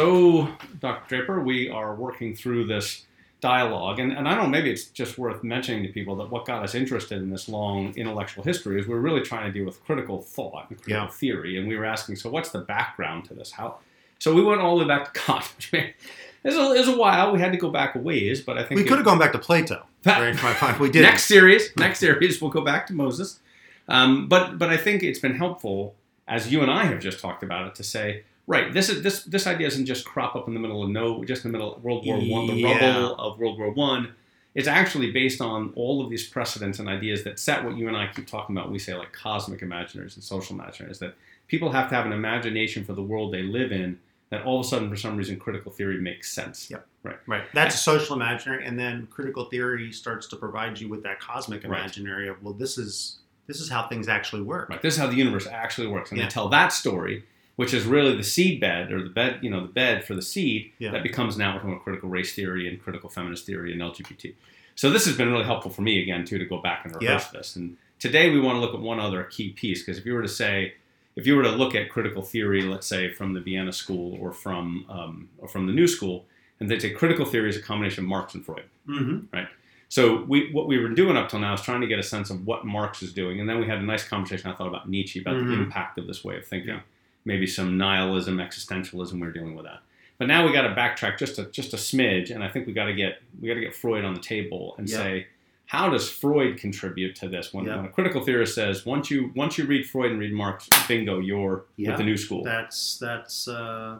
So, 0.00 0.46
Dr. 0.80 1.08
Draper, 1.08 1.40
we 1.40 1.70
are 1.70 1.94
working 1.94 2.34
through 2.36 2.66
this 2.66 3.06
dialogue, 3.40 3.98
and, 3.98 4.12
and 4.12 4.28
I 4.28 4.34
don't 4.34 4.44
know, 4.44 4.50
maybe 4.50 4.70
it's 4.70 4.84
just 4.84 5.16
worth 5.16 5.42
mentioning 5.42 5.84
to 5.84 5.88
people 5.88 6.16
that 6.16 6.28
what 6.28 6.44
got 6.44 6.62
us 6.62 6.74
interested 6.74 7.22
in 7.22 7.30
this 7.30 7.48
long 7.48 7.94
intellectual 7.96 8.44
history 8.44 8.78
is 8.78 8.86
we're 8.86 8.98
really 8.98 9.22
trying 9.22 9.46
to 9.50 9.52
deal 9.58 9.64
with 9.64 9.82
critical 9.86 10.20
thought 10.20 10.66
and 10.68 10.76
critical 10.82 11.04
Yeah. 11.06 11.10
theory, 11.10 11.56
and 11.56 11.66
we 11.66 11.78
were 11.78 11.86
asking, 11.86 12.16
so 12.16 12.28
what's 12.28 12.50
the 12.50 12.58
background 12.58 13.24
to 13.28 13.32
this? 13.34 13.52
How? 13.52 13.78
So 14.18 14.34
we 14.34 14.42
went 14.44 14.60
all 14.60 14.76
the 14.76 14.84
way 14.84 14.88
back 14.88 15.14
to 15.14 15.18
Kant. 15.18 15.50
which 15.56 15.72
may- 15.72 15.94
It 16.44 16.54
was, 16.54 16.88
a, 16.88 16.92
a 16.92 16.98
while. 16.98 17.32
We 17.32 17.40
had 17.40 17.52
to 17.52 17.58
go 17.58 17.70
back 17.70 17.94
a 17.94 17.98
ways, 17.98 18.42
but 18.42 18.58
I 18.58 18.64
think 18.64 18.78
We 18.78 18.84
could 18.86 18.98
have 18.98 19.06
gone 19.06 19.18
back 19.18 19.32
to 19.32 19.38
Plato. 19.38 19.86
That- 20.02 20.20
Right, 20.20 20.36
fine, 20.38 20.54
fine, 20.56 20.78
we 20.78 20.90
did. 20.90 21.00
Next 21.04 21.24
series, 21.24 21.70
next 21.78 22.00
series, 22.00 22.42
we'll 22.42 22.50
go 22.50 22.60
back 22.60 22.86
to 22.88 22.92
Moses. 22.92 23.40
Um, 23.88 24.28
but 24.28 24.58
but 24.58 24.68
I 24.68 24.76
think 24.76 25.02
it's 25.02 25.20
been 25.20 25.36
helpful, 25.36 25.94
as 26.28 26.52
you 26.52 26.60
and 26.60 26.70
I 26.70 26.84
have 26.84 27.00
just 27.00 27.18
talked 27.18 27.42
about 27.42 27.66
it, 27.68 27.74
to 27.76 27.82
say, 27.82 28.24
right, 28.46 28.72
this 28.72 28.88
is 28.88 29.02
this 29.02 29.24
this 29.24 29.46
idea 29.46 29.66
doesn't 29.68 29.86
just 29.86 30.04
crop 30.04 30.36
up 30.36 30.48
in 30.48 30.54
the 30.54 30.60
middle 30.60 30.82
of 30.82 30.90
no, 30.90 31.24
just 31.24 31.44
in 31.44 31.52
the 31.52 31.58
middle 31.58 31.74
of 31.76 31.82
World 31.84 32.06
War 32.06 32.16
One, 32.18 32.46
the 32.46 32.54
Yeah. 32.54 32.96
rubble 33.02 33.16
of 33.16 33.38
World 33.38 33.58
War 33.58 33.70
One. 33.70 34.14
It's 34.54 34.68
actually 34.68 35.10
based 35.12 35.42
on 35.42 35.72
all 35.76 36.02
of 36.02 36.08
these 36.08 36.26
precedents 36.26 36.78
and 36.78 36.88
ideas 36.88 37.24
that 37.24 37.38
set 37.38 37.62
what 37.62 37.76
you 37.76 37.88
and 37.88 37.96
I 37.96 38.06
keep 38.06 38.26
talking 38.26 38.56
about. 38.56 38.70
We 38.70 38.78
say 38.78 38.94
like 38.94 39.12
cosmic 39.12 39.60
imaginaries 39.60 40.14
and 40.14 40.24
social 40.24 40.56
imaginaries 40.56 40.98
that 41.00 41.14
people 41.46 41.70
have 41.72 41.90
to 41.90 41.94
have 41.94 42.06
an 42.06 42.12
imagination 42.12 42.82
for 42.84 42.94
the 42.94 43.02
world 43.02 43.32
they 43.34 43.42
live 43.42 43.70
in. 43.72 43.98
That 44.30 44.42
all 44.44 44.58
of 44.58 44.66
a 44.66 44.68
sudden, 44.68 44.90
for 44.90 44.96
some 44.96 45.16
reason, 45.16 45.38
critical 45.38 45.70
theory 45.70 46.00
makes 46.00 46.32
sense. 46.32 46.68
Yep. 46.68 46.84
Right. 47.04 47.16
Right. 47.28 47.44
That's 47.54 47.76
a 47.76 47.78
social 47.78 48.16
imaginary, 48.16 48.66
and 48.66 48.76
then 48.76 49.06
critical 49.08 49.44
theory 49.44 49.92
starts 49.92 50.26
to 50.28 50.36
provide 50.36 50.80
you 50.80 50.88
with 50.88 51.04
that 51.04 51.20
cosmic 51.20 51.62
Right. 51.62 51.78
imaginary 51.78 52.28
of 52.28 52.42
well, 52.42 52.52
this 52.54 52.76
is 52.78 53.18
this 53.46 53.60
is 53.60 53.68
how 53.70 53.86
things 53.86 54.08
actually 54.08 54.42
work. 54.42 54.68
Right. 54.68 54.82
This 54.82 54.94
is 54.94 55.00
how 55.00 55.06
the 55.06 55.14
universe 55.14 55.46
actually 55.46 55.86
works, 55.86 56.10
and 56.10 56.18
Yeah. 56.18 56.24
they 56.24 56.30
tell 56.30 56.48
that 56.48 56.72
story, 56.72 57.24
which 57.56 57.72
is 57.74 57.84
really 57.86 58.14
the 58.16 58.22
seed 58.24 58.60
bed 58.60 58.92
or 58.92 59.02
the 59.02 59.08
bed, 59.10 59.38
you 59.42 59.50
know, 59.50 59.60
the 59.62 59.72
bed 59.72 60.04
for 60.04 60.14
the 60.14 60.22
seed 60.22 60.72
Yeah. 60.78 60.90
that 60.92 61.02
becomes 61.02 61.36
now 61.36 61.56
a 61.58 61.78
critical 61.80 62.08
race 62.08 62.34
theory 62.34 62.68
and 62.68 62.80
critical 62.82 63.08
feminist 63.10 63.46
theory 63.46 63.72
and 63.72 63.80
LGBT. 63.80 64.34
So 64.74 64.90
this 64.90 65.06
has 65.06 65.16
been 65.16 65.30
really 65.32 65.44
helpful 65.44 65.70
for 65.70 65.82
me 65.82 66.02
again 66.02 66.24
too 66.24 66.38
to 66.38 66.44
go 66.44 66.58
back 66.58 66.84
and 66.84 66.94
rehearse 66.94 67.28
this. 67.28 67.56
And 67.56 67.76
today 67.98 68.30
we 68.30 68.38
want 68.40 68.56
to 68.56 68.60
look 68.60 68.74
at 68.74 68.80
one 68.80 69.00
other 69.00 69.22
key 69.24 69.50
piece 69.50 69.82
because 69.82 69.98
if 69.98 70.04
you 70.04 70.12
were 70.14 70.22
to 70.22 70.28
say, 70.28 70.74
if 71.16 71.26
you 71.26 71.34
were 71.34 71.42
to 71.44 71.50
look 71.50 71.74
at 71.74 71.88
critical 71.88 72.20
theory, 72.22 72.60
let's 72.62 72.86
say 72.86 73.10
from 73.10 73.32
the 73.32 73.40
Vienna 73.40 73.72
School 73.72 74.18
or 74.20 74.32
from 74.32 74.84
um, 74.90 75.28
or 75.38 75.48
from 75.48 75.66
the 75.66 75.72
New 75.72 75.86
School, 75.88 76.26
and 76.60 76.70
they 76.70 76.78
say 76.78 76.90
critical 76.90 77.24
theory 77.24 77.48
is 77.48 77.56
a 77.56 77.62
combination 77.62 78.04
of 78.04 78.08
Marx 78.10 78.34
and 78.34 78.44
Freud. 78.44 78.64
Mm-hmm. 78.86 79.44
So 79.88 80.24
we, 80.24 80.50
what 80.52 80.66
we 80.66 80.78
were 80.78 80.88
doing 80.88 81.16
up 81.16 81.28
till 81.30 81.38
now 81.38 81.54
is 81.54 81.60
trying 81.62 81.80
to 81.80 81.86
get 81.86 81.98
a 81.98 82.02
sense 82.02 82.28
of 82.28 82.44
what 82.46 82.66
Marx 82.66 83.02
is 83.02 83.12
doing, 83.14 83.40
and 83.40 83.48
then 83.48 83.58
we 83.60 83.66
had 83.66 83.78
a 83.78 83.82
nice 83.82 84.06
conversation. 84.06 84.50
I 84.50 84.54
thought 84.54 84.66
about 84.66 84.88
Nietzsche, 84.90 85.20
about 85.20 85.36
the 85.36 85.42
Mhm. 85.44 85.62
impact 85.64 85.96
of 85.96 86.06
this 86.06 86.24
way 86.24 86.36
of 86.36 86.44
thinking, 86.46 86.70
Yeah. 86.70 86.80
Maybe 87.26 87.46
some 87.46 87.76
nihilism, 87.76 88.38
existentialism. 88.38 89.12
We 89.20 89.26
are 89.26 89.32
dealing 89.32 89.54
with 89.54 89.66
that, 89.66 89.80
but 90.16 90.28
now 90.28 90.46
we 90.46 90.52
got 90.52 90.62
to 90.62 90.74
backtrack 90.74 91.18
just 91.18 91.38
a 91.38 91.44
just 91.46 91.74
a 91.74 91.76
smidge, 91.76 92.30
and 92.34 92.42
I 92.42 92.48
think 92.48 92.66
we 92.66 92.72
got 92.72 92.86
to 92.86 92.94
get 92.94 93.20
we 93.40 93.48
got 93.48 93.54
to 93.54 93.60
get 93.60 93.74
Freud 93.74 94.04
on 94.04 94.14
the 94.14 94.20
table 94.20 94.74
and 94.78 94.88
Yeah. 94.88 94.96
say, 94.96 95.26
how 95.66 95.90
does 95.90 96.08
Freud 96.08 96.58
contribute 96.58 97.16
to 97.16 97.28
this? 97.28 97.52
When, 97.52 97.64
Yeah. 97.66 97.76
when 97.76 97.86
a 97.86 97.88
critical 97.90 98.22
theorist 98.22 98.54
says, 98.54 98.86
once 98.86 99.10
you 99.10 99.32
once 99.34 99.58
you 99.58 99.66
read 99.66 99.84
Freud 99.86 100.12
and 100.12 100.20
read 100.20 100.32
Marx, 100.32 100.68
bingo, 100.88 101.18
you're 101.18 101.64
Yeah. 101.76 101.90
with 101.90 101.98
the 101.98 102.04
new 102.04 102.16
school. 102.16 102.44
That's 102.44 102.98
that's 102.98 103.48
uh, 103.48 103.98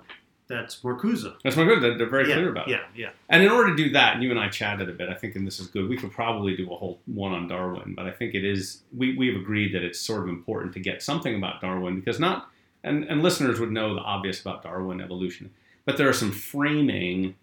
that's 0.49 0.77
Marcuse. 0.83 1.25
That's 1.43 1.57
good. 1.57 1.83
They're, 1.83 1.99
they're 1.99 2.09
very 2.09 2.29
yeah, 2.29 2.37
clear 2.37 2.51
about 2.51 2.69
it. 2.69 2.71
yeah, 2.71 2.83
yeah. 2.95 3.11
And 3.29 3.43
in 3.43 3.51
order 3.51 3.71
to 3.75 3.77
do 3.77 3.91
that, 3.95 4.15
and 4.15 4.23
you 4.23 4.31
and 4.31 4.39
I 4.39 4.49
chatted 4.49 4.89
a 4.89 4.93
bit, 4.93 5.09
I 5.09 5.15
think, 5.15 5.35
and 5.35 5.45
this 5.45 5.59
is 5.59 5.67
good, 5.67 5.89
we 5.89 5.97
could 5.97 6.13
probably 6.13 6.57
do 6.57 6.71
a 6.73 6.77
whole 6.77 7.01
one 7.07 7.33
on 7.33 7.49
Darwin, 7.49 7.95
but 7.97 8.07
I 8.07 8.13
think 8.13 8.33
it 8.37 8.45
is, 8.45 8.83
we, 8.97 9.17
we've 9.17 9.35
agreed 9.35 9.75
that 9.75 9.83
it's 9.83 9.99
sort 9.99 10.23
of 10.23 10.29
important 10.29 10.73
to 10.75 10.79
get 10.79 11.03
something 11.03 11.35
about 11.35 11.61
Darwin 11.61 11.97
because 11.97 12.21
not, 12.21 12.49
and, 12.87 13.05
and 13.05 13.23
listeners 13.23 13.61
would 13.61 13.73
know 13.73 13.95
the 13.95 14.01
obvious 14.01 14.41
about 14.41 14.62
Darwin 14.62 15.01
evolution, 15.01 15.51
but 15.84 15.97
there 15.97 16.09
are 16.09 16.15
some 16.15 16.33
framing 16.33 17.34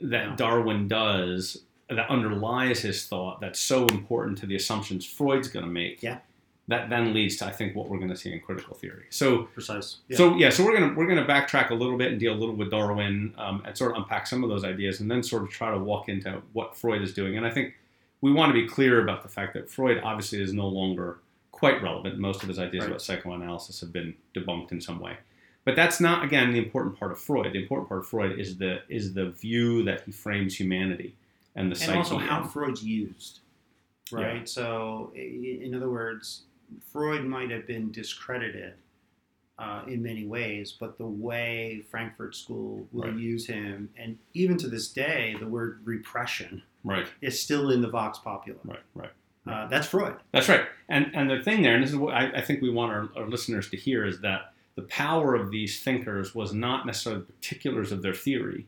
that. 0.00 0.36
Darwin 0.36 0.88
does 0.88 1.62
that 1.88 2.08
underlies 2.08 2.80
his 2.80 3.06
thought 3.06 3.40
that's 3.40 3.58
so 3.58 3.86
important 3.86 4.38
to 4.38 4.46
the 4.46 4.54
assumptions 4.54 5.04
Freud's 5.04 5.48
going 5.48 5.64
to 5.64 5.70
make. 5.70 6.02
Yeah. 6.02 6.18
That 6.68 6.88
then 6.88 7.12
leads 7.12 7.36
to, 7.38 7.46
I 7.46 7.50
think, 7.50 7.74
what 7.74 7.88
we're 7.88 7.98
going 7.98 8.10
to 8.10 8.16
see 8.16 8.32
in 8.32 8.38
critical 8.38 8.76
theory. 8.76 9.06
So, 9.10 9.42
Precise. 9.54 9.96
Yeah. 10.06 10.16
so 10.16 10.36
yeah, 10.36 10.50
so 10.50 10.64
we're 10.64 10.78
gonna 10.78 10.94
we're 10.94 11.06
gonna 11.06 11.26
backtrack 11.26 11.70
a 11.70 11.74
little 11.74 11.98
bit 11.98 12.12
and 12.12 12.20
deal 12.20 12.32
a 12.32 12.38
little 12.38 12.54
with 12.54 12.70
Darwin 12.70 13.34
um, 13.38 13.62
and 13.66 13.76
sort 13.76 13.90
of 13.90 13.96
unpack 13.96 14.28
some 14.28 14.44
of 14.44 14.50
those 14.50 14.62
ideas, 14.62 15.00
and 15.00 15.10
then 15.10 15.20
sort 15.24 15.42
of 15.42 15.48
try 15.50 15.72
to 15.72 15.78
walk 15.78 16.08
into 16.08 16.40
what 16.52 16.76
Freud 16.76 17.02
is 17.02 17.12
doing. 17.12 17.36
And 17.36 17.44
I 17.44 17.50
think 17.50 17.74
we 18.20 18.30
want 18.32 18.50
to 18.50 18.54
be 18.54 18.68
clear 18.68 19.02
about 19.02 19.24
the 19.24 19.28
fact 19.28 19.54
that 19.54 19.68
Freud 19.68 20.00
obviously 20.04 20.40
is 20.40 20.52
no 20.52 20.68
longer 20.68 21.18
quite 21.60 21.80
relevant. 21.82 22.18
Most 22.18 22.42
of 22.42 22.48
his 22.48 22.58
ideas 22.58 22.82
Right. 22.84 22.88
about 22.90 23.02
psychoanalysis 23.02 23.80
have 23.80 23.92
been 23.92 24.14
debunked 24.34 24.72
in 24.72 24.80
some 24.80 24.98
way. 24.98 25.18
But 25.64 25.76
that's 25.76 26.00
not 26.00 26.24
again 26.24 26.52
the 26.52 26.58
important 26.58 26.98
part 26.98 27.12
of 27.12 27.20
Freud. 27.20 27.52
The 27.52 27.60
important 27.62 27.88
part 27.88 28.00
of 28.00 28.08
Freud 28.08 28.38
is 28.40 28.56
the 28.56 28.82
is 28.88 29.12
the 29.14 29.26
view 29.30 29.82
that 29.84 30.00
he 30.04 30.10
frames 30.10 30.58
humanity 30.58 31.14
and 31.54 31.66
the 31.70 31.74
and 31.74 31.78
psyche. 31.84 31.98
also 31.98 32.16
how 32.16 32.42
Freud's 32.42 32.82
used, 32.82 33.40
right? 34.10 34.48
So, 34.48 35.12
in 35.14 35.74
other 35.74 35.90
words, 35.90 36.44
Freud 36.90 37.24
might 37.24 37.50
have 37.50 37.66
been 37.66 37.92
discredited 37.92 38.74
uh, 39.58 39.82
in 39.86 40.02
many 40.02 40.24
ways, 40.24 40.72
but 40.80 40.96
the 40.96 41.06
way 41.06 41.82
Frankfurt 41.90 42.34
School 42.34 42.88
will 42.92 43.04
Right. 43.10 43.14
use 43.18 43.46
him, 43.46 43.90
and 43.98 44.16
even 44.32 44.56
to 44.56 44.68
this 44.68 44.88
day, 44.88 45.36
the 45.38 45.46
word 45.46 45.80
repression 45.84 46.62
right, 46.84 47.06
is 47.20 47.42
still 47.42 47.70
in 47.70 47.82
the 47.82 47.88
Vox 47.90 48.18
Populi. 48.18 48.56
right, 48.64 48.80
right. 48.94 49.10
Uh, 49.46 49.66
that's 49.68 49.86
Freud. 49.86 50.16
That's 50.32 50.48
right. 50.48 50.64
And 50.88 51.10
and 51.14 51.30
the 51.30 51.40
thing 51.42 51.62
there, 51.62 51.74
and 51.74 51.82
this 51.82 51.90
is 51.90 51.96
what 51.96 52.14
I, 52.14 52.30
I 52.36 52.40
think 52.40 52.60
we 52.60 52.70
want 52.70 52.92
our, 52.92 53.08
our 53.16 53.28
listeners 53.28 53.70
to 53.70 53.76
hear, 53.76 54.04
is 54.04 54.20
that 54.20 54.52
the 54.76 54.82
power 54.82 55.34
of 55.34 55.50
these 55.50 55.82
thinkers 55.82 56.34
was 56.34 56.52
not 56.52 56.86
necessarily 56.86 57.22
the 57.22 57.32
particulars 57.32 57.90
of 57.92 58.02
their 58.02 58.14
theory, 58.14 58.66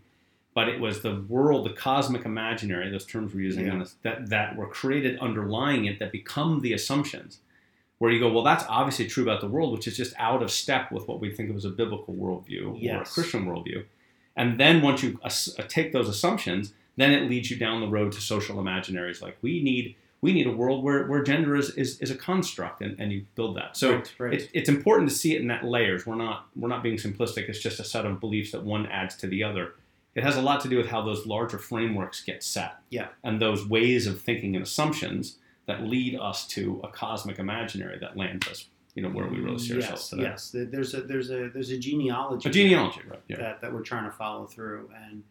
but 0.55 0.69
it 0.69 0.81
was 0.81 1.00
the 1.00 1.25
world, 1.28 1.66
the 1.66 1.72
cosmic 1.72 2.25
imaginary, 2.25 2.91
those 2.91 3.06
terms 3.06 3.34
we're 3.34 3.41
using, 3.43 3.66
Yeah. 3.66 3.72
on 3.72 3.78
this, 3.81 3.97
that, 4.03 4.28
that 4.31 4.56
were 4.56 4.66
created 4.66 5.19
underlying 5.21 5.84
it 5.84 5.99
that 5.99 6.10
become 6.12 6.60
the 6.60 6.72
assumptions. 6.72 7.39
Where 7.99 8.10
you 8.10 8.19
go, 8.19 8.33
well, 8.33 8.43
that's 8.43 8.65
obviously 8.69 9.06
true 9.06 9.22
about 9.22 9.41
the 9.41 9.47
world, 9.47 9.72
which 9.72 9.87
is 9.87 9.97
just 9.97 10.12
out 10.19 10.43
of 10.43 10.50
step 10.50 10.91
with 10.91 11.06
what 11.06 11.21
we 11.21 11.33
think 11.33 11.50
of 11.50 11.56
as 11.56 11.65
a 11.65 11.71
biblical 11.71 12.15
worldview 12.15 12.83
or 12.97 13.03
a 13.03 13.04
Christian 13.04 13.47
worldview. 13.47 13.84
And 14.37 14.59
then 14.59 14.83
once 14.83 15.04
you 15.04 15.21
uh, 15.22 15.31
take 15.69 15.93
those 15.93 16.09
assumptions, 16.09 16.75
then 16.97 17.12
it 17.12 17.31
leads 17.31 17.49
you 17.50 17.56
down 17.56 17.81
the 17.81 17.87
road 17.87 18.10
to 18.12 18.21
social 18.21 18.56
imaginaries 18.56 19.22
like 19.22 19.37
we 19.41 19.62
need 19.62 19.94
we 20.22 20.33
need 20.33 20.47
a 20.47 20.53
world 20.53 20.83
where, 20.84 21.06
where 21.09 21.22
gender 21.22 21.56
is, 21.56 21.71
is, 21.71 21.99
is 21.99 22.10
a 22.10 22.15
construct 22.15 22.81
and, 22.81 22.99
and 22.99 23.12
you 23.12 23.27
build 23.34 23.56
that. 23.56 23.77
So 23.77 23.97
right, 23.97 24.12
right. 24.19 24.34
it's, 24.34 24.47
it's 24.55 24.69
important 24.69 25.10
to 25.10 25.15
see 25.15 25.34
it 25.34 25.43
in 25.43 25.49
that 25.49 25.65
layers. 25.65 26.06
We're 26.06 26.15
not 26.15 26.47
we're 26.56 26.69
not 26.69 26.83
being 26.83 26.97
simplistic. 26.97 27.49
It's 27.49 27.59
just 27.59 27.81
a 27.81 27.84
set 27.84 28.06
of 28.06 28.21
beliefs 28.21 28.53
that 28.53 28.62
one 28.62 28.87
adds 28.87 29.16
to 29.16 29.27
the 29.27 29.43
other. 29.43 29.75
It 30.15 30.22
has 30.22 30.37
a 30.37 30.43
lot 30.43 30.60
to 30.60 30.69
do 30.69 30.77
with 30.77 30.87
how 30.87 31.03
those 31.03 31.27
larger 31.27 31.59
frameworks 31.59 32.22
get 32.22 32.43
set. 32.43 32.77
Yeah. 32.91 33.09
And 33.25 33.41
those 33.43 33.66
ways 33.66 34.06
of 34.06 34.21
thinking 34.22 34.55
and 34.55 34.65
assumptions 34.65 35.38
that 35.66 35.83
lead 35.83 36.19
us 36.19 36.47
to 36.49 36.81
a 36.84 36.89
cosmic 36.89 37.39
imaginary 37.39 37.99
that 38.00 38.16
lands 38.16 38.47
us, 38.47 38.66
you 38.94 39.03
know, 39.03 39.09
where 39.09 39.27
we 39.27 39.41
really 39.41 39.59
see 39.59 39.75
ourselves 39.75 40.03
yes, 40.03 40.10
today. 40.10 40.22
yes. 40.22 40.50
There- 40.50 40.65
There's 40.66 40.94
a 40.94 41.00
there's 41.03 41.31
a 41.31 41.49
there's 41.53 41.71
a 41.71 41.78
genealogy. 41.78 42.49
A 42.49 42.53
genealogy, 42.53 43.00
right? 43.09 43.22
Yeah. 43.27 43.39
that, 43.39 43.60
that 43.62 43.72
we're 43.72 43.83
trying 43.83 44.04
to 44.04 44.12
follow 44.16 44.47
through. 44.47 44.91
And 45.09 45.25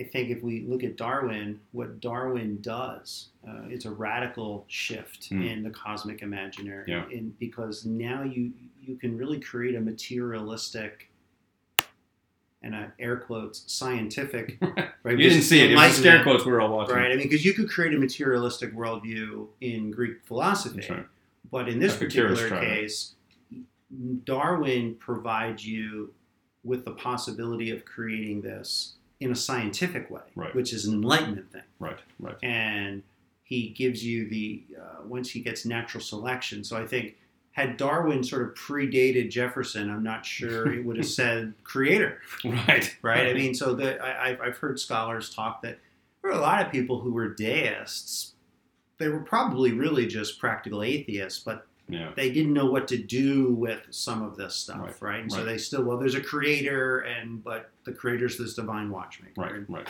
I 0.00 0.04
think 0.04 0.30
if 0.30 0.42
we 0.42 0.62
look 0.62 0.82
at 0.82 0.96
Darwin, 0.96 1.60
what 1.72 2.00
Darwin 2.00 2.58
does, 2.62 3.28
uh, 3.46 3.64
it's 3.68 3.84
a 3.84 3.90
radical 3.90 4.64
shift 4.66 5.28
Hmm. 5.28 5.42
in 5.42 5.62
the 5.62 5.68
cosmic 5.70 6.22
imaginary. 6.22 6.84
Yeah. 6.88 7.06
In, 7.10 7.34
because 7.38 7.84
now 7.84 8.22
you 8.22 8.52
you 8.82 8.96
can 8.96 9.18
really 9.18 9.38
create 9.38 9.74
a 9.74 9.80
materialistic 9.80 11.10
and 12.62 12.74
uh, 12.74 12.86
air 12.98 13.16
quotes 13.18 13.70
scientific. 13.70 14.56
right? 15.02 15.18
You 15.18 15.28
didn't 15.28 15.42
see 15.42 15.60
it. 15.60 15.70
It 15.72 15.76
the 15.76 15.90
scare 15.90 16.22
quotes 16.22 16.46
we 16.46 16.52
were 16.52 16.62
all 16.62 16.74
watching. 16.74 16.96
Right. 16.96 17.12
I 17.12 17.16
mean, 17.16 17.24
because 17.28 17.44
you 17.44 17.52
could 17.52 17.68
create 17.68 17.94
a 17.94 17.98
materialistic 17.98 18.74
worldview 18.74 19.48
in 19.60 19.90
Greek 19.90 20.24
philosophy. 20.24 20.86
Right. 20.88 21.06
But 21.50 21.68
in 21.68 21.78
this 21.78 21.96
particular 21.96 22.48
case, 22.48 23.14
Darwin 24.24 24.94
provides 24.94 25.66
you 25.66 26.14
with 26.64 26.84
the 26.84 26.92
possibility 26.92 27.70
of 27.70 27.84
creating 27.84 28.40
this 28.42 28.94
in 29.20 29.30
a 29.30 29.34
scientific 29.36 30.10
way, 30.10 30.22
Right. 30.34 30.54
which 30.54 30.72
is 30.72 30.86
an 30.86 30.94
enlightenment 30.94 31.52
thing. 31.52 31.62
Right. 31.78 31.98
Right. 32.18 32.36
And 32.42 33.02
he 33.44 33.68
gives 33.68 34.04
you 34.04 34.28
the, 34.28 34.62
uh, 34.80 35.02
once 35.04 35.30
he 35.30 35.40
gets 35.40 35.64
natural 35.66 36.02
selection. 36.02 36.64
So 36.64 36.76
I 36.76 36.86
think 36.86 37.16
had 37.52 37.76
Darwin 37.76 38.22
sort 38.24 38.42
of 38.42 38.54
predated 38.54 39.30
Jefferson, 39.30 39.90
I'm 39.90 40.02
not 40.02 40.24
sure 40.24 40.72
it 40.72 40.84
would 40.84 40.96
have 40.96 41.06
said 41.20 41.52
creator, 41.64 42.20
Right. 42.44 42.96
right? 43.02 43.26
I 43.28 43.34
mean, 43.34 43.54
so 43.54 43.74
the, 43.74 43.98
I, 44.02 44.30
I've- 44.30 44.40
I've 44.42 44.56
heard 44.56 44.78
scholars 44.80 45.34
talk 45.34 45.62
that 45.62 45.78
there 46.22 46.30
were 46.32 46.38
a 46.38 46.40
lot 46.40 46.64
of 46.64 46.72
people 46.72 47.00
who 47.00 47.12
were 47.12 47.28
deists. 47.34 48.34
They 48.98 49.08
were 49.08 49.20
probably 49.20 49.72
really 49.72 50.06
just 50.06 50.38
practical 50.38 50.82
atheists, 50.82 51.40
but 51.42 51.66
Yeah. 51.92 52.12
they 52.16 52.30
didn't 52.30 52.52
know 52.52 52.66
what 52.66 52.88
to 52.88 52.98
do 52.98 53.52
with 53.52 53.80
some 53.90 54.22
of 54.22 54.36
this 54.36 54.54
stuff, 54.54 54.80
Right, 54.80 55.02
right? 55.02 55.20
And 55.22 55.32
so 55.32 55.44
they 55.44 55.58
still, 55.58 55.82
well, 55.82 55.98
there's 55.98 56.14
a 56.14 56.20
creator, 56.20 57.00
and 57.00 57.42
but 57.42 57.70
the 57.84 57.92
creator's 57.92 58.38
this 58.38 58.54
divine 58.54 58.90
watchmaker. 58.90 59.40
Right, 59.40 59.68
right. 59.68 59.88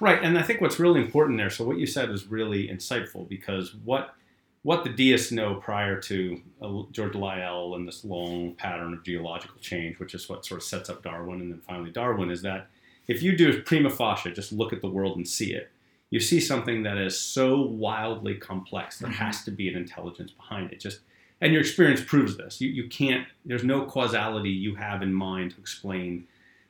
Right, 0.00 0.22
and 0.22 0.38
I 0.38 0.42
think 0.42 0.60
what's 0.60 0.78
really 0.78 1.00
important 1.00 1.38
there, 1.38 1.50
so 1.50 1.64
what 1.64 1.78
you 1.78 1.86
said 1.86 2.10
is 2.10 2.26
really 2.26 2.68
insightful 2.68 3.28
because 3.28 3.74
what 3.74 4.14
what 4.62 4.84
the 4.84 4.90
deists 4.90 5.32
know 5.32 5.56
prior 5.56 6.00
to 6.00 6.40
uh, 6.62 6.82
George 6.92 7.16
Lyell 7.16 7.74
and 7.74 7.86
this 7.86 8.04
long 8.04 8.54
pattern 8.54 8.94
of 8.94 9.02
geological 9.02 9.58
change, 9.60 9.98
which 9.98 10.14
is 10.14 10.28
what 10.28 10.46
sort 10.46 10.60
of 10.60 10.64
sets 10.64 10.88
up 10.88 11.02
Darwin 11.02 11.40
and 11.40 11.52
then 11.52 11.60
finally 11.60 11.90
Darwin, 11.90 12.30
is 12.30 12.42
that 12.42 12.68
if 13.08 13.22
you 13.22 13.36
do 13.36 13.60
prima 13.62 13.90
facie, 13.90 14.30
just 14.30 14.52
look 14.52 14.72
at 14.72 14.80
the 14.80 14.88
world 14.88 15.16
and 15.16 15.26
see 15.26 15.52
it, 15.52 15.70
you 16.10 16.20
see 16.20 16.40
something 16.40 16.84
that 16.84 16.98
is 16.98 17.18
so 17.18 17.62
wildly 17.62 18.36
complex. 18.36 18.98
There 18.98 19.08
mm-hmm. 19.08 19.24
has 19.24 19.44
to 19.44 19.50
be 19.50 19.68
an 19.68 19.76
intelligence 19.76 20.30
behind 20.30 20.70
it. 20.70 20.78
Just 20.78 21.00
and 21.42 21.52
your 21.52 21.60
experience 21.60 22.00
proves 22.00 22.36
this. 22.36 22.60
You, 22.60 22.70
you 22.70 22.88
can't. 22.88 23.26
There's 23.44 23.64
no 23.64 23.84
causality 23.84 24.50
you 24.50 24.76
have 24.76 25.02
in 25.02 25.12
mind 25.12 25.50
to 25.52 25.60
explain 25.60 26.26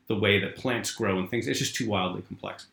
the 0.08 0.16
way 0.16 0.40
that 0.40 0.56
plants 0.56 0.90
grow 0.90 1.19
and 1.19 1.30
things. 1.30 1.46
It's 1.46 1.60
just 1.60 1.76
too 1.76 1.88
wildly 1.88 2.22
complex. 2.22 2.66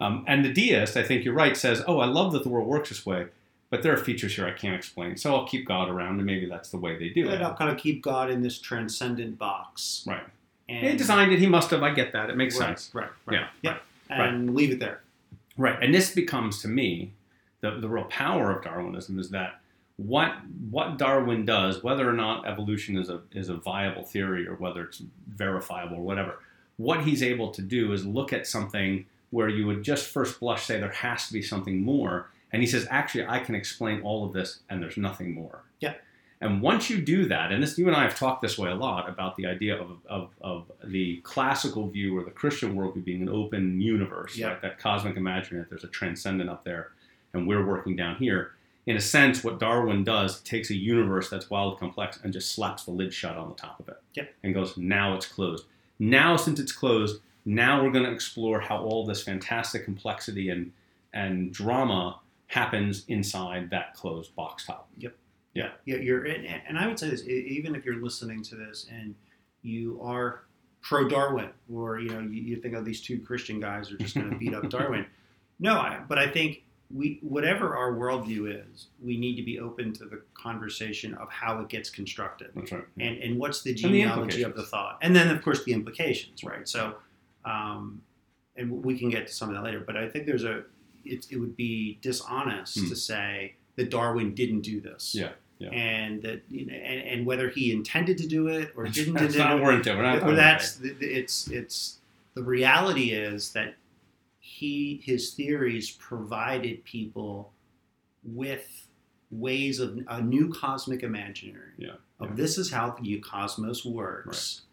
Um, 0.00 0.24
and 0.26 0.44
the 0.44 0.52
deist, 0.52 0.96
I 0.96 1.02
think 1.02 1.24
you're 1.24 1.34
right, 1.34 1.56
says, 1.56 1.82
"Oh, 1.86 2.00
I 2.00 2.06
love 2.06 2.32
that 2.32 2.42
the 2.42 2.50
world 2.50 2.68
works 2.68 2.90
this 2.90 3.06
way." 3.06 3.28
but 3.74 3.82
there 3.82 3.92
are 3.92 3.96
features 3.96 4.36
here 4.36 4.46
I 4.46 4.52
can't 4.52 4.76
explain. 4.76 5.16
So 5.16 5.34
I'll 5.34 5.48
keep 5.48 5.66
God 5.66 5.88
around, 5.88 6.18
and 6.18 6.26
maybe 6.26 6.46
that's 6.46 6.70
the 6.70 6.76
way 6.76 6.96
they 6.96 7.08
do 7.08 7.28
it. 7.28 7.42
I'll 7.42 7.56
kind 7.56 7.72
of 7.72 7.76
keep 7.76 8.02
God 8.02 8.30
in 8.30 8.40
this 8.40 8.60
transcendent 8.60 9.36
box. 9.36 10.04
Right. 10.06 10.22
And 10.68 10.86
he 10.86 10.96
designed 10.96 11.32
it. 11.32 11.40
He 11.40 11.48
must 11.48 11.70
have. 11.70 11.82
I 11.82 11.92
get 11.92 12.12
that. 12.12 12.30
It 12.30 12.36
makes 12.36 12.56
right, 12.56 12.78
sense. 12.78 12.90
Right. 12.94 13.08
Right. 13.26 13.40
Yeah. 13.40 13.48
Yeah. 14.08 14.16
Right, 14.16 14.28
and 14.28 14.46
right. 14.46 14.56
leave 14.56 14.70
it 14.70 14.78
there. 14.78 15.00
Right. 15.58 15.76
And 15.82 15.92
this 15.92 16.14
becomes 16.14 16.62
to 16.62 16.68
me 16.68 17.14
the 17.62 17.72
the 17.72 17.88
real 17.88 18.04
power 18.04 18.52
of 18.52 18.62
Darwinism 18.62 19.18
is 19.18 19.30
that 19.30 19.60
what 19.96 20.34
what 20.70 20.98
Darwin 20.98 21.44
does, 21.44 21.82
whether 21.82 22.08
or 22.08 22.12
not 22.14 22.46
evolution 22.46 22.98
is 22.98 23.08
a 23.08 23.20
is 23.32 23.48
a 23.48 23.54
viable 23.54 24.04
theory 24.04 24.46
or 24.46 24.54
whether 24.54 24.82
it's 24.84 25.02
verifiable 25.28 25.98
or 25.98 26.02
whatever, 26.02 26.40
what 26.76 27.04
he's 27.04 27.22
able 27.22 27.50
to 27.52 27.62
do 27.62 27.92
is 27.92 28.04
look 28.04 28.32
at 28.32 28.46
something 28.46 29.06
where 29.30 29.48
you 29.48 29.66
would 29.66 29.82
just 29.82 30.06
first 30.06 30.40
blush 30.40 30.64
say 30.64 30.78
there 30.78 30.90
has 30.90 31.26
to 31.26 31.32
be 31.32 31.42
something 31.42 31.82
more 31.82 32.28
and 32.54 32.62
he 32.62 32.68
says, 32.68 32.86
actually, 32.88 33.26
I 33.26 33.40
can 33.40 33.56
explain 33.56 34.00
all 34.02 34.24
of 34.24 34.32
this, 34.32 34.60
and 34.70 34.80
there's 34.80 34.96
nothing 34.96 35.34
more. 35.34 35.64
Yeah. 35.80 35.94
And 36.40 36.62
once 36.62 36.88
you 36.88 37.00
do 37.00 37.26
that, 37.26 37.50
and 37.50 37.60
this, 37.60 37.76
you 37.76 37.88
and 37.88 37.96
I 37.96 38.04
have 38.04 38.16
talked 38.16 38.42
this 38.42 38.56
way 38.56 38.70
a 38.70 38.76
lot 38.76 39.08
about 39.08 39.34
the 39.34 39.44
idea 39.46 39.76
of, 39.76 39.96
of, 40.06 40.30
of 40.40 40.70
the 40.84 41.16
classical 41.24 41.88
view 41.88 42.16
or 42.16 42.22
the 42.22 42.30
Christian 42.30 42.76
worldview 42.76 43.04
being 43.04 43.22
an 43.22 43.28
open 43.28 43.80
universe, 43.80 44.38
right? 44.40 44.62
that 44.62 44.78
cosmic 44.78 45.16
imaginary, 45.16 45.64
that 45.64 45.70
there's 45.70 45.82
a 45.82 45.88
transcendent 45.88 46.48
up 46.48 46.62
there, 46.62 46.92
and 47.32 47.48
we're 47.48 47.66
working 47.66 47.96
down 47.96 48.14
here. 48.18 48.52
In 48.86 48.96
a 48.96 49.00
sense, 49.00 49.42
what 49.42 49.58
Darwin 49.58 50.04
does 50.04 50.40
takes 50.40 50.70
a 50.70 50.74
universe 50.74 51.30
that's 51.30 51.48
wildly 51.48 51.78
complex 51.78 52.18
and 52.22 52.32
just 52.32 52.52
slaps 52.52 52.84
the 52.84 52.90
lid 52.90 53.14
shut 53.14 53.36
on 53.36 53.48
the 53.48 53.54
top 53.54 53.80
of 53.80 53.88
it, 53.88 53.96
yeah. 54.12 54.24
and 54.42 54.52
goes, 54.52 54.76
now 54.76 55.14
it's 55.14 55.26
closed. 55.26 55.64
Now, 55.98 56.36
since 56.36 56.60
it's 56.60 56.72
closed, 56.72 57.20
now 57.44 57.82
we're 57.82 57.90
going 57.90 58.04
to 58.04 58.12
explore 58.12 58.60
how 58.60 58.78
all 58.78 59.06
this 59.06 59.22
fantastic 59.22 59.84
complexity 59.84 60.48
and 60.48 60.72
and 61.12 61.52
drama 61.52 62.18
happens 62.48 63.04
inside 63.08 63.70
that 63.70 63.94
closed 63.94 64.34
box 64.34 64.66
top. 64.66 64.88
Yep. 64.98 65.16
Yeah. 65.54 65.70
Yeah. 65.84 65.96
You're 65.96 66.24
and, 66.24 66.46
and 66.66 66.78
I 66.78 66.86
would 66.86 66.98
say 66.98 67.10
this 67.10 67.26
even 67.26 67.74
if 67.74 67.84
you're 67.84 68.02
listening 68.02 68.42
to 68.44 68.56
this 68.56 68.86
and 68.90 69.14
you 69.62 70.00
are 70.02 70.42
pro 70.80 71.08
Darwin 71.08 71.50
or 71.72 72.00
you 72.00 72.10
know 72.10 72.20
you, 72.20 72.42
you 72.42 72.56
think 72.56 72.74
of 72.74 72.84
these 72.84 73.00
two 73.00 73.20
Christian 73.20 73.60
guys 73.60 73.90
are 73.90 73.96
just 73.96 74.14
going 74.14 74.30
to 74.30 74.36
beat 74.36 74.54
up 74.54 74.68
Darwin. 74.68 75.06
No, 75.60 75.74
I, 75.74 76.00
but 76.08 76.18
I 76.18 76.28
think 76.28 76.64
we 76.94 77.18
whatever 77.22 77.76
our 77.76 77.92
worldview 77.92 78.72
is, 78.72 78.86
we 79.02 79.16
need 79.16 79.36
to 79.36 79.42
be 79.42 79.58
open 79.58 79.92
to 79.94 80.04
the 80.04 80.22
conversation 80.34 81.14
of 81.14 81.28
how 81.30 81.60
it 81.60 81.68
gets 81.68 81.90
constructed. 81.90 82.50
That's 82.54 82.70
right. 82.70 82.84
Yeah. 82.96 83.06
And 83.06 83.22
and 83.22 83.38
what's 83.38 83.62
the 83.62 83.74
genealogy 83.74 84.42
the 84.42 84.48
of 84.48 84.56
the 84.56 84.62
thought, 84.62 84.98
and 85.02 85.14
then 85.14 85.28
of 85.28 85.42
course 85.42 85.64
the 85.64 85.72
implications, 85.72 86.44
right? 86.44 86.68
So, 86.68 86.94
um, 87.44 88.00
and 88.56 88.84
we 88.84 88.96
can 88.96 89.10
get 89.10 89.26
to 89.26 89.32
some 89.32 89.48
of 89.48 89.56
that 89.56 89.64
later. 89.64 89.80
But 89.80 89.96
I 89.96 90.08
think 90.08 90.26
there's 90.26 90.44
a 90.44 90.62
it, 91.04 91.26
it 91.30 91.36
would 91.36 91.56
be 91.56 91.98
dishonest 92.00 92.78
mm. 92.78 92.88
to 92.88 92.96
say 92.96 93.54
that 93.76 93.90
Darwin 93.90 94.34
didn't 94.34 94.60
do 94.60 94.80
this. 94.80 95.14
Yeah. 95.14 95.30
Yeah. 95.58 95.70
And 95.70 96.22
that 96.22 96.42
you 96.48 96.66
know, 96.66 96.74
and, 96.74 97.06
and, 97.06 97.26
whether 97.26 97.48
he 97.48 97.70
intended 97.70 98.18
to 98.18 98.26
do 98.26 98.48
it 98.48 98.72
or 98.76 98.84
didn't 98.88 99.14
that's 99.14 99.36
not 99.36 99.60
We're 99.62 99.80
not 99.80 100.22
or 100.24 100.34
that's 100.34 100.76
the, 100.76 100.94
it's 101.00 101.48
it's 101.48 101.98
the 102.34 102.42
reality 102.42 103.12
is 103.12 103.52
that 103.52 103.76
he 104.54 105.02
his 105.04 105.32
theories 105.34 105.90
provided 105.90 106.84
people 106.84 107.52
with 108.22 108.86
ways 109.30 109.80
of 109.80 109.98
a 110.08 110.20
new 110.20 110.52
cosmic 110.52 111.02
imaginary. 111.02 111.72
Yeah. 111.76 111.94
Of 112.20 112.30
yeah. 112.30 112.34
this 112.36 112.58
is 112.58 112.70
how 112.70 112.96
the 113.00 113.18
cosmos 113.18 113.84
works. 113.84 114.62
Right 114.62 114.70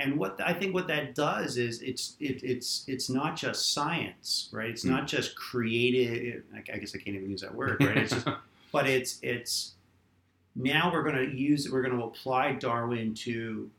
and 0.00 0.16
what 0.16 0.40
I 0.42 0.54
think 0.54 0.74
what 0.74 0.88
that 0.88 1.14
does 1.14 1.58
is 1.58 1.82
it's 1.82 2.16
it, 2.18 2.42
it's 2.42 2.84
it's 2.88 3.10
not 3.10 3.36
just 3.36 3.72
science, 3.72 4.48
right? 4.50 4.70
It's 4.70 4.84
mm. 4.84 4.90
not 4.90 5.06
just 5.06 5.36
creative. 5.36 6.42
I 6.54 6.60
guess 6.60 6.94
I 6.94 6.98
can't 6.98 7.16
even 7.16 7.30
use 7.30 7.42
that 7.42 7.54
word, 7.54 7.76
right? 7.80 7.98
It's 7.98 8.12
just, 8.12 8.26
but 8.72 8.88
it's 8.88 9.18
it's 9.22 9.74
now 10.56 10.90
we're 10.92 11.02
going 11.02 11.16
to 11.16 11.36
use 11.36 11.70
we're 11.70 11.82
going 11.82 11.96
to 11.98 12.04
apply 12.04 12.52
Darwin 12.52 13.14
to 13.14 13.70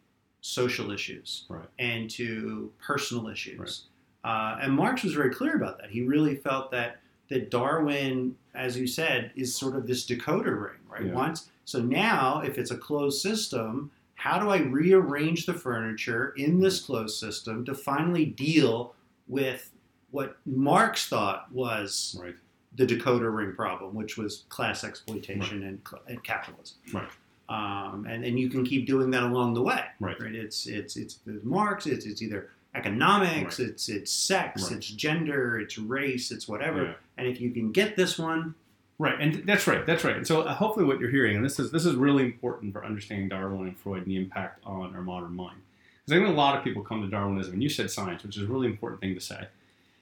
social 0.41 0.91
issues 0.91 1.45
right. 1.49 1.65
and 1.79 2.09
to 2.11 2.71
personal 2.79 3.27
issues. 3.27 3.85
Uh, 4.23 4.57
and 4.61 4.73
Marx 4.73 5.03
was 5.03 5.13
very 5.13 5.33
clear 5.33 5.55
about 5.55 5.79
that. 5.79 5.89
He 5.89 6.01
really 6.03 6.35
felt 6.35 6.71
that 6.71 6.97
that 7.29 7.49
Darwin, 7.49 8.35
as 8.53 8.77
you 8.77 8.85
said, 8.85 9.31
is 9.35 9.55
sort 9.55 9.75
of 9.75 9.87
this 9.87 10.05
decoder 10.05 10.61
ring, 10.61 10.79
right? 10.89 11.05
Yeah. 11.05 11.13
Once 11.13 11.49
so 11.71 11.79
now, 11.81 12.41
if 12.41 12.57
it's 12.57 12.71
a 12.71 12.77
closed 12.77 13.21
system, 13.21 13.91
how 14.15 14.37
do 14.39 14.49
I 14.49 14.57
rearrange 14.57 15.45
the 15.45 15.53
furniture 15.53 16.33
in 16.35 16.59
this 16.59 16.81
closed 16.81 17.17
system 17.17 17.63
to 17.65 17.73
finally 17.73 18.25
deal 18.25 18.93
with 19.29 19.71
what 20.11 20.37
Marx 20.45 21.07
thought 21.07 21.49
was 21.51 22.19
right. 22.21 22.35
the 22.75 22.85
decoder 22.85 23.33
ring 23.33 23.53
problem, 23.55 23.95
which 23.95 24.17
was 24.17 24.43
class 24.49 24.83
exploitation 24.83 25.61
right. 25.61 25.69
and, 25.69 25.81
and, 26.07 26.23
capitalism. 26.25 26.77
Right. 26.93 27.07
Um, 27.47 28.05
and, 28.05 28.25
and 28.25 28.37
you 28.37 28.49
can 28.49 28.65
keep 28.65 28.85
doing 28.85 29.09
that 29.11 29.23
along 29.23 29.53
the 29.53 29.61
way. 29.61 29.85
Right. 30.01 30.19
right? 30.21 30.35
It's 30.35 30.67
it's 30.67 30.97
it's 30.97 31.19
Marx. 31.43 31.85
It's 31.85 32.05
it's 32.05 32.21
either 32.21 32.49
economics. 32.75 33.59
Right. 33.59 33.69
It's 33.69 33.89
it's 33.89 34.11
sex. 34.11 34.63
Right. 34.63 34.73
It's 34.73 34.87
gender. 34.87 35.59
It's 35.59 35.77
race. 35.77 36.31
It's 36.31 36.47
whatever. 36.47 36.83
Yeah. 36.83 36.93
And 37.17 37.27
if 37.27 37.41
you 37.41 37.51
can 37.51 37.71
get 37.71 37.95
this 37.95 38.17
one, 38.17 38.55
Right, 39.01 39.19
and 39.19 39.47
that's 39.47 39.65
right. 39.65 39.83
That's 39.83 40.03
right. 40.03 40.15
And 40.15 40.27
so, 40.27 40.41
uh, 40.41 40.53
hopefully, 40.53 40.85
what 40.85 40.99
you're 40.99 41.09
hearing, 41.09 41.35
and 41.35 41.43
this 41.43 41.59
is 41.59 41.71
this 41.71 41.87
is 41.87 41.95
really 41.95 42.23
important 42.23 42.71
for 42.71 42.85
understanding 42.85 43.29
Darwin 43.29 43.69
and 43.69 43.75
Freud 43.75 44.03
and 44.03 44.05
the 44.05 44.15
impact 44.15 44.63
on 44.63 44.95
our 44.95 45.01
modern 45.01 45.33
mind, 45.35 45.57
because 46.05 46.15
I 46.15 46.23
think 46.23 46.29
a 46.31 46.37
lot 46.39 46.55
of 46.55 46.63
people 46.63 46.83
come 46.83 47.01
to 47.01 47.07
Darwinism, 47.07 47.53
and 47.53 47.63
you 47.63 47.69
said 47.69 47.89
science, 47.89 48.21
which 48.21 48.37
is 48.37 48.43
a 48.43 48.45
really 48.45 48.67
important 48.67 49.01
thing 49.01 49.15
to 49.15 49.19
say. 49.19 49.47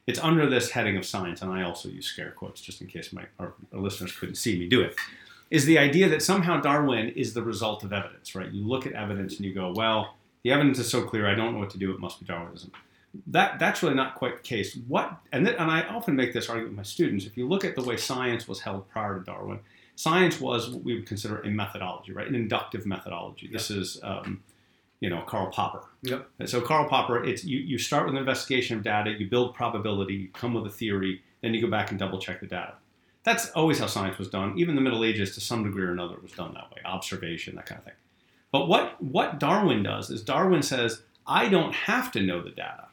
It's 0.06 0.20
under 0.20 0.50
this 0.50 0.72
heading 0.72 0.98
of 0.98 1.06
science, 1.06 1.42
and 1.42 1.50
I 1.50 1.64
also 1.64 1.88
use 1.88 2.08
scare 2.08 2.32
quotes 2.32 2.60
just 2.60 2.82
in 2.82 2.88
case 2.88 3.14
my 3.14 3.24
our, 3.40 3.54
our 3.72 3.80
listeners 3.80 4.12
couldn't 4.12 4.36
see 4.36 4.60
me 4.60 4.68
do 4.68 4.82
it. 4.82 4.98
Is 5.50 5.64
the 5.64 5.78
idea 5.78 6.10
that 6.10 6.22
somehow 6.22 6.60
Darwin 6.60 7.08
is 7.08 7.34
the 7.34 7.42
result 7.42 7.86
of 7.86 7.94
evidence, 7.94 8.36
right? 8.36 8.52
You 8.52 8.68
look 8.68 8.86
at 8.86 8.92
evidence 8.92 9.38
and 9.38 9.46
you 9.46 9.54
go, 9.54 9.72
well, 9.74 10.18
the 10.44 10.52
evidence 10.52 10.80
is 10.80 10.90
so 10.90 11.04
clear, 11.04 11.28
I 11.28 11.36
don't 11.36 11.54
know 11.54 11.60
what 11.60 11.70
to 11.72 11.78
do. 11.78 11.92
It 11.92 12.00
must 12.00 12.20
be 12.20 12.26
Darwinism 12.26 12.72
that 13.28 13.60
that's 13.60 13.82
really 13.82 13.96
not 13.96 14.16
quite 14.16 14.38
the 14.38 14.44
case. 14.44 14.78
What 14.88 15.18
and 15.32 15.46
th- 15.46 15.58
and 15.60 15.70
I 15.70 15.82
often 15.84 16.16
make 16.16 16.34
this 16.34 16.50
argument 16.50 16.72
with 16.72 16.78
my 16.78 16.84
students. 16.84 17.26
If 17.26 17.38
you 17.38 17.48
look 17.48 17.66
at 17.66 17.76
the 17.76 17.84
way 17.84 17.98
science 17.98 18.48
was 18.48 18.62
held 18.62 18.88
prior 18.90 19.20
to 19.20 19.26
Darwin, 19.26 19.60
science 19.96 20.40
was 20.40 20.70
what 20.70 20.84
we 20.84 20.96
would 20.96 21.08
consider 21.08 21.42
a 21.42 21.50
methodology, 21.50 22.12
right? 22.12 22.28
An 22.28 22.36
inductive 22.36 22.86
methodology. 22.86 23.48
Yep. 23.48 23.54
This 23.54 23.72
is 23.72 24.00
um, 24.04 24.44
you 25.00 25.10
know 25.10 25.24
Karl 25.26 25.48
Popper. 25.48 25.84
Yep. 26.04 26.30
And 26.40 26.50
so 26.50 26.62
Karl 26.62 26.88
Popper, 26.88 27.24
it's 27.24 27.44
you, 27.44 27.60
you 27.60 27.78
start 27.78 28.06
with 28.06 28.14
an 28.14 28.20
investigation 28.20 28.78
of 28.78 28.84
data, 28.84 29.12
you 29.12 29.28
build 29.28 29.56
probability, 29.56 30.14
you 30.14 30.30
come 30.30 30.54
with 30.54 30.66
a 30.66 30.76
theory, 30.76 31.22
then 31.42 31.54
you 31.54 31.62
go 31.62 31.70
back 31.70 31.90
and 31.90 32.00
double 32.00 32.20
check 32.20 32.42
the 32.42 32.48
data. 32.48 32.76
That's 33.24 33.50
always 33.52 33.80
how 33.80 33.88
science 33.88 34.18
was 34.18 34.30
done. 34.30 34.58
Even 34.58 34.76
the 34.76 34.82
Middle 34.82 35.04
Ages, 35.04 35.36
to 35.36 35.42
some 35.42 35.64
degree 35.64 35.84
or 35.84 35.92
another, 35.92 36.16
was 36.22 36.32
done 36.32 36.54
that 36.54 36.72
way. 36.72 36.82
Observation, 36.86 37.56
that 37.56 37.66
kind 37.66 37.80
of 37.80 37.86
thing. 37.86 37.94
But 38.52 38.68
what 38.68 39.02
what 39.02 39.40
Darwin 39.40 39.84
does 39.84 40.10
is 40.10 40.22
Darwin 40.22 40.64
says, 40.64 41.02
I 41.28 41.50
don't 41.50 41.74
have 41.74 42.12
to 42.14 42.22
know 42.22 42.42
the 42.42 42.50
data. 42.50 42.88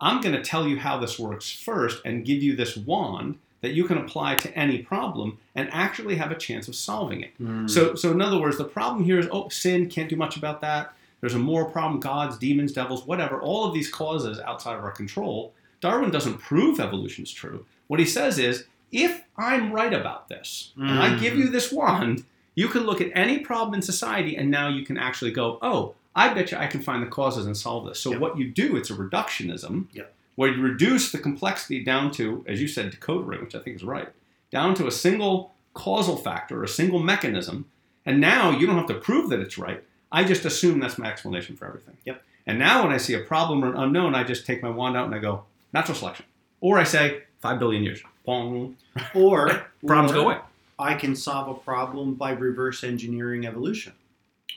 I'm 0.00 0.20
going 0.20 0.34
to 0.34 0.42
tell 0.42 0.66
you 0.66 0.78
how 0.78 0.98
this 0.98 1.18
works 1.18 1.50
first 1.50 2.02
and 2.04 2.24
give 2.24 2.42
you 2.42 2.56
this 2.56 2.76
wand 2.76 3.38
that 3.62 3.72
you 3.72 3.84
can 3.84 3.96
apply 3.96 4.34
to 4.34 4.54
any 4.54 4.78
problem 4.78 5.38
and 5.54 5.70
actually 5.72 6.16
have 6.16 6.30
a 6.30 6.36
chance 6.36 6.68
of 6.68 6.74
solving 6.74 7.22
it. 7.22 7.32
Mm. 7.40 7.70
So, 7.70 7.94
so 7.94 8.10
in 8.10 8.20
other 8.20 8.38
words, 8.38 8.58
the 8.58 8.64
problem 8.64 9.04
here 9.04 9.18
is 9.18 9.26
oh, 9.32 9.48
sin 9.48 9.88
can't 9.88 10.10
do 10.10 10.16
much 10.16 10.36
about 10.36 10.60
that. 10.60 10.92
There's 11.20 11.34
a 11.34 11.38
moral 11.38 11.70
problem, 11.70 12.00
gods, 12.00 12.36
demons, 12.36 12.72
devils, 12.72 13.06
whatever. 13.06 13.40
All 13.40 13.64
of 13.64 13.72
these 13.72 13.90
causes 13.90 14.38
outside 14.40 14.76
of 14.76 14.84
our 14.84 14.90
control. 14.90 15.54
Darwin 15.80 16.10
doesn't 16.10 16.38
prove 16.38 16.78
evolution 16.78 17.24
is 17.24 17.32
true. 17.32 17.64
What 17.86 18.00
he 18.00 18.06
says 18.06 18.38
is, 18.38 18.64
if 18.92 19.22
I'm 19.38 19.72
right 19.72 19.94
about 19.94 20.28
this, 20.28 20.72
mm. 20.76 20.86
and 20.86 20.98
I 20.98 21.18
give 21.18 21.38
you 21.38 21.48
this 21.48 21.72
wand, 21.72 22.24
you 22.54 22.68
can 22.68 22.84
look 22.84 23.00
at 23.00 23.10
any 23.14 23.38
problem 23.38 23.74
in 23.74 23.82
society, 23.82 24.36
and 24.36 24.50
now 24.50 24.68
you 24.68 24.84
can 24.84 24.96
actually 24.96 25.32
go, 25.32 25.58
oh, 25.62 25.94
I 26.14 26.32
bet 26.32 26.52
you 26.52 26.58
I 26.58 26.66
can 26.66 26.80
find 26.80 27.02
the 27.02 27.08
causes 27.08 27.46
and 27.46 27.56
solve 27.56 27.86
this. 27.86 28.00
So 28.00 28.12
yep. 28.12 28.20
what 28.20 28.38
you 28.38 28.48
do, 28.48 28.76
it's 28.76 28.90
a 28.90 28.94
reductionism, 28.94 29.86
yep. 29.92 30.14
where 30.36 30.52
you 30.52 30.62
reduce 30.62 31.10
the 31.10 31.18
complexity 31.18 31.82
down 31.82 32.12
to, 32.12 32.44
as 32.46 32.60
you 32.60 32.68
said, 32.68 32.92
decodering, 32.92 33.42
which 33.42 33.54
I 33.54 33.58
think 33.58 33.76
is 33.76 33.84
right, 33.84 34.08
down 34.50 34.74
to 34.76 34.86
a 34.86 34.92
single 34.92 35.52
causal 35.74 36.16
factor, 36.16 36.62
a 36.62 36.68
single 36.68 37.00
mechanism, 37.00 37.66
and 38.06 38.20
now 38.20 38.50
you 38.50 38.66
don't 38.66 38.76
have 38.76 38.86
to 38.86 38.94
prove 38.94 39.30
that 39.30 39.40
it's 39.40 39.58
right. 39.58 39.82
I 40.12 40.22
just 40.22 40.44
assume 40.44 40.78
that's 40.78 40.98
my 40.98 41.10
explanation 41.10 41.56
for 41.56 41.66
everything. 41.66 41.96
Yep. 42.04 42.22
And 42.46 42.58
now 42.58 42.84
when 42.84 42.92
I 42.92 42.98
see 42.98 43.14
a 43.14 43.20
problem 43.20 43.64
or 43.64 43.70
an 43.70 43.76
unknown, 43.76 44.14
I 44.14 44.22
just 44.22 44.46
take 44.46 44.62
my 44.62 44.70
wand 44.70 44.96
out 44.96 45.06
and 45.06 45.14
I 45.14 45.18
go, 45.18 45.44
natural 45.72 45.96
selection. 45.96 46.26
Or 46.60 46.78
I 46.78 46.84
say, 46.84 47.22
five 47.40 47.58
billion 47.58 47.82
years. 47.82 48.00
Pong. 48.24 48.76
Or 49.14 49.66
problems 49.86 50.12
or, 50.12 50.14
go 50.14 50.20
away. 50.22 50.38
I 50.78 50.94
can 50.94 51.14
solve 51.14 51.48
a 51.48 51.60
problem 51.60 52.14
by 52.14 52.32
reverse 52.32 52.82
engineering 52.84 53.46
evolution. 53.46 53.92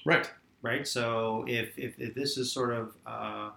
Right. 0.06 0.30
Right. 0.62 0.88
So 0.88 1.46
if 1.48 1.78
if, 1.78 2.00
if 2.00 2.16
this 2.16 2.38
is 2.38 2.52
sort 2.52 2.74
of 2.74 2.96
uh, 3.06 3.52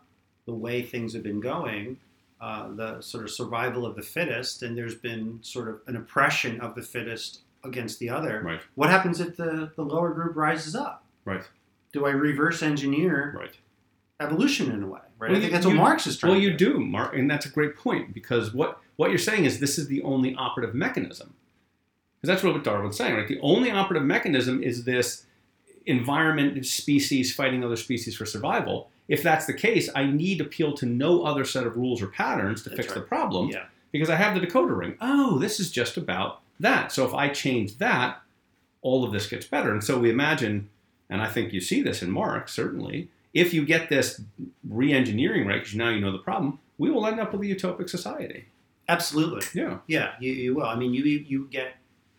the 0.47 0.55
way 0.55 0.83
things 0.83 1.15
have 1.15 1.23
been 1.23 1.41
going, 1.41 1.97
uh, 2.41 2.69
the 2.75 3.01
sort 3.01 3.25
of 3.25 3.31
survival 3.31 3.87
of 3.87 3.97
the 3.97 4.03
fittest, 4.03 4.63
and 4.63 4.77
there's 4.77 4.95
been 4.95 5.39
sort 5.43 5.69
of 5.69 5.81
an 5.87 5.97
oppression 5.97 6.61
of 6.61 6.75
the 6.75 6.83
fittest 6.83 7.41
against 7.65 7.99
the 7.99 8.09
other. 8.11 8.43
Right. 8.43 8.61
What 8.75 8.91
happens 8.91 9.21
if 9.21 9.37
the, 9.37 9.71
the 9.77 9.83
lower 9.83 10.11
group 10.15 10.35
rises 10.37 10.75
up? 10.75 11.05
Right. 11.25 11.43
Do 11.93 12.07
I 12.07 12.11
reverse 12.11 12.63
engineer 12.63 13.35
Right. 13.39 13.55
evolution 14.21 14.71
in 14.71 14.83
a 14.83 14.87
way? 14.87 15.01
Right. 15.19 15.31
Well, 15.31 15.37
I 15.37 15.41
think 15.41 15.45
you- 15.45 15.51
that's 15.51 15.67
what 15.67 15.73
you- 15.73 15.79
Marx 15.81 16.07
is 16.07 16.17
trying 16.17 16.33
Well, 16.33 16.41
you 16.41 16.55
do, 16.57 16.81
Mark, 16.81 17.15
and 17.15 17.31
that's 17.31 17.47
a 17.47 17.51
great 17.51 17.77
point 17.77 18.15
because 18.15 18.53
what 18.55 18.79
what 18.97 19.09
you're 19.11 19.19
saying 19.19 19.47
is 19.47 19.61
this 19.61 19.79
is 19.79 19.89
the 19.89 20.03
only 20.03 20.35
operative 20.35 20.75
mechanism. 20.75 21.35
Because 22.21 22.41
that's 22.43 22.55
what 22.55 22.63
Darwin's 22.65 22.97
saying, 22.97 23.15
right? 23.15 23.27
The 23.29 23.41
only 23.41 23.71
operative 23.71 24.07
mechanism 24.07 24.63
is 24.63 24.85
this 24.85 25.25
environment, 25.87 26.59
of 26.59 26.67
species 26.67 27.35
fighting 27.35 27.65
other 27.65 27.77
species 27.77 28.17
for 28.17 28.27
survival. 28.27 28.91
If 29.09 29.23
that's 29.23 29.47
the 29.47 29.55
case, 29.55 29.89
I 29.95 30.05
need 30.05 30.39
to 30.39 30.45
appeal 30.45 30.75
to 30.75 30.87
no 30.87 31.25
other 31.25 31.45
set 31.45 31.67
of 31.67 31.77
rules 31.77 32.03
or 32.03 32.09
patterns 32.09 32.63
to 32.63 32.69
That's 32.71 32.77
fix 32.83 32.89
right. 32.91 33.01
the 33.01 33.07
problem 33.07 33.49
Yeah. 33.49 33.65
because 33.91 34.11
I 34.11 34.17
have 34.17 34.39
the 34.39 34.47
decoder 34.47 34.77
ring. 34.77 34.97
Oh, 35.01 35.39
this 35.39 35.59
is 35.59 35.71
just 35.71 35.97
about 35.97 36.43
that. 36.61 36.93
So 36.93 37.07
if 37.07 37.15
I 37.15 37.29
change 37.31 37.79
that, 37.79 38.21
all 38.83 39.03
of 39.05 39.13
this 39.13 39.27
gets 39.27 39.47
better. 39.47 39.73
And 39.73 39.83
so 39.83 39.99
we 39.99 40.11
imagine, 40.11 40.69
and 41.09 41.21
I 41.23 41.27
think 41.27 41.53
you 41.53 41.61
see 41.61 41.83
this 41.83 42.03
in 42.03 42.11
Marx, 42.11 42.53
certainly, 42.53 43.09
if 43.33 43.53
you 43.55 43.65
get 43.65 43.89
this 43.89 44.21
re 44.69 44.93
engineering 44.93 45.47
right, 45.47 45.61
because 45.61 45.75
now 45.75 45.89
you 45.89 46.01
know 46.01 46.13
the 46.13 46.19
problem, 46.19 46.59
we 46.79 46.91
will 46.91 47.07
end 47.07 47.19
up 47.19 47.33
with 47.33 47.41
a 47.43 47.45
utopic 47.47 47.89
society. 47.89 48.45
Absolutely. 48.89 49.43
Yeah. 49.55 49.79
Yeah, 49.87 50.13
you, 50.21 50.33
you 50.33 50.55
will. 50.55 50.67
I 50.67 50.75
mean, 50.77 50.93
you 50.95 51.05
you 51.05 51.49
get 51.51 51.75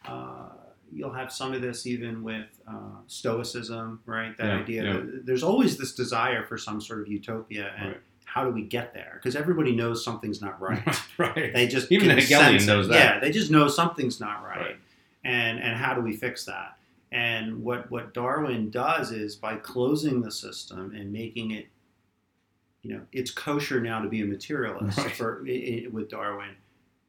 uh, 0.06 0.50
you'll 0.92 1.14
have 1.14 1.32
some 1.32 1.54
of 1.54 1.62
this 1.62 1.86
even 1.88 2.24
with 2.24 2.48
uh, 2.68 2.98
Stoicism, 3.08 4.02
right? 4.06 4.36
That 4.38 4.46
Yeah, 4.48 4.58
idea. 4.60 4.84
yeah. 4.84 4.94
That 4.94 5.26
there's 5.26 5.44
always 5.44 5.78
this 5.78 5.94
desire 5.94 6.44
for 6.46 6.58
some 6.58 6.82
sort 6.82 7.02
of 7.02 7.08
utopia, 7.08 7.74
and 7.78 7.88
Right. 7.90 8.02
how 8.26 8.44
do 8.44 8.52
we 8.52 8.64
get 8.64 8.94
there? 8.94 9.14
Because 9.16 9.36
everybody 9.36 9.74
knows 9.76 10.04
something's 10.04 10.42
not 10.42 10.60
right. 10.68 10.84
right. 11.18 11.54
They 11.54 11.68
just 11.68 11.92
Even 11.92 12.10
Hegelian 12.10 12.66
knows 12.66 12.88
that. 12.90 12.96
Yeah, 12.96 13.20
they 13.20 13.32
just 13.32 13.52
know 13.52 13.68
something's 13.68 14.20
not 14.20 14.44
right. 14.44 14.58
Right. 14.60 14.76
And 15.24 15.60
and 15.60 15.78
how 15.78 15.94
do 15.94 16.02
we 16.02 16.16
fix 16.16 16.46
that? 16.46 16.78
And 17.12 17.62
what 17.64 17.92
what 17.92 18.14
Darwin 18.14 18.70
does 18.72 19.12
is 19.12 19.36
by 19.36 19.58
closing 19.58 20.22
the 20.22 20.32
system 20.32 20.94
and 20.96 21.12
making 21.14 21.52
it, 21.52 21.68
you 22.82 22.94
know, 22.96 23.02
it's 23.12 23.30
kosher 23.32 23.80
now 23.82 24.02
to 24.02 24.10
be 24.10 24.22
a 24.22 24.26
materialist 24.26 24.98
Right. 24.98 25.12
for 25.16 25.44
i 25.48 25.84
i 25.86 25.88
with 25.92 26.10
Darwin. 26.10 26.56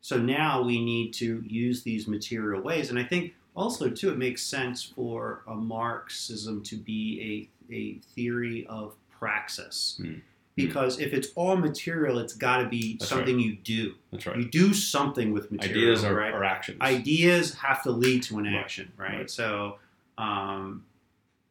So 0.03 0.19
now 0.19 0.63
we 0.63 0.85
need 0.85 1.15
to 1.15 1.43
use 1.47 1.83
these 1.83 2.07
material 2.09 2.61
ways, 2.61 2.91
and 2.91 2.99
I 2.99 3.05
think 3.05 3.35
also 3.55 3.89
too 3.89 4.11
it 4.11 4.19
makes 4.19 4.43
sense 4.43 4.83
for 4.83 5.43
a 5.47 5.55
Marxism 5.55 6.63
to 6.65 6.77
be 6.77 7.49
a 7.71 7.75
a 7.75 7.95
theory 8.15 8.67
of 8.69 8.95
praxis. 9.11 9.99
Hmm. 10.01 10.15
Because 10.55 11.01
if 11.01 11.15
it's 11.15 11.29
all 11.35 11.57
material, 11.57 12.19
it's 12.19 12.35
got 12.35 12.59
to 12.59 12.69
be 12.69 12.99
That's 12.99 13.09
something 13.09 13.41
you 13.41 13.57
do. 13.57 13.95
That's 14.11 14.27
right. 14.27 14.37
You 14.37 14.45
do 14.45 14.75
something 14.75 15.33
with 15.33 15.51
material. 15.51 15.81
Ideas 15.81 16.05
are, 16.05 16.15
right? 16.15 16.35
are 16.35 16.45
actions. 16.45 16.79
Ideas 16.83 17.55
have 17.55 17.83
to 17.85 17.91
lead 17.91 18.23
to 18.25 18.39
an 18.39 18.47
action, 18.47 18.93
right? 18.99 19.17
right. 19.21 19.31
So 19.31 19.79
um, 20.19 20.85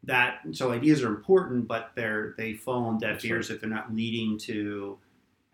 that 0.03 0.41
so 0.51 0.71
ideas 0.71 1.01
are 1.01 1.07
important, 1.07 1.67
but 1.67 1.91
they're 1.95 2.35
they 2.37 2.53
fall 2.53 2.85
on 2.85 2.99
deaf 2.99 3.23
ears 3.25 3.49
if 3.49 3.61
they're 3.61 3.69
not 3.69 3.93
leading 3.93 4.37
to 4.39 4.99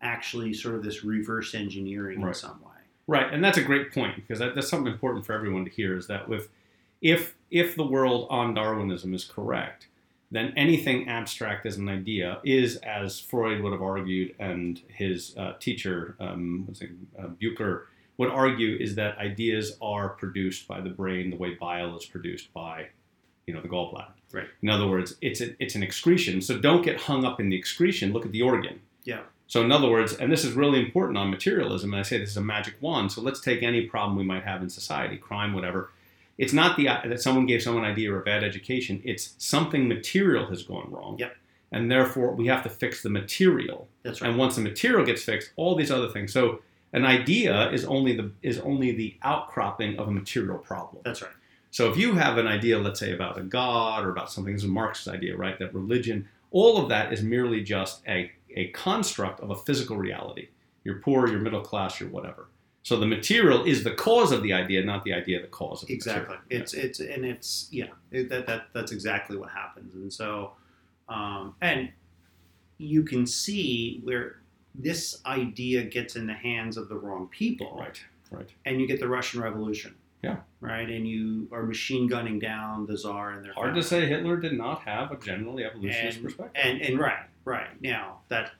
actually 0.00 0.52
sort 0.52 0.74
of 0.74 0.82
this 0.82 1.04
reverse 1.04 1.54
engineering 1.54 2.20
in 2.20 2.34
some 2.34 2.60
way. 2.62 2.67
Right, 3.08 3.32
and 3.32 3.42
that's 3.42 3.58
a 3.58 3.62
great 3.62 3.92
point 3.92 4.14
because 4.14 4.38
that, 4.38 4.54
that's 4.54 4.68
something 4.68 4.92
important 4.92 5.26
for 5.26 5.32
everyone 5.32 5.64
to 5.64 5.70
hear. 5.70 5.96
Is 5.96 6.06
that 6.06 6.28
with 6.28 6.48
if 7.00 7.34
if 7.50 7.74
the 7.74 7.86
world 7.86 8.28
on 8.30 8.54
Darwinism 8.54 9.14
is 9.14 9.24
correct, 9.24 9.88
then 10.30 10.52
anything 10.56 11.08
abstract 11.08 11.64
as 11.64 11.78
an 11.78 11.88
idea 11.88 12.38
is, 12.44 12.76
as 12.76 13.18
Freud 13.18 13.62
would 13.62 13.72
have 13.72 13.82
argued, 13.82 14.34
and 14.38 14.80
his 14.88 15.34
uh, 15.38 15.54
teacher, 15.58 16.16
um, 16.20 16.64
what's 16.66 16.82
it, 16.82 16.90
uh, 17.18 17.28
Bucher, 17.28 17.86
would 18.18 18.28
argue, 18.28 18.76
is 18.78 18.94
that 18.96 19.16
ideas 19.16 19.78
are 19.80 20.10
produced 20.10 20.68
by 20.68 20.80
the 20.82 20.90
brain 20.90 21.30
the 21.30 21.36
way 21.36 21.54
bile 21.54 21.96
is 21.96 22.04
produced 22.04 22.52
by, 22.52 22.88
you 23.46 23.54
know, 23.54 23.62
the 23.62 23.68
gallbladder. 23.68 24.12
Right. 24.32 24.48
In 24.60 24.68
other 24.68 24.86
words, 24.86 25.16
it's 25.22 25.40
a, 25.40 25.54
it's 25.62 25.74
an 25.74 25.82
excretion. 25.82 26.42
So 26.42 26.58
don't 26.58 26.82
get 26.84 27.00
hung 27.00 27.24
up 27.24 27.40
in 27.40 27.48
the 27.48 27.56
excretion. 27.56 28.12
Look 28.12 28.26
at 28.26 28.32
the 28.32 28.42
organ. 28.42 28.80
Yeah. 29.04 29.22
So 29.48 29.62
in 29.62 29.72
other 29.72 29.90
words, 29.90 30.12
and 30.12 30.30
this 30.30 30.44
is 30.44 30.52
really 30.52 30.78
important 30.78 31.18
on 31.18 31.30
materialism, 31.30 31.92
and 31.92 32.00
I 32.00 32.02
say 32.02 32.18
this 32.18 32.30
is 32.30 32.36
a 32.36 32.42
magic 32.42 32.74
wand. 32.80 33.10
So 33.10 33.20
let's 33.20 33.40
take 33.40 33.62
any 33.62 33.86
problem 33.86 34.16
we 34.16 34.24
might 34.24 34.44
have 34.44 34.62
in 34.62 34.68
society, 34.68 35.16
crime, 35.16 35.52
whatever. 35.52 35.90
It's 36.36 36.52
not 36.52 36.76
the 36.76 36.84
that 36.84 37.20
someone 37.20 37.46
gave 37.46 37.62
someone 37.62 37.84
an 37.84 37.90
idea 37.90 38.12
or 38.12 38.20
a 38.20 38.24
bad 38.24 38.44
education. 38.44 39.02
It's 39.04 39.34
something 39.38 39.88
material 39.88 40.46
has 40.46 40.62
gone 40.62 40.88
wrong. 40.90 41.16
Yep. 41.18 41.34
And 41.72 41.90
therefore, 41.90 42.32
we 42.34 42.46
have 42.46 42.62
to 42.62 42.70
fix 42.70 43.02
the 43.02 43.10
material. 43.10 43.88
That's 44.02 44.20
right. 44.20 44.30
And 44.30 44.38
once 44.38 44.54
the 44.54 44.62
material 44.62 45.04
gets 45.04 45.22
fixed, 45.22 45.50
all 45.56 45.74
these 45.74 45.90
other 45.90 46.08
things. 46.08 46.32
So 46.32 46.60
an 46.92 47.04
idea 47.04 47.70
is 47.70 47.84
only 47.84 48.14
the 48.14 48.30
is 48.42 48.58
only 48.60 48.92
the 48.92 49.16
outcropping 49.22 49.98
of 49.98 50.08
a 50.08 50.10
material 50.10 50.58
problem. 50.58 51.02
That's 51.04 51.22
right. 51.22 51.32
So 51.70 51.90
if 51.90 51.96
you 51.96 52.14
have 52.14 52.38
an 52.38 52.46
idea, 52.46 52.78
let's 52.78 53.00
say 53.00 53.12
about 53.12 53.38
a 53.38 53.42
god 53.42 54.04
or 54.04 54.10
about 54.10 54.30
something, 54.30 54.54
this 54.54 54.62
is 54.62 54.68
Marx's 54.68 55.08
idea, 55.08 55.36
right? 55.36 55.58
That 55.58 55.74
religion, 55.74 56.28
all 56.50 56.82
of 56.82 56.88
that 56.88 57.12
is 57.12 57.22
merely 57.22 57.62
just 57.62 58.00
a, 58.08 58.32
a 58.58 58.68
construct 58.68 59.40
of 59.40 59.50
a 59.50 59.56
physical 59.56 59.96
reality. 59.96 60.48
You're 60.84 60.98
poor, 61.00 61.28
you're 61.28 61.40
middle 61.40 61.60
class, 61.62 62.00
you're 62.00 62.08
whatever. 62.10 62.48
So 62.82 62.98
the 62.98 63.06
material 63.06 63.64
is 63.64 63.84
the 63.84 63.90
cause 63.92 64.32
of 64.32 64.42
the 64.42 64.52
idea, 64.52 64.84
not 64.84 65.04
the 65.04 65.12
idea 65.12 65.40
the 65.42 65.46
cause 65.48 65.82
of 65.82 65.88
the 65.88 65.94
Exactly. 65.94 66.36
material. 66.36 66.62
It's 66.62 66.74
it's 66.74 67.00
and 67.00 67.24
it's 67.24 67.68
yeah. 67.70 67.86
It, 68.10 68.28
that 68.30 68.46
that 68.46 68.62
that's 68.74 68.92
exactly 68.92 69.36
what 69.36 69.50
happens. 69.50 69.94
And 69.94 70.12
so, 70.12 70.52
um, 71.08 71.54
and 71.60 71.90
you 72.78 73.02
can 73.02 73.26
see 73.26 74.00
where 74.04 74.36
this 74.74 75.20
idea 75.26 75.82
gets 75.82 76.16
in 76.16 76.26
the 76.26 76.34
hands 76.34 76.76
of 76.76 76.88
the 76.88 76.94
wrong 76.96 77.28
people, 77.28 77.76
Right, 77.78 78.00
right. 78.30 78.48
and 78.64 78.80
you 78.80 78.86
get 78.86 79.00
the 79.00 79.08
Russian 79.08 79.40
Revolution. 79.42 79.94
Yeah. 80.22 80.36
Right, 80.60 80.88
and 80.88 81.06
you 81.06 81.46
are 81.52 81.62
machine 81.64 82.08
gunning 82.08 82.38
down 82.40 82.86
the 82.86 82.96
czar 82.96 83.32
and 83.32 83.44
their 83.44 83.52
Hard 83.52 83.68
family. 83.68 83.82
to 83.82 83.86
say 83.86 84.06
Hitler 84.06 84.36
did 84.36 84.54
not 84.54 84.82
have 84.82 85.12
a 85.12 85.16
generally 85.16 85.64
evolutionist 85.64 86.16
and, 86.18 86.24
perspective. 86.26 86.62
and 86.64 86.80
and 86.82 86.98
right, 86.98 87.24
right 87.48 87.80
now 87.80 88.18
that. 88.28 88.52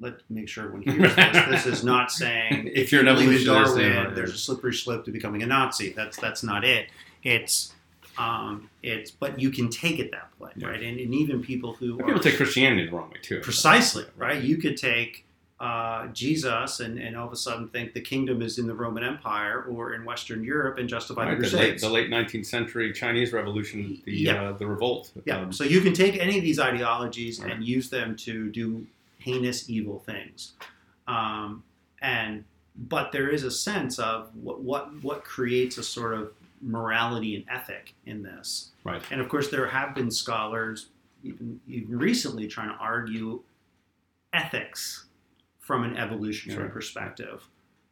Let's 0.00 0.22
make 0.30 0.48
sure 0.48 0.66
everyone 0.66 0.82
hears 0.96 1.16
this. 1.16 1.46
This 1.64 1.66
is 1.66 1.82
not 1.84 2.12
saying 2.12 2.70
If 2.72 2.92
you're 2.92 3.02
you 3.02 3.08
an 3.10 3.16
evolutionist, 3.16 3.74
Darwin, 3.76 4.14
there's 4.14 4.32
a 4.32 4.38
slippery 4.38 4.72
slope 4.72 5.04
to 5.06 5.10
becoming 5.10 5.42
a 5.42 5.46
Nazi. 5.46 5.92
That's 5.92 6.16
that's 6.16 6.44
not 6.44 6.62
it. 6.64 6.90
It's 7.24 7.72
um, 8.16 8.70
it's 8.84 9.10
but 9.10 9.40
you 9.40 9.50
can 9.50 9.68
take 9.68 9.98
it 9.98 10.12
that 10.12 10.30
way, 10.38 10.50
Yeah. 10.54 10.68
right? 10.68 10.80
And, 10.80 11.00
and 11.00 11.12
even 11.12 11.42
people 11.42 11.72
who 11.74 11.98
are 12.00 12.04
people 12.04 12.20
take 12.20 12.36
Christianity 12.36 12.86
the 12.86 12.92
wrong 12.96 13.10
way 13.10 13.16
too. 13.20 13.40
precisely 13.40 14.04
right. 14.16 14.40
You 14.40 14.58
could 14.58 14.76
take 14.76 15.26
uh, 15.60 16.06
Jesus 16.08 16.80
and, 16.80 16.98
and 16.98 17.14
all 17.16 17.26
of 17.26 17.32
a 17.32 17.36
sudden 17.36 17.68
think 17.68 17.92
the 17.92 18.00
kingdom 18.00 18.40
is 18.40 18.58
in 18.58 18.66
the 18.66 18.74
Roman 18.74 19.04
Empire 19.04 19.62
or 19.68 19.92
in 19.92 20.04
Western 20.06 20.42
Europe 20.42 20.78
and 20.78 20.88
justify 20.88 21.26
Right, 21.28 21.38
the 21.38 21.46
the, 21.48 21.56
late, 21.56 21.62
Crusades. 21.62 21.82
the 21.82 21.90
late 21.90 22.08
19th 22.08 22.46
century 22.46 22.92
Chinese 22.94 23.32
Revolution, 23.34 24.00
the 24.06 24.12
Yeah. 24.12 24.42
uh, 24.42 24.52
the 24.52 24.66
revolt. 24.66 25.12
Yeah. 25.26 25.40
Um, 25.40 25.52
so 25.52 25.64
you 25.64 25.82
can 25.82 25.92
take 25.92 26.16
any 26.18 26.38
of 26.38 26.42
these 26.42 26.58
ideologies 26.58 27.40
Right. 27.42 27.52
and 27.52 27.62
use 27.64 27.90
them 27.90 28.16
to 28.16 28.48
do 28.50 28.86
heinous, 29.18 29.68
evil 29.68 29.98
things. 29.98 30.54
Um, 31.06 31.62
and 32.00 32.44
but 32.74 33.12
there 33.12 33.28
is 33.28 33.44
a 33.44 33.50
sense 33.50 33.98
of 33.98 34.34
what 34.34 34.62
what 34.62 35.02
what 35.04 35.24
creates 35.24 35.76
a 35.76 35.82
sort 35.82 36.14
of 36.14 36.32
morality 36.62 37.34
and 37.36 37.44
ethic 37.50 37.92
in 38.06 38.22
this. 38.22 38.70
Right. 38.84 39.02
And 39.10 39.20
of 39.20 39.28
course, 39.28 39.50
there 39.50 39.66
have 39.66 39.94
been 39.94 40.10
scholars 40.10 40.86
even 41.22 41.60
even 41.68 41.98
recently 41.98 42.46
trying 42.46 42.68
to 42.70 42.76
argue 42.76 43.42
ethics 44.32 45.04
from 45.70 45.84
an 45.84 45.96
evolutionary 45.96 46.62
Sure. 46.64 46.68
perspective 46.68 47.46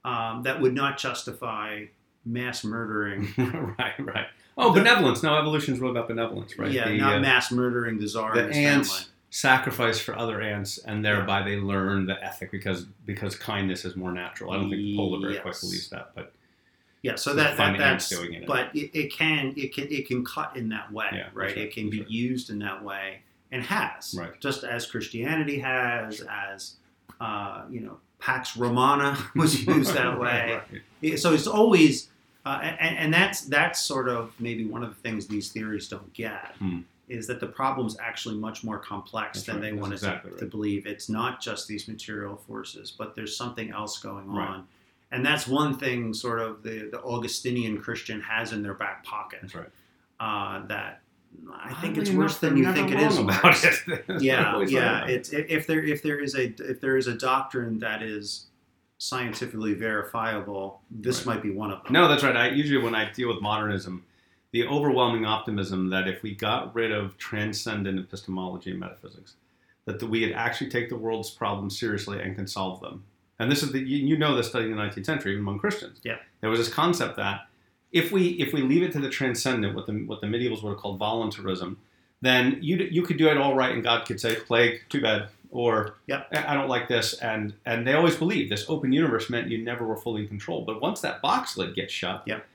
um, 0.04 0.42
that 0.42 0.60
would 0.60 0.74
not 0.74 0.98
justify 0.98 1.84
mass 2.24 2.64
murdering. 2.64 3.28
right, 3.78 3.94
right. 4.00 4.26
Oh, 4.56 4.72
The- 4.74 4.80
benevolence. 4.80 5.22
No, 5.22 5.38
evolution 5.38 5.74
is 5.74 5.80
really 5.80 5.92
about 5.92 6.08
benevolence, 6.08 6.58
right? 6.58 6.72
Yeah, 6.72 6.88
the, 6.88 6.98
not 6.98 7.14
uh, 7.16 7.20
mass 7.20 7.52
murdering 7.52 7.98
the 8.00 8.08
czar 8.08 8.34
the 8.34 8.46
and 8.46 8.52
ants 8.54 8.90
family. 8.92 9.04
sacrifice 9.30 10.00
for 10.00 10.18
other 10.18 10.40
ants, 10.40 10.78
and 10.78 11.04
thereby 11.04 11.42
they 11.44 11.54
learn 11.56 12.06
the 12.06 12.20
ethic 12.24 12.50
because 12.50 12.86
because 13.06 13.36
kindness 13.36 13.84
is 13.84 13.94
more 13.94 14.10
natural. 14.10 14.50
I 14.50 14.56
don't 14.56 14.70
think 14.70 14.96
Polar 14.96 15.20
Bear 15.30 15.40
quite 15.40 15.60
believes 15.60 15.88
that, 15.90 16.10
but 16.16 16.32
Yeah, 17.02 17.14
so 17.14 17.32
Just 17.36 17.36
that, 17.36 17.56
that 17.58 17.78
that's 17.78 18.08
doing 18.08 18.32
it. 18.34 18.46
but 18.48 18.74
it, 18.74 18.90
it 18.92 19.12
can 19.12 19.54
it 19.56 19.72
can 19.72 19.86
it 19.88 20.08
can 20.08 20.24
cut 20.24 20.56
in 20.56 20.68
that 20.70 20.90
way, 20.92 21.06
Yeah, 21.12 21.18
right? 21.32 21.54
right, 21.54 21.56
It 21.58 21.72
can 21.72 21.90
be 21.90 22.00
right. 22.00 22.10
used 22.10 22.50
in 22.50 22.58
that 22.58 22.82
way 22.82 23.20
and 23.52 23.62
has, 23.62 24.14
Right. 24.18 24.38
Just 24.40 24.64
as 24.64 24.84
Christianity 24.90 25.58
has, 25.60 26.20
as 26.28 26.74
uh, 27.20 27.62
you 27.70 27.80
know, 27.80 27.98
Pax 28.20 28.56
Romana 28.56 29.16
was 29.36 29.66
used 29.66 29.94
that 29.94 30.18
way. 30.18 30.60
Right. 31.02 31.18
So 31.18 31.32
it's 31.32 31.46
always, 31.46 32.08
uh, 32.44 32.58
and, 32.62 32.98
and 32.98 33.14
that's 33.14 33.42
that's 33.42 33.80
sort 33.82 34.08
of 34.08 34.32
maybe 34.40 34.64
one 34.66 34.82
of 34.82 34.90
the 34.90 35.00
things 35.00 35.26
these 35.26 35.50
theories 35.50 35.88
don't 35.88 36.12
get 36.12 36.54
Hmm. 36.58 36.80
is 37.08 37.26
that 37.28 37.40
the 37.40 37.46
problem's 37.46 37.96
actually 38.00 38.36
much 38.36 38.64
more 38.64 38.78
complex 38.78 39.38
That's 39.38 39.46
than 39.46 39.56
right, 39.56 39.62
they 39.62 39.70
that's 39.70 39.80
want 39.80 39.92
exactly 39.92 40.32
us 40.32 40.38
to, 40.38 40.44
right. 40.44 40.50
to 40.50 40.56
believe. 40.56 40.86
It's 40.86 41.08
not 41.08 41.40
just 41.40 41.68
these 41.68 41.86
material 41.88 42.36
forces, 42.36 42.90
but 42.90 43.14
there's 43.14 43.36
something 43.36 43.70
else 43.70 43.98
going 43.98 44.28
on, 44.28 44.66
and 45.12 45.24
that's 45.24 45.46
one 45.46 45.78
thing 45.78 46.12
sort 46.12 46.40
of 46.40 46.62
the, 46.62 46.88
the 46.90 47.00
Augustinian 47.02 47.80
Christian 47.80 48.20
has 48.20 48.52
in 48.52 48.62
their 48.62 48.74
back 48.74 49.04
pocket. 49.04 49.38
That's 49.42 49.54
right. 49.54 49.68
Uh, 50.20 50.66
that 50.66 51.00
I 51.60 51.72
think 51.74 51.92
Oddly 51.96 52.02
it's 52.02 52.10
worse 52.10 52.38
than 52.38 52.56
you 52.56 52.72
think 52.72 52.90
it 52.90 53.00
is. 53.00 53.18
about 53.18 53.64
it. 53.64 54.04
Yeah, 54.08 54.16
yeah. 54.20 54.52
right 54.58 54.72
about 54.72 55.10
it. 55.10 55.14
It's 55.16 55.32
if 55.32 55.66
there 55.66 55.82
if 55.82 56.02
there 56.02 56.18
is 56.20 56.34
a 56.34 56.54
if 56.58 56.80
there 56.80 56.96
is 56.96 57.06
a 57.06 57.14
doctrine 57.14 57.78
that 57.80 58.02
is 58.02 58.46
scientifically 58.98 59.74
verifiable, 59.74 60.80
this 60.90 61.24
Right. 61.24 61.36
might 61.36 61.42
be 61.42 61.50
one 61.50 61.70
of 61.70 61.82
them. 61.84 61.92
No, 61.92 62.08
that's 62.08 62.22
right. 62.22 62.36
I 62.36 62.48
usually 62.50 62.82
when 62.82 62.94
I 62.94 63.10
deal 63.12 63.28
with 63.28 63.40
modernism, 63.40 64.04
the 64.52 64.66
overwhelming 64.66 65.24
optimism 65.24 65.88
that 65.90 66.08
if 66.08 66.22
we 66.22 66.34
got 66.34 66.74
rid 66.74 66.90
of 66.92 67.16
transcendent 67.18 67.98
epistemology 67.98 68.70
and 68.70 68.80
metaphysics, 68.80 69.34
that 69.84 69.98
the, 70.00 70.06
we 70.06 70.20
could 70.26 70.32
actually 70.34 70.70
take 70.70 70.88
the 70.88 70.96
world's 70.96 71.30
problems 71.30 71.78
seriously 71.78 72.20
and 72.20 72.34
can 72.34 72.46
solve 72.46 72.80
them. 72.80 73.04
And 73.38 73.50
this 73.50 73.62
is 73.62 73.70
the 73.72 73.78
you, 73.78 73.98
you 73.98 74.16
know 74.18 74.34
this 74.36 74.48
studying 74.48 74.74
the 74.74 74.82
19th 74.82 75.06
century 75.06 75.32
even 75.32 75.42
among 75.44 75.58
Christians. 75.60 76.00
Yeah. 76.02 76.16
There 76.40 76.50
was 76.50 76.58
this 76.58 76.72
concept 76.72 77.16
that 77.16 77.46
if 77.92 78.12
we 78.12 78.28
if 78.40 78.52
we 78.52 78.62
leave 78.62 78.82
it 78.82 78.92
to 78.92 78.98
the 79.00 79.08
transcendent, 79.10 79.74
what 79.74 79.86
the 79.86 79.92
what 80.04 80.20
the 80.20 80.26
medievals 80.26 80.62
would 80.62 80.70
have 80.70 80.78
called 80.78 80.98
voluntarism, 80.98 81.78
then 82.20 82.58
you 82.60 82.76
you 82.90 83.02
could 83.02 83.16
do 83.18 83.28
it 83.28 83.38
all 83.38 83.54
right, 83.54 83.72
and 83.72 83.82
God 83.82 84.06
could 84.06 84.20
say 84.20 84.34
plague, 84.36 84.80
too 84.88 85.00
bad, 85.00 85.28
or 85.50 85.94
Yep. 86.06 86.28
I 86.32 86.54
don't 86.54 86.68
like 86.68 86.88
this, 86.88 87.14
and 87.14 87.54
and 87.64 87.86
they 87.86 87.94
always 87.94 88.16
believed 88.16 88.50
this 88.52 88.66
open 88.68 88.92
universe 88.92 89.30
meant 89.30 89.48
you 89.48 89.58
never 89.58 89.86
were 89.86 89.96
fully 89.96 90.22
in 90.22 90.28
control. 90.28 90.64
But 90.64 90.80
once 90.82 91.00
that 91.00 91.22
box 91.22 91.56
lid 91.56 91.74
gets 91.74 91.92
shut, 91.92 92.22
Yep. 92.26 92.46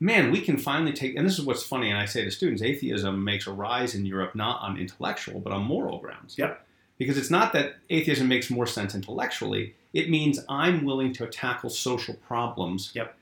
man, 0.00 0.30
we 0.30 0.40
can 0.40 0.58
finally 0.58 0.92
take. 0.92 1.16
And 1.16 1.26
this 1.26 1.38
is 1.38 1.44
what's 1.44 1.62
funny, 1.62 1.88
and 1.88 1.98
I 1.98 2.04
say 2.06 2.24
to 2.24 2.30
students, 2.30 2.62
atheism 2.62 3.22
makes 3.24 3.46
a 3.46 3.52
rise 3.52 3.94
in 3.94 4.04
Europe 4.04 4.34
not 4.34 4.60
on 4.60 4.76
intellectual 4.76 5.40
but 5.40 5.52
on 5.52 5.62
moral 5.62 5.98
grounds. 5.98 6.36
Yep. 6.36 6.66
Because 6.98 7.16
it's 7.16 7.30
not 7.30 7.52
that 7.54 7.76
atheism 7.90 8.28
makes 8.28 8.50
more 8.50 8.66
sense 8.66 8.94
intellectually. 8.94 9.74
It 9.92 10.08
means 10.10 10.38
I'm 10.48 10.84
willing 10.84 11.12
to 11.14 11.26
tackle 11.26 11.70
social 11.70 12.14
problems 12.14 12.92
Yep. 12.94 13.16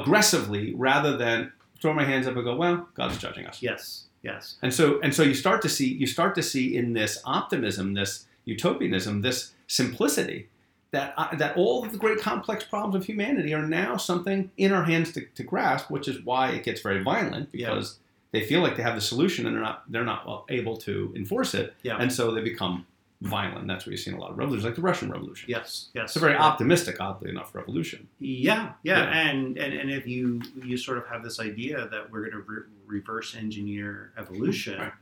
Aggressively 0.00 0.74
rather 0.74 1.16
than 1.16 1.52
throw 1.80 1.92
my 1.94 2.04
hands 2.04 2.26
up 2.26 2.34
and 2.36 2.44
go, 2.44 2.56
well, 2.56 2.88
God's 2.94 3.18
judging 3.18 3.46
us. 3.46 3.62
Yes. 3.62 4.04
Yes. 4.22 4.56
And 4.62 4.72
so 4.72 5.00
and 5.02 5.14
so 5.14 5.22
you 5.22 5.34
start 5.34 5.60
to 5.62 5.68
see 5.68 5.88
you 5.92 6.06
start 6.06 6.34
to 6.36 6.42
see 6.42 6.76
in 6.76 6.94
this 6.94 7.20
optimism, 7.24 7.94
this 7.94 8.26
utopianism, 8.46 9.20
this 9.22 9.52
simplicity 9.66 10.48
that 10.92 11.12
uh, 11.18 11.34
that 11.36 11.56
all 11.56 11.84
of 11.84 11.92
the 11.92 11.98
great 11.98 12.20
complex 12.20 12.64
problems 12.64 12.94
of 12.94 13.04
humanity 13.04 13.52
are 13.52 13.66
now 13.66 13.96
something 13.98 14.50
in 14.56 14.72
our 14.72 14.84
hands 14.84 15.12
to, 15.12 15.26
to 15.34 15.42
grasp, 15.42 15.90
which 15.90 16.08
is 16.08 16.22
why 16.24 16.50
it 16.50 16.64
gets 16.64 16.80
very 16.80 17.02
violent 17.02 17.50
Yeah. 17.52 17.70
because 17.74 17.98
they 18.32 18.44
feel 18.46 18.60
like 18.62 18.76
they 18.76 18.82
have 18.82 18.94
the 18.94 19.00
solution 19.02 19.46
and 19.46 19.54
they're 19.54 19.62
not 19.62 19.82
they're 19.90 20.04
not 20.04 20.44
able 20.48 20.76
to 20.78 21.12
enforce 21.14 21.52
it, 21.54 21.74
Yeah. 21.82 21.98
and 21.98 22.10
so 22.10 22.30
they 22.32 22.40
become 22.40 22.86
violent. 23.24 23.66
That's 23.66 23.84
where 23.86 23.92
you've 23.92 24.00
seen 24.00 24.14
a 24.14 24.18
lot 24.20 24.30
of 24.30 24.38
revolutions, 24.38 24.64
like 24.64 24.74
the 24.76 24.82
Russian 24.82 25.10
Revolution. 25.10 25.48
Yes. 25.48 25.88
Yes. 25.94 26.10
It's 26.10 26.16
a 26.16 26.20
very 26.20 26.36
optimistic, 26.36 26.96
oddly 27.00 27.30
enough, 27.30 27.54
revolution. 27.54 28.06
Yeah, 28.20 28.72
yeah, 28.82 28.98
Yeah. 29.04 29.28
and 29.30 29.58
and 29.58 29.72
and 29.74 29.90
if 29.90 30.06
you 30.06 30.40
you 30.62 30.76
sort 30.76 30.98
of 30.98 31.06
have 31.08 31.22
this 31.24 31.40
idea 31.40 31.88
that 31.90 32.10
we're 32.10 32.20
going 32.30 32.32
to 32.32 32.50
re- 32.50 32.62
reverse 32.86 33.34
engineer 33.34 34.12
evolution, 34.18 34.78
Right. 34.78 34.92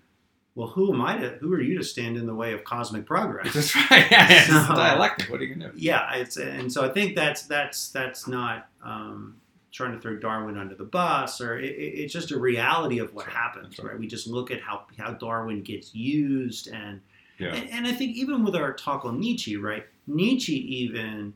well, 0.54 0.68
who 0.68 0.92
am 0.94 1.00
I 1.02 1.18
to? 1.18 1.28
Who 1.40 1.52
are 1.54 1.60
you 1.60 1.76
to 1.78 1.84
stand 1.84 2.16
in 2.16 2.26
the 2.26 2.34
way 2.34 2.52
of 2.52 2.62
cosmic 2.64 3.06
progress? 3.06 3.52
That's 3.54 3.74
right. 3.76 4.10
Yeah, 4.10 4.26
it's 4.30 4.46
So- 4.46 4.74
dialectic. 4.74 5.28
What 5.30 5.40
are 5.40 5.44
you 5.44 5.54
gonna 5.54 5.72
do? 5.72 5.78
yeah, 5.78 6.14
it's 6.14 6.36
and 6.36 6.72
so 6.72 6.84
I 6.84 6.88
think 6.90 7.14
that's 7.16 7.42
that's 7.42 7.88
that's 7.90 8.26
not 8.28 8.68
um, 8.84 9.36
trying 9.72 9.92
to 9.92 9.98
throw 10.00 10.16
Darwin 10.16 10.58
under 10.58 10.74
the 10.74 10.84
bus, 10.84 11.40
or 11.40 11.58
it, 11.58 11.64
it- 11.70 11.94
it's 12.04 12.12
just 12.12 12.30
a 12.30 12.38
reality 12.38 12.98
of 12.98 13.12
what 13.14 13.26
happens, 13.26 13.78
right. 13.78 13.88
right? 13.92 13.98
We 13.98 14.06
just 14.06 14.26
look 14.26 14.50
at 14.50 14.60
how 14.60 14.84
how 14.98 15.12
Darwin 15.14 15.62
gets 15.62 15.94
used, 15.94 16.68
and 16.68 17.00
Yeah. 17.42 17.54
and, 17.54 17.70
and 17.70 17.86
I 17.86 17.92
think 17.92 18.16
even 18.16 18.44
with 18.44 18.54
our 18.56 18.72
talk 18.72 19.04
on 19.04 19.18
Nietzsche, 19.20 19.56
right? 19.56 19.84
Nietzsche 20.06 20.54
even. 20.82 21.34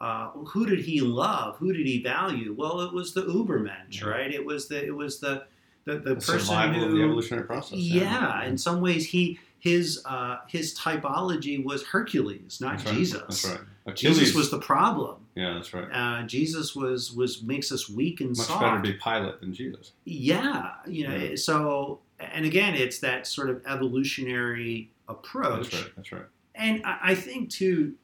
Uh, 0.00 0.30
who 0.32 0.66
did 0.66 0.80
he 0.80 1.00
love? 1.00 1.56
Who 1.58 1.72
did 1.72 1.86
he 1.86 2.02
value? 2.02 2.52
Well, 2.58 2.80
it 2.82 2.92
was 2.92 3.14
the 3.14 3.22
Ubermensch, 3.22 4.00
Yeah. 4.02 4.08
right? 4.08 4.30
It 4.34 4.44
was 4.44 4.68
the 4.68 4.84
it 4.84 4.94
was 4.94 5.20
the 5.20 5.44
the, 5.84 5.94
the 5.94 6.00
The 6.10 6.14
person 6.16 6.40
survival 6.40 6.80
who 6.80 6.86
of 6.86 6.92
the 6.92 7.02
evolutionary 7.04 7.46
process. 7.46 7.78
yeah, 7.78 8.42
in 8.44 8.58
some 8.58 8.80
ways, 8.82 9.06
he 9.06 9.38
his 9.60 10.02
uh, 10.04 10.38
his 10.48 10.76
typology 10.76 11.64
was 11.64 11.84
Hercules, 11.84 12.58
not 12.60 12.78
That's 12.78 12.84
right. 12.86 12.94
Jesus. 12.96 13.42
That's 13.42 13.60
right. 13.86 13.96
Jesus 13.96 14.34
was 14.34 14.50
the 14.50 14.58
problem. 14.58 15.16
Yeah, 15.36 15.54
that's 15.54 15.72
right. 15.72 15.88
Uh, 15.90 16.26
Jesus 16.26 16.74
was 16.76 17.12
was 17.12 17.42
makes 17.42 17.70
us 17.72 17.88
weak 17.88 18.20
and 18.20 18.30
Much 18.36 18.46
soft. 18.48 18.60
better 18.60 18.76
to 18.76 18.82
be 18.82 18.98
Pilate 18.98 19.40
than 19.40 19.54
Jesus. 19.54 19.92
yeah, 20.04 20.72
you 20.86 21.08
know. 21.08 21.14
Yeah. 21.16 21.36
So, 21.36 22.00
and 22.18 22.44
again, 22.44 22.74
it's 22.74 22.98
that 22.98 23.26
sort 23.26 23.48
of 23.48 23.62
evolutionary 23.66 24.90
approach. 25.08 25.70
That's 25.70 25.82
right. 25.82 25.92
That's 25.96 26.12
right. 26.12 26.22
And 26.54 26.82
I, 26.84 26.98
I 27.02 27.14
think 27.14 27.50
too, 27.50 27.94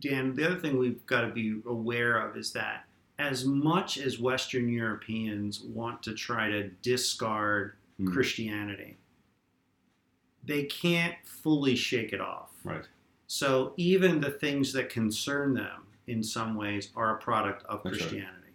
Dan. 0.00 0.34
The 0.34 0.46
other 0.46 0.58
thing 0.58 0.78
we've 0.78 1.04
got 1.06 1.22
to 1.22 1.28
be 1.28 1.60
aware 1.66 2.18
of 2.18 2.36
is 2.36 2.52
that 2.52 2.84
as 3.18 3.44
much 3.44 3.96
as 3.98 4.18
Western 4.18 4.68
Europeans 4.68 5.60
want 5.60 6.02
to 6.04 6.14
try 6.14 6.48
to 6.48 6.68
discard 6.82 7.74
Hmm. 7.98 8.12
Christianity, 8.12 8.98
they 10.44 10.64
can't 10.64 11.14
fully 11.24 11.74
shake 11.74 12.12
it 12.12 12.20
off. 12.20 12.50
Right. 12.62 12.84
So 13.26 13.72
even 13.78 14.20
the 14.20 14.30
things 14.30 14.72
that 14.74 14.90
concern 14.90 15.54
them 15.54 15.86
in 16.06 16.22
some 16.22 16.56
ways 16.56 16.90
are 16.94 17.16
a 17.16 17.18
product 17.18 17.64
of 17.64 17.82
That's 17.82 17.94
right. 17.96 18.00
Christianity. 18.02 18.52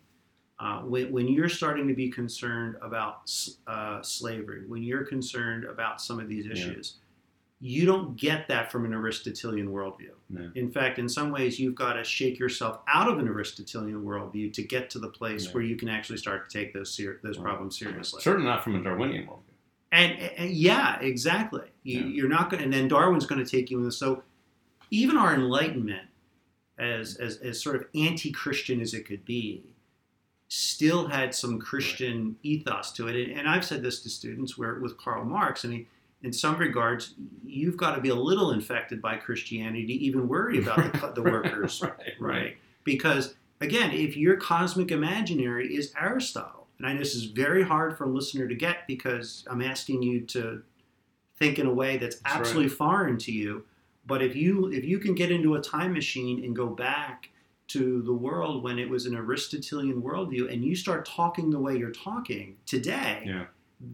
Uh, 0.59 0.81
when, 0.81 1.11
when 1.11 1.27
you're 1.27 1.49
starting 1.49 1.87
to 1.87 1.95
be 1.95 2.07
concerned 2.07 2.75
about 2.83 3.31
uh, 3.65 4.01
slavery, 4.03 4.61
when 4.67 4.83
you're 4.83 5.05
concerned 5.05 5.63
about 5.65 5.99
some 5.99 6.19
of 6.19 6.29
these 6.29 6.45
Yeah. 6.45 6.53
You 7.63 7.85
don't 7.85 8.17
get 8.17 8.47
that 8.47 8.71
from 8.71 8.85
an 8.85 8.93
Aristotelian 8.93 9.67
worldview. 9.67 10.09
No. 10.31 10.49
In 10.55 10.71
fact, 10.71 10.97
in 10.97 11.07
some 11.07 11.29
ways, 11.31 11.59
you've 11.59 11.75
got 11.75 11.93
to 11.93 12.03
shake 12.03 12.39
yourself 12.39 12.79
out 12.87 13.07
of 13.07 13.19
an 13.19 13.27
Aristotelian 13.27 14.03
worldview 14.03 14.51
to 14.53 14.63
get 14.63 14.89
to 14.89 14.99
the 14.99 15.09
place 15.09 15.53
where 15.53 15.61
you 15.61 15.75
can 15.75 15.87
actually 15.87 16.17
start 16.17 16.49
to 16.49 16.57
take 16.57 16.73
those 16.73 16.91
ser- 16.91 17.19
those 17.21 17.37
Right. 17.37 17.43
problems 17.45 17.77
seriously. 17.77 18.21
Certainly 18.21 18.47
not 18.49 18.63
from 18.63 18.75
a 18.75 18.83
Darwinian 18.83 19.27
worldview. 19.27 19.43
And, 19.91 20.13
and 20.37 20.49
yeah, 20.51 20.99
exactly. 21.01 21.67
You, 21.83 21.99
Yeah. 21.99 22.05
You're 22.07 22.29
not 22.29 22.49
going, 22.49 22.63
and 22.63 22.73
then 22.73 22.87
Darwin's 22.87 23.25
going 23.27 23.43
to 23.43 23.49
take 23.49 23.69
you 23.69 23.77
in 23.77 23.83
this. 23.83 23.97
So 23.97 24.23
even 24.89 25.15
our 25.17 25.33
Enlightenment, 25.33 26.07
as 26.79 27.15
as, 27.17 27.37
as 27.37 27.61
sort 27.61 27.75
of 27.75 27.85
anti-Christian 27.93 28.81
as 28.81 28.93
it 28.95 29.05
could 29.05 29.23
be, 29.23 29.63
still 30.47 31.07
had 31.09 31.35
some 31.35 31.59
Christian 31.59 32.37
ethos 32.41 32.91
to 32.93 33.07
it. 33.07 33.15
And, 33.29 33.37
and 33.39 33.47
I've 33.49 33.63
said 33.65 33.83
this 33.83 34.01
to 34.01 34.09
students, 34.09 34.57
where 34.57 34.75
with 34.79 34.97
Karl 34.97 35.23
Marx, 35.25 35.63
I 35.63 35.67
mean, 35.67 35.85
in 36.23 36.31
some 36.33 36.57
regards, 36.57 37.15
you've 37.45 37.77
got 37.77 37.95
to 37.95 38.01
be 38.01 38.09
a 38.09 38.15
little 38.15 38.51
infected 38.51 39.01
by 39.01 39.17
Christianity 39.17 39.85
to 39.87 39.93
even 39.93 40.27
worry 40.27 40.59
about 40.61 40.93
the, 40.93 41.21
the 41.21 41.23
workers 41.31 41.81
right. 41.81 42.13
right? 42.19 42.57
Because 42.83 43.35
again, 43.59 43.91
if 43.91 44.15
your 44.15 44.37
cosmic 44.37 44.91
imaginary 44.91 45.73
is 45.73 45.93
Aristotle, 45.99 46.67
and 46.77 46.87
I 46.87 46.93
know 46.93 46.99
this 46.99 47.15
is 47.15 47.25
very 47.25 47.63
hard 47.63 47.97
for 47.97 48.05
a 48.05 48.09
listener 48.09 48.47
to 48.47 48.55
get 48.55 48.87
because 48.87 49.45
I'm 49.49 49.61
asking 49.61 50.01
you 50.01 50.21
to 50.21 50.63
think 51.37 51.59
in 51.59 51.67
a 51.67 51.73
way 51.73 51.97
that's 51.97 52.19
That's 52.19 52.35
absolutely 52.35 52.69
foreign 52.69 53.17
to 53.19 53.31
you. 53.31 53.65
But 54.05 54.21
if 54.21 54.35
you 54.35 54.71
if 54.71 54.83
you 54.83 54.99
can 54.99 55.13
get 55.15 55.31
into 55.31 55.55
a 55.55 55.61
time 55.61 55.93
machine 55.93 56.43
and 56.43 56.55
go 56.55 56.67
back 56.67 57.29
to 57.69 58.01
the 58.01 58.13
world 58.13 58.63
when 58.63 58.77
it 58.79 58.89
was 58.89 59.05
an 59.05 59.15
Aristotelian 59.15 60.01
worldview, 60.01 60.51
and 60.51 60.65
you 60.65 60.75
start 60.75 61.05
talking 61.05 61.49
the 61.49 61.59
way 61.59 61.77
you're 61.77 61.91
talking 61.91 62.57
today, 62.65 63.23
Yeah. 63.25 63.45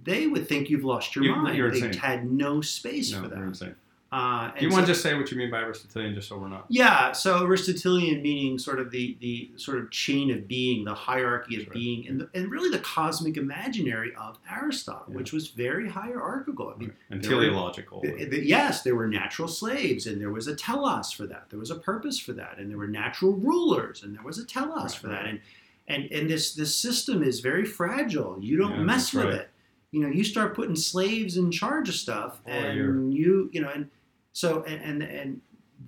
They 0.03 0.27
would 0.27 0.47
think 0.47 0.69
you've 0.69 0.83
lost 0.83 1.15
your 1.15 1.25
You- 1.25 1.35
mind. 1.35 1.57
you're 1.57 1.71
they 1.71 1.77
insane. 1.81 1.93
had 2.01 2.31
no 2.31 2.61
space 2.61 3.11
No, 3.11 3.23
for 3.23 3.35
you're 3.35 3.51
that. 3.51 3.75
Uh, 4.09 4.51
Do 4.57 4.63
you 4.65 4.71
want 4.71 4.83
so- 4.83 4.87
to 4.87 4.91
just 4.93 5.01
say 5.03 5.15
what 5.15 5.29
you 5.31 5.37
mean 5.37 5.51
by 5.51 5.59
Aristotelian, 5.59 6.15
just 6.15 6.29
so 6.29 6.37
we're 6.37 6.47
not? 6.47 6.65
yeah, 6.69 7.11
so 7.11 7.43
Aristotelian 7.45 8.21
meaning 8.21 8.57
sort 8.57 8.79
of 8.79 8.89
the 8.89 9.17
the 9.19 9.51
sort 9.57 9.79
of 9.79 9.91
chain 9.91 10.31
of 10.31 10.47
being, 10.47 10.85
the 10.85 10.93
hierarchy 10.93 11.55
of 11.61 11.63
right. 11.67 11.73
being, 11.73 12.07
and 12.07 12.21
the, 12.21 12.29
and 12.33 12.49
really 12.49 12.69
the 12.69 12.79
cosmic 12.79 13.35
imaginary 13.35 14.15
of 14.15 14.39
Aristotle, 14.49 15.07
Yeah. 15.09 15.17
which 15.17 15.33
was 15.33 15.49
very 15.49 15.89
hierarchical. 15.89 16.69
I 16.73 16.79
mean, 16.79 16.93
and 17.09 17.21
there 17.21 17.35
were- 17.35 17.43
teleological. 17.43 17.99
th- 18.01 18.29
th- 18.29 18.45
yes, 18.45 18.81
there 18.83 18.95
were 18.95 19.09
natural 19.09 19.49
slaves, 19.49 20.07
and 20.07 20.21
there 20.21 20.31
was 20.31 20.47
a 20.47 20.55
telos 20.55 21.11
for 21.11 21.27
that. 21.27 21.49
There 21.49 21.59
was 21.59 21.69
a 21.69 21.75
purpose 21.75 22.17
for 22.17 22.31
that, 22.31 22.59
and 22.59 22.69
there 22.71 22.77
were 22.77 22.87
natural 22.87 23.33
rulers, 23.33 24.03
and 24.03 24.15
there 24.15 24.23
was 24.23 24.37
a 24.37 24.45
telos 24.45 24.93
Right, 24.93 25.01
for 25.01 25.07
that. 25.09 25.25
And 25.25 25.41
and 25.89 26.09
and 26.13 26.29
this 26.29 26.53
this 26.55 26.73
system 26.73 27.23
is 27.23 27.41
very 27.41 27.65
fragile. 27.65 28.37
You 28.39 28.55
don't 28.55 28.71
Yeah, 28.77 28.83
mess 28.83 29.13
with 29.13 29.25
right. 29.25 29.33
it. 29.33 29.49
You 29.91 30.01
know, 30.01 30.07
you 30.09 30.23
start 30.23 30.55
putting 30.55 30.75
slaves 30.75 31.37
in 31.37 31.49
charge 31.51 31.87
of 31.89 31.95
stuff, 31.95 32.39
Oh, 32.45 32.51
and 32.51 32.77
you're- 32.77 33.13
you 33.15 33.49
you 33.53 33.61
know, 33.61 33.69
and 33.69 33.89
so 34.33 34.63
and 34.63 34.81
and, 34.81 35.03
and 35.03 35.41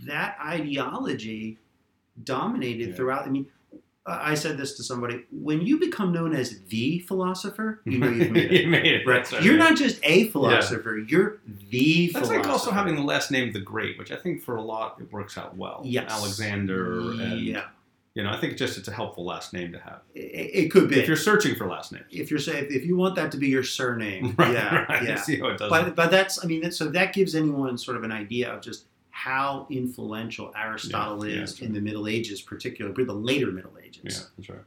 that 0.06 0.38
ideology 0.44 1.58
dominated 2.24 2.90
Yeah. 2.90 2.96
throughout. 2.96 3.26
I 3.28 3.30
mean. 3.30 3.48
I 4.08 4.34
said 4.34 4.58
this 4.58 4.74
to 4.78 4.84
somebody. 4.84 5.26
When 5.30 5.62
you 5.62 5.78
become 5.80 6.12
known 6.12 6.34
as 6.34 6.62
the 6.70 6.98
philosopher, 7.00 7.80
you 7.86 8.00
know 8.00 8.10
you've 8.10 8.32
made 8.32 8.46
it. 8.52 8.62
you 8.64 8.68
made 8.68 8.86
it. 8.88 9.06
Right? 9.06 9.32
Right. 9.32 9.44
You're 9.44 9.58
not 9.58 9.78
just 9.78 10.00
a 10.02 10.24
philosopher. 10.30 10.98
You're 10.98 11.42
the 11.70 12.08
philosopher. 12.08 12.14
That's 12.14 12.28
philosopher. 12.30 12.38
like 12.40 12.48
also 12.48 12.72
having 12.72 12.96
the 12.96 13.04
last 13.04 13.30
name 13.30 13.50
of 13.50 13.54
the 13.54 13.60
Great, 13.60 14.00
which 14.00 14.12
I 14.12 14.16
think 14.16 14.42
for 14.42 14.56
a 14.56 14.64
lot 14.64 14.98
it 15.00 15.12
works 15.12 15.38
out 15.38 15.56
well. 15.58 15.84
Yes. 15.86 16.10
Alexander. 16.12 17.02
And, 17.02 17.40
Yeah. 17.42 17.66
You 18.16 18.24
know, 18.24 18.32
I 18.32 18.38
think 18.38 18.58
just 18.58 18.78
it's 18.78 18.88
a 18.88 18.92
helpful 18.92 19.24
last 19.24 19.54
name 19.54 19.72
to 19.72 19.80
have. 19.80 20.02
It, 20.16 20.66
it 20.66 20.72
could 20.72 20.90
be. 20.90 21.00
If 21.00 21.08
you're 21.08 21.16
searching 21.16 21.56
for 21.56 21.68
last 21.68 21.92
names. 21.92 22.06
if 22.12 22.32
you're 22.32 22.40
saying 22.40 22.68
if 22.70 22.84
you 22.84 22.98
want 22.98 23.16
that 23.16 23.32
to 23.32 23.38
be 23.38 23.48
your 23.48 23.64
surname, 23.64 24.36
Right, 24.38 24.54
yeah, 24.54 24.86
right. 24.90 25.04
yeah. 25.04 25.16
See 25.22 25.40
how 25.40 25.50
it 25.50 25.58
does. 25.58 25.70
But 25.70 25.96
but 25.96 26.10
that's 26.10 26.44
I 26.44 26.48
mean 26.48 26.62
that, 26.62 26.74
so 26.74 26.88
that 26.90 27.14
gives 27.14 27.36
anyone 27.36 27.78
sort 27.78 27.98
of 27.98 28.04
an 28.04 28.12
idea 28.12 28.52
of 28.52 28.62
just 28.62 28.86
how 29.12 29.68
influential 29.70 30.52
Aristotle 30.56 31.26
yeah, 31.28 31.44
is 31.44 31.60
yeah, 31.60 31.68
in 31.68 31.72
right. 31.72 31.80
the 31.80 31.82
Middle 31.82 32.08
Ages, 32.08 32.42
particularly 32.42 33.04
the 33.04 33.14
later 33.14 33.52
Middle 33.52 33.78
Ages. 33.84 34.02
Yeah, 34.04 34.26
that's 34.38 34.50
right. 34.50 34.60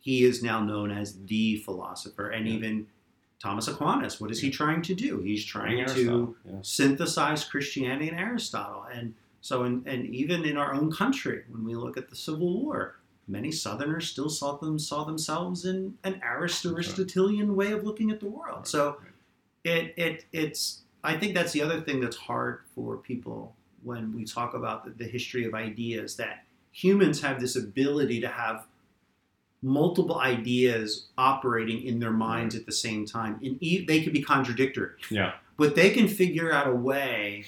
He 0.00 0.24
is 0.24 0.42
now 0.42 0.62
known 0.62 0.90
as 0.90 1.16
the 1.24 1.56
philosopher, 1.58 2.30
and 2.30 2.46
yeah. 2.46 2.54
even 2.54 2.86
Thomas 3.40 3.68
Aquinas. 3.68 4.20
What 4.20 4.30
is 4.30 4.40
he 4.40 4.50
trying 4.50 4.82
to 4.82 4.94
do? 4.94 5.20
He's 5.20 5.44
trying 5.44 5.86
to 5.86 6.36
synthesize 6.62 7.44
Christianity 7.44 8.08
and 8.10 8.18
Aristotle, 8.18 8.86
and 8.92 9.14
so 9.46 9.62
and 9.62 10.06
even 10.06 10.44
in 10.44 10.56
our 10.56 10.74
own 10.74 10.90
country, 10.90 11.44
when 11.48 11.64
we 11.64 11.76
look 11.76 11.96
at 11.96 12.10
the 12.10 12.16
Civil 12.16 12.64
War, 12.64 12.96
many 13.28 13.52
Southerners 13.52 14.10
still 14.10 14.28
saw 14.28 14.56
them 14.56 14.76
saw 14.76 15.04
themselves 15.04 15.64
in 15.64 15.94
an 16.02 16.20
Aristotelian 16.20 17.54
way 17.54 17.70
of 17.70 17.84
looking 17.84 18.10
at 18.10 18.18
the 18.18 18.26
world. 18.26 18.66
So 18.66 18.96
it 19.62 19.94
it 19.96 20.24
it's 20.32 20.82
I 21.04 21.16
think 21.16 21.36
that's 21.36 21.52
the 21.52 21.62
other 21.62 21.80
thing 21.80 22.00
that's 22.00 22.16
hard 22.16 22.62
for 22.74 22.96
people 22.96 23.54
when 23.84 24.12
we 24.16 24.24
talk 24.24 24.54
about 24.54 24.84
the, 24.84 24.90
the 24.90 25.08
history 25.08 25.44
of 25.44 25.54
ideas 25.54 26.16
that 26.16 26.44
humans 26.72 27.20
have 27.22 27.38
this 27.38 27.54
ability 27.54 28.20
to 28.22 28.28
have 28.28 28.66
multiple 29.62 30.18
ideas 30.18 31.06
operating 31.16 31.84
in 31.84 32.00
their 32.00 32.10
minds 32.10 32.56
at 32.56 32.66
the 32.66 32.72
same 32.72 33.06
time. 33.06 33.38
And 33.44 33.60
they 33.60 34.00
can 34.00 34.12
be 34.12 34.22
contradictory. 34.22 34.96
Yeah. 35.08 35.34
But 35.56 35.76
they 35.76 35.90
can 35.90 36.08
figure 36.08 36.52
out 36.52 36.66
a 36.66 36.74
way 36.74 37.46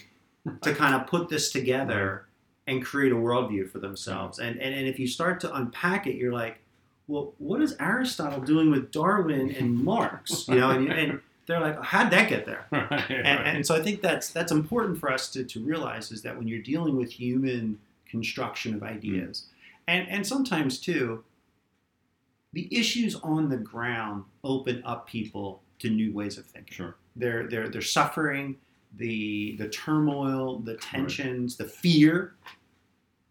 to 0.62 0.74
kind 0.74 0.94
of 0.94 1.07
put 1.07 1.29
this 1.29 1.51
together 1.51 2.27
and 2.66 2.85
create 2.85 3.12
a 3.12 3.16
worldview 3.16 3.70
for 3.70 3.79
themselves. 3.79 4.38
And, 4.38 4.61
and, 4.61 4.74
and 4.74 4.87
if 4.87 4.98
you 4.98 5.07
start 5.07 5.40
to 5.40 5.55
unpack 5.55 6.07
it, 6.07 6.16
you're 6.16 6.33
like, 6.33 6.59
well, 7.07 7.33
what 7.38 7.62
is 7.62 7.74
Aristotle 7.81 8.40
doing 8.40 8.70
with 8.70 8.92
Darwin 8.92 9.51
and 9.51 9.74
Marx? 9.74 10.46
You 10.46 10.57
know, 10.57 10.70
and, 10.70 10.92
and 10.92 11.20
they're 11.46 11.61
like, 11.61 11.83
how'd 11.83 12.11
that 12.12 12.29
get 12.29 12.44
there? 12.44 12.66
Right, 12.72 13.11
and, 13.11 13.24
right. 13.24 13.46
and, 13.46 13.66
so 13.66 13.74
I 13.74 13.83
think 13.83 14.03
that's 14.03 14.31
that's 14.31 14.53
important 14.53 15.01
for 15.01 15.11
us 15.11 15.31
to, 15.31 15.44
to 15.44 15.61
realize 15.61 16.12
is 16.12 16.22
that 16.22 16.37
when 16.37 16.46
you're 16.46 16.62
dealing 16.62 16.96
with 16.96 17.11
human 17.11 17.79
construction 18.07 18.74
of 18.74 18.83
ideas, 18.83 19.46
mm. 19.46 19.64
and 19.88 20.09
and 20.09 20.27
sometimes 20.27 20.79
too, 20.79 21.24
the 22.53 22.68
issues 22.70 23.14
on 23.16 23.48
the 23.48 23.57
ground 23.57 24.24
open 24.44 24.83
up 24.85 25.09
people 25.09 25.62
to 25.79 25.88
new 25.88 26.12
ways 26.12 26.37
of 26.37 26.44
thinking. 26.44 26.74
Sure. 26.74 26.96
They're 27.16 27.46
they're 27.46 27.68
they're 27.68 27.81
suffering 27.81 28.57
the 28.96 29.57
the 29.59 29.68
turmoil, 29.68 30.59
the 30.61 30.74
tensions, 30.77 31.57
right. 31.59 31.66
the 31.66 31.72
fear. 31.72 32.35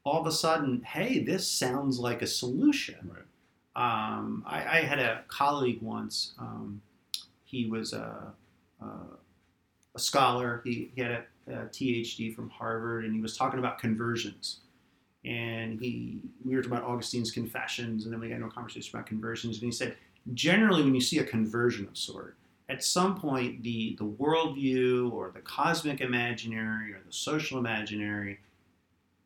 All 0.03 0.21
of 0.21 0.27
a 0.27 0.31
sudden, 0.31 0.81
hey, 0.83 1.19
this 1.19 1.47
sounds 1.47 1.99
like 1.99 2.21
a 2.21 2.27
solution. 2.27 3.11
Right. 3.13 3.23
Um, 3.77 4.43
I, 4.47 4.79
I, 4.79 4.81
had 4.81 4.97
a 4.97 5.23
colleague 5.27 5.81
once. 5.83 6.33
Um, 6.39 6.81
he 7.43 7.67
was 7.67 7.93
a, 7.93 8.33
a, 8.81 8.85
a 9.95 9.99
scholar. 9.99 10.61
He, 10.63 10.89
he 10.95 11.01
had 11.01 11.11
a, 11.11 11.23
a, 11.47 11.65
THD 11.65 12.35
from 12.35 12.49
Harvard, 12.49 13.05
and 13.05 13.13
he 13.13 13.21
was 13.21 13.37
talking 13.37 13.59
about 13.59 13.77
conversions. 13.77 14.61
And 15.25 15.79
he, 15.79 16.21
we 16.43 16.55
were 16.55 16.63
talking 16.63 16.77
about 16.77 16.89
Augustine's 16.89 17.29
Confessions, 17.29 18.05
and 18.05 18.13
then 18.13 18.19
we 18.19 18.29
got 18.29 18.35
into 18.35 18.47
a 18.47 18.51
conversation 18.51 18.95
about 18.95 19.05
conversions. 19.05 19.57
And 19.57 19.65
he 19.65 19.71
said, 19.71 19.95
generally, 20.33 20.81
when 20.81 20.95
you 20.95 21.01
see 21.01 21.19
a 21.19 21.23
conversion 21.23 21.87
of 21.87 21.95
sort, 21.95 22.35
at 22.69 22.83
some 22.83 23.19
point, 23.19 23.63
the 23.63 23.95
the 23.97 24.05
worldview 24.05 25.11
or 25.11 25.31
the 25.33 25.41
cosmic 25.41 26.01
imaginary 26.01 26.93
or 26.93 26.99
the 27.05 27.13
social 27.13 27.57
imaginary 27.57 28.39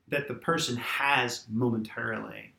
that 0.08 0.28
the 0.28 0.34
person 0.34 0.76
has 0.78 1.46
momentarily 1.50 2.54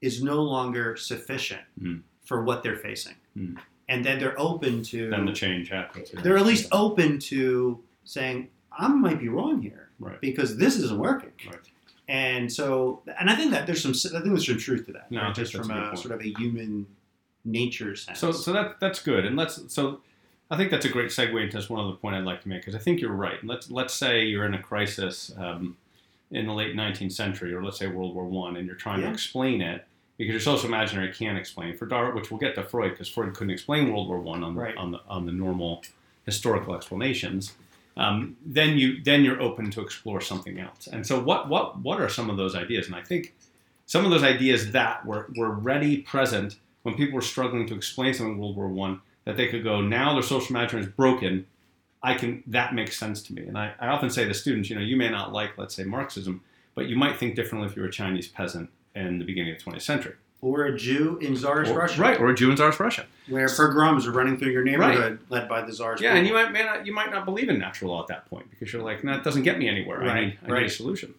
is 0.00 0.22
no 0.22 0.42
longer 0.42 0.96
sufficient 0.96 1.62
mm. 1.80 2.02
for 2.24 2.44
what 2.44 2.62
they're 2.62 2.76
facing. 2.76 3.14
Mm 3.36 3.58
and 3.88 4.04
then 4.04 4.18
they're 4.18 4.38
open 4.40 4.82
to 4.82 5.10
then 5.10 5.26
the 5.26 5.32
change 5.32 5.68
happens. 5.68 6.10
Yeah. 6.12 6.20
They're 6.22 6.38
at 6.38 6.46
least 6.46 6.68
open 6.72 7.18
to 7.20 7.82
saying, 8.04 8.48
"I 8.72 8.88
might 8.88 9.18
be 9.18 9.28
wrong 9.28 9.60
here, 9.62 9.90
right. 9.98 10.20
because 10.20 10.56
this 10.56 10.76
isn't 10.76 10.98
working." 10.98 11.32
Right. 11.46 11.58
And 12.06 12.52
so, 12.52 13.02
and 13.18 13.30
I 13.30 13.34
think 13.34 13.50
that 13.52 13.66
there's 13.66 13.82
some, 13.82 13.92
I 13.92 14.20
think 14.20 14.34
there's 14.34 14.46
some 14.46 14.58
truth 14.58 14.86
to 14.86 14.92
that. 14.92 15.10
No, 15.10 15.22
right? 15.22 15.34
just 15.34 15.54
from 15.54 15.70
a, 15.70 15.92
a 15.92 15.96
sort 15.96 16.14
of 16.14 16.20
a 16.20 16.34
human 16.38 16.86
nature 17.44 17.94
sense. 17.96 18.18
So, 18.18 18.32
so 18.32 18.52
that 18.52 18.80
that's 18.80 19.02
good, 19.02 19.24
and 19.24 19.36
let's 19.36 19.72
so. 19.72 20.00
I 20.50 20.56
think 20.56 20.70
that's 20.70 20.84
a 20.84 20.90
great 20.90 21.08
segue 21.08 21.42
into 21.42 21.60
one 21.72 21.84
other 21.84 21.96
point 21.96 22.14
I'd 22.14 22.24
like 22.24 22.42
to 22.42 22.48
make 22.48 22.60
because 22.60 22.74
I 22.74 22.78
think 22.78 23.00
you're 23.00 23.12
right. 23.12 23.42
Let's 23.42 23.70
let's 23.70 23.94
say 23.94 24.24
you're 24.24 24.44
in 24.44 24.54
a 24.54 24.62
crisis 24.62 25.32
um, 25.38 25.76
in 26.30 26.46
the 26.46 26.52
late 26.52 26.76
19th 26.76 27.12
century, 27.12 27.54
or 27.54 27.62
let's 27.62 27.78
say 27.78 27.86
World 27.86 28.14
War 28.14 28.26
One, 28.26 28.56
and 28.56 28.66
you're 28.66 28.76
trying 28.76 29.00
yeah. 29.00 29.06
to 29.06 29.12
explain 29.12 29.60
it 29.60 29.86
because 30.16 30.32
your 30.32 30.40
social 30.40 30.68
imaginary 30.68 31.12
can't 31.12 31.38
explain 31.38 31.76
for 31.76 31.86
Darwin, 31.86 32.14
which 32.14 32.30
we'll 32.30 32.40
get 32.40 32.54
to 32.54 32.62
Freud 32.62 32.92
because 32.92 33.08
Freud 33.08 33.34
couldn't 33.34 33.52
explain 33.52 33.92
World 33.92 34.08
War 34.08 34.20
One 34.20 34.44
on, 34.44 34.54
right. 34.54 34.76
on 34.76 34.92
the 34.92 35.00
on 35.08 35.26
the 35.26 35.32
normal 35.32 35.82
historical 36.24 36.74
explanations. 36.74 37.54
Um, 37.96 38.36
then 38.44 38.76
you 38.76 39.02
then 39.02 39.24
you're 39.24 39.40
open 39.40 39.70
to 39.72 39.80
explore 39.80 40.20
something 40.20 40.58
else. 40.58 40.88
And 40.88 41.06
so 41.06 41.20
what 41.20 41.48
what 41.48 41.78
what 41.80 42.00
are 42.00 42.08
some 42.08 42.30
of 42.30 42.36
those 42.36 42.54
ideas? 42.54 42.86
And 42.86 42.94
I 42.94 43.02
think 43.02 43.34
some 43.86 44.04
of 44.04 44.10
those 44.10 44.22
ideas 44.22 44.72
that 44.72 45.04
were 45.06 45.28
were 45.36 45.50
ready 45.50 45.98
present 45.98 46.56
when 46.84 46.94
people 46.94 47.14
were 47.14 47.22
struggling 47.22 47.66
to 47.66 47.74
explain 47.74 48.14
something 48.14 48.34
in 48.34 48.38
World 48.38 48.56
War 48.56 48.68
One 48.68 49.00
that 49.24 49.36
they 49.36 49.48
could 49.48 49.64
go 49.64 49.80
now 49.80 50.12
their 50.12 50.22
social 50.22 50.54
imaginary 50.54 50.86
is 50.86 50.92
broken. 50.92 51.46
I 52.02 52.14
can 52.14 52.44
that 52.46 52.74
makes 52.74 52.96
sense 52.96 53.22
to 53.24 53.34
me. 53.34 53.42
And 53.42 53.58
I, 53.58 53.72
I 53.80 53.88
often 53.88 54.10
say 54.10 54.26
to 54.26 54.34
students, 54.34 54.70
you 54.70 54.76
know, 54.76 54.82
you 54.82 54.96
may 54.96 55.08
not 55.08 55.32
like 55.32 55.58
let's 55.58 55.74
say 55.74 55.84
Marxism, 55.84 56.42
but 56.74 56.86
you 56.86 56.96
might 56.96 57.18
think 57.18 57.34
differently 57.34 57.68
if 57.68 57.74
you're 57.74 57.86
a 57.86 57.92
Chinese 57.92 58.28
peasant 58.28 58.70
in 58.94 59.18
the 59.18 59.24
beginning 59.24 59.54
of 59.54 59.64
the 59.64 59.70
20th 59.70 59.82
century. 59.82 60.14
Or 60.42 60.66
a 60.66 60.76
Jew 60.76 61.16
in 61.22 61.34
Tsarist 61.34 61.72
or, 61.72 61.78
Russia. 61.78 62.00
Right, 62.02 62.20
or 62.20 62.28
a 62.28 62.34
Jew 62.34 62.50
in 62.50 62.56
Tsarist 62.56 62.78
Russia. 62.78 63.06
Where 63.30 63.48
pogroms 63.48 64.06
are 64.06 64.12
running 64.12 64.36
through 64.36 64.50
your 64.50 64.62
neighborhood 64.62 65.20
right. 65.22 65.30
led 65.30 65.48
by 65.48 65.62
the 65.62 65.72
Tsars. 65.72 66.02
Yeah, 66.02 66.12
people. 66.12 66.18
and 66.18 66.26
you 66.28 66.34
might, 66.34 66.64
not, 66.66 66.86
you 66.86 66.92
might 66.92 67.10
not 67.10 67.24
believe 67.24 67.48
in 67.48 67.58
natural 67.58 67.92
law 67.92 68.02
at 68.02 68.08
that 68.08 68.28
point 68.28 68.50
because 68.50 68.70
you're 68.70 68.82
like, 68.82 69.00
that 69.02 69.24
doesn't 69.24 69.42
get 69.42 69.58
me 69.58 69.70
anywhere. 69.70 70.00
Right. 70.00 70.10
I, 70.10 70.20
need, 70.20 70.38
I 70.46 70.50
right. 70.50 70.60
need 70.60 70.66
a 70.66 70.70
solution. 70.70 71.14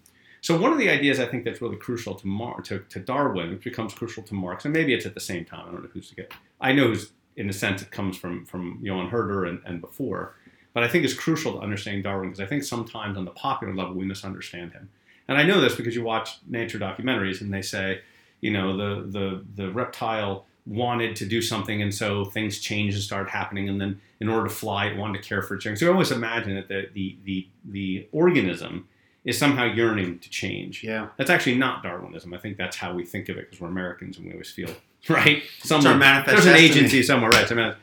So 0.46 0.56
one 0.56 0.72
of 0.72 0.78
the 0.78 0.92
ideas 0.92 1.20
I 1.20 1.26
think 1.26 1.44
that's 1.44 1.60
really 1.60 1.76
crucial 1.76 2.14
to, 2.14 2.28
Mar- 2.28 2.62
to, 2.62 2.78
to 2.78 3.00
Darwin, 3.00 3.50
which 3.50 3.64
becomes 3.64 3.96
crucial 3.96 4.22
to 4.22 4.36
Marx, 4.36 4.64
and 4.64 4.72
maybe 4.72 4.94
it's 4.94 5.08
at 5.08 5.16
the 5.16 5.20
same 5.20 5.44
time. 5.44 5.66
I 5.68 5.72
don't 5.72 5.82
know 5.82 5.90
who's 5.92 6.10
to 6.10 6.16
get. 6.16 6.32
I 6.62 6.72
know 6.72 6.90
who's 6.90 7.14
in 7.36 7.50
a 7.50 7.54
sense 7.54 7.82
it 7.82 7.90
comes 7.90 8.16
from 8.16 8.46
from 8.46 8.78
Johann 8.80 9.10
Herder 9.10 9.46
and, 9.46 9.60
and 9.66 9.82
before, 9.82 10.36
but 10.76 10.84
I 10.84 10.88
think 10.88 11.04
it's 11.04 11.16
crucial 11.16 11.54
to 11.54 11.62
understanding 11.62 12.04
Darwin 12.04 12.30
because 12.30 12.42
I 12.42 12.46
think 12.46 12.64
sometimes 12.64 13.18
on 13.18 13.26
the 13.26 13.32
popular 13.32 13.74
level 13.74 13.96
we 13.96 14.06
misunderstand 14.06 14.74
him. 14.74 14.88
And 15.28 15.36
I 15.36 15.42
know 15.42 15.62
this 15.62 15.74
because 15.74 15.96
you 15.96 16.04
watch 16.04 16.38
nature 16.48 16.78
documentaries 16.78 17.42
and 17.42 17.52
they 17.52 17.64
say, 17.64 18.02
you 18.40 18.52
know 18.52 18.78
the 18.78 19.02
the 19.10 19.44
the 19.56 19.72
reptile 19.72 20.46
wanted 20.68 21.16
to 21.16 21.26
do 21.26 21.42
something 21.42 21.82
and 21.82 21.92
so 21.92 22.24
things 22.24 22.60
changed 22.60 22.94
and 22.94 23.04
started 23.04 23.32
happening 23.32 23.68
and 23.68 23.82
then 23.82 24.00
in 24.20 24.30
order 24.30 24.48
to 24.48 24.54
fly 24.54 24.86
it 24.86 24.98
wanted 24.98 25.24
to 25.24 25.28
care 25.28 25.42
for 25.42 25.56
its 25.56 25.66
young 25.66 25.76
so 25.76 25.86
you 25.86 25.92
always 25.92 26.12
imagine 26.12 26.56
that 26.56 26.68
the 26.68 26.90
the 26.94 27.18
the, 27.24 27.48
the 27.66 28.08
organism 28.12 28.88
is 29.26 29.38
somehow 29.38 29.66
yearning 29.66 30.20
to 30.20 30.30
change. 30.30 30.84
Yeah. 30.84 31.10
That's 31.18 31.30
actually 31.30 31.58
not 31.58 31.84
darwinism. 31.84 32.34
I 32.34 32.38
think 32.38 32.58
that's 32.58 32.78
how 32.78 32.94
we 32.94 33.04
think 33.04 33.28
of 33.28 33.38
it 33.38 33.50
because 33.50 33.60
we're 33.60 33.68
americans 33.68 34.18
and 34.18 34.26
we 34.28 34.32
always 34.32 34.52
feel 34.52 34.70
right? 35.10 35.44
Somewhere 35.60 36.24
there's 36.26 36.46
an 36.46 36.56
agency 36.56 37.04
somewhere 37.04 37.32
right? 37.32 37.48
So 37.48 37.76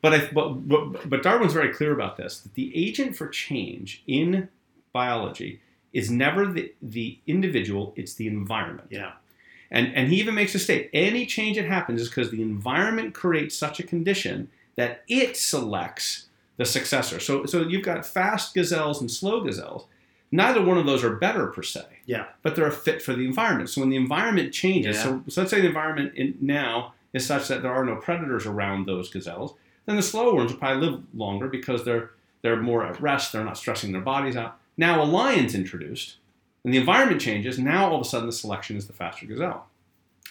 but, 0.00 0.14
I, 0.14 0.28
but, 0.32 0.68
but 0.68 1.08
but 1.08 1.22
darwin's 1.22 1.52
very 1.52 1.72
clear 1.72 1.92
about 1.92 2.16
this 2.16 2.40
that 2.40 2.54
the 2.54 2.76
agent 2.76 3.16
for 3.16 3.28
change 3.28 4.02
in 4.06 4.48
biology 4.92 5.60
is 5.92 6.10
never 6.10 6.46
the, 6.46 6.74
the 6.82 7.18
individual 7.26 7.92
it's 7.96 8.14
the 8.14 8.26
environment. 8.26 8.88
Yeah. 8.90 9.12
And, 9.70 9.94
and 9.94 10.08
he 10.08 10.20
even 10.20 10.34
makes 10.34 10.54
a 10.54 10.58
state 10.58 10.90
any 10.92 11.24
change 11.24 11.56
that 11.56 11.64
happens 11.64 12.02
is 12.02 12.08
because 12.08 12.30
the 12.30 12.42
environment 12.42 13.14
creates 13.14 13.56
such 13.56 13.80
a 13.80 13.82
condition 13.82 14.50
that 14.76 15.02
it 15.08 15.36
selects 15.36 16.26
the 16.58 16.66
successor. 16.66 17.18
So, 17.18 17.46
so 17.46 17.62
you've 17.62 17.84
got 17.84 18.04
fast 18.04 18.54
gazelles 18.54 19.00
and 19.00 19.10
slow 19.10 19.40
gazelles. 19.40 19.86
Neither 20.34 20.62
one 20.62 20.78
of 20.78 20.86
those 20.86 21.04
are 21.04 21.14
better 21.16 21.46
per 21.48 21.62
se. 21.62 21.84
Yeah. 22.06 22.24
But 22.40 22.56
they're 22.56 22.66
a 22.66 22.72
fit 22.72 23.02
for 23.02 23.12
the 23.12 23.26
environment. 23.26 23.68
So 23.68 23.82
when 23.82 23.90
the 23.90 23.96
environment 23.96 24.52
changes, 24.52 24.96
yeah. 24.96 25.02
so, 25.02 25.22
so 25.28 25.42
let's 25.42 25.50
say 25.50 25.60
the 25.60 25.68
environment 25.68 26.14
in, 26.16 26.36
now 26.40 26.94
is 27.12 27.26
such 27.26 27.48
that 27.48 27.62
there 27.62 27.72
are 27.72 27.84
no 27.84 27.96
predators 27.96 28.46
around 28.46 28.86
those 28.86 29.10
gazelles, 29.10 29.54
then 29.84 29.96
the 29.96 30.02
slow 30.02 30.34
ones 30.34 30.50
will 30.50 30.58
probably 30.58 30.88
live 30.88 31.02
longer 31.14 31.48
because 31.48 31.84
they're 31.84 32.10
they're 32.40 32.56
more 32.56 32.84
at 32.84 33.00
rest, 33.00 33.32
they're 33.32 33.44
not 33.44 33.56
stressing 33.56 33.92
their 33.92 34.00
bodies 34.00 34.34
out. 34.34 34.58
Now 34.76 35.00
a 35.00 35.04
lion's 35.04 35.54
introduced, 35.54 36.16
and 36.64 36.74
the 36.74 36.78
environment 36.78 37.20
changes, 37.20 37.56
now 37.56 37.90
all 37.90 37.96
of 37.96 38.00
a 38.00 38.04
sudden 38.04 38.26
the 38.26 38.32
selection 38.32 38.76
is 38.76 38.88
the 38.88 38.92
faster 38.92 39.26
gazelle. 39.26 39.66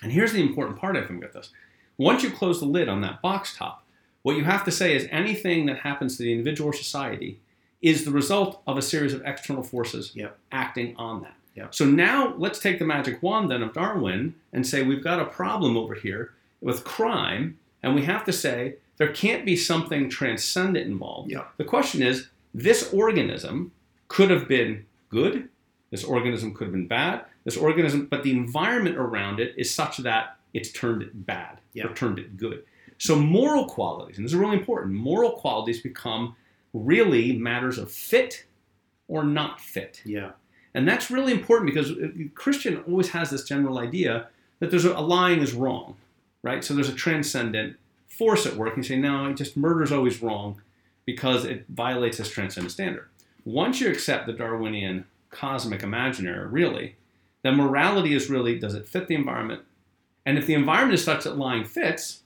And 0.03 0.11
here's 0.11 0.33
the 0.33 0.41
important 0.41 0.77
part, 0.77 0.97
I 0.97 1.05
think, 1.05 1.21
with 1.21 1.31
this. 1.31 1.51
Once 1.97 2.23
you 2.23 2.31
close 2.31 2.59
the 2.59 2.65
lid 2.65 2.89
on 2.89 3.01
that 3.01 3.21
box 3.21 3.55
top, 3.55 3.85
what 4.23 4.35
you 4.35 4.43
have 4.43 4.65
to 4.65 4.71
say 4.71 4.95
is 4.95 5.07
anything 5.09 5.67
that 5.67 5.79
happens 5.79 6.17
to 6.17 6.23
the 6.23 6.31
individual 6.31 6.71
or 6.71 6.73
society 6.73 7.39
is 7.81 8.05
the 8.05 8.11
result 8.11 8.61
of 8.67 8.77
a 8.77 8.81
series 8.81 9.13
of 9.13 9.21
external 9.25 9.63
forces 9.63 10.11
yep. 10.15 10.37
acting 10.51 10.95
on 10.97 11.21
that. 11.21 11.35
Yep. 11.55 11.75
So 11.75 11.85
now 11.85 12.35
let's 12.37 12.59
take 12.59 12.79
the 12.79 12.85
magic 12.85 13.21
wand 13.21 13.51
then 13.51 13.61
of 13.61 13.73
Darwin 13.73 14.35
and 14.53 14.65
say 14.65 14.83
we've 14.83 15.03
got 15.03 15.19
a 15.19 15.25
problem 15.25 15.75
over 15.75 15.95
here 15.95 16.33
with 16.61 16.83
crime, 16.83 17.57
and 17.83 17.95
we 17.95 18.03
have 18.03 18.23
to 18.25 18.33
say 18.33 18.75
there 18.97 19.11
can't 19.11 19.45
be 19.45 19.55
something 19.55 20.09
transcendent 20.09 20.87
involved. 20.87 21.31
Yep. 21.31 21.53
The 21.57 21.63
question 21.65 22.01
is 22.01 22.29
this 22.53 22.93
organism 22.93 23.71
could 24.07 24.29
have 24.29 24.47
been 24.47 24.85
good 25.09 25.49
this 25.91 26.03
organism 26.05 26.53
could 26.53 26.65
have 26.65 26.73
been 26.73 26.87
bad. 26.87 27.25
This 27.43 27.57
organism, 27.57 28.07
but 28.07 28.23
the 28.23 28.31
environment 28.31 28.97
around 28.97 29.39
it 29.39 29.53
is 29.57 29.73
such 29.73 29.97
that 29.97 30.37
it's 30.53 30.71
turned 30.71 31.01
it 31.01 31.25
bad 31.25 31.59
or 31.83 31.93
turned 31.93 32.17
it 32.17 32.37
good. 32.37 32.63
So 32.97 33.15
moral 33.15 33.65
qualities, 33.65 34.17
and 34.17 34.25
this 34.25 34.31
is 34.31 34.37
really 34.37 34.57
important, 34.57 34.93
moral 34.93 35.33
qualities 35.33 35.81
become 35.81 36.35
really 36.73 37.33
matters 37.33 37.77
of 37.77 37.91
fit 37.91 38.45
or 39.07 39.23
not 39.23 39.59
fit. 39.59 40.01
Yeah. 40.05 40.31
And 40.73 40.87
that's 40.87 41.11
really 41.11 41.33
important 41.33 41.67
because 41.67 41.91
uh, 41.91 42.07
Christian 42.33 42.77
always 42.87 43.09
has 43.09 43.29
this 43.29 43.43
general 43.43 43.77
idea 43.77 44.27
that 44.59 44.71
there's 44.71 44.85
a, 44.85 44.93
a 44.93 45.01
lying 45.01 45.41
is 45.41 45.53
wrong, 45.53 45.97
right? 46.43 46.63
So 46.63 46.73
there's 46.73 46.89
a 46.89 46.93
transcendent 46.93 47.77
force 48.07 48.45
at 48.45 48.55
work. 48.55 48.75
And 48.75 48.85
you 48.85 48.95
say, 48.95 49.01
no, 49.01 49.33
just 49.33 49.57
murder 49.57 49.83
is 49.83 49.91
always 49.91 50.21
wrong 50.21 50.61
because 51.05 51.43
it 51.45 51.65
violates 51.67 52.17
this 52.17 52.29
transcendent 52.29 52.71
standard. 52.71 53.09
Once 53.43 53.81
you 53.81 53.89
accept 53.89 54.27
the 54.27 54.33
Darwinian 54.33 55.05
cosmic 55.29 55.83
imaginary, 55.83 56.47
really, 56.47 56.95
then 57.43 57.55
morality 57.55 58.13
is 58.13 58.29
really 58.29 58.57
does 58.57 58.75
it 58.75 58.87
fit 58.87 59.07
the 59.07 59.15
environment? 59.15 59.63
And 60.25 60.37
if 60.37 60.45
the 60.45 60.53
environment 60.53 60.93
is 60.93 61.03
such 61.03 61.23
that 61.23 61.37
lying 61.37 61.65
fits, 61.65 62.21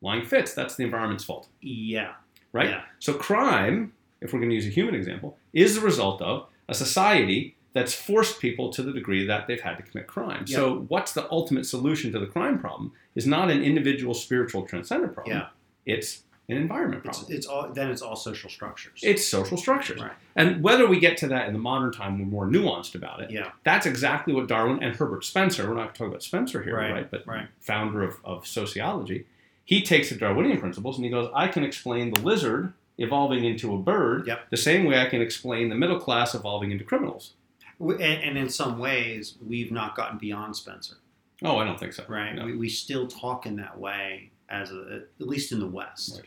lying 0.00 0.24
fits, 0.24 0.54
that's 0.54 0.76
the 0.76 0.84
environment's 0.84 1.24
fault. 1.24 1.48
Yeah. 1.60 2.14
Right? 2.52 2.70
Yeah. 2.70 2.82
So 2.98 3.12
crime, 3.14 3.92
if 4.20 4.32
we're 4.32 4.38
going 4.40 4.50
to 4.50 4.54
use 4.54 4.66
a 4.66 4.70
human 4.70 4.94
example, 4.94 5.36
is 5.52 5.74
the 5.74 5.80
result 5.80 6.22
of 6.22 6.46
a 6.68 6.74
society 6.74 7.54
that's 7.72 7.92
forced 7.94 8.40
people 8.40 8.72
to 8.72 8.82
the 8.82 8.92
degree 8.92 9.26
that 9.26 9.46
they've 9.46 9.60
had 9.60 9.76
to 9.76 9.82
commit 9.82 10.06
crime. 10.06 10.44
Yeah. 10.46 10.56
So 10.56 10.84
what's 10.88 11.12
the 11.12 11.30
ultimate 11.30 11.66
solution 11.66 12.10
to 12.12 12.18
the 12.18 12.26
crime 12.26 12.58
problem 12.58 12.92
is 13.14 13.26
not 13.26 13.50
an 13.50 13.62
individual 13.62 14.14
spiritual 14.14 14.62
transcendent 14.66 15.12
problem. 15.12 15.36
Yeah. 15.36 15.48
It's 15.94 16.22
an 16.48 16.56
environment 16.56 17.02
It's, 17.04 17.18
problem. 17.18 17.36
it's 17.36 17.46
all 17.46 17.68
then 17.72 17.90
it's 17.90 18.00
all 18.00 18.16
social 18.16 18.48
structures. 18.48 19.00
It's 19.02 19.26
social 19.26 19.58
structures. 19.58 20.00
Right. 20.00 20.12
And 20.36 20.62
whether 20.62 20.86
we 20.86 20.98
get 21.00 21.18
to 21.18 21.28
that 21.28 21.48
in 21.48 21.52
the 21.52 21.58
modern 21.58 21.92
time, 21.92 22.18
we're 22.18 22.24
more 22.26 22.46
nuanced 22.46 22.94
about 22.94 23.20
it. 23.20 23.30
yeah. 23.30 23.50
That's 23.64 23.84
exactly 23.84 24.32
what 24.32 24.46
Darwin 24.48 24.82
and 24.82 24.96
Herbert 24.96 25.24
Spencer, 25.24 25.68
we're 25.68 25.74
not 25.76 25.94
talking 25.94 26.06
about 26.06 26.22
Spencer 26.22 26.62
here, 26.62 26.76
Right, 26.76 26.92
right? 26.92 27.10
But 27.10 27.26
right. 27.26 27.48
founder 27.60 28.02
of, 28.02 28.16
of 28.24 28.46
sociology, 28.46 29.26
he 29.66 29.82
takes 29.82 30.08
the 30.08 30.14
Darwinian 30.16 30.58
principles 30.58 30.96
and 30.96 31.04
he 31.04 31.10
goes, 31.10 31.28
I 31.34 31.48
can 31.48 31.62
explain 31.64 32.12
the 32.14 32.20
lizard 32.22 32.72
evolving 32.98 33.44
into 33.44 33.74
a 33.74 33.78
bird 33.78 34.26
Yep. 34.26 34.48
the 34.50 34.56
same 34.56 34.84
way 34.86 34.98
I 34.98 35.06
can 35.10 35.20
explain 35.20 35.68
the 35.68 35.74
middle 35.74 36.00
class 36.00 36.34
evolving 36.34 36.70
into 36.72 36.84
criminals. 36.84 37.34
And, 37.78 38.00
and 38.00 38.38
in 38.38 38.48
some 38.48 38.78
ways, 38.78 39.34
we've 39.46 39.70
not 39.70 39.94
gotten 39.94 40.16
beyond 40.16 40.56
Spencer, 40.56 40.96
Oh, 41.42 41.58
I 41.58 41.64
don't 41.64 41.78
think 41.78 41.92
so. 41.92 42.04
right? 42.08 42.34
No. 42.34 42.46
We, 42.46 42.56
we 42.56 42.68
still 42.70 43.06
talk 43.06 43.44
in 43.44 43.56
that 43.56 43.78
way, 43.78 44.30
as 44.48 44.70
a, 44.72 45.02
at 45.20 45.26
least 45.26 45.52
in 45.52 45.58
the 45.58 45.66
West, 45.66 46.22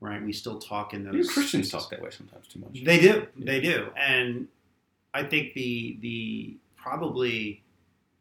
Right. 0.00 0.12
right? 0.12 0.22
We 0.24 0.32
still 0.32 0.58
talk 0.58 0.94
in 0.94 1.04
those. 1.04 1.14
Even 1.14 1.26
Christians 1.28 1.68
talk 1.70 1.90
that 1.90 2.00
way 2.00 2.08
sometimes 2.10 2.46
too 2.48 2.60
much. 2.60 2.82
They 2.82 2.98
do. 2.98 3.26
They 3.36 3.60
do. 3.60 3.88
And 3.96 4.48
I 5.12 5.24
think 5.24 5.52
the 5.52 5.98
the 6.00 6.56
probably 6.76 7.62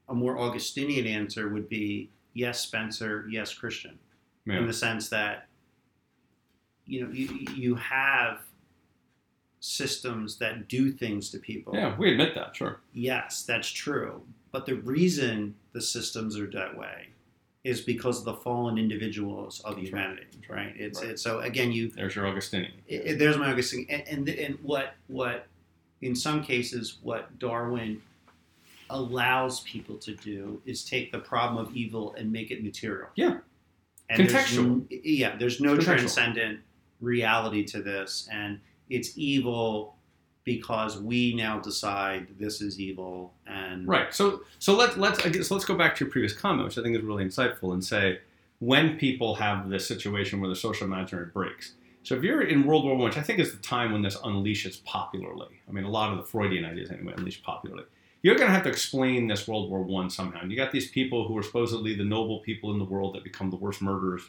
a 0.10 0.14
more 0.14 0.38
Augustinian 0.38 1.08
answer 1.08 1.48
would 1.50 1.70
be 1.70 2.10
yes, 2.34 2.60
Spencer, 2.60 3.26
yes, 3.30 3.54
Christian, 3.54 3.98
in 4.48 4.68
the 4.68 4.74
sense 4.74 5.10
that 5.10 5.48
you 6.86 7.04
know 7.04 7.12
you, 7.12 7.28
you 7.56 7.76
have 7.76 8.40
systems 9.60 10.38
that 10.38 10.68
do 10.68 10.92
things 10.92 11.30
to 11.32 11.40
people. 11.40 11.74
yeah, 11.76 11.96
we 11.98 12.12
admit 12.12 12.36
that, 12.36 12.56
sure. 12.56 12.82
Yes, 12.94 13.44
that's 13.44 13.68
true. 13.70 14.22
But 14.52 14.66
the 14.66 14.76
reason 14.76 15.56
the 15.74 15.82
systems 15.82 16.38
are 16.38 16.48
that 16.52 16.78
way 16.78 17.08
is 17.64 17.82
because 17.82 18.20
of 18.20 18.26
the 18.26 18.34
fallen 18.36 18.78
individuals 18.78 19.60
of 19.62 19.76
That's 19.76 19.88
humanity, 19.88 20.28
right? 20.48 20.74
It's, 20.78 21.02
Right. 21.02 21.10
it's 21.12 21.24
so 21.24 21.40
again 21.40 21.72
you 21.72 21.90
There's 21.90 22.16
your 22.16 22.28
Augustinian. 22.28 22.74
it, 22.88 22.96
it- 23.08 23.20
there's 23.20 23.38
my 23.38 23.52
Augustine, 23.52 23.88
and, 23.90 24.04
and 24.08 24.30
and 24.30 24.60
what 24.62 24.94
what 25.08 25.48
in 26.02 26.16
some 26.16 26.44
cases 26.44 26.98
what 27.02 27.40
Darwin 27.40 28.02
allows 28.92 29.62
people 29.62 29.96
to 29.98 30.14
do 30.14 30.62
is 30.68 30.86
take 30.86 31.12
the 31.12 31.18
problem 31.18 31.58
of 31.66 31.76
evil 31.76 32.14
and 32.20 32.32
make 32.32 32.52
it 32.52 32.64
material. 32.64 33.08
Yeah. 33.16 33.38
And 34.10 34.28
Contextual. 34.28 34.60
n- 34.60 34.88
yeah, 35.04 35.36
there's 35.38 35.60
no 35.60 35.78
transcendent 35.78 36.60
reality 37.02 37.64
to 37.66 37.82
this, 37.82 38.28
and 38.32 38.60
it's 38.90 39.18
evil 39.18 39.96
because 40.44 41.00
we 41.02 41.34
now 41.34 41.60
decide 41.60 42.28
this 42.40 42.62
is 42.62 42.80
evil, 42.80 43.34
and 43.48 43.88
Right. 43.88 44.14
So 44.14 44.42
so 44.60 44.76
let 44.76 44.98
let's 44.98 45.26
I 45.26 45.30
guess 45.30 45.50
let's 45.52 45.66
go 45.66 45.76
back 45.76 45.96
to 45.96 46.06
your 46.06 46.12
previous 46.12 46.34
comment, 46.34 46.66
which 46.68 46.78
I 46.78 46.84
think 46.84 46.96
is 46.96 47.04
really 47.04 47.26
insightful, 47.26 47.74
and 47.74 47.84
say 47.84 48.20
when 48.60 48.98
people 48.98 49.36
have 49.36 49.70
this 49.70 49.88
situation 49.88 50.40
where 50.40 50.50
the 50.50 50.56
social 50.56 50.88
imaginary 50.88 51.28
breaks. 51.28 51.74
So 52.04 52.16
if 52.16 52.24
you're 52.24 52.44
in 52.44 52.66
World 52.68 52.86
War 52.86 52.96
One, 52.96 53.06
which 53.06 53.18
I 53.18 53.22
think 53.22 53.40
is 53.40 53.52
the 53.52 53.62
time 53.62 53.92
when 53.92 54.04
this 54.04 54.16
unleashes 54.18 54.84
popularly. 54.84 55.62
I 55.68 55.72
mean, 55.72 55.84
a 55.86 55.90
lot 55.90 56.12
of 56.12 56.18
the 56.18 56.24
Freudian 56.24 56.64
ideas 56.64 56.92
anyway 56.92 57.14
unleash 57.18 57.42
popularly. 57.42 57.86
You're 58.26 58.34
going 58.34 58.48
to 58.48 58.54
have 58.56 58.64
to 58.64 58.70
explain 58.70 59.28
this 59.28 59.48
World 59.48 59.70
War 59.70 59.84
One 59.84 60.10
somehow. 60.10 60.40
And 60.42 60.50
you 60.50 60.58
got 60.58 60.72
these 60.72 60.90
people 60.90 61.28
who 61.28 61.38
are 61.38 61.44
supposedly 61.44 61.94
the 61.96 62.04
noble 62.04 62.40
people 62.40 62.72
in 62.72 62.80
the 62.80 62.84
world 62.84 63.14
that 63.14 63.24
become 63.24 63.52
the 63.52 63.56
worst 63.56 63.84
murderers. 63.84 64.24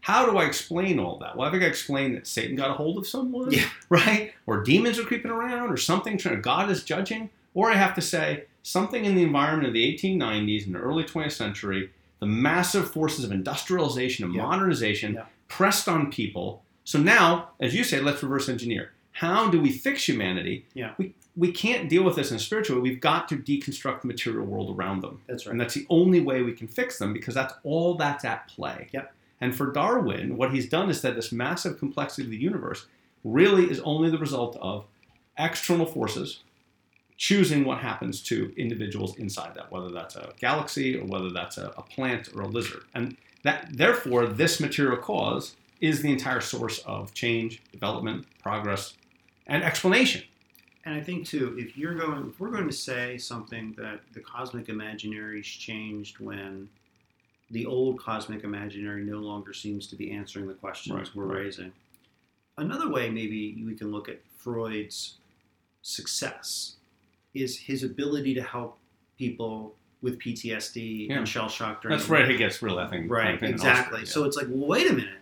How 0.00 0.24
do 0.24 0.38
I 0.38 0.46
explain 0.46 0.98
all 0.98 1.18
that? 1.18 1.36
Well, 1.36 1.46
I 1.46 1.50
think 1.50 1.62
I 1.62 1.66
explain 1.66 2.14
that 2.14 2.26
Satan 2.26 2.56
got 2.56 2.70
a 2.70 2.72
hold 2.72 2.96
of 2.96 3.06
someone, 3.06 3.50
Yeah. 3.52 3.68
right? 3.90 4.32
Or 4.46 4.62
demons 4.62 4.98
are 4.98 5.02
creeping 5.04 5.30
around, 5.30 5.68
or 5.70 5.76
something. 5.76 6.16
trying- 6.16 6.40
God 6.40 6.70
is 6.70 6.82
judging. 6.82 7.28
Or 7.52 7.70
I 7.70 7.74
have 7.74 7.94
to 7.96 8.00
say 8.00 8.44
something 8.62 9.04
in 9.04 9.14
the 9.14 9.22
environment 9.24 9.68
of 9.68 9.74
the 9.74 9.84
1890s 9.84 10.64
and 10.64 10.74
the 10.74 10.78
early 10.78 11.04
20th 11.04 11.32
century, 11.32 11.90
the 12.20 12.26
massive 12.26 12.90
forces 12.90 13.22
of 13.22 13.32
industrialization 13.32 14.24
and 14.24 14.34
Yeah. 14.34 14.44
modernization 14.44 15.12
Yeah. 15.12 15.24
pressed 15.48 15.90
on 15.90 16.10
people. 16.10 16.62
So 16.84 16.98
now, 16.98 17.50
as 17.60 17.74
you 17.74 17.84
say, 17.84 18.00
let's 18.00 18.22
reverse 18.22 18.48
engineer. 18.48 18.92
How 19.16 19.48
do 19.48 19.58
we 19.58 19.72
fix 19.72 20.06
humanity? 20.06 20.66
Yeah. 20.74 20.92
We, 20.98 21.14
we 21.38 21.50
can't 21.50 21.88
deal 21.88 22.02
with 22.02 22.16
this 22.16 22.30
in 22.30 22.36
a 22.36 22.38
spiritual 22.38 22.76
way. 22.76 22.82
We've 22.82 23.00
got 23.00 23.28
to 23.30 23.36
deconstruct 23.38 24.02
the 24.02 24.08
material 24.08 24.44
world 24.44 24.78
around 24.78 25.00
them. 25.00 25.22
that's 25.26 25.46
right. 25.46 25.52
And 25.52 25.60
that's 25.60 25.72
the 25.72 25.86
only 25.88 26.20
way 26.20 26.42
we 26.42 26.52
can 26.52 26.68
fix 26.68 26.98
them 26.98 27.14
because 27.14 27.32
that's 27.32 27.54
all 27.62 27.94
that's 27.94 28.26
at 28.26 28.46
play. 28.48 28.88
Yep. 28.92 29.14
And 29.40 29.56
for 29.56 29.72
Darwin, 29.72 30.36
what 30.36 30.52
he's 30.52 30.68
done 30.68 30.90
is 30.90 31.00
that 31.00 31.14
this 31.14 31.32
massive 31.32 31.78
complexity 31.78 32.24
of 32.24 32.30
the 32.30 32.36
universe 32.36 32.88
really 33.24 33.70
is 33.70 33.80
only 33.80 34.10
the 34.10 34.18
result 34.18 34.58
of 34.60 34.84
external 35.38 35.86
forces 35.86 36.40
choosing 37.16 37.64
what 37.64 37.78
happens 37.78 38.20
to 38.20 38.52
individuals 38.58 39.16
inside 39.16 39.54
that, 39.54 39.72
whether 39.72 39.88
that's 39.88 40.16
a 40.16 40.34
galaxy 40.38 40.94
or 40.94 41.06
whether 41.06 41.30
that's 41.30 41.56
a, 41.56 41.72
a 41.78 41.82
plant 41.82 42.28
or 42.34 42.42
a 42.42 42.46
lizard. 42.46 42.82
And 42.94 43.16
that 43.44 43.70
therefore 43.72 44.26
this 44.26 44.60
material 44.60 44.98
cause 44.98 45.56
is 45.80 46.02
the 46.02 46.12
entire 46.12 46.42
source 46.42 46.80
of 46.80 47.14
change, 47.14 47.62
development, 47.72 48.26
progress, 48.42 48.92
and 49.46 49.62
explanation. 49.62 50.22
And 50.84 50.94
I 50.94 51.00
think 51.00 51.26
too, 51.26 51.56
if 51.58 51.76
you're 51.76 51.94
going, 51.94 52.28
if 52.28 52.38
we're 52.40 52.50
going 52.50 52.66
to 52.68 52.72
say 52.72 53.18
something 53.18 53.74
that 53.76 54.00
the 54.12 54.20
cosmic 54.20 54.66
imaginaries 54.68 55.44
changed 55.44 56.20
when 56.20 56.68
the 57.50 57.66
old 57.66 57.98
cosmic 57.98 58.44
imaginary 58.44 59.04
no 59.04 59.18
longer 59.18 59.52
seems 59.52 59.86
to 59.88 59.96
be 59.96 60.10
answering 60.12 60.46
the 60.46 60.54
questions 60.54 60.96
Right, 60.96 61.10
we're 61.14 61.24
right. 61.26 61.38
raising. 61.44 61.72
Another 62.58 62.88
way, 62.90 63.10
maybe 63.10 63.62
we 63.66 63.74
can 63.74 63.90
look 63.92 64.08
at 64.08 64.20
Freud's 64.38 65.16
success 65.82 66.76
is 67.34 67.58
his 67.58 67.82
ability 67.82 68.34
to 68.34 68.42
help 68.42 68.78
people 69.18 69.74
with 70.02 70.18
PTSD 70.18 71.08
Yeah. 71.08 71.18
and 71.18 71.28
shell 71.28 71.48
shock 71.48 71.82
during. 71.82 71.96
That's 71.96 72.06
the 72.06 72.12
where 72.14 72.26
he 72.30 72.36
gets 72.36 72.62
real, 72.62 72.78
I 72.78 72.86
think. 72.88 73.10
Right, 73.10 73.40
exactly. 73.42 74.00
yeah. 74.00 74.06
So 74.06 74.24
it's 74.24 74.36
like, 74.36 74.46
well, 74.48 74.66
wait 74.68 74.90
a 74.90 74.92
minute. 74.94 75.18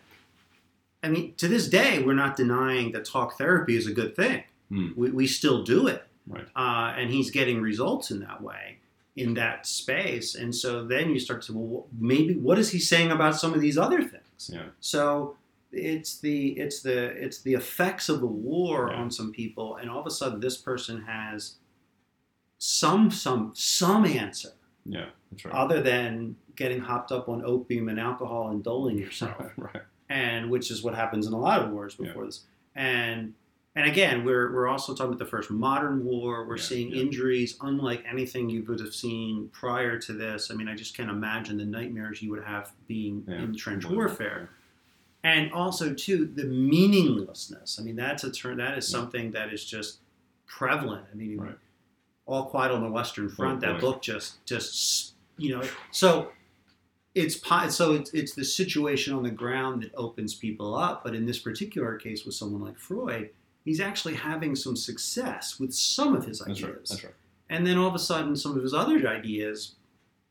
I 1.04 1.08
mean, 1.08 1.34
to 1.36 1.48
this 1.48 1.68
day, 1.68 2.02
we're 2.02 2.14
not 2.14 2.36
denying 2.36 2.92
that 2.92 3.04
talk 3.04 3.36
therapy 3.38 3.76
is 3.76 3.86
a 3.86 3.92
good 3.92 4.16
thing. 4.16 4.42
Hmm. 4.70 4.88
We, 4.96 5.10
we 5.10 5.26
still 5.26 5.62
do 5.62 5.86
it. 5.86 6.02
Right. 6.26 6.46
Uh, 6.56 6.94
and 6.98 7.10
he's 7.10 7.30
getting 7.30 7.60
results 7.60 8.10
in 8.10 8.20
that 8.20 8.40
way, 8.42 8.78
in 9.14 9.34
that 9.34 9.66
space. 9.66 10.34
And 10.34 10.54
so 10.54 10.84
then 10.84 11.10
you 11.10 11.20
start 11.20 11.42
to, 11.42 11.52
well, 11.52 11.86
maybe 11.98 12.34
what 12.34 12.58
is 12.58 12.70
he 12.70 12.78
saying 12.78 13.10
about 13.10 13.36
some 13.36 13.52
of 13.52 13.60
these 13.60 13.76
other 13.76 14.02
things? 14.02 14.50
Yeah. 14.52 14.68
So 14.80 15.36
it's 15.70 16.18
the 16.20 16.50
it's 16.52 16.80
the 16.82 16.98
it's 17.24 17.42
the 17.42 17.54
effects 17.54 18.08
of 18.08 18.20
the 18.20 18.26
war 18.26 18.88
Yeah. 18.90 19.00
on 19.00 19.10
some 19.10 19.32
people, 19.32 19.76
and 19.76 19.90
all 19.90 20.00
of 20.00 20.06
a 20.06 20.10
sudden 20.10 20.40
this 20.40 20.56
person 20.56 21.02
has 21.02 21.56
some 22.58 23.10
some 23.10 23.52
some 23.54 24.04
answer 24.06 24.50
Yeah, 24.86 25.06
that's 25.30 25.44
right. 25.44 25.54
other 25.54 25.82
than 25.82 26.36
getting 26.56 26.80
hopped 26.80 27.10
up 27.12 27.28
on 27.28 27.42
opium 27.44 27.88
and 27.88 27.98
alcohol 28.00 28.50
and 28.50 28.62
doling 28.62 28.98
yourself, 28.98 29.34
right. 29.56 29.82
And 30.08 30.50
which 30.50 30.70
is 30.70 30.82
what 30.82 30.94
happens 30.94 31.26
in 31.26 31.32
a 31.32 31.38
lot 31.38 31.62
of 31.62 31.70
wars 31.70 31.94
before 31.94 32.24
this. 32.26 32.40
And 32.74 33.34
and 33.76 33.88
again, 33.90 34.24
we're 34.24 34.52
we're 34.52 34.68
also 34.68 34.94
talking 34.94 35.06
about 35.14 35.18
the 35.18 35.24
first 35.24 35.50
modern 35.50 36.04
war. 36.04 36.46
We're 36.46 36.56
Yeah, 36.56 36.62
seeing 36.62 36.90
yeah. 36.92 37.02
injuries 37.02 37.56
unlike 37.60 38.04
anything 38.08 38.48
you 38.48 38.62
would 38.68 38.78
have 38.80 38.94
seen 38.94 39.48
prior 39.52 39.98
to 39.98 40.12
this. 40.12 40.50
I 40.50 40.54
mean, 40.54 40.68
I 40.68 40.74
just 40.76 40.96
can't 40.96 41.10
imagine 41.10 41.56
the 41.58 41.64
nightmares 41.64 42.22
you 42.22 42.30
would 42.30 42.44
have 42.44 42.72
being 42.86 43.24
Yeah. 43.26 43.42
in 43.42 43.56
trench 43.56 43.84
warfare. 43.84 44.50
And 45.24 45.52
also 45.52 45.92
too 45.94 46.26
the 46.26 46.44
meaninglessness. 46.44 47.78
I 47.80 47.82
mean, 47.82 47.96
that's 47.96 48.24
a 48.24 48.30
term 48.30 48.58
that 48.58 48.78
is 48.78 48.88
Yeah. 48.88 48.98
something 48.98 49.30
that 49.32 49.52
is 49.52 49.64
just 49.64 49.98
prevalent. 50.46 51.06
I 51.12 51.16
mean, 51.16 51.38
Right. 51.38 51.58
all 52.26 52.46
quiet 52.46 52.70
on 52.72 52.82
the 52.82 52.90
Western 52.90 53.28
Front. 53.28 53.64
Oh, 53.64 53.72
that 53.72 53.80
book 53.80 54.02
just 54.02 54.44
just 54.46 55.14
you 55.36 55.50
know 55.56 55.62
so 55.90 56.30
it's 57.14 57.40
so 57.74 57.92
it's, 57.92 58.12
it's 58.12 58.34
the 58.34 58.44
situation 58.44 59.14
on 59.14 59.22
the 59.22 59.30
ground 59.30 59.82
that 59.82 59.94
opens 59.94 60.34
people 60.34 60.74
up. 60.74 61.04
But 61.04 61.14
in 61.14 61.26
this 61.26 61.38
particular 61.38 61.96
case, 61.96 62.24
with 62.24 62.34
someone 62.34 62.62
like 62.62 62.78
Freud, 62.78 63.30
he's 63.64 63.80
actually 63.80 64.14
having 64.14 64.56
some 64.56 64.76
success 64.76 65.58
with 65.58 65.72
some 65.72 66.14
of 66.14 66.26
his 66.26 66.40
That's 66.40 66.50
ideas. 66.50 66.64
right. 66.64 66.88
That's 66.88 67.04
right. 67.04 67.14
And 67.50 67.66
then 67.66 67.78
all 67.78 67.88
of 67.88 67.94
a 67.94 67.98
sudden, 67.98 68.36
some 68.36 68.56
of 68.56 68.62
his 68.62 68.74
other 68.74 69.06
ideas 69.06 69.74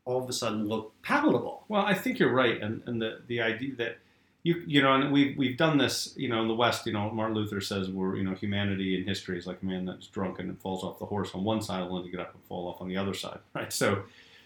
all 0.04 0.22
of 0.22 0.28
a 0.28 0.32
sudden 0.32 0.66
look 0.66 0.92
palatable. 1.02 1.64
Well, 1.68 1.82
I 1.82 1.94
think 1.94 2.18
you're 2.18 2.32
right, 2.32 2.60
and, 2.60 2.82
and 2.86 3.00
the, 3.00 3.22
the 3.26 3.40
idea 3.40 3.74
that 3.76 3.98
you 4.42 4.62
you 4.66 4.82
know, 4.82 4.92
and 4.94 5.10
we've 5.10 5.36
we've 5.38 5.56
done 5.56 5.78
this, 5.78 6.12
you 6.16 6.28
know, 6.28 6.42
in 6.42 6.48
the 6.48 6.54
West. 6.54 6.86
You 6.86 6.92
know, 6.92 7.10
Martin 7.10 7.34
Luther 7.34 7.60
says 7.62 7.90
we're 7.90 8.16
you 8.16 8.24
know 8.24 8.34
humanity 8.34 8.98
in 8.98 9.06
history 9.08 9.38
is 9.38 9.46
like 9.46 9.62
a 9.62 9.64
man 9.64 9.86
that's 9.86 10.06
drunk 10.06 10.38
and 10.38 10.60
falls 10.60 10.84
off 10.84 10.98
the 10.98 11.06
horse 11.06 11.30
on 11.34 11.44
one 11.44 11.62
side, 11.62 11.82
only 11.82 12.04
to 12.04 12.10
get 12.10 12.20
up 12.20 12.34
and 12.34 12.44
fall 12.44 12.68
off 12.68 12.82
on 12.82 12.88
the 12.88 12.96
other 12.96 13.14
side, 13.14 13.38
right? 13.54 13.72
So, 13.72 14.02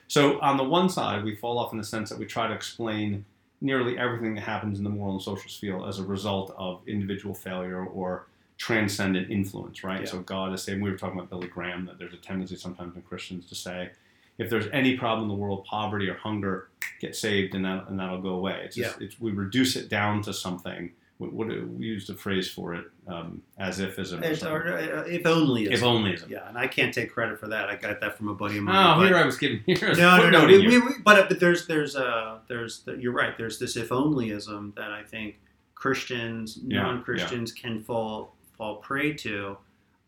so 0.09 0.41
on 0.41 0.57
the 0.57 0.65
one 0.65 0.89
side, 0.89 1.23
we 1.23 1.37
fall 1.37 1.59
off 1.59 1.73
in 1.73 1.79
the 1.79 1.85
sense 1.85 2.09
that 2.11 2.19
we 2.19 2.27
try 2.27 2.49
to 2.49 2.55
explain 2.55 3.25
nearly 3.61 3.99
everything 3.99 4.35
that 4.35 4.43
happens 4.43 4.79
in 4.79 4.85
the 4.85 4.91
moral 4.91 5.15
and 5.15 5.23
social 5.23 5.51
sphere 5.51 5.87
as 5.87 5.99
a 5.99 6.05
result 6.05 6.55
of 6.57 6.81
individual 6.87 7.35
failure 7.35 7.85
or 7.85 8.27
transcendent 8.57 9.31
influence, 9.31 9.85
right? 9.85 10.01
Yeah. 10.01 10.07
So 10.07 10.21
God 10.21 10.53
is 10.53 10.63
saying 10.63 10.81
we 10.81 10.91
were 10.91 10.97
talking 10.97 11.19
about 11.19 11.31
Billy 11.31 11.49
Graham 11.49 11.87
that 11.87 11.99
there's 11.99 12.15
a 12.15 12.19
tendency 12.19 12.57
sometimes 12.57 12.97
in 12.97 13.03
Christians 13.03 13.47
to 13.47 13.55
say 13.55 13.91
if 14.39 14.49
there's 14.49 14.67
any 14.73 14.97
problem 14.97 15.25
in 15.25 15.29
the 15.29 15.35
world, 15.35 15.65
poverty 15.65 16.09
or 16.09 16.15
hunger, 16.15 16.69
get 17.01 17.15
saved 17.15 17.55
and 17.55 17.65
that 17.65 17.89
and 17.89 17.99
that'll 17.99 18.21
go 18.21 18.31
away. 18.31 18.63
It's 18.65 18.77
just, 18.77 19.01
yeah. 19.01 19.07
it's, 19.07 19.21
we 19.21 19.33
reduce 19.33 19.77
it 19.77 19.89
down 19.89 20.23
to 20.23 20.33
something. 20.33 20.91
What, 21.19 21.33
what 21.33 21.49
we 21.49 21.87
used 21.87 22.11
a 22.11 22.15
phrase 22.15 22.49
for 22.49 22.75
it, 22.75 22.85
um, 23.09 23.43
as 23.59 23.81
if 23.81 23.99
as 23.99 24.13
a 24.13 24.49
or, 24.49 24.73
uh, 24.73 25.05
if 25.07 25.27
only 25.27 25.65
if 25.65 25.83
only 25.83 26.17
yeah, 26.29 26.49
and 26.49 26.57
I 26.57 26.69
can't 26.69 26.95
take 26.95 27.13
credit 27.13 27.41
for 27.41 27.49
that. 27.49 27.69
I 27.69 27.75
got 27.75 28.01
that 28.01 28.17
from 28.17 28.29
a 28.29 28.35
buddy 28.35 28.59
of 28.59 28.65
mine. 28.65 29.01
Oh, 29.01 29.05
here 29.05 29.17
I 29.17 29.27
was 29.27 29.37
giving 29.37 29.61
here. 29.67 29.95
No, 29.95 30.19
no, 30.19 30.31
no. 30.31 30.47
We, 30.47 30.67
we, 30.67 30.79
we, 30.79 30.93
but 31.05 31.29
but 31.29 31.41
there's 31.41 31.67
there's 31.67 31.97
uh 31.97 32.39
there's 32.47 32.81
the, 32.81 32.93
you're 32.95 33.13
right. 33.13 33.37
There's 33.37 33.59
this 33.59 33.77
if 33.77 33.89
onlyism 33.89 34.77
that 34.77 34.93
I 34.93 35.03
think 35.03 35.41
Christians, 35.75 36.61
yeah, 36.65 36.83
non 36.83 37.03
Christians 37.03 37.53
yeah. 37.57 37.63
can 37.63 37.83
fall 37.83 38.37
fall 38.57 38.77
prey 38.77 39.13
to. 39.15 39.57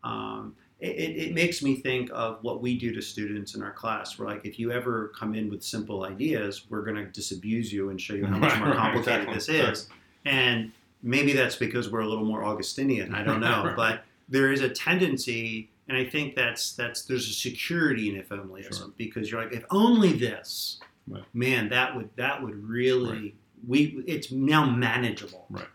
Um, 0.03 0.55
it, 0.81 1.15
it, 1.15 1.33
makes 1.35 1.61
me 1.61 1.75
think 1.75 2.09
of 2.11 2.39
what 2.41 2.59
we 2.59 2.75
do 2.75 2.91
to 2.91 3.01
students 3.01 3.53
in 3.53 3.61
our 3.61 3.71
class. 3.71 4.17
We're 4.17 4.25
like, 4.25 4.45
if 4.45 4.57
you 4.57 4.71
ever 4.71 5.11
come 5.15 5.35
in 5.35 5.47
with 5.47 5.63
simple 5.63 6.05
ideas, 6.05 6.65
we're 6.69 6.81
going 6.81 6.95
to 6.95 7.05
disabuse 7.05 7.71
you 7.71 7.89
and 7.91 8.01
show 8.01 8.15
you 8.15 8.25
how 8.25 8.37
much 8.37 8.57
more 8.59 8.73
complicated 8.73 9.29
this 9.31 9.47
is. 9.47 9.89
And 10.25 10.71
maybe 11.03 11.33
that's 11.33 11.55
because 11.55 11.91
we're 11.91 12.01
a 12.01 12.07
little 12.07 12.25
more 12.25 12.43
Augustinian. 12.43 13.13
I 13.13 13.23
don't 13.23 13.39
know, 13.39 13.73
but 13.77 14.03
there 14.29 14.51
is 14.51 14.61
a 14.61 14.69
tendency, 14.69 15.69
and 15.87 15.97
I 15.97 16.05
think 16.05 16.35
that's 16.35 16.73
that's 16.73 17.03
there's 17.03 17.27
a 17.29 17.33
security 17.33 18.09
in 18.09 18.15
if 18.15 18.29
onlyism 18.29 18.77
sure. 18.77 18.91
because 18.97 19.31
you're 19.31 19.43
like, 19.43 19.53
if 19.53 19.65
only 19.69 20.13
this, 20.13 20.79
right. 21.07 21.23
man, 21.33 21.69
that 21.69 21.95
would 21.95 22.09
that 22.15 22.41
would 22.43 22.55
really 22.67 23.09
right. 23.09 23.35
we 23.67 24.03
it's 24.07 24.31
now 24.31 24.69
manageable. 24.69 25.45
Right. 25.49 25.67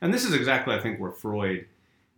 And 0.00 0.12
this 0.12 0.24
is 0.24 0.34
exactly 0.34 0.74
I 0.74 0.80
think 0.80 1.00
where 1.00 1.12
Freud 1.12 1.66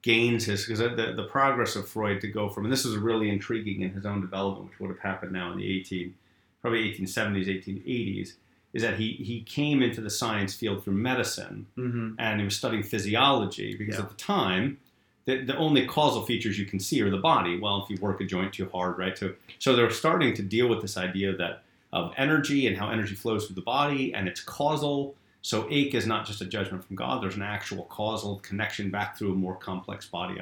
gains 0.02 0.44
his 0.44 0.66
because 0.66 0.80
the, 0.80 1.14
the 1.16 1.28
progress 1.30 1.76
of 1.76 1.88
Freud 1.88 2.20
to 2.20 2.28
go 2.28 2.48
from 2.48 2.64
and 2.64 2.72
this 2.72 2.84
is 2.84 2.96
really 2.96 3.30
intriguing 3.30 3.82
in 3.82 3.90
his 3.90 4.04
own 4.04 4.20
development, 4.20 4.70
which 4.70 4.80
would 4.80 4.90
have 4.90 4.98
happened 4.98 5.32
now 5.32 5.52
in 5.52 5.58
the 5.58 5.78
18 5.80 6.14
probably 6.60 6.90
1870s, 6.90 7.46
1880s, 7.46 8.32
is 8.74 8.82
that 8.82 8.98
he 8.98 9.12
he 9.12 9.42
came 9.42 9.82
into 9.82 10.00
the 10.00 10.10
science 10.10 10.54
field 10.54 10.84
through 10.84 10.94
medicine 10.94 11.66
mm-hmm. 11.78 12.14
and 12.18 12.40
he 12.40 12.44
was 12.44 12.56
studying 12.56 12.82
physiology 12.82 13.76
because 13.76 13.94
yeah. 13.94 14.02
at 14.02 14.10
the 14.10 14.16
time 14.16 14.78
the, 15.24 15.42
the 15.42 15.56
only 15.56 15.86
causal 15.86 16.26
features 16.26 16.58
you 16.58 16.66
can 16.66 16.78
see 16.78 17.00
are 17.00 17.08
the 17.08 17.16
body. 17.16 17.58
Well, 17.58 17.82
if 17.82 17.88
you 17.88 17.96
work 18.02 18.20
a 18.20 18.24
joint 18.26 18.52
too 18.52 18.68
hard, 18.68 18.98
right? 18.98 19.16
So 19.16 19.32
so 19.58 19.74
they're 19.74 19.90
starting 19.90 20.34
to 20.34 20.42
deal 20.42 20.68
with 20.68 20.82
this 20.82 20.98
idea 20.98 21.34
that 21.36 21.62
of 21.92 22.12
energy 22.16 22.66
and 22.66 22.76
how 22.76 22.90
energy 22.90 23.14
flows 23.14 23.46
through 23.46 23.54
the 23.54 23.62
body 23.62 24.12
and 24.12 24.28
it's 24.28 24.40
causal 24.40 25.14
so 25.44 25.66
ache 25.68 25.94
is 25.94 26.06
not 26.06 26.24
just 26.24 26.40
a 26.40 26.46
judgment 26.46 26.82
from 26.86 26.96
God. 26.96 27.22
There's 27.22 27.36
an 27.36 27.42
actual 27.42 27.84
causal 27.84 28.36
connection 28.36 28.90
back 28.90 29.18
through 29.18 29.32
a 29.32 29.34
more 29.34 29.54
complex 29.54 30.06
body. 30.06 30.40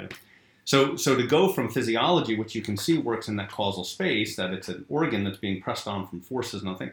So, 0.65 0.95
so 0.95 1.17
to 1.17 1.27
go 1.27 1.49
from 1.49 1.69
physiology, 1.69 2.37
which 2.37 2.55
you 2.55 2.63
can 2.63 2.77
see 2.77 2.99
works 2.99 3.27
in 3.27 3.35
that 3.35 3.51
causal 3.51 3.83
space, 3.83 4.37
that 4.37 4.53
it's 4.53 4.69
an 4.69 4.85
organ 4.89 5.25
that's 5.25 5.39
being 5.39 5.61
pressed 5.61 5.89
on 5.89 6.07
from 6.07 6.21
forces, 6.21 6.63
and 6.63 6.71
nothing, 6.71 6.93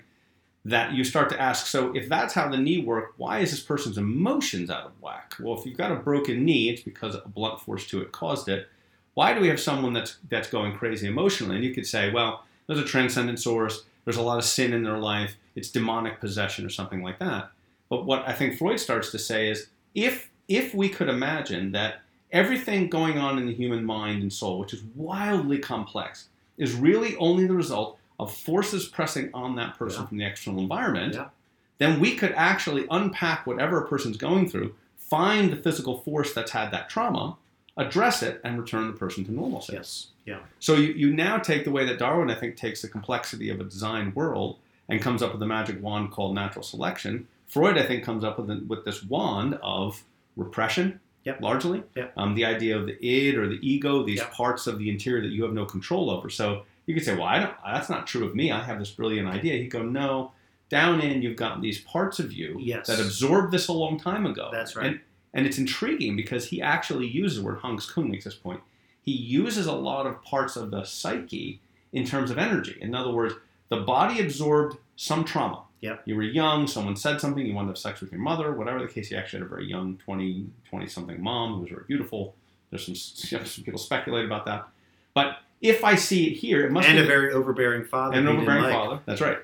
that 0.66 0.94
you 0.94 1.04
start 1.04 1.30
to 1.30 1.42
ask, 1.42 1.68
so 1.68 1.96
if 1.96 2.10
that's 2.10 2.34
how 2.34 2.50
the 2.50 2.58
knee 2.58 2.80
worked, 2.80 3.18
why 3.18 3.40
is 3.40 3.52
this 3.52 3.62
person's 3.62 3.98
emotions 3.98 4.70
out 4.70 4.86
of 4.86 4.92
whack? 5.02 5.36
Well, 5.40 5.58
if 5.58 5.66
you've 5.66 5.78
got 5.78 5.92
a 5.92 5.96
broken 5.96 6.46
knee, 6.46 6.70
it's 6.70 6.82
because 6.82 7.16
a 7.16 7.22
blunt 7.28 7.62
force 7.62 7.88
to 7.88 8.02
it 8.02 8.12
caused 8.12 8.50
it. 8.50 8.68
Why 9.14 9.34
do 9.34 9.42
we 9.42 9.48
have 9.48 9.60
someone 9.60 9.94
that's 9.94 10.18
that's 10.30 10.50
going 10.50 10.78
crazy 10.78 11.08
emotionally? 11.08 11.56
And 11.56 11.66
you 11.66 11.74
could 11.74 11.88
say, 11.88 12.12
well, 12.12 12.44
there's 12.68 12.80
a 12.80 12.86
transcendent 12.86 13.40
source, 13.40 13.84
there's 14.06 14.18
a 14.18 14.22
lot 14.22 14.38
of 14.38 14.44
sin 14.44 14.74
in 14.74 14.84
their 14.84 14.98
life, 14.98 15.36
it's 15.56 15.70
demonic 15.70 16.20
possession 16.20 16.66
or 16.66 16.70
something 16.70 17.02
like 17.02 17.20
that. 17.20 17.52
But 17.90 18.06
what 18.06 18.28
I 18.28 18.34
think 18.34 18.58
Freud 18.58 18.80
starts 18.80 19.12
to 19.12 19.20
say 19.20 19.50
is 19.50 19.68
if 19.96 20.30
if 20.48 20.74
we 20.74 20.90
could 20.90 21.10
imagine 21.10 21.72
that 21.72 22.02
everything 22.32 22.90
going 22.90 23.18
on 23.18 23.38
in 23.38 23.46
the 23.46 23.54
human 23.54 23.86
mind 23.86 24.22
and 24.22 24.34
soul, 24.34 24.60
which 24.60 24.74
is 24.74 24.84
wildly 24.96 25.60
complex, 25.60 26.28
is 26.58 26.74
really 26.74 27.16
only 27.18 27.46
the 27.46 27.54
result 27.54 27.99
of 28.20 28.34
forces 28.34 28.88
pressing 28.88 29.30
on 29.34 29.56
that 29.56 29.78
person 29.78 30.02
yeah. 30.02 30.08
from 30.08 30.18
the 30.18 30.26
external 30.26 30.60
environment, 30.60 31.16
yeah. 31.16 31.30
then 31.78 32.00
we 32.00 32.16
could 32.16 32.34
actually 32.34 32.86
unpack 32.92 33.48
whatever 33.48 33.84
a 33.84 33.88
person's 33.88 34.18
going 34.18 34.50
through, 34.50 34.76
find 34.98 35.52
the 35.52 35.56
physical 35.56 36.00
force 36.00 36.34
that's 36.34 36.52
had 36.52 36.72
that 36.72 36.90
trauma, 36.90 37.38
address 37.78 38.22
it, 38.22 38.42
and 38.44 38.60
return 38.60 38.88
the 38.88 38.94
person 38.94 39.24
to 39.24 39.32
normalcy. 39.32 39.74
Yes. 39.74 40.08
Yeah. 40.26 40.40
So 40.60 40.76
you, 40.76 40.94
you 40.94 41.14
now 41.14 41.38
take 41.38 41.64
the 41.64 41.72
way 41.72 41.86
that 41.86 41.98
Darwin, 41.98 42.30
I 42.30 42.36
think, 42.36 42.58
takes 42.58 42.82
the 42.82 42.90
complexity 42.90 43.50
of 43.50 43.60
a 43.60 43.64
designed 43.64 44.16
world 44.16 44.58
and 44.90 45.02
comes 45.02 45.24
up 45.24 45.32
with 45.32 45.42
a 45.42 45.48
magic 45.48 45.82
wand 45.82 46.12
called 46.12 46.36
natural 46.36 46.64
selection, 46.64 47.28
Freud, 47.50 47.80
I 47.80 47.86
think, 47.86 48.04
comes 48.04 48.24
up 48.24 48.38
with, 48.38 48.68
with 48.68 48.86
this 48.86 49.04
wand 49.04 49.58
of 49.64 50.04
repression, 50.36 51.00
yep. 51.24 51.42
largely. 51.42 51.84
Yep. 51.96 52.14
Um, 52.16 52.36
the 52.36 52.46
idea 52.46 52.78
of 52.78 52.86
the 52.86 53.04
id 53.04 53.36
or 53.38 53.48
the 53.48 53.60
ego, 53.68 54.04
these 54.04 54.20
yep. 54.20 54.32
parts 54.32 54.68
of 54.68 54.78
the 54.78 54.90
interior 54.90 55.22
that 55.22 55.30
you 55.30 55.44
have 55.44 55.54
no 55.54 55.66
control 55.66 56.12
over. 56.12 56.30
So 56.30 56.64
you 56.90 56.96
could 56.96 57.06
say, 57.06 57.14
well, 57.14 57.26
I 57.26 57.38
don't, 57.38 57.54
that's 57.64 57.88
not 57.88 58.08
true 58.08 58.26
of 58.26 58.34
me. 58.34 58.52
I 58.52 58.64
have 58.64 58.80
this 58.80 58.90
brilliant 58.90 59.28
idea. 59.28 59.54
He'd 59.58 59.70
go, 59.70 59.84
no, 59.84 60.32
down 60.70 61.00
in, 61.02 61.22
you've 61.22 61.38
got 61.38 61.62
these 61.62 61.80
parts 61.82 62.18
of 62.18 62.34
you 62.34 62.58
yes. 62.60 62.88
that 62.88 63.00
absorbed 63.00 63.52
this 63.54 63.68
a 63.68 63.74
long 63.74 64.00
time 64.00 64.26
ago. 64.26 64.50
That's 64.52 64.76
right. 64.76 64.88
And, 64.88 65.00
and 65.32 65.46
it's 65.46 65.60
intriguing 65.60 66.16
because 66.16 66.48
he 66.48 66.64
actually 66.64 67.06
uses 67.06 67.38
the 67.38 67.44
word 67.44 67.60
Hans 67.60 67.88
Küng 67.88 68.10
makes 68.10 68.24
this 68.24 68.34
point. 68.34 68.62
He 69.04 69.12
uses 69.12 69.68
a 69.68 69.74
lot 69.74 70.08
of 70.08 70.24
parts 70.24 70.56
of 70.56 70.72
the 70.72 70.84
psyche 70.84 71.62
in 71.94 72.06
terms 72.08 72.32
of 72.32 72.40
energy. 72.40 72.76
In 72.82 72.96
other 72.96 73.12
words, 73.12 73.36
the 73.70 73.82
body 73.82 74.20
absorbed 74.20 74.78
some 74.96 75.24
trauma. 75.24 75.66
Yep. 75.82 76.02
You 76.06 76.16
were 76.16 76.24
young, 76.24 76.66
someone 76.66 76.96
said 76.96 77.22
something, 77.22 77.46
you 77.46 77.54
wanted 77.54 77.68
to 77.68 77.72
have 77.74 77.78
sex 77.78 78.02
with 78.02 78.12
your 78.12 78.22
mother, 78.22 78.52
whatever 78.52 78.82
the 78.82 78.88
case. 78.88 79.12
You 79.12 79.18
actually 79.18 79.42
had 79.42 79.46
a 79.46 79.50
very 79.50 79.70
young 79.70 79.98
20, 79.98 80.48
20 80.68 80.88
something 80.88 81.22
mom 81.22 81.54
who 81.54 81.60
was 81.62 81.70
very 81.70 81.84
beautiful. 81.88 82.34
There's 82.72 82.84
some, 82.84 82.96
some 83.46 83.64
people 83.64 83.80
speculate 83.80 84.26
about 84.26 84.48
that. 84.48 84.68
But 85.14 85.38
if 85.62 85.84
I 85.84 85.96
see 85.96 86.28
it 86.28 86.38
here, 86.38 86.66
it 86.66 86.72
must 86.72 86.88
and 86.88 86.98
be. 86.98 87.04
a 87.04 87.08
very 87.08 87.32
overbearing 87.32 87.86
father. 87.86 88.18
And 88.18 88.28
an 88.28 88.36
overbearing 88.36 88.64
like. 88.64 88.74
father. 88.74 89.00
That's 89.06 89.22
right. 89.22 89.40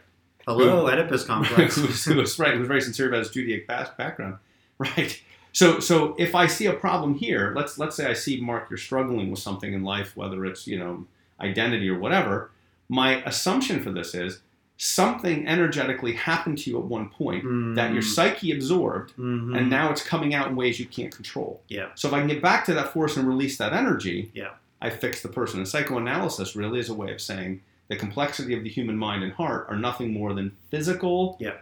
Hello, 0.47 0.87
Oedipus 0.87 1.23
complex. 1.27 1.75
who, 1.75 1.87
was, 1.87 2.05
who 2.05 2.15
was, 2.15 2.37
right, 2.39 2.57
very 2.59 2.81
sincere 2.81 3.07
about 3.07 3.19
his 3.19 3.29
Judaic 3.29 3.67
background. 3.67 4.37
Right. 4.77 5.21
So, 5.53 5.79
so 5.79 6.15
if 6.19 6.35
I 6.35 6.47
see 6.47 6.65
a 6.65 6.73
problem 6.73 7.15
here, 7.15 7.53
let's 7.55 7.77
let's 7.77 7.95
say 7.95 8.07
I 8.07 8.13
see 8.13 8.41
Mark, 8.41 8.69
you're 8.69 8.75
struggling 8.75 9.31
with 9.31 9.39
something 9.39 9.71
in 9.71 9.85
life, 9.85 10.17
whether 10.17 10.45
it's 10.45 10.67
you 10.67 10.77
know 10.77 11.07
identity 11.39 11.89
or 11.89 11.97
whatever. 11.97 12.51
My 12.89 13.23
assumption 13.23 13.81
for 13.81 13.89
this 13.89 14.13
is 14.13 14.41
something 14.77 15.47
energetically 15.47 16.13
happened 16.13 16.57
to 16.57 16.69
you 16.69 16.77
at 16.77 16.83
one 16.83 17.09
point 17.09 17.45
mm. 17.45 17.75
that 17.75 17.93
your 17.93 18.01
mm. 18.01 18.05
psyche 18.05 18.51
absorbed 18.51 19.11
mm-hmm. 19.11 19.55
and 19.55 19.69
now 19.69 19.89
it's 19.89 20.03
coming 20.03 20.33
out 20.33 20.49
in 20.49 20.55
ways 20.55 20.79
you 20.79 20.85
can't 20.85 21.15
control 21.15 21.61
yeah 21.69 21.87
so 21.95 22.09
if 22.09 22.13
i 22.13 22.19
can 22.19 22.27
get 22.27 22.41
back 22.41 22.65
to 22.65 22.73
that 22.73 22.91
force 22.91 23.15
and 23.15 23.25
release 23.25 23.57
that 23.57 23.71
energy 23.71 24.29
yeah 24.33 24.49
i 24.85 24.89
fix 24.89 25.21
the 25.21 25.29
person 25.29 25.59
and 25.59 25.67
psychoanalysis 25.67 26.55
really 26.55 26.79
is 26.79 26.89
a 26.89 26.93
way 26.93 27.11
of 27.11 27.21
saying 27.21 27.61
the 27.87 27.95
complexity 27.95 28.55
of 28.55 28.63
the 28.63 28.69
human 28.69 28.97
mind 28.97 29.23
and 29.23 29.33
heart 29.33 29.67
are 29.69 29.77
nothing 29.77 30.11
more 30.11 30.33
than 30.33 30.55
physical 30.71 31.37
yeah. 31.39 31.53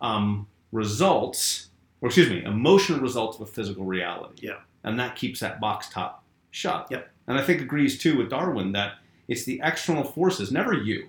um, 0.00 0.46
results 0.70 1.68
or 2.00 2.06
excuse 2.06 2.28
me 2.28 2.42
emotional 2.44 3.00
results 3.00 3.36
of 3.36 3.42
a 3.42 3.50
physical 3.50 3.84
reality 3.84 4.46
yeah 4.46 4.58
and 4.84 4.98
that 4.98 5.16
keeps 5.16 5.40
that 5.40 5.60
box 5.60 5.88
top 5.88 6.24
shut 6.50 6.86
yep. 6.90 7.10
and 7.26 7.38
i 7.38 7.42
think 7.42 7.60
agrees 7.60 7.98
too 7.98 8.16
with 8.18 8.30
darwin 8.30 8.72
that 8.72 8.94
it's 9.28 9.44
the 9.44 9.60
external 9.64 10.04
forces 10.04 10.52
never 10.52 10.72
you 10.72 11.08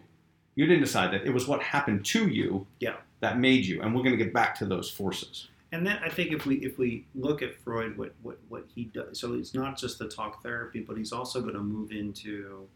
you 0.56 0.66
didn't 0.66 0.84
decide 0.84 1.12
that. 1.14 1.26
It 1.26 1.34
was 1.34 1.48
what 1.48 1.62
happened 1.62 2.06
to 2.06 2.28
you 2.28 2.68
yeah. 2.80 2.96
that 3.22 3.40
made 3.40 3.66
you. 3.66 3.82
And 3.82 3.94
we're 3.96 4.04
going 4.04 4.18
to 4.18 4.24
get 4.24 4.34
back 4.34 4.56
to 4.60 4.66
those 4.66 4.90
forces. 4.90 5.48
And 5.74 5.88
then 5.88 5.98
I 6.04 6.10
think 6.10 6.32
if 6.32 6.46
we 6.46 6.58
if 6.58 6.78
we 6.78 7.08
look 7.16 7.42
at 7.42 7.56
Freud, 7.56 7.98
what, 7.98 8.14
what, 8.22 8.38
what 8.48 8.66
he 8.68 8.86
does, 8.86 9.20
so 9.20 9.34
it's 9.34 9.56
not 9.56 9.76
just 9.76 9.98
the 9.98 10.08
talk 10.08 10.44
therapy, 10.44 10.82
but 10.82 10.98
he's 10.98 11.12
also 11.12 11.42
going 11.42 11.56
to 11.56 11.62
move 11.62 11.92
into, 11.92 12.68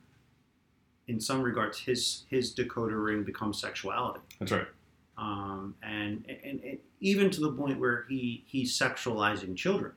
in 1.07 1.21
some 1.21 1.43
regards, 1.43 1.77
his 1.77 2.25
his 2.27 2.55
decoder 2.55 3.05
ring 3.05 3.23
becomes 3.23 3.61
sexuality. 3.61 4.21
That's 4.39 4.51
right. 4.51 4.67
Um, 5.15 5.75
and, 5.83 6.25
and, 6.43 6.59
and 6.63 6.79
even 6.99 7.29
to 7.29 7.41
the 7.41 7.51
point 7.51 7.79
where 7.79 8.05
he 8.09 8.43
he's 8.47 8.77
sexualizing 8.77 9.55
children. 9.55 9.91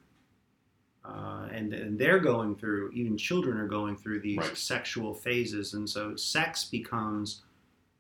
Uh, 1.03 1.49
and, 1.51 1.73
and 1.73 1.99
they're 1.99 2.19
going 2.19 2.55
through 2.55 2.91
even 2.93 3.17
children 3.17 3.57
are 3.57 3.67
going 3.67 3.97
through 3.97 4.21
these 4.21 4.37
right. 4.37 4.55
sexual 4.55 5.15
phases 5.15 5.73
and 5.73 5.89
so 5.89 6.15
sex 6.15 6.67
becomes 6.67 7.41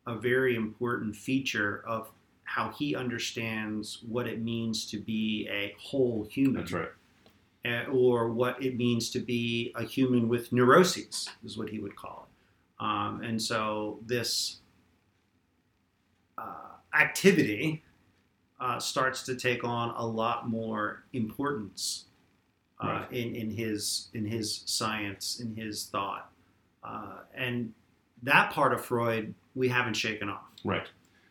a 0.06 0.14
very 0.14 0.54
important 0.54 1.16
feature 1.16 1.82
of 1.86 2.12
how 2.56 2.70
he 2.70 2.96
understands 2.96 4.00
what 4.08 4.26
it 4.26 4.42
means 4.42 4.84
to 4.90 4.98
be 4.98 5.46
a 5.48 5.72
whole 5.78 6.26
human. 6.28 6.54
That's 6.62 6.72
right. 6.72 6.88
Uh, 7.64 7.84
or 7.92 8.30
what 8.32 8.60
it 8.60 8.76
means 8.76 9.08
to 9.10 9.20
be 9.20 9.72
a 9.76 9.84
human 9.84 10.28
with 10.28 10.50
neuroses, 10.50 11.28
is 11.44 11.56
what 11.56 11.68
he 11.68 11.78
would 11.78 11.94
call 11.94 12.26
it. 12.26 12.84
Um, 12.84 13.22
and 13.22 13.40
so 13.40 14.00
this 14.04 14.60
uh, 16.38 16.74
activity 16.98 17.84
uh, 18.58 18.80
starts 18.80 19.22
to 19.24 19.36
take 19.36 19.62
on 19.62 19.90
a 19.96 20.04
lot 20.04 20.48
more 20.48 21.04
importance 21.12 22.06
uh, 22.82 22.86
Right. 22.86 23.12
in 23.12 23.34
in 23.36 23.50
his 23.50 24.08
in 24.14 24.24
his 24.24 24.62
science, 24.64 25.38
in 25.38 25.54
his 25.54 25.84
thought, 25.86 26.32
uh, 26.82 27.18
and 27.34 27.74
that 28.22 28.50
part 28.52 28.72
of 28.72 28.82
Freud 28.84 29.34
we 29.54 29.68
haven't 29.68 29.94
shaken 29.94 30.28
off. 30.30 30.48
Right. 30.64 30.86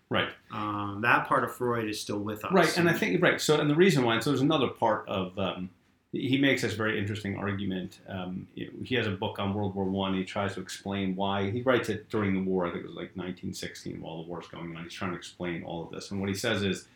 Right. 0.10 0.30
Um, 0.52 1.02
that 1.04 1.28
part 1.28 1.44
of 1.44 1.56
Freud 1.56 1.88
is 1.88 2.02
still 2.02 2.20
with 2.20 2.44
us. 2.44 2.52
Right, 2.52 2.78
and 2.78 2.90
I 2.90 2.94
think 2.94 3.22
right. 3.22 3.40
So, 3.40 3.60
and 3.60 3.70
the 3.70 3.76
reason 3.76 4.04
why, 4.04 4.20
so 4.20 4.32
there's 4.32 4.42
another 4.42 4.68
part 4.68 5.08
of 5.08 5.38
um, 5.38 5.70
he 6.12 6.38
makes 6.40 6.64
this 6.64 6.74
very 6.74 6.98
interesting 6.98 7.38
argument. 7.38 8.00
Um, 8.08 8.48
he 8.56 8.96
has 8.96 9.06
a 9.06 9.12
book 9.12 9.38
on 9.38 9.54
World 9.54 9.76
War 9.76 9.86
One. 9.86 10.16
He 10.16 10.24
tries 10.24 10.56
to 10.56 10.62
explain 10.62 11.16
why 11.16 11.52
he 11.52 11.62
writes 11.62 11.90
it 11.90 12.10
during 12.10 12.34
the 12.34 12.42
war. 12.42 12.66
I 12.66 12.72
think 12.72 12.84
it 12.84 12.88
was 12.88 12.96
like 12.96 13.16
1916 13.16 14.02
while 14.02 14.24
the 14.24 14.28
war's 14.28 14.48
going 14.48 14.76
on. 14.76 14.84
He's 14.84 14.94
trying 14.94 15.12
to 15.12 15.18
explain 15.18 15.64
all 15.64 15.84
of 15.84 15.92
this, 15.92 16.10
and 16.12 16.20
what 16.20 16.30
he 16.30 16.36
says 16.36 16.64
is. 16.64 16.88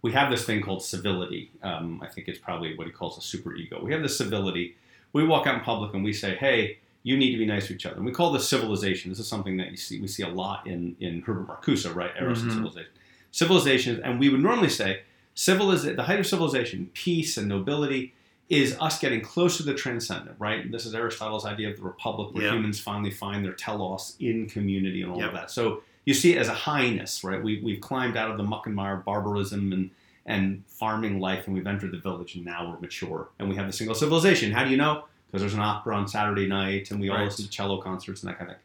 We 0.00 0.10
have 0.14 0.32
this 0.32 0.44
thing 0.44 0.62
called 0.62 0.82
civility. 0.82 1.52
Um, 1.62 2.00
I 2.02 2.08
think 2.08 2.26
it's 2.26 2.40
probably 2.40 2.76
what 2.76 2.88
he 2.88 2.92
calls 2.92 3.16
a 3.16 3.20
superego. 3.20 3.80
We 3.80 3.92
have 3.92 4.02
this 4.02 4.18
civility. 4.18 4.74
We 5.12 5.24
walk 5.24 5.46
out 5.46 5.54
in 5.54 5.60
public 5.60 5.94
and 5.94 6.02
we 6.02 6.12
say, 6.12 6.34
"Hey, 6.34 6.78
you 7.02 7.16
need 7.16 7.32
to 7.32 7.38
be 7.38 7.46
nice 7.46 7.66
to 7.68 7.74
each 7.74 7.86
other." 7.86 7.96
And 7.96 8.04
we 8.06 8.12
call 8.12 8.32
this 8.32 8.48
civilization. 8.48 9.10
This 9.10 9.18
is 9.18 9.28
something 9.28 9.56
that 9.58 9.70
you 9.70 9.76
see 9.76 10.00
we 10.00 10.08
see 10.08 10.22
a 10.22 10.28
lot 10.28 10.66
in 10.66 10.96
in 11.00 11.22
Herbert 11.22 11.46
Marcuse, 11.48 11.92
right? 11.94 12.12
Eros 12.18 12.42
and 12.42 12.50
Mhm. 12.50 12.54
civilization. 12.54 12.92
Civilizations, 13.30 13.98
and 14.00 14.20
we 14.20 14.28
would 14.28 14.40
normally 14.42 14.68
say 14.68 15.00
civiliz- 15.34 15.96
the 15.96 16.02
height 16.02 16.20
of 16.20 16.26
civilization, 16.26 16.90
peace 16.92 17.36
and 17.38 17.48
nobility, 17.48 18.12
is 18.50 18.76
us 18.80 18.98
getting 18.98 19.22
close 19.22 19.56
to 19.56 19.62
the 19.62 19.72
transcendent, 19.72 20.36
right? 20.38 20.70
This 20.70 20.84
is 20.84 20.94
Aristotle's 20.94 21.46
idea 21.46 21.70
of 21.70 21.76
the 21.76 21.82
republic, 21.82 22.34
where 22.34 22.44
Yeah. 22.44 22.52
humans 22.54 22.78
finally 22.78 23.10
find 23.10 23.42
their 23.42 23.54
telos 23.54 24.14
in 24.20 24.46
community 24.46 25.00
and 25.00 25.10
all 25.10 25.24
of 25.24 25.32
that. 25.32 25.50
So 25.50 25.82
you 26.04 26.12
see 26.12 26.34
it 26.34 26.38
as 26.38 26.48
a 26.48 26.54
highness, 26.54 27.24
right? 27.24 27.42
We, 27.42 27.60
we've 27.62 27.80
climbed 27.80 28.16
out 28.18 28.30
of 28.30 28.36
the 28.36 28.42
muck 28.42 28.66
and 28.66 28.74
mire 28.74 28.96
of 28.98 29.04
barbarism 29.06 29.72
and, 29.72 29.90
and 30.26 30.64
farming 30.66 31.18
life, 31.18 31.46
and 31.46 31.54
we've 31.54 31.66
entered 31.66 31.92
the 31.92 31.98
village, 31.98 32.34
and 32.34 32.44
now 32.44 32.68
we're 32.70 32.78
mature, 32.80 33.28
and 33.38 33.48
we 33.48 33.56
have 33.56 33.66
the 33.66 33.72
single 33.72 33.94
civilization. 33.94 34.52
How 34.52 34.64
do 34.64 34.70
you 34.70 34.76
know? 34.76 35.04
Because 35.32 35.40
there's 35.40 35.54
an 35.54 35.60
opera 35.60 35.96
on 35.96 36.06
Saturday 36.06 36.46
night, 36.46 36.90
and 36.90 37.00
we 37.00 37.08
all 37.08 37.16
Right. 37.16 37.24
listen 37.24 37.46
to 37.46 37.50
cello 37.50 37.80
concerts 37.80 38.22
and 38.22 38.30
that 38.30 38.38
kind 38.38 38.50
of 38.50 38.58
thing. 38.58 38.64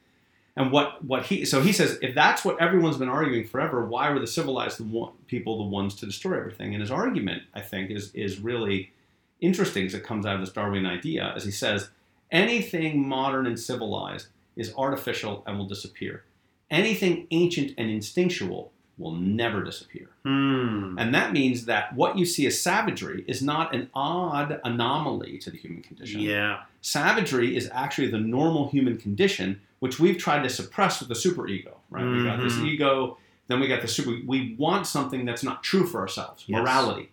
And 0.57 0.72
what, 0.72 1.01
what 1.05 1.28
he 1.28 1.45
so 1.45 1.61
he 1.61 1.72
says 1.72 1.97
if 2.01 2.13
that's 2.13 2.43
what 2.43 2.59
everyone's 2.59 2.97
been 2.97 3.07
arguing 3.09 3.47
forever, 3.47 3.86
why 3.86 4.09
were 4.11 4.20
the 4.20 4.28
civilized 4.28 4.82
people 5.28 5.57
the 5.57 5.63
ones 5.63 5.95
to 5.95 6.05
destroy 6.05 6.38
everything? 6.38 6.74
And 6.74 6.82
his 6.82 6.91
argument, 6.91 7.43
I 7.53 7.61
think, 7.61 7.89
is 7.89 8.11
is 8.13 8.39
really 8.39 8.91
interesting 9.39 9.86
as 9.86 9.93
it 9.93 10.03
comes 10.03 10.26
out 10.26 10.36
of 10.36 10.41
this 10.41 10.51
Darwinian 10.51 10.91
idea, 10.91 11.32
as 11.36 11.45
he 11.45 11.51
says, 11.51 11.89
anything 12.32 13.07
modern 13.07 13.45
and 13.45 13.57
civilized 13.59 14.28
is 14.55 14.74
artificial 14.76 15.43
and 15.45 15.57
will 15.57 15.68
disappear. 15.68 16.24
Anything 16.72 17.28
ancient 17.32 17.74
and 17.78 17.89
instinctual 17.89 18.74
will 18.98 19.12
never 19.14 19.64
disappear. 19.64 20.10
Hmm. 20.24 20.95
And 20.98 21.14
that 21.14 21.32
means 21.32 21.66
that 21.66 21.93
what 21.93 22.18
you 22.18 22.26
see 22.26 22.48
as 22.48 22.60
savagery 22.60 23.24
is 23.28 23.41
not 23.41 23.74
an 23.76 23.89
odd 23.93 24.60
anomaly 24.64 25.38
to 25.39 25.52
the 25.52 25.58
human 25.58 25.84
condition. 25.84 26.22
Yeah. 26.22 26.62
Savagery 26.82 27.56
is 27.56 27.70
actually 27.74 28.08
the 28.10 28.18
normal 28.20 28.70
human 28.70 28.98
condition, 28.98 29.62
which 29.80 30.00
we've 30.00 30.18
tried 30.18 30.41
to 30.43 30.50
suppress 30.50 31.00
with 31.00 31.10
the 31.10 31.16
superego. 31.16 31.74
Right? 31.89 32.06
We 32.06 32.24
got 32.24 32.39
this 32.41 32.54
Mhm. 32.56 32.66
ego, 32.66 33.18
then 33.48 33.60
we 33.60 33.68
got 33.68 33.82
the 33.82 33.88
super. 33.88 34.18
We 34.26 34.56
want 34.58 34.88
something 34.88 35.26
that's 35.26 35.43
not 35.43 35.64
true 35.64 35.86
for 35.86 36.02
ourselves. 36.02 36.43
Yes. 36.48 36.60
Morality, 36.60 37.12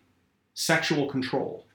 sexual 0.54 1.06
control, 1.06 1.66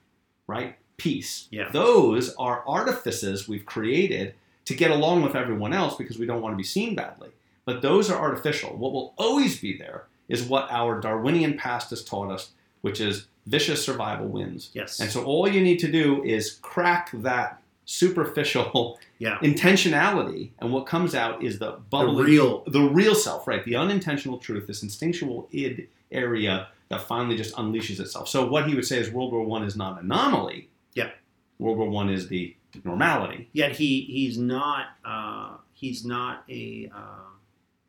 right? 0.46 0.76
Peace. 0.96 1.48
Yeah. 1.50 1.70
Those 1.70 2.34
are 2.34 2.62
artifices 2.66 3.48
we've 3.48 3.64
created 3.64 4.34
to 4.66 4.74
get 4.74 4.90
along 4.90 5.22
with 5.22 5.34
everyone 5.34 5.72
else 5.72 5.96
because 5.96 6.18
we 6.18 6.26
don't 6.26 6.42
want 6.42 6.52
to 6.52 6.56
be 6.56 6.62
seen 6.64 6.94
badly. 6.94 7.30
But 7.64 7.82
those 7.82 8.10
are 8.10 8.18
artificial. 8.20 8.76
What 8.76 8.92
will 8.92 9.14
always 9.18 9.60
be 9.60 9.76
there 9.76 10.06
is 10.28 10.42
what 10.42 10.68
our 10.70 11.00
Darwinian 11.00 11.56
past 11.56 11.90
has 11.90 12.04
taught 12.04 12.30
us, 12.30 12.50
which 12.80 13.00
is 13.00 13.26
vicious 13.46 13.84
survival 13.84 14.26
wins. 14.28 14.70
Yes. 14.74 15.00
And 15.00 15.10
so 15.10 15.24
all 15.24 15.48
you 15.48 15.60
need 15.60 15.78
to 15.80 15.90
do 15.90 16.22
is 16.24 16.58
crack 16.62 17.10
that 17.14 17.60
superficial 17.84 18.98
Yeah. 19.18 19.36
intentionality, 19.40 20.50
and 20.60 20.72
what 20.72 20.86
comes 20.86 21.14
out 21.14 21.42
is 21.44 21.58
the 21.58 21.78
the 21.90 22.06
real. 22.06 22.62
the 22.66 22.80
real 22.80 23.14
self, 23.14 23.46
right? 23.46 23.62
The 23.64 23.76
unintentional 23.76 24.38
truth, 24.38 24.66
this 24.66 24.82
instinctual 24.82 25.46
id 25.52 25.88
area 26.10 26.68
that 26.88 27.02
finally 27.02 27.36
just 27.36 27.54
unleashes 27.56 28.00
itself. 28.00 28.28
So 28.30 28.46
what 28.46 28.66
he 28.66 28.74
would 28.74 28.86
say 28.86 28.98
is 28.98 29.10
World 29.10 29.32
War 29.32 29.44
One 29.44 29.62
is 29.64 29.76
not 29.76 29.98
an 29.98 30.06
anomaly. 30.10 30.68
Yeah. 30.94 31.10
World 31.58 31.76
War 31.78 31.90
One 31.90 32.08
is 32.08 32.28
the 32.28 32.56
normality. 32.84 33.48
Yet 33.52 33.72
he 33.72 34.02
he's 34.02 34.38
not 34.38 34.86
uh, 35.04 35.56
he's 35.74 36.04
not 36.06 36.44
a 36.48 36.90
uh, 36.94 37.29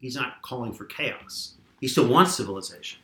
he's 0.02 0.16
not 0.16 0.42
calling 0.42 0.74
for 0.74 0.84
chaos. 0.86 1.54
He 1.80 1.88
still 1.88 2.08
wants 2.08 2.36
civilization. 2.36 3.00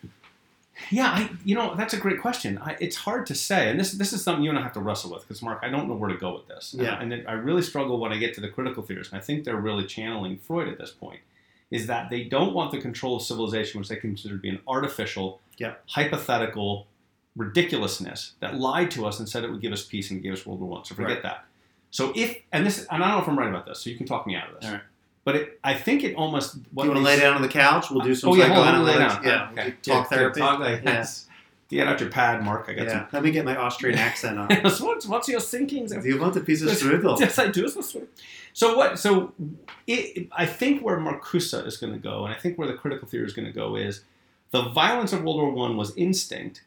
Yeah, 0.91 1.07
I, 1.09 1.29
you 1.43 1.55
know 1.55 1.73
that's 1.75 1.95
a 1.95 1.97
great 1.97 2.21
question. 2.21 2.59
I, 2.59 2.77
it's 2.79 2.95
hard 2.97 3.25
to 3.27 3.35
say, 3.35 3.69
and 3.71 3.79
this 3.79 3.93
this 3.93 4.13
is 4.13 4.21
something 4.23 4.43
you 4.43 4.51
and 4.51 4.59
I 4.59 4.61
have 4.61 4.73
to 4.73 4.79
wrestle 4.79 5.11
with 5.11 5.23
because 5.23 5.41
Mark, 5.41 5.59
I 5.63 5.69
don't 5.69 5.87
know 5.87 5.95
where 5.95 6.09
to 6.09 6.17
go 6.17 6.33
with 6.35 6.47
this. 6.47 6.75
Yeah. 6.77 6.99
and, 7.01 7.11
and 7.11 7.27
I 7.27 7.31
really 7.31 7.63
struggle 7.63 7.99
when 7.99 8.11
I 8.13 8.17
get 8.17 8.35
to 8.35 8.41
the 8.41 8.49
critical 8.49 8.83
theorists, 8.83 9.11
and 9.11 9.19
I 9.19 9.23
think 9.23 9.43
they're 9.43 9.55
really 9.55 9.85
channeling 9.85 10.37
Freud 10.37 10.67
at 10.67 10.77
this 10.77 10.91
point. 10.91 11.21
Is 11.71 11.87
that 11.87 12.09
they 12.11 12.23
don't 12.25 12.53
want 12.53 12.71
the 12.71 12.79
control 12.79 13.15
of 13.17 13.23
civilization, 13.23 13.79
which 13.79 13.89
they 13.89 13.95
consider 13.95 14.35
to 14.35 14.41
be 14.41 14.49
an 14.49 14.59
artificial, 14.67 15.41
Yeah. 15.57 15.73
hypothetical 15.87 16.85
ridiculousness 17.35 18.33
that 18.39 18.55
lied 18.59 18.91
to 18.91 19.05
us 19.05 19.19
and 19.19 19.27
said 19.27 19.43
it 19.43 19.51
would 19.51 19.61
give 19.61 19.73
us 19.73 19.83
peace 19.85 20.11
and 20.11 20.21
gave 20.21 20.33
us 20.33 20.45
World 20.45 20.59
War 20.61 20.69
One. 20.69 20.85
So 20.85 20.95
forget 20.95 21.09
Right. 21.15 21.23
that. 21.23 21.45
So 21.91 22.13
if 22.15 22.37
and 22.51 22.65
this, 22.65 22.85
and 22.91 23.03
I 23.03 23.07
don't 23.07 23.17
know 23.17 23.23
if 23.23 23.27
I'm 23.29 23.37
right 23.39 23.49
about 23.49 23.65
this, 23.65 23.79
so 23.81 23.89
you 23.89 23.95
can 23.97 24.05
talk 24.05 24.27
me 24.27 24.35
out 24.35 24.49
of 24.49 24.55
this. 24.59 24.65
All 24.65 24.73
right. 24.73 24.81
But 25.27 25.35
it, 25.35 25.59
I 25.61 25.73
think 25.73 26.05
it 26.05 26.15
almost. 26.15 26.53
Do 26.53 26.69
you 26.83 26.87
want 26.89 26.99
to 26.99 27.03
lay 27.03 27.19
down 27.19 27.35
on 27.35 27.41
the 27.41 27.49
couch? 27.49 27.91
We'll 27.91 27.99
do 27.99 28.15
some 28.15 28.29
Oh 28.29 28.35
yeah, 28.35 28.45
hold 28.47 28.65
on, 28.65 28.85
lay 28.85 28.97
down. 28.97 29.21
Yeah, 29.25 29.49
Okay. 29.51 29.71
talk 29.71 30.09
Yeah, 30.09 30.17
therapy. 30.17 30.39
Talk 30.39 30.59
like 30.61 30.81
Yeah. 30.85 30.93
yes. 30.93 31.25
Get 31.67 31.85
out 31.85 31.99
your 31.99 32.09
pad, 32.09 32.45
Mark. 32.45 32.67
I 32.69 32.73
got 32.75 32.87
Yeah. 32.87 33.07
Let 33.11 33.23
me 33.23 33.31
get 33.31 33.43
my 33.43 33.57
Austrian 33.57 33.99
accent 33.99 34.39
on. 34.39 34.49
some. 34.69 34.87
what's, 34.87 35.05
what's 35.05 35.27
your 35.27 35.41
thinking? 35.41 35.85
Do 35.87 35.99
you 36.07 36.17
want 36.17 36.37
a 36.37 36.39
piece 36.39 36.61
of 36.61 36.69
strudel? 36.69 37.19
Yes, 37.19 37.37
I 37.37 37.49
do. 37.49 37.65
It's 37.65 37.73
this 37.73 37.93
way. 37.93 38.03
So 38.53 38.77
what? 38.77 38.99
So 38.99 39.33
it, 39.85 40.29
I 40.31 40.45
think 40.45 40.81
where 40.81 40.95
Marcuse 40.95 41.67
is 41.67 41.75
going 41.75 41.91
to 41.91 41.99
go, 41.99 42.23
and 42.23 42.33
I 42.33 42.37
think 42.37 42.57
where 42.57 42.69
the 42.69 42.75
critical 42.75 43.05
theory 43.05 43.25
is 43.25 43.33
going 43.33 43.47
to 43.47 43.51
go, 43.53 43.75
is 43.75 44.05
the 44.51 44.69
violence 44.69 45.11
of 45.11 45.25
World 45.25 45.41
War 45.41 45.51
One 45.51 45.75
was 45.75 45.93
instinct 45.97 46.61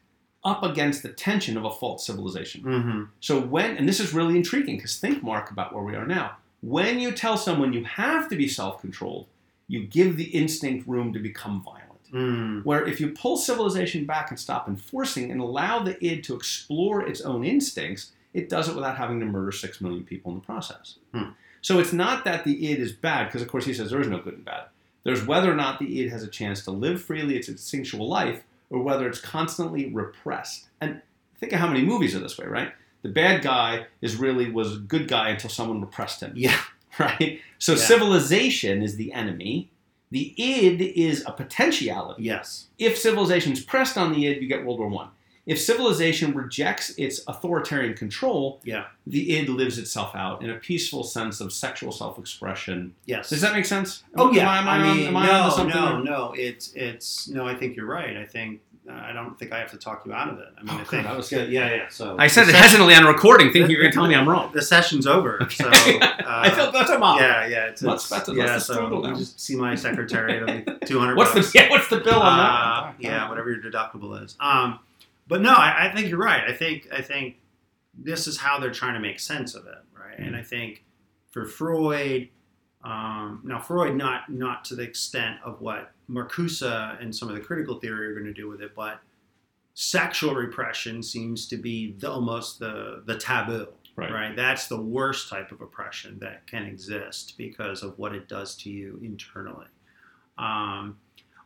up 0.45 0.63
against 0.63 1.03
the 1.03 1.09
tension 1.09 1.57
of 1.57 1.65
a 1.65 1.71
false 1.71 2.05
civilization. 2.05 2.63
Mm-hmm. 2.63 3.03
So 3.21 3.41
when, 3.41 3.79
and 3.79 3.89
this 3.89 4.01
is 4.01 4.13
really 4.13 4.37
intriguing 4.37 4.77
because 4.77 4.99
think, 4.99 5.23
Mark, 5.23 5.51
about 5.51 5.75
where 5.75 5.83
we 5.83 5.95
are 5.95 6.07
now. 6.07 6.37
When 6.63 7.01
you 7.01 7.13
tell 7.13 7.37
someone 7.37 7.73
you 7.73 7.85
have 7.85 8.29
to 8.29 8.37
be 8.37 8.49
self-controlled, 8.49 9.27
you 9.69 9.85
give 9.87 10.17
the 10.17 10.25
instinct 10.25 10.87
room 10.89 11.13
to 11.13 11.19
become 11.19 11.63
violent. 11.63 12.13
Mm. 12.13 12.65
Where 12.65 12.85
if 12.87 13.01
you 13.01 13.11
pull 13.11 13.37
civilization 13.37 14.05
back 14.05 14.31
and 14.31 14.39
stop 14.39 14.69
enforcing 14.69 15.31
and 15.31 15.41
allow 15.41 15.79
the 15.79 16.03
id 16.05 16.23
to 16.23 16.35
explore 16.35 17.07
its 17.07 17.21
own 17.21 17.45
instincts, 17.45 18.13
it 18.35 18.49
does 18.49 18.69
it 18.69 18.75
without 18.75 18.97
having 18.97 19.21
to 19.21 19.27
murder 19.27 19.53
six 19.53 19.81
million 19.81 20.05
people 20.05 20.33
in 20.33 20.41
the 20.41 20.45
process. 20.45 20.97
Hmm. 21.15 21.31
So 21.63 21.79
it's 21.79 21.93
not 21.93 22.25
that 22.25 22.45
the 22.45 22.71
id 22.71 22.81
is 22.81 22.93
bad, 22.93 23.27
because 23.27 23.43
of 23.43 23.49
course 23.49 23.65
he 23.65 23.75
says 23.75 23.91
there 23.91 24.01
is 24.01 24.09
no 24.09 24.19
good 24.19 24.35
and 24.35 24.45
bad. 24.45 24.65
There's 25.05 25.25
whether 25.25 25.51
or 25.51 25.55
not 25.55 25.79
the 25.79 26.01
id 26.01 26.11
has 26.11 26.23
a 26.23 26.29
chance 26.29 26.65
to 26.65 26.71
live 26.71 27.01
freely 27.01 27.37
its 27.37 27.49
instinctual 27.49 28.09
life, 28.09 28.43
or 28.71 28.83
whether 28.83 29.09
it's 29.09 29.21
constantly 29.21 29.87
repressed. 29.87 30.69
And 30.81 31.03
think 31.39 31.53
of 31.53 31.61
how 31.61 31.69
many 31.69 31.85
movies 31.85 32.15
are 32.15 32.21
this 32.21 32.39
way, 32.39 32.47
right? 32.47 32.73
The 33.03 33.09
bad 33.09 33.43
guy 33.43 33.87
is 34.01 34.17
really 34.17 34.51
was 34.51 34.75
a 34.77 34.79
good 34.79 35.09
guy 35.09 35.31
until 35.31 35.51
someone 35.51 35.81
repressed 35.81 36.21
him 36.23 36.33
Yeah. 36.35 36.59
right? 36.99 37.41
So 37.59 37.73
Yeah. 37.73 37.79
civilization 37.79 38.83
is 38.83 38.97
the 38.97 39.13
enemy. 39.13 39.71
The 40.11 40.35
id 40.37 40.83
is 40.83 41.23
a 41.27 41.33
potentiality. 41.33 42.23
Yes. 42.25 42.67
If 42.79 42.99
civilization 42.99 43.53
is 43.53 43.61
pressed 43.61 43.97
on 43.97 44.13
the 44.13 44.27
id, 44.27 44.43
you 44.43 44.49
get 44.49 44.65
World 44.65 44.81
War 44.81 44.89
One. 44.89 45.09
If 45.47 45.59
civilization 45.59 46.35
rejects 46.35 46.91
its 46.99 47.23
authoritarian 47.27 47.95
control, 47.95 48.61
Yeah. 48.65 48.85
the 49.07 49.37
id 49.37 49.49
lives 49.49 49.79
itself 49.79 50.15
out 50.15 50.43
in 50.43 50.51
a 50.51 50.55
peaceful 50.57 51.03
sense 51.05 51.41
of 51.41 51.53
sexual 51.53 51.93
self-expression. 51.93 52.95
Yes. 53.07 53.31
Does 53.31 53.41
that 53.41 53.55
make 53.55 53.65
sense? 53.65 54.03
Oh 54.17 54.29
Am 54.29 54.35
yeah. 54.35 54.49
I, 54.51 54.59
am 54.59 54.69
I, 54.69 54.77
I 54.77 54.89
on- 54.91 54.97
mean, 54.97 55.07
am 55.09 55.13
no, 55.15 55.49
something 55.51 55.75
no, 55.75 56.03
no. 56.03 56.33
It's 56.37 56.73
it's 56.75 57.29
no. 57.29 57.47
I 57.49 57.55
think 57.55 57.77
you're 57.77 57.87
right. 57.87 58.17
I 58.17 58.27
think 58.27 58.61
I 58.93 59.13
don't 59.13 59.39
think 59.39 59.53
I 59.53 59.59
have 59.59 59.71
to 59.73 59.77
talk 59.77 60.05
you 60.07 60.13
out 60.13 60.29
of 60.31 60.39
it. 60.39 60.49
I 60.59 60.63
mean, 60.63 60.71
Oh, 60.77 60.81
I 60.81 60.85
think 60.85 61.05
That 61.05 61.17
was 61.17 61.29
good. 61.29 61.51
Yeah, 61.51 61.75
yeah. 61.75 61.89
So 61.89 62.17
I 62.19 62.27
said 62.27 62.43
it 62.43 62.47
session- 62.53 62.63
hesitantly 62.63 62.95
on 62.95 63.05
recording, 63.05 63.53
thinking 63.53 63.71
you're 63.71 63.81
going 63.81 63.93
to 63.93 63.95
tell 63.97 64.07
me 64.07 64.15
I'm 64.15 64.29
wrong. 64.29 64.51
The 64.53 64.63
session's 64.63 65.07
over. 65.07 65.39
So 65.51 65.69
uh, 65.69 65.73
I 66.27 66.51
feel 66.51 66.71
better, 66.73 66.99
Mom. 66.99 67.19
Yeah, 67.19 67.47
yeah. 67.47 67.67
It's, 67.67 67.83
What's 67.83 68.11
it's- 68.11 68.27
better? 68.27 68.39
Yeah, 68.39 68.55
the 68.55 68.61
so 68.61 69.07
you 69.07 69.17
just 69.17 69.41
see 69.41 69.57
my 69.57 69.75
secretary. 69.75 70.37
It'll 70.37 70.47
be 70.47 70.65
two 70.87 70.99
hundred. 70.99 71.17
What's 71.17 71.33
the 71.35 71.51
yeah, 71.59 71.69
what's 71.71 71.89
the 71.89 71.99
bill 71.99 72.15
on 72.21 72.39
Uh, 72.39 72.83
that? 72.87 72.95
yeah, 72.99 73.29
whatever 73.29 73.51
your 73.51 73.61
deductible 73.63 74.23
is. 74.25 74.37
Um, 74.41 74.79
but 75.29 75.41
no, 75.43 75.53
I, 75.53 75.89
I 75.91 75.95
think 75.95 76.09
you're 76.09 76.19
right. 76.19 76.43
I 76.49 76.53
think 76.53 76.89
I 76.93 77.03
think 77.03 77.37
this 77.97 78.27
is 78.27 78.39
how 78.39 78.59
they're 78.59 78.71
trying 78.73 78.95
to 78.95 79.01
make 79.01 79.19
sense 79.21 79.55
of 79.55 79.67
it, 79.67 79.79
right? 79.99 80.19
And 80.19 80.35
I 80.37 80.43
think 80.43 80.85
for 81.31 81.45
Freud, 81.45 82.29
um, 82.85 83.41
now 83.45 83.59
Freud 83.61 83.95
not 83.97 84.31
not 84.31 84.65
to 84.67 84.75
the 84.75 84.83
extent 84.83 85.37
of 85.45 85.61
what 85.61 85.93
Marcuse 86.09 86.63
and 87.01 87.15
some 87.15 87.29
of 87.29 87.35
the 87.35 87.41
critical 87.41 87.79
theory 87.79 88.07
are 88.09 88.15
going 88.15 88.27
to 88.27 88.33
do 88.33 88.49
with 88.49 88.63
it, 88.63 88.75
but 88.75 89.01
sexual 89.75 90.35
repression 90.35 91.03
seems 91.03 91.47
to 91.49 91.57
be 91.57 91.93
the, 91.99 92.11
almost 92.11 92.59
the 92.59 93.03
the 93.07 93.17
taboo. 93.17 93.69
Right. 93.97 94.13
right? 94.13 94.37
That's 94.37 94.67
the 94.67 94.81
worst 94.81 95.29
type 95.29 95.53
of 95.53 95.61
oppression 95.61 96.19
that 96.21 96.47
can 96.47 96.63
exist 96.65 97.35
because 97.37 97.83
of 97.83 97.99
what 97.99 98.15
it 98.15 98.29
does 98.29 98.55
to 98.59 98.71
you 98.71 98.99
internally. 99.03 99.67
Um, 100.39 100.97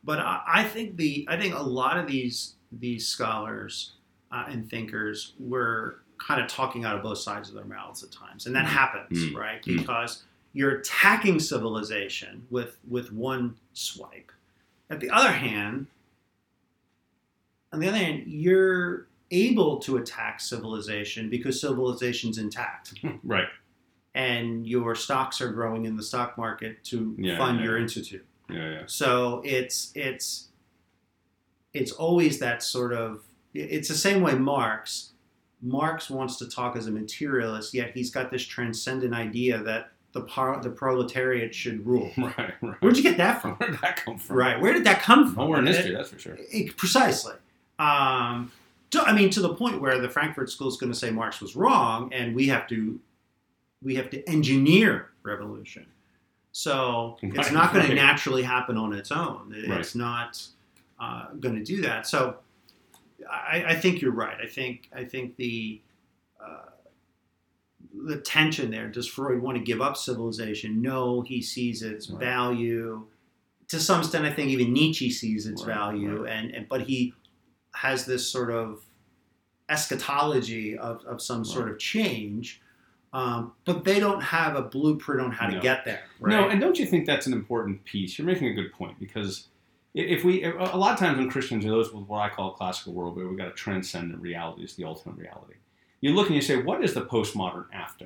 but 0.05 0.21
I, 0.21 0.43
I 0.47 0.63
think 0.65 0.97
the 0.97 1.27
I 1.29 1.37
think 1.41 1.55
a 1.55 1.63
lot 1.63 1.97
of 1.99 2.07
these 2.07 2.55
these 2.71 3.09
scholars 3.09 3.95
uh, 4.31 4.45
and 4.49 4.69
thinkers 4.71 5.35
were 5.41 6.03
kind 6.25 6.41
of 6.41 6.49
talking 6.49 6.85
out 6.85 6.95
of 6.97 7.03
both 7.03 7.19
sides 7.19 7.49
of 7.49 7.57
their 7.57 7.65
mouths 7.65 8.05
at 8.05 8.13
times, 8.13 8.47
and 8.47 8.55
that 8.55 8.67
happens, 8.67 9.19
Mm. 9.19 9.35
right? 9.37 9.63
Mm. 9.65 9.79
Because 9.79 10.23
you're 10.55 10.77
attacking 10.79 11.39
civilization 11.41 12.47
with 12.51 12.79
with 12.89 13.13
one 13.13 13.57
swipe. 13.75 14.33
At 14.89 15.01
the 15.01 15.11
other 15.11 15.33
hand, 15.33 15.89
on 17.73 17.81
the 17.81 17.89
other 17.89 17.99
hand, 17.99 18.25
you're 18.27 19.09
able 19.31 19.79
to 19.81 19.97
attack 19.97 20.41
civilization 20.41 21.29
because 21.29 21.61
civilization's 21.61 22.39
intact 22.39 22.95
Right. 23.25 23.49
and 24.15 24.67
your 24.67 24.95
stocks 24.95 25.41
are 25.41 25.51
growing 25.51 25.87
in 25.87 25.97
the 25.97 26.03
stock 26.03 26.39
market 26.39 26.85
to 26.85 27.17
Yeah, 27.19 27.37
fund 27.39 27.59
yeah, 27.59 27.65
your 27.65 27.77
yeah. 27.79 27.83
institute. 27.83 28.25
Yeah. 28.49 28.71
Yeah. 28.71 28.83
So 28.87 29.43
it's 29.45 29.91
it's 29.95 30.49
it's 31.73 31.91
always 31.91 32.39
that 32.39 32.63
sort 32.63 32.93
of 32.93 33.23
it's 33.55 33.89
the 33.89 33.95
same 33.97 34.23
way 34.23 34.35
Marx 34.35 35.11
Marx 35.63 36.11
wants 36.11 36.37
to 36.37 36.49
talk 36.49 36.77
as 36.77 36.87
a 36.87 36.91
materialist, 36.91 37.73
yet 37.73 37.93
he's 37.95 38.11
got 38.11 38.31
this 38.31 38.45
transcendent 38.45 39.15
idea 39.15 39.63
that 39.63 39.93
the 40.15 40.23
par- 40.23 40.63
the 40.63 40.71
proletariat 40.71 41.55
should 41.55 41.85
rule. 41.87 42.11
Right. 42.17 42.55
Right. 42.63 42.77
Where'd 42.81 42.97
you 42.97 43.03
get 43.03 43.17
that 43.19 43.43
from? 43.43 43.57
Where 43.57 43.71
did 43.71 43.81
that 43.81 43.97
come 43.97 44.17
from? 44.19 44.37
Right, 44.37 44.61
where 44.61 44.73
did 44.73 44.85
that 44.85 45.03
come 45.03 45.27
from? 45.35 45.45
Nowhere 45.45 45.59
in 45.59 45.69
It- 45.69 45.75
history, 45.75 45.95
that's 45.95 46.11
for 46.11 46.19
sure. 46.19 46.37
it- 46.39 46.77
precisely. 46.77 47.35
Um, 47.79 48.51
to, 48.93 49.03
I 49.03 49.13
mean, 49.13 49.29
to 49.31 49.41
the 49.41 49.53
point 49.55 49.81
where 49.81 49.99
the 50.01 50.09
Frankfurt 50.09 50.49
School 50.51 50.69
is 50.69 50.77
going 50.77 50.93
to 50.93 50.99
say 50.99 51.11
Marx 51.11 51.41
was 51.41 51.57
wrong, 51.57 52.13
and 52.15 52.35
we 52.35 52.47
have 52.49 52.67
to 52.69 52.99
we 53.83 53.97
have 53.97 54.09
to 54.11 54.27
engineer 54.29 55.11
revolution. 55.25 55.85
So 56.53 57.19
it's 57.21 57.51
not 57.51 57.73
going 57.73 57.85
right. 57.85 57.91
to 57.91 57.95
naturally 57.97 58.43
happen 58.45 58.79
on 58.79 58.93
its 58.95 59.11
own. 59.13 59.53
It- 59.55 59.69
Right. 59.69 59.81
It's 59.81 59.95
not 59.97 60.41
uh, 61.01 61.33
going 61.41 61.57
to 61.57 61.65
do 61.65 61.83
that. 61.83 62.07
So 62.07 62.37
I, 63.29 63.65
I 63.71 63.75
think 63.75 64.01
you're 64.01 64.13
right. 64.13 64.37
I 64.41 64.47
think 64.47 64.89
I 64.95 65.05
think 65.05 65.35
the 65.37 65.81
uh, 66.41 66.67
the 68.07 68.19
tension 68.19 68.71
there. 68.71 68.89
Does 68.89 69.07
Freud 69.07 69.41
want 69.43 69.57
to 69.57 69.63
give 69.65 69.81
up 69.81 69.97
civilization? 69.97 70.83
No, 70.83 71.23
he 71.23 71.41
sees 71.41 71.83
its 71.83 72.11
Right. 72.11 72.21
value. 72.21 73.07
To 73.69 73.81
some 73.81 74.01
extent, 74.01 74.25
I 74.25 74.33
think 74.33 74.51
even 74.51 74.73
Nietzsche 74.73 75.11
sees 75.11 75.47
its 75.47 75.65
Right, 75.65 75.75
value, 75.75 76.27
and, 76.27 76.51
and 76.51 76.69
but 76.69 76.83
he 76.83 77.15
has 77.75 78.05
this 78.05 78.29
sort 78.29 78.51
of 78.51 78.85
eschatology 79.69 80.77
of, 80.77 81.05
of 81.05 81.23
some 81.23 81.45
sort 81.45 81.71
of 81.71 81.79
change. 81.79 82.61
Um, 83.13 83.53
but 83.65 83.85
they 83.85 84.01
don't 84.01 84.21
have 84.23 84.57
a 84.57 84.63
blueprint 84.63 85.21
on 85.21 85.31
how 85.31 85.47
to 85.49 85.61
get 85.61 85.85
there. 85.85 86.03
Right? 86.19 86.33
No, 86.33 86.49
and 86.49 86.61
don't 86.61 86.79
you 86.79 86.85
think 86.85 87.07
that's 87.07 87.29
an 87.29 87.33
important 87.33 87.85
piece? 87.85 88.19
You're 88.19 88.27
making 88.27 88.49
a 88.49 88.55
good 88.55 88.73
point 88.73 88.99
because 88.99 89.47
if 89.95 90.25
we, 90.25 90.43
a 90.43 90.77
lot 90.77 90.95
of 90.95 90.99
times 90.99 91.19
when 91.19 91.31
Christians 91.31 91.65
are 91.65 91.69
those 91.71 91.93
with 91.93 92.09
what 92.09 92.19
I 92.19 92.29
call 92.29 92.51
a 92.51 92.55
classical 92.55 92.93
world, 92.93 93.17
where 93.17 93.29
we've 93.29 93.39
got 93.39 93.47
a 93.47 93.53
transcendent 93.53 94.21
reality, 94.21 94.65
is 94.65 94.75
the 94.75 94.83
ultimate 94.85 95.17
reality. 95.17 95.55
You 96.05 96.13
look 96.13 96.27
and 96.27 96.37
you 96.37 96.43
say, 96.43 96.57
what 96.57 96.85
is 96.85 96.93
the 96.93 97.01
postmodern 97.01 97.65
after? 97.73 98.05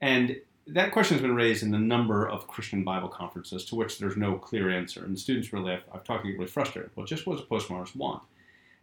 And 0.00 0.40
that 0.66 0.90
question 0.90 1.14
has 1.14 1.22
been 1.22 1.36
raised 1.36 1.62
in 1.62 1.72
a 1.72 1.78
number 1.78 2.28
of 2.28 2.48
Christian 2.48 2.82
Bible 2.82 3.08
conferences 3.08 3.64
to 3.66 3.76
which 3.76 4.00
there's 4.00 4.16
no 4.16 4.34
clear 4.34 4.68
answer. 4.70 5.04
And 5.04 5.16
students 5.16 5.52
really, 5.52 5.74
I've, 5.74 5.84
I've 5.94 6.02
talked 6.02 6.24
to 6.24 6.30
get 6.32 6.36
really 6.36 6.50
frustrated. 6.50 6.90
Well, 6.96 7.06
just 7.06 7.28
what 7.28 7.36
does 7.36 7.46
a 7.46 7.48
postmodernist 7.48 7.94
want? 7.94 8.24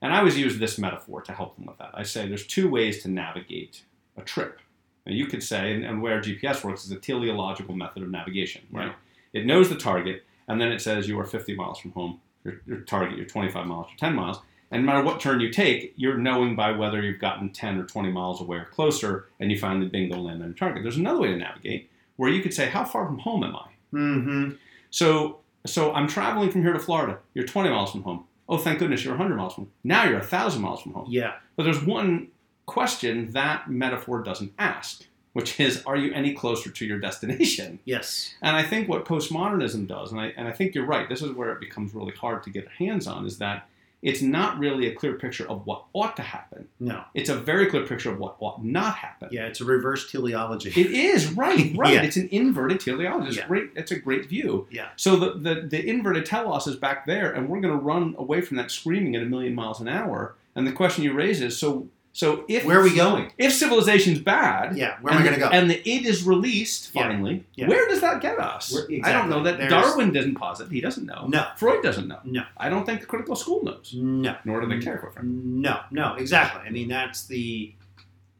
And 0.01 0.14
I 0.14 0.20
always 0.20 0.38
use 0.38 0.58
this 0.58 0.78
metaphor 0.78 1.22
to 1.24 1.34
help 1.34 1.58
them 1.58 1.66
with 1.66 1.78
that. 1.80 1.91
I 1.95 2.03
say 2.03 2.30
there's 2.30 2.47
two 2.47 2.70
ways 2.70 3.03
to 3.03 3.10
navigate 3.10 3.84
a 4.16 4.22
trip. 4.22 4.62
Now, 5.06 5.12
you 5.12 5.26
could 5.26 5.43
say, 5.43 5.74
and, 5.74 5.84
and 5.84 6.01
where 6.01 6.22
GPS 6.22 6.64
works 6.64 6.86
is 6.86 6.91
a 6.91 6.95
teleological 6.95 7.76
method 7.76 8.03
of 8.03 8.10
navigation, 8.10 8.62
right? 8.72 8.93
It 9.34 9.45
knows 9.45 9.68
the 9.68 9.76
target, 9.76 10.24
and 10.47 10.62
then 10.62 10.72
it 10.72 10.80
says 10.80 11.10
you 11.10 11.20
are 11.20 11.26
50 11.26 11.56
miles 11.56 11.80
from 11.80 11.91
home. 11.91 12.22
Your, 12.45 12.62
your 12.66 12.80
target, 12.80 13.18
you're 13.18 13.26
25 13.26 13.66
miles 13.66 13.88
or 13.88 13.97
10 13.97 14.16
miles. 14.16 14.38
And 14.76 14.86
no 14.86 14.91
matter 14.91 15.05
what 15.05 15.21
turn 15.21 15.39
you 15.39 15.49
take, 15.51 15.93
you're 15.95 16.17
knowing 16.17 16.53
by 16.57 16.73
whether 16.73 17.01
you've 17.01 17.21
gotten 17.21 17.49
10 17.49 17.78
or 17.78 17.86
20 17.86 18.11
miles 18.11 18.41
away 18.41 18.57
or 18.57 18.65
closer, 18.65 19.30
and 19.39 19.49
you 19.49 19.57
finally 19.57 19.88
bingo 19.88 20.17
land 20.17 20.41
on 20.41 20.49
your 20.49 20.57
target. 20.57 20.84
There's 20.84 20.97
another 20.97 21.21
way 21.21 21.30
to 21.30 21.38
navigate 21.38 21.89
where 22.17 22.30
you 22.30 22.41
could 22.41 22.53
say, 22.53 22.65
how 22.65 22.84
far 22.84 23.05
from 23.05 23.19
home 23.19 23.45
am 23.45 23.55
I? 23.55 23.69
hmm 23.91 24.49
So, 24.89 25.39
so 25.65 25.93
I'm 25.93 26.09
traveling 26.09 26.51
from 26.51 26.61
here 26.61 26.73
to 26.73 26.80
Florida. 26.80 27.19
You're 27.34 27.45
20 27.45 27.69
miles 27.69 27.93
from 27.93 28.03
home. 28.03 28.26
Oh, 28.49 28.57
thank 28.57 28.80
goodness 28.80 29.05
you're 29.05 29.13
100 29.13 29.38
miles 29.38 29.53
from 29.55 29.63
home. 29.63 29.71
Now 29.86 30.03
you're 30.03 30.19
1,000 30.19 30.61
miles 30.61 30.82
from 30.82 30.91
home. 30.91 31.07
Yeah. 31.09 31.36
But 31.55 31.63
there's 31.63 31.82
one 31.82 32.28
question 32.65 33.32
that 33.32 33.71
metaphor 33.71 34.23
doesn't 34.23 34.51
ask, 34.59 35.05
which 35.32 35.57
is, 35.57 35.84
are 35.86 35.95
you 35.95 36.11
any 36.13 36.34
closer 36.34 36.69
to 36.69 36.86
your 36.86 36.99
destination? 36.99 37.80
Yes. 37.86 38.36
And 38.41 38.57
I 38.57 38.63
think 38.63 38.89
what 38.89 39.05
postmodernism 39.05 39.88
does, 39.88 40.11
and 40.11 40.19
I, 40.19 40.34
and 40.36 40.49
I 40.49 40.51
think 40.51 40.76
you're 40.76 40.86
right, 40.86 41.07
this 41.07 41.21
is 41.21 41.32
where 41.32 41.53
it 41.53 41.61
becomes 41.61 41.93
really 41.93 42.13
hard 42.13 42.43
to 42.43 42.49
get 42.49 42.67
hands 42.78 43.07
on, 43.07 43.26
is 43.26 43.38
that 43.38 43.69
it's 44.06 44.22
not 44.22 44.60
really 44.60 44.88
a 44.88 44.93
clear 44.95 45.14
picture 45.16 45.49
of 45.49 45.66
what 45.66 45.84
ought 45.93 46.16
to 46.16 46.22
happen. 46.22 46.68
No. 46.80 47.03
It's 47.16 47.28
a 47.30 47.36
very 47.36 47.66
clear 47.66 47.86
picture 47.88 48.12
of 48.12 48.20
what 48.20 48.36
ought 48.39 48.64
not 48.64 48.95
happen. 48.95 49.30
Yeah, 49.32 49.47
it's 49.47 49.60
a 49.62 49.66
reverse 49.66 50.10
teleology. 50.12 50.70
It 50.80 50.91
is, 50.91 51.32
right, 51.34 51.74
right. 51.78 51.93
Yeah. 51.95 52.03
It's 52.03 52.16
an 52.16 52.30
inverted 52.32 52.80
teleology. 52.80 53.30
It's, 53.30 53.38
Yeah. 53.38 53.47
great, 53.47 53.72
it's 53.76 53.91
a 53.91 53.99
great 53.99 54.30
view. 54.30 54.68
Yeah. 54.70 54.89
So 54.95 55.16
the, 55.18 55.32
the, 55.34 55.62
the 55.62 55.89
inverted 55.89 56.26
telos 56.26 56.68
is 56.68 56.76
back 56.76 57.08
there, 57.08 57.32
and 57.34 57.49
we're 57.49 57.60
going 57.62 57.74
to 57.78 57.84
run 57.84 58.14
away 58.18 58.41
from 58.41 58.58
that 58.58 58.70
screaming 58.70 59.16
at 59.16 59.24
a 59.24 59.26
million 59.26 59.56
miles 59.56 59.82
an 59.82 59.88
hour. 59.88 60.36
And 60.56 60.66
the 60.68 60.72
question 60.72 61.03
you 61.03 61.12
raise 61.14 61.41
is, 61.41 61.58
so 61.58 61.88
so 62.18 62.45
if 62.47 62.63
Where 62.63 62.80
are 62.80 62.84
we 62.84 62.95
going? 62.95 63.30
if 63.38 63.51
civilization's 63.53 64.20
bad, 64.20 64.78
Yeah, 64.78 64.95
where 65.01 65.13
am 65.13 65.20
I 65.20 65.22
and 65.22 65.30
going 65.30 65.39
to 65.39 65.45
go? 65.45 65.49
And 65.51 65.70
the 65.70 65.78
it 65.89 66.05
is 66.05 66.24
released 66.24 66.91
finally. 66.93 67.43
Yeah. 67.55 67.68
Where 67.68 67.88
does 67.89 67.99
that 67.99 68.22
get 68.22 68.39
us? 68.39 68.74
Where- 68.74 68.88
I 69.03 69.11
don't 69.11 69.30
know 69.30 69.43
that 69.43 69.57
There's- 69.57 69.70
Darwin 69.70 70.13
doesn't 70.13 70.36
posit. 70.36 70.72
He 70.72 70.80
doesn't 70.80 71.05
know. 71.05 71.26
No. 71.28 71.45
Freud 71.57 71.84
doesn't 71.84 72.07
know. 72.07 72.20
No. 72.24 72.43
I 72.55 72.70
don't 72.70 72.86
think 72.86 73.01
the 73.01 73.05
critical 73.05 73.36
school 73.36 73.63
knows. 73.66 73.93
No. 73.97 74.36
Nor 74.45 74.61
do 74.61 74.68
they 74.68 74.80
care, 74.80 74.97
frankly. 74.97 75.24
No, 75.26 75.82
no, 75.91 76.16
exactly. 76.16 76.61
I 76.66 76.70
mean, 76.70 76.88
that's 76.88 77.28
the 77.28 77.74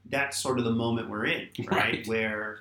that's 0.10 0.38
sort 0.38 0.58
of 0.60 0.64
the 0.64 0.72
moment 0.72 1.10
we're 1.10 1.26
in, 1.26 1.50
right? 1.60 1.70
Right. 1.72 2.08
Where 2.08 2.60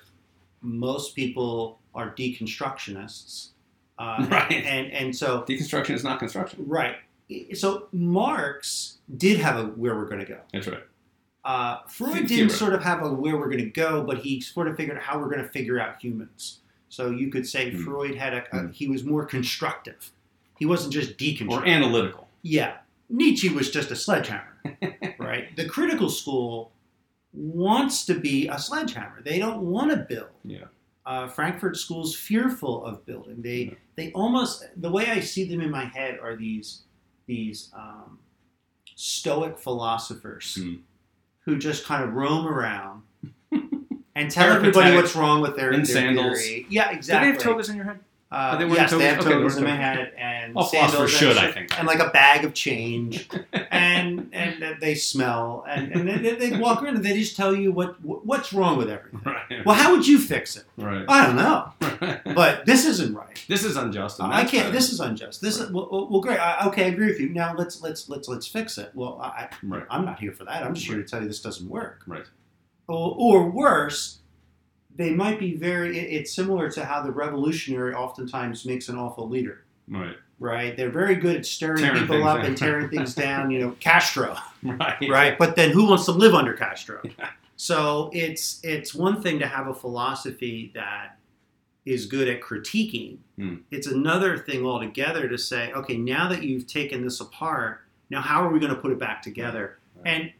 most 0.61 1.15
people 1.15 1.79
are 1.93 2.13
deconstructionists, 2.13 3.49
uh, 3.97 4.25
Right. 4.29 4.51
And 4.51 4.91
and 4.91 5.15
so 5.15 5.43
Deconstruction 5.47 5.91
is 5.91 6.03
not 6.03 6.19
construction. 6.19 6.65
right. 6.67 6.97
So 7.53 7.87
Marx 7.91 8.97
did 9.17 9.39
have 9.39 9.57
a 9.57 9.63
where 9.63 9.95
we're 9.95 10.05
going 10.07 10.19
to 10.19 10.25
go. 10.27 10.39
That's 10.53 10.67
right. 10.67 10.83
Uh, 11.45 11.77
Freud 11.87 12.25
didn't 12.27 12.49
sort 12.49 12.73
of 12.73 12.83
have 12.83 13.03
a 13.03 13.09
where 13.13 13.37
we're 13.37 13.49
going 13.49 13.63
to 13.63 13.69
go, 13.69 14.03
but 14.03 14.17
he 14.17 14.41
sort 14.41 14.67
of 14.67 14.75
figured 14.75 14.97
out 14.97 15.03
how 15.03 15.19
we're 15.19 15.29
going 15.29 15.43
to 15.43 15.47
figure 15.49 15.79
out 15.79 16.01
humans. 16.01 16.59
So 16.89 17.11
you 17.11 17.29
could 17.29 17.47
say 17.47 17.69
Hmm. 17.71 17.83
Freud 17.83 18.15
had 18.15 18.33
a, 18.33 18.43
a 18.51 18.59
Hmm. 18.61 18.71
he 18.71 18.87
was 18.87 19.03
more 19.03 19.25
constructive. 19.25 20.11
He 20.57 20.65
wasn't 20.65 20.93
just 20.93 21.17
deconstructive. 21.17 21.51
Or 21.51 21.65
analytical. 21.65 22.27
Yeah, 22.41 22.77
Nietzsche 23.09 23.49
was 23.49 23.69
just 23.69 23.91
a 23.91 23.95
sledgehammer, 23.95 24.57
right? 25.19 25.55
The 25.55 25.67
critical 25.67 26.09
school 26.09 26.71
wants 27.33 28.05
to 28.05 28.15
be 28.19 28.47
a 28.47 28.57
sledgehammer. 28.57 29.21
They 29.21 29.37
don't 29.39 29.61
want 29.61 29.91
to 29.91 29.97
build. 29.97 30.29
Yeah. 30.43 30.65
Uh, 31.05 31.27
Frankfurt 31.27 31.77
School's 31.77 32.15
fearful 32.15 32.83
of 32.85 33.05
building. 33.05 33.41
They 33.43 33.57
Yeah. 33.65 33.73
they 33.95 34.11
almost 34.13 34.65
the 34.77 34.89
way 34.89 35.05
I 35.11 35.19
see 35.19 35.43
them 35.47 35.61
in 35.61 35.69
my 35.69 35.85
head 35.85 36.17
are 36.19 36.35
these 36.35 36.83
these 37.27 37.69
um, 37.75 38.17
stoic 38.95 39.59
philosophers 39.59 40.55
Hmm. 40.55 40.75
Who 41.45 41.57
just 41.57 41.85
kind 41.85 42.03
of 42.03 42.13
roam 42.13 42.47
around 42.47 43.03
and 43.51 44.31
tell 44.31 44.45
Peripatetic. 44.47 44.57
everybody 44.67 44.95
what's 44.95 45.15
wrong 45.15 45.41
with 45.41 45.55
their, 45.55 45.71
In 45.71 45.83
their 45.83 45.85
sandals. 45.85 46.41
theory. 46.41 46.65
Yeah, 46.69 46.85
Do 46.85 46.89
they 46.91 46.97
exactly. 46.97 47.31
have 47.31 47.41
togas 47.41 47.69
in 47.69 47.75
your 47.77 47.85
head? 47.85 47.99
Uh, 48.31 48.57
they 48.57 48.67
yes, 48.67 48.89
they 48.91 48.97
togas? 48.97 49.25
Okay, 49.25 49.33
togas 49.33 49.55
they're 49.55 49.63
in 49.65 49.69
my 49.69 49.79
wearing 49.79 49.97
head 49.97 50.13
and 50.17 50.55
All 50.57 50.65
sandals 50.65 50.99
and 51.01 51.09
should, 51.09 51.37
I 51.37 51.51
think. 51.51 51.77
and 51.77 51.87
like 51.87 51.99
a 51.99 52.09
bag 52.09 52.43
of 52.43 52.53
change, 52.53 53.29
and 53.71 54.29
and 54.33 54.81
they 54.81 54.95
smell, 54.95 55.63
and 55.69 55.91
and 55.93 56.09
they, 56.25 56.35
they 56.35 56.57
walk 56.57 56.81
around 56.81 56.95
and 56.95 57.05
they 57.05 57.13
just 57.13 57.35
tell 57.37 57.55
you 57.55 57.71
what 57.71 58.03
what's 58.03 58.51
wrong 58.51 58.77
with 58.77 58.89
everything. 58.89 59.21
Right. 59.23 59.65
Well, 59.65 59.75
how 59.75 59.91
would 59.91 60.07
you 60.07 60.17
fix 60.19 60.57
it? 60.57 60.65
right. 60.75 61.05
I 61.07 61.25
don't 61.27 61.35
know, 61.35 62.19
but 62.33 62.65
this 62.65 62.85
isn't 62.85 63.13
right. 63.13 63.45
this 63.47 63.63
is 63.63 63.77
unjust. 63.77 64.19
and 64.19 64.33
I 64.33 64.43
can't. 64.43 64.65
better. 64.65 64.71
This 64.71 64.91
is 64.91 64.99
unjust. 64.99 65.39
This 65.41 65.59
is 65.59 65.71
well, 65.71 65.87
well, 66.09 66.19
great. 66.21 66.39
I, 66.39 66.67
okay, 66.67 66.85
I 66.85 66.87
agree 66.87 67.07
with 67.07 67.19
you. 67.19 67.29
Now 67.29 67.53
let's 67.55 67.81
let's 67.81 68.09
let's 68.09 68.27
let's 68.27 68.47
fix 68.47 68.77
it. 68.79 68.91
Well, 68.95 69.19
I, 69.21 69.49
Right. 69.63 69.83
I, 69.89 69.95
I'm 69.97 70.03
not 70.03 70.19
here 70.19 70.31
for 70.31 70.45
that. 70.45 70.63
I'm 70.63 70.73
just 70.73 70.87
here 70.87 70.97
to 70.97 71.03
tell 71.03 71.21
you 71.21 71.27
this 71.27 71.41
doesn't 71.41 71.69
work. 71.69 72.01
Right. 72.07 72.25
Or, 72.87 73.15
or 73.17 73.49
worse, 73.49 74.19
they 74.95 75.11
might 75.13 75.39
be 75.39 75.55
very. 75.55 75.97
it- 75.97 76.11
It's 76.21 76.33
similar 76.33 76.69
to 76.71 76.85
how 76.85 77.01
the 77.01 77.11
revolutionary 77.11 77.93
oftentimes 77.93 78.65
makes 78.65 78.89
an 78.89 78.97
awful 78.97 79.27
leader. 79.29 79.63
Right. 79.87 80.15
right? 80.39 80.75
They're 80.75 80.89
very 80.89 81.15
good 81.15 81.35
at 81.35 81.45
stirring 81.45 81.83
Tearing 81.83 82.01
people 82.01 82.27
up 82.27 82.37
down. 82.37 82.45
and 82.47 82.57
tearing 82.57 82.89
things 82.89 83.13
down. 83.25 83.51
You 83.51 83.59
know, 83.59 83.71
Castro, 83.79 84.35
Right. 84.63 84.97
right? 85.09 85.37
But 85.37 85.55
then 85.55 85.69
who 85.71 85.85
wants 85.87 86.05
to 86.05 86.11
live 86.11 86.33
under 86.33 86.53
Castro? 86.53 87.01
Yeah. 87.19 87.29
So 87.57 88.09
it's 88.13 88.59
it's 88.63 88.93
one 88.93 89.21
thing 89.21 89.39
to 89.39 89.47
have 89.47 89.67
a 89.67 89.73
philosophy 89.73 90.71
that 90.75 91.17
is 91.85 92.05
good 92.07 92.27
at 92.27 92.41
critiquing. 92.41 93.17
Hmm. 93.37 93.57
It's 93.71 93.87
another 93.87 94.37
thing 94.39 94.65
altogether 94.65 95.29
to 95.29 95.37
say, 95.37 95.71
okay, 95.71 95.95
now 95.97 96.27
that 96.29 96.43
you've 96.43 96.65
taken 96.67 97.03
this 97.03 97.21
apart, 97.21 97.81
now 98.09 98.21
how 98.21 98.43
are 98.45 98.51
we 98.51 98.59
going 98.59 98.73
to 98.75 98.81
put 98.81 98.91
it 98.91 98.99
back 98.99 99.21
together? 99.21 99.77
Right. 99.95 100.07
And 100.07 100.31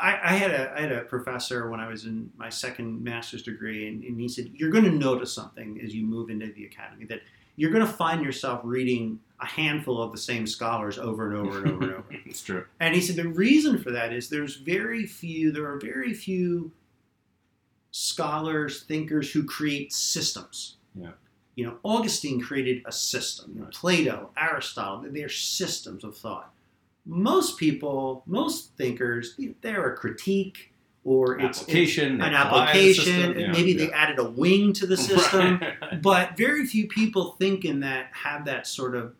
I, 0.00 0.18
I 0.22 0.34
had 0.34 0.50
a 0.50 0.72
I 0.76 0.80
had 0.80 0.92
a 0.92 1.02
professor 1.02 1.70
when 1.70 1.80
I 1.80 1.88
was 1.88 2.04
in 2.04 2.30
my 2.36 2.48
second 2.48 3.02
master's 3.02 3.42
degree, 3.42 3.88
and, 3.88 4.02
and 4.02 4.20
he 4.20 4.28
said, 4.28 4.50
you're 4.54 4.70
going 4.70 4.84
to 4.84 4.90
notice 4.90 5.32
something 5.32 5.80
as 5.82 5.94
you 5.94 6.04
move 6.04 6.30
into 6.30 6.52
the 6.52 6.64
academy 6.64 7.04
that 7.06 7.20
you're 7.58 7.72
going 7.72 7.84
to 7.84 7.92
find 7.92 8.24
yourself 8.24 8.60
reading 8.62 9.18
a 9.40 9.46
handful 9.46 10.00
of 10.00 10.12
the 10.12 10.18
same 10.18 10.46
scholars 10.46 10.96
over 10.96 11.26
and 11.26 11.36
over 11.36 11.58
and 11.58 11.68
over 11.68 11.84
and 11.84 11.92
over. 11.94 12.04
it's 12.24 12.40
true. 12.40 12.64
And 12.78 12.94
he 12.94 13.00
said 13.00 13.16
the 13.16 13.28
reason 13.28 13.78
for 13.82 13.90
that 13.90 14.12
is 14.12 14.28
there's 14.28 14.56
very 14.56 15.06
few, 15.06 15.50
there 15.50 15.66
are 15.66 15.78
very 15.78 16.14
few 16.14 16.70
scholars, 17.90 18.84
thinkers 18.84 19.32
who 19.32 19.42
create 19.42 19.92
systems. 19.92 20.76
Yeah. 20.94 21.10
You 21.56 21.66
know, 21.66 21.78
Augustine 21.82 22.40
created 22.40 22.82
a 22.86 22.92
system. 22.92 23.56
Right. 23.56 23.72
Plato, 23.72 24.30
Aristotle, 24.38 25.04
they're 25.10 25.28
systems 25.28 26.04
of 26.04 26.16
thought. 26.16 26.52
Most 27.08 27.56
people, 27.56 28.22
most 28.26 28.76
thinkers, 28.76 29.34
they're 29.62 29.92
a 29.92 29.96
critique 29.96 30.74
or 31.04 31.40
it's, 31.40 31.62
application, 31.62 32.20
an 32.20 32.34
application. 32.34 33.32
and 33.32 33.40
yeah, 33.40 33.52
maybe 33.52 33.72
yeah. 33.72 33.86
they 33.86 33.92
added 33.92 34.18
a 34.18 34.28
wing 34.28 34.74
to 34.74 34.86
the 34.86 34.96
system. 34.96 35.60
Right. 35.80 36.02
But 36.02 36.36
very 36.36 36.66
few 36.66 36.86
people 36.86 37.36
think 37.38 37.64
in 37.64 37.80
that 37.80 38.10
have 38.12 38.44
that 38.44 38.66
sort 38.66 38.94
of 38.94 39.14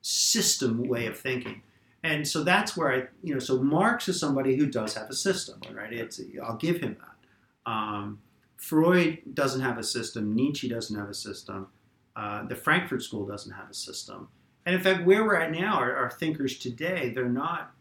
system 0.00 0.82
way 0.88 1.06
of 1.06 1.18
thinking. 1.18 1.62
And 2.02 2.26
so 2.26 2.42
that's 2.42 2.76
where 2.76 2.92
I, 2.92 3.08
you 3.22 3.34
know, 3.34 3.40
so 3.40 3.62
Marx 3.62 4.08
is 4.08 4.18
somebody 4.18 4.56
who 4.56 4.66
does 4.66 4.94
have 4.94 5.10
a 5.10 5.14
system, 5.14 5.60
right? 5.72 5.92
It's 5.92 6.20
I'll 6.42 6.56
give 6.56 6.80
him 6.80 6.96
that. 6.98 7.70
Um, 7.70 8.20
Freud 8.56 9.18
doesn't 9.34 9.60
have 9.60 9.76
a 9.76 9.82
system. 9.82 10.34
Nietzsche 10.34 10.68
doesn't 10.68 10.96
have 10.96 11.08
a 11.08 11.14
system. 11.14 11.68
Uh, 12.16 12.44
the 12.44 12.56
Frankfurt 12.56 13.02
School 13.02 13.26
doesn't 13.26 13.52
have 13.52 13.70
a 13.70 13.74
system. 13.74 14.28
And 14.68 14.74
in 14.74 14.82
fact, 14.82 15.06
where 15.06 15.24
we're 15.24 15.36
at 15.36 15.50
now, 15.50 15.78
our, 15.78 15.96
our 15.96 16.10
thinkers 16.10 16.58
today, 16.58 17.10
they're 17.14 17.26
not 17.26 17.72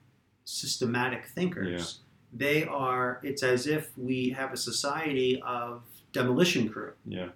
systematic 0.45 1.25
thinkers. 1.25 1.99
They 2.31 2.63
are. 2.63 3.19
It's 3.23 3.43
as 3.43 3.67
if 3.67 3.91
we 3.97 4.29
have 4.29 4.53
a 4.53 4.57
society 4.57 5.41
of 5.45 5.81
demolition 6.13 6.69
crew 6.69 6.93
yeah. 7.05 7.27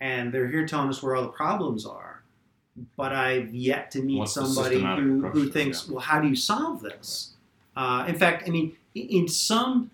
and 0.00 0.32
they're 0.32 0.48
here 0.48 0.66
telling 0.66 0.88
us 0.88 1.02
where 1.02 1.14
all 1.14 1.24
the 1.24 1.28
problems 1.28 1.84
are. 1.84 2.22
But 2.96 3.12
I've 3.12 3.54
yet 3.54 3.90
to 3.90 4.02
meet 4.02 4.20
What's 4.20 4.32
somebody 4.32 4.80
who, 4.80 5.28
who 5.28 5.50
thinks, 5.50 5.84
yeah. 5.86 5.96
well, 5.96 6.02
how 6.02 6.18
do 6.18 6.28
you 6.28 6.36
solve 6.36 6.80
this? 6.80 7.34
Uh, 7.76 8.06
in 8.08 8.14
fact, 8.14 8.44
I 8.48 8.50
mean, 8.50 8.78
in 8.94 9.28
some 9.28 9.90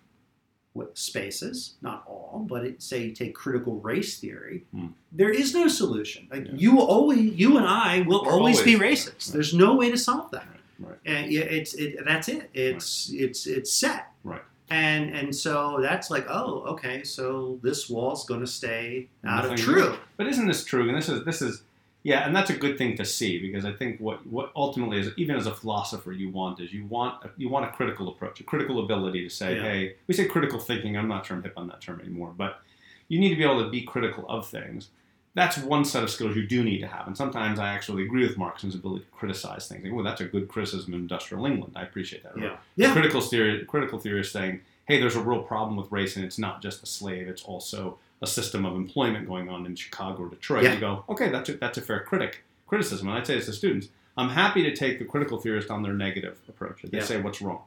spaces, 0.94 1.74
not 1.82 2.04
all, 2.06 2.44
but 2.48 2.64
it, 2.64 2.82
say 2.82 3.04
you 3.04 3.12
take 3.12 3.34
critical 3.34 3.80
race 3.80 4.18
theory, 4.18 4.64
Hmm. 4.72 4.88
there 5.12 5.30
is 5.30 5.54
no 5.54 5.68
solution. 5.68 6.28
Like 6.30 6.46
Yeah. 6.46 6.52
you 6.54 6.80
always, 6.80 7.32
you 7.34 7.56
and 7.58 7.66
I 7.66 8.02
will 8.02 8.24
We're 8.24 8.32
always, 8.32 8.62
be 8.62 8.74
always- 8.74 9.04
racist. 9.06 9.26
right. 9.28 9.32
There's 9.34 9.54
no 9.54 9.74
way 9.76 9.90
to 9.90 9.96
solve 9.98 10.30
that. 10.32 10.46
Right. 10.78 10.98
And 11.04 11.30
yeah, 11.30 11.42
it's 11.42 11.74
it, 11.74 11.96
that's 12.04 12.28
it. 12.28 12.50
It's 12.54 13.10
it's 13.12 13.46
it's 13.46 13.72
set. 13.72 14.12
Right. 14.24 14.40
And 14.70 15.14
and 15.14 15.34
so 15.36 15.78
that's 15.80 16.10
like, 16.10 16.26
oh, 16.28 16.62
okay, 16.72 17.04
so 17.04 17.60
this 17.62 17.88
wall's 17.90 18.24
going 18.24 18.40
to 18.40 18.46
stay 18.46 19.08
out 19.24 19.44
of 19.44 19.50
Nothing 19.52 19.64
true. 19.64 19.94
But 20.16 20.26
isn't 20.28 20.46
this 20.48 20.64
true? 20.64 20.88
And 20.88 20.96
this 20.96 21.08
is 21.08 21.24
this 21.24 21.40
is 21.42 21.62
yeah, 22.04 22.26
and 22.26 22.34
that's 22.34 22.50
a 22.50 22.56
good 22.56 22.76
thing 22.78 22.96
to 22.96 23.04
see 23.04 23.38
because 23.38 23.64
I 23.64 23.72
think 23.72 24.00
what 24.00 24.26
what 24.26 24.50
ultimately 24.56 24.98
is 24.98 25.10
even 25.16 25.36
as 25.36 25.46
a 25.46 25.54
philosopher 25.54 26.12
you 26.12 26.30
want 26.30 26.60
is 26.60 26.72
you 26.72 26.84
want 26.86 27.24
a, 27.24 27.30
you 27.36 27.48
want 27.48 27.64
a 27.64 27.68
critical 27.68 28.08
approach, 28.08 28.40
a 28.40 28.44
critical 28.44 28.82
ability 28.84 29.22
to 29.22 29.30
say, 29.30 29.56
Yeah. 29.56 29.62
hey, 29.62 29.94
we 30.06 30.14
say 30.14 30.26
critical 30.26 30.58
thinking. 30.58 30.96
I'm 30.96 31.08
not 31.08 31.26
sure 31.26 31.36
I'm 31.36 31.42
hip 31.42 31.54
on 31.56 31.68
that 31.68 31.80
term 31.80 32.00
anymore, 32.00 32.32
but 32.36 32.60
you 33.08 33.18
need 33.20 33.30
to 33.30 33.36
be 33.36 33.44
able 33.44 33.62
to 33.64 33.70
be 33.70 33.82
critical 33.82 34.24
of 34.28 34.46
things. 34.48 34.88
That's 35.34 35.56
one 35.58 35.84
set 35.86 36.02
of 36.02 36.10
skills 36.10 36.36
you 36.36 36.46
do 36.46 36.62
need 36.62 36.80
to 36.80 36.86
have. 36.86 37.06
And 37.06 37.16
sometimes 37.16 37.58
I 37.58 37.68
actually 37.68 38.02
agree 38.04 38.26
with 38.26 38.36
Marx 38.36 38.62
in 38.64 38.68
his 38.68 38.78
ability 38.78 39.04
to 39.04 39.10
criticize 39.12 39.66
things. 39.66 39.82
Like, 39.82 39.92
oh, 39.94 40.02
that's 40.02 40.20
a 40.20 40.26
good 40.26 40.46
criticism 40.48 40.92
of 40.92 41.00
industrial 41.00 41.46
England. 41.46 41.72
I 41.74 41.82
appreciate 41.84 42.22
that. 42.24 42.36
Or 42.36 42.40
Yeah. 42.40 42.56
Yeah. 42.76 42.92
critical 42.92 43.20
theory 43.22 43.64
critical 43.64 43.98
theory 43.98 44.20
is 44.20 44.30
saying, 44.30 44.60
hey, 44.86 44.98
there's 45.00 45.16
a 45.16 45.20
real 45.22 45.42
problem 45.42 45.76
with 45.76 45.90
race, 45.92 46.16
and 46.16 46.24
it's 46.24 46.38
not 46.38 46.60
just 46.62 46.80
the 46.80 46.86
slave; 46.86 47.28
it's 47.28 47.42
also 47.44 47.98
a 48.22 48.26
system 48.26 48.64
of 48.64 48.76
employment 48.76 49.26
going 49.26 49.48
on 49.50 49.66
in 49.66 49.74
Chicago 49.74 50.22
or 50.22 50.28
Detroit. 50.28 50.62
Yeah. 50.64 50.74
You 50.74 50.80
go, 50.80 51.04
okay, 51.08 51.28
that's 51.28 51.48
a, 51.48 51.54
that's 51.54 51.76
a 51.76 51.82
fair 51.82 52.00
critic 52.00 52.44
criticism, 52.66 53.08
and 53.08 53.18
I'd 53.18 53.26
say 53.26 53.34
this 53.34 53.46
to 53.46 53.52
students. 53.52 53.88
I'm 54.16 54.30
happy 54.30 54.62
to 54.62 54.74
take 54.74 54.98
the 54.98 55.04
critical 55.04 55.38
theorist 55.38 55.70
on 55.70 55.82
their 55.82 55.92
negative 55.94 56.38
approach. 56.48 56.82
They 56.82 56.98
Yeah. 56.98 57.04
say 57.04 57.20
what's 57.20 57.42
wrong. 57.42 57.62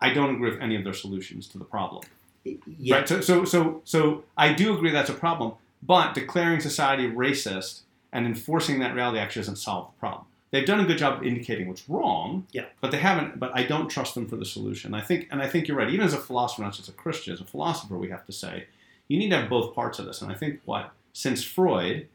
I 0.00 0.12
don't 0.12 0.34
agree 0.36 0.50
with 0.50 0.60
any 0.60 0.76
of 0.76 0.84
their 0.84 0.92
solutions 0.94 1.46
to 1.48 1.58
the 1.58 1.64
problem. 1.64 2.02
Yeah. 2.44 2.96
Right. 2.96 3.08
So, 3.08 3.20
so, 3.20 3.44
so, 3.44 3.82
so 3.84 4.24
I 4.36 4.52
do 4.52 4.74
agree 4.74 4.90
that's 4.90 5.10
a 5.10 5.14
problem, 5.14 5.52
but 5.82 6.14
declaring 6.14 6.60
society 6.60 7.08
racist 7.08 7.80
and 8.12 8.26
enforcing 8.26 8.78
that 8.80 8.94
reality 8.94 9.18
actually 9.18 9.40
doesn't 9.42 9.56
solve 9.56 9.86
the 9.94 9.98
problem. 10.00 10.26
They've 10.50 10.66
done 10.66 10.80
a 10.80 10.84
good 10.84 10.98
job 10.98 11.18
of 11.20 11.26
indicating 11.26 11.66
what's 11.68 11.88
wrong, 11.88 12.46
Yeah. 12.52 12.66
but 12.82 12.90
they 12.90 12.98
haven't. 12.98 13.38
But 13.40 13.52
I 13.54 13.62
don't 13.62 13.88
trust 13.88 14.14
them 14.14 14.26
for 14.28 14.36
the 14.36 14.44
solution. 14.44 14.92
I 14.92 15.00
think, 15.00 15.28
and 15.30 15.40
I 15.40 15.48
think 15.48 15.66
you're 15.66 15.76
right. 15.78 15.88
Even 15.88 16.04
as 16.04 16.12
a 16.12 16.18
philosopher, 16.18 16.62
not 16.62 16.74
just 16.74 16.88
a 16.88 16.92
Christian, 16.92 17.32
as 17.32 17.40
a 17.40 17.44
philosopher, 17.44 17.96
we 17.96 18.10
have 18.10 18.26
to 18.26 18.32
say 18.32 18.66
you 19.08 19.18
need 19.18 19.30
to 19.30 19.36
have 19.38 19.50
both 19.50 19.74
parts 19.74 19.98
of 19.98 20.06
this. 20.06 20.22
And 20.22 20.30
I 20.30 20.34
think 20.34 20.60
what 20.64 20.90
since 21.12 21.42
Freud, 21.44 22.08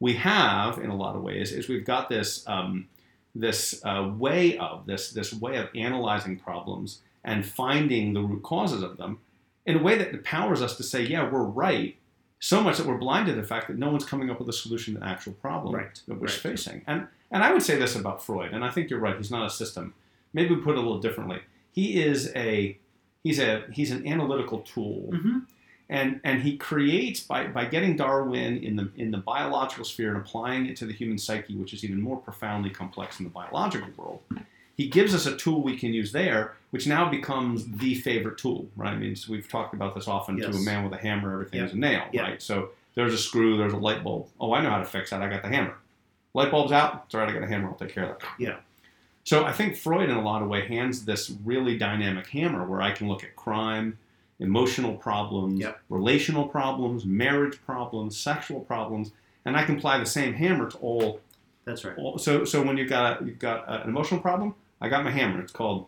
we 0.00 0.14
have 0.14 0.78
in 0.78 0.90
a 0.90 0.96
lot 0.96 1.16
of 1.16 1.22
ways 1.22 1.52
is 1.52 1.68
we've 1.68 1.84
got 1.84 2.08
this 2.08 2.46
um, 2.46 2.88
this 3.34 3.80
uh, 3.84 4.10
way 4.16 4.56
of 4.58 4.86
this 4.86 5.10
this 5.10 5.32
way 5.32 5.56
of 5.56 5.68
analyzing 5.74 6.38
problems 6.38 7.00
and 7.24 7.44
finding 7.44 8.12
the 8.12 8.20
root 8.20 8.42
causes 8.42 8.82
of 8.82 8.96
them 8.96 9.18
in 9.66 9.78
a 9.78 9.82
way 9.82 9.98
that 9.98 10.10
empowers 10.12 10.62
us 10.62 10.76
to 10.76 10.82
say, 10.84 11.02
yeah, 11.02 11.28
we're 11.28 11.42
right. 11.42 11.96
So 12.38 12.62
much 12.62 12.76
that 12.76 12.86
we're 12.86 12.98
blind 12.98 13.26
to 13.26 13.32
the 13.32 13.42
fact 13.42 13.66
that 13.66 13.78
no 13.78 13.88
one's 13.90 14.04
coming 14.04 14.30
up 14.30 14.38
with 14.38 14.48
a 14.48 14.52
solution 14.52 14.94
to 14.94 15.00
the 15.00 15.06
actual 15.06 15.32
problem 15.32 15.74
Right, 15.74 16.00
that 16.06 16.14
we're 16.20 16.26
right. 16.28 16.30
facing. 16.30 16.82
And 16.86 17.08
and 17.30 17.42
I 17.42 17.52
would 17.52 17.62
say 17.62 17.76
this 17.76 17.96
about 17.96 18.22
Freud, 18.24 18.52
and 18.52 18.64
I 18.64 18.70
think 18.70 18.88
you're 18.90 19.00
right. 19.00 19.16
He's 19.16 19.30
not 19.30 19.46
a 19.46 19.50
system. 19.50 19.94
Maybe 20.32 20.54
we 20.54 20.60
put 20.60 20.72
it 20.72 20.78
a 20.78 20.82
little 20.82 21.00
differently. 21.00 21.40
He 21.72 22.00
is 22.00 22.30
a 22.36 22.78
he's 23.24 23.40
a 23.40 23.64
he's 23.72 23.90
an 23.90 24.06
analytical 24.06 24.60
tool 24.60 25.10
hmm 25.12 25.38
and 25.88 26.20
and 26.24 26.42
he 26.42 26.56
creates 26.56 27.20
by 27.20 27.46
by 27.46 27.64
getting 27.64 27.96
Darwin 27.96 28.58
in 28.58 28.76
the 28.76 28.90
in 28.96 29.10
the 29.10 29.18
biological 29.18 29.84
sphere 29.84 30.08
and 30.14 30.18
applying 30.18 30.66
it 30.66 30.76
to 30.76 30.86
the 30.86 30.92
human 30.92 31.18
psyche, 31.18 31.54
which 31.54 31.72
is 31.72 31.84
even 31.84 32.00
more 32.00 32.16
profoundly 32.16 32.70
complex 32.70 33.18
in 33.20 33.24
the 33.24 33.30
biological 33.30 33.88
world. 33.96 34.20
He 34.76 34.88
gives 34.88 35.14
us 35.14 35.24
a 35.24 35.34
tool 35.36 35.62
we 35.62 35.78
can 35.78 35.94
use 35.94 36.12
there, 36.12 36.54
which 36.70 36.86
now 36.86 37.08
becomes 37.08 37.66
the 37.78 37.94
favorite 37.94 38.36
tool, 38.36 38.66
right? 38.76 38.92
I 38.92 38.96
mean, 38.96 39.16
so 39.16 39.32
we've 39.32 39.48
talked 39.48 39.72
about 39.72 39.94
this 39.94 40.06
often. 40.06 40.36
To 40.36 40.48
a 40.50 40.60
man 40.60 40.84
with 40.84 40.92
a 40.92 40.98
hammer, 41.02 41.32
everything 41.32 41.60
Yeah. 41.60 41.66
is 41.66 41.72
a 41.72 41.76
nail, 41.78 42.04
Yeah. 42.12 42.22
right? 42.22 42.42
So 42.42 42.70
there's 42.94 43.14
a 43.14 43.18
screw, 43.18 43.56
there's 43.56 43.72
a 43.72 43.78
light 43.78 44.04
bulb. 44.04 44.28
Oh, 44.38 44.52
I 44.52 44.60
know 44.62 44.68
how 44.68 44.78
to 44.80 44.84
fix 44.84 45.10
that. 45.10 45.22
I 45.22 45.30
got 45.30 45.42
the 45.42 45.48
hammer. 45.48 45.76
Light 46.34 46.50
bulb's 46.50 46.72
out. 46.72 47.04
It's 47.06 47.14
all 47.14 47.22
right. 47.22 47.30
I 47.30 47.32
got 47.32 47.42
a 47.42 47.46
hammer. 47.46 47.68
I'll 47.68 47.74
take 47.74 47.94
care 47.94 48.04
of 48.04 48.18
that. 48.18 48.28
Yeah. 48.38 48.56
So 49.24 49.44
I 49.46 49.52
think 49.52 49.76
Freud, 49.76 50.10
in 50.10 50.16
a 50.16 50.22
lot 50.22 50.42
of 50.42 50.48
ways, 50.48 50.68
hands 50.68 51.06
this 51.06 51.32
really 51.42 51.78
dynamic 51.78 52.26
hammer 52.26 52.62
where 52.66 52.82
I 52.82 52.90
can 52.92 53.08
look 53.08 53.24
at 53.24 53.34
crime, 53.34 53.96
emotional 54.38 54.94
problems, 54.96 55.58
Yep. 55.60 55.80
relational 55.88 56.46
problems, 56.48 57.04
marriage 57.04 57.58
problems, 57.64 58.16
sexual 58.16 58.60
problems, 58.60 59.12
and 59.44 59.56
I 59.56 59.64
can 59.64 59.76
apply 59.78 59.98
the 59.98 60.06
same 60.06 60.34
hammer 60.34 60.70
to 60.70 60.78
all. 60.78 61.20
That's 61.64 61.84
right. 61.84 61.96
all 61.98 62.18
so, 62.18 62.44
so 62.44 62.62
when 62.62 62.76
you've 62.76 62.88
got 62.90 63.22
a, 63.22 63.24
you've 63.24 63.38
got 63.38 63.64
an 63.68 63.88
emotional 63.88 64.20
problem, 64.20 64.54
I 64.80 64.88
got 64.88 65.04
my 65.04 65.10
hammer. 65.10 65.40
It's 65.40 65.52
called 65.52 65.86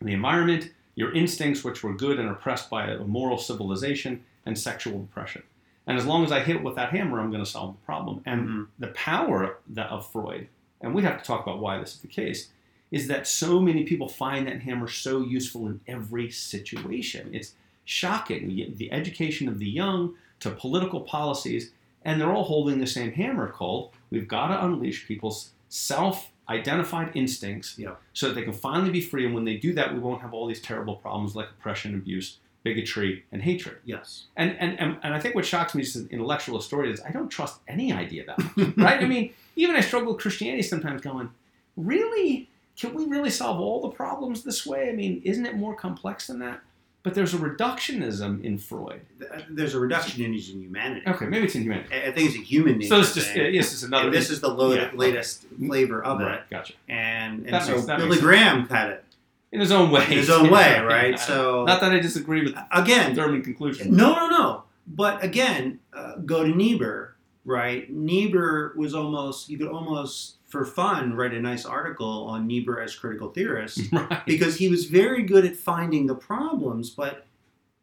the 0.00 0.12
environment, 0.12 0.70
your 0.94 1.12
instincts, 1.12 1.62
which 1.64 1.82
were 1.82 1.94
good 1.94 2.18
and 2.18 2.28
oppressed 2.28 2.70
by 2.70 2.86
a 2.90 2.98
moral 3.04 3.38
civilization, 3.38 4.24
and 4.46 4.58
sexual 4.58 5.00
oppression. 5.00 5.42
And 5.86 5.98
as 5.98 6.06
long 6.06 6.24
as 6.24 6.32
I 6.32 6.40
hit 6.40 6.62
with 6.62 6.76
that 6.76 6.90
hammer, 6.90 7.20
I'm 7.20 7.30
going 7.30 7.44
to 7.44 7.50
solve 7.50 7.74
the 7.74 7.84
problem. 7.84 8.22
And 8.24 8.48
Mhm. 8.48 8.66
the 8.78 8.86
power 8.88 9.58
that 9.68 9.90
of 9.90 10.10
Freud, 10.10 10.48
and 10.80 10.94
we 10.94 11.02
have 11.02 11.18
to 11.18 11.24
talk 11.24 11.42
about 11.42 11.58
why 11.58 11.78
this 11.78 11.94
is 11.96 12.00
the 12.00 12.08
case, 12.08 12.50
is 12.90 13.06
that 13.08 13.26
so 13.26 13.60
many 13.60 13.84
people 13.84 14.08
find 14.08 14.46
that 14.46 14.62
hammer 14.62 14.88
so 14.88 15.20
useful 15.20 15.66
in 15.66 15.80
every 15.86 16.30
situation. 16.30 17.30
It's 17.34 17.54
shocking. 17.90 18.48
The- 18.48 18.72
The 18.76 18.92
education 18.92 19.48
of 19.48 19.58
the 19.58 19.68
young 19.68 20.14
to 20.40 20.50
political 20.50 21.00
policies, 21.00 21.72
and 22.04 22.20
they're 22.20 22.32
all 22.32 22.44
holding 22.44 22.78
the 22.78 22.86
same 22.86 23.12
hammer 23.12 23.48
called 23.48 23.90
we've 24.10 24.28
got 24.28 24.48
to 24.48 24.64
unleash 24.64 25.06
people's 25.06 25.50
self 25.68 26.30
identified 26.48 27.10
instincts 27.14 27.74
Yeah. 27.78 27.94
so 28.12 28.26
that 28.28 28.34
they 28.34 28.42
can 28.42 28.52
finally 28.52 28.90
be 28.90 29.00
free. 29.00 29.24
And 29.24 29.34
when 29.34 29.44
they 29.44 29.56
do 29.56 29.72
that, 29.74 29.92
we 29.94 30.00
won't 30.00 30.20
have 30.22 30.32
all 30.34 30.46
these 30.48 30.60
terrible 30.60 30.96
problems 30.96 31.36
like 31.36 31.48
oppression, 31.50 31.94
abuse, 31.94 32.38
bigotry, 32.64 33.24
and 33.30 33.42
hatred. 33.42 33.76
Yes. 33.84 34.24
And, 34.36 34.56
and, 34.58 34.78
and, 34.80 34.96
and 35.04 35.14
I 35.14 35.20
think 35.20 35.34
what 35.36 35.46
shocks 35.46 35.74
me 35.76 35.82
as 35.82 35.94
an 35.96 36.08
intellectual 36.10 36.56
historian 36.56 36.92
is 36.92 37.00
I 37.02 37.12
don't 37.12 37.28
trust 37.28 37.60
any 37.68 37.92
idea 37.92 38.24
that 38.26 38.38
right? 38.76 39.00
I 39.00 39.06
mean, 39.06 39.32
even 39.56 39.76
I 39.76 39.80
struggle 39.80 40.12
with 40.12 40.22
Christianity 40.22 40.62
sometimes 40.64 41.02
going, 41.02 41.30
really? 41.76 42.48
Can 42.76 42.94
we 42.94 43.04
really 43.06 43.30
solve 43.30 43.60
all 43.60 43.80
the 43.82 43.90
problems 43.90 44.42
this 44.42 44.66
way? 44.66 44.88
I 44.88 44.92
mean, 44.92 45.20
isn't 45.24 45.44
it 45.46 45.54
more 45.56 45.74
complex 45.76 46.26
than 46.28 46.38
that? 46.40 46.60
But 47.02 47.14
there's 47.14 47.32
a 47.32 47.38
reductionism 47.38 48.44
in 48.44 48.58
Freud. 48.58 49.00
There's 49.48 49.74
a 49.74 49.78
reductionism 49.78 50.24
in 50.26 50.32
humanity. 50.34 51.02
Okay, 51.06 51.26
maybe 51.26 51.46
it's 51.46 51.54
in 51.54 51.62
humanity. 51.62 51.88
I 51.94 52.12
think 52.12 52.28
it's 52.28 52.36
a 52.38 52.42
human 52.42 52.76
nature. 52.78 52.88
So 52.88 53.00
it's 53.00 53.14
just, 53.14 53.32
thing. 53.32 53.54
yes, 53.54 53.72
it's 53.72 53.82
another. 53.82 54.06
and 54.06 54.14
this 54.14 54.28
is 54.28 54.40
the 54.42 54.54
yeah, 54.54 54.90
latest 54.92 55.46
flavor 55.58 56.04
of 56.04 56.20
right, 56.20 56.34
it. 56.40 56.42
gotcha. 56.50 56.74
And, 56.88 57.44
and 57.46 57.54
That 57.54 57.62
so 57.62 57.76
makes- 57.76 57.86
Billy. 57.86 58.18
Graham 58.18 58.68
had 58.68 58.90
it 58.90 59.04
In 59.50 59.60
his 59.60 59.72
own 59.72 59.90
way. 59.90 60.04
in 60.04 60.10
his 60.10 60.28
own 60.28 60.50
way, 60.50 60.78
right? 60.84 61.18
So 61.18 61.64
Not 61.64 61.80
that 61.80 61.90
I 61.92 62.00
disagree 62.00 62.44
with 62.44 62.54
the 62.54 62.66
again, 62.78 63.14
Thurman 63.14 63.42
conclusion. 63.42 63.96
No, 63.96 64.14
no, 64.14 64.28
no. 64.28 64.64
But 64.86 65.24
again, 65.24 65.78
uh, 65.94 66.16
go 66.16 66.44
to 66.44 66.50
Niebuhr, 66.54 67.14
right? 67.50 67.90
Niebuhr 67.90 68.72
was 68.76 68.94
almost, 68.94 69.50
you 69.50 69.58
could 69.58 69.68
almost, 69.68 70.36
for 70.46 70.64
fun, 70.64 71.14
write 71.14 71.34
a 71.34 71.40
nice 71.40 71.66
article 71.66 72.24
on 72.24 72.46
Niebuhr 72.46 72.80
as 72.80 72.94
critical 72.94 73.30
theorist 73.30 73.80
right. 73.92 74.24
because 74.24 74.56
he 74.56 74.68
was 74.68 74.86
very 74.86 75.22
good 75.22 75.44
at 75.44 75.56
finding 75.56 76.06
the 76.06 76.14
problems, 76.14 76.90
but 76.90 77.26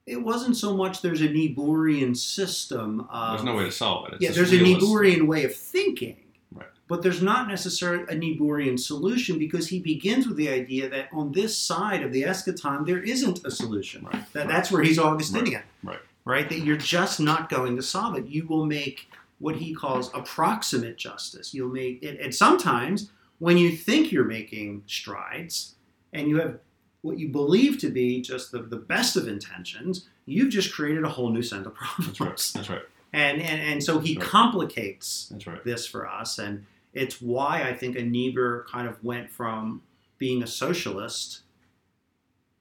it 0.05 0.23
wasn't 0.23 0.55
so 0.55 0.75
much 0.75 1.01
there's 1.01 1.21
a 1.21 1.27
Niebuhrian 1.27 2.15
system 2.15 3.05
of. 3.11 3.37
There's 3.37 3.45
no 3.45 3.55
way 3.55 3.65
to 3.65 3.71
solve 3.71 4.07
it. 4.07 4.13
It's 4.15 4.23
Yeah, 4.23 4.31
there's 4.31 4.53
a 4.53 4.57
realist. 4.57 4.85
Niebuhrian 4.85 5.27
way 5.27 5.43
of 5.43 5.53
thinking. 5.53 6.17
Right. 6.53 6.67
but 6.87 7.03
there's 7.03 7.21
not 7.21 7.49
necessarily 7.49 8.03
a 8.03 8.15
Niebuhrian 8.15 8.79
solution 8.79 9.37
because 9.37 9.67
he 9.67 9.79
begins 9.79 10.25
with 10.27 10.37
the 10.37 10.47
idea 10.49 10.87
that 10.89 11.09
on 11.11 11.33
this 11.33 11.57
side 11.57 12.01
of 12.03 12.13
the 12.13 12.23
eschaton 12.23 12.85
there 12.85 12.99
isn't 12.99 13.45
a 13.45 13.51
solution. 13.51 14.05
Right. 14.05 14.23
That, 14.31 14.39
right. 14.39 14.47
That's 14.47 14.71
where 14.71 14.81
he's 14.81 14.97
Augustinian. 14.97 15.63
Right. 15.83 15.99
Right. 16.23 16.49
That 16.49 16.59
you're 16.59 16.77
just 16.77 17.19
not 17.19 17.49
going 17.49 17.75
to 17.75 17.83
solve 17.83 18.17
it. 18.17 18.27
You 18.27 18.47
will 18.47 18.65
make 18.65 19.09
what 19.39 19.55
he 19.57 19.73
calls 19.73 20.11
approximate 20.13 20.97
justice. 20.97 21.53
You'll 21.53 21.69
make 21.71 22.01
it, 22.03 22.19
and 22.19 22.33
sometimes 22.33 23.11
when 23.39 23.57
you 23.57 23.71
think 23.71 24.11
you're 24.11 24.23
making 24.25 24.83
strides 24.87 25.75
and 26.13 26.27
you 26.27 26.39
have 26.39 26.59
what 27.01 27.19
you 27.19 27.29
believe 27.29 27.77
to 27.79 27.89
be 27.89 28.21
just 28.21 28.51
the, 28.51 28.63
the 28.63 28.75
best 28.77 29.15
of 29.15 29.27
intentions, 29.27 30.07
you've 30.25 30.49
just 30.49 30.73
created 30.73 31.03
a 31.03 31.09
whole 31.09 31.29
new 31.29 31.43
set 31.43 31.65
of 31.65 31.73
problems. 31.75 32.07
That's 32.07 32.19
right. 32.19 32.51
That's 32.55 32.69
right. 32.69 32.81
And, 33.13 33.41
and 33.41 33.61
and 33.61 33.83
so 33.83 33.99
he 33.99 34.17
Right. 34.17 34.25
complicates 34.27 35.29
That's 35.31 35.47
right. 35.47 35.63
this 35.63 35.85
for 35.87 36.07
us, 36.07 36.39
and 36.39 36.65
it's 36.93 37.21
why 37.21 37.63
I 37.63 37.73
think 37.73 37.95
a 37.95 38.01
Niebuhr 38.03 38.65
kind 38.69 38.87
of 38.87 39.01
went 39.03 39.29
from 39.29 39.81
being 40.17 40.41
a 40.43 40.47
socialist, 40.47 41.41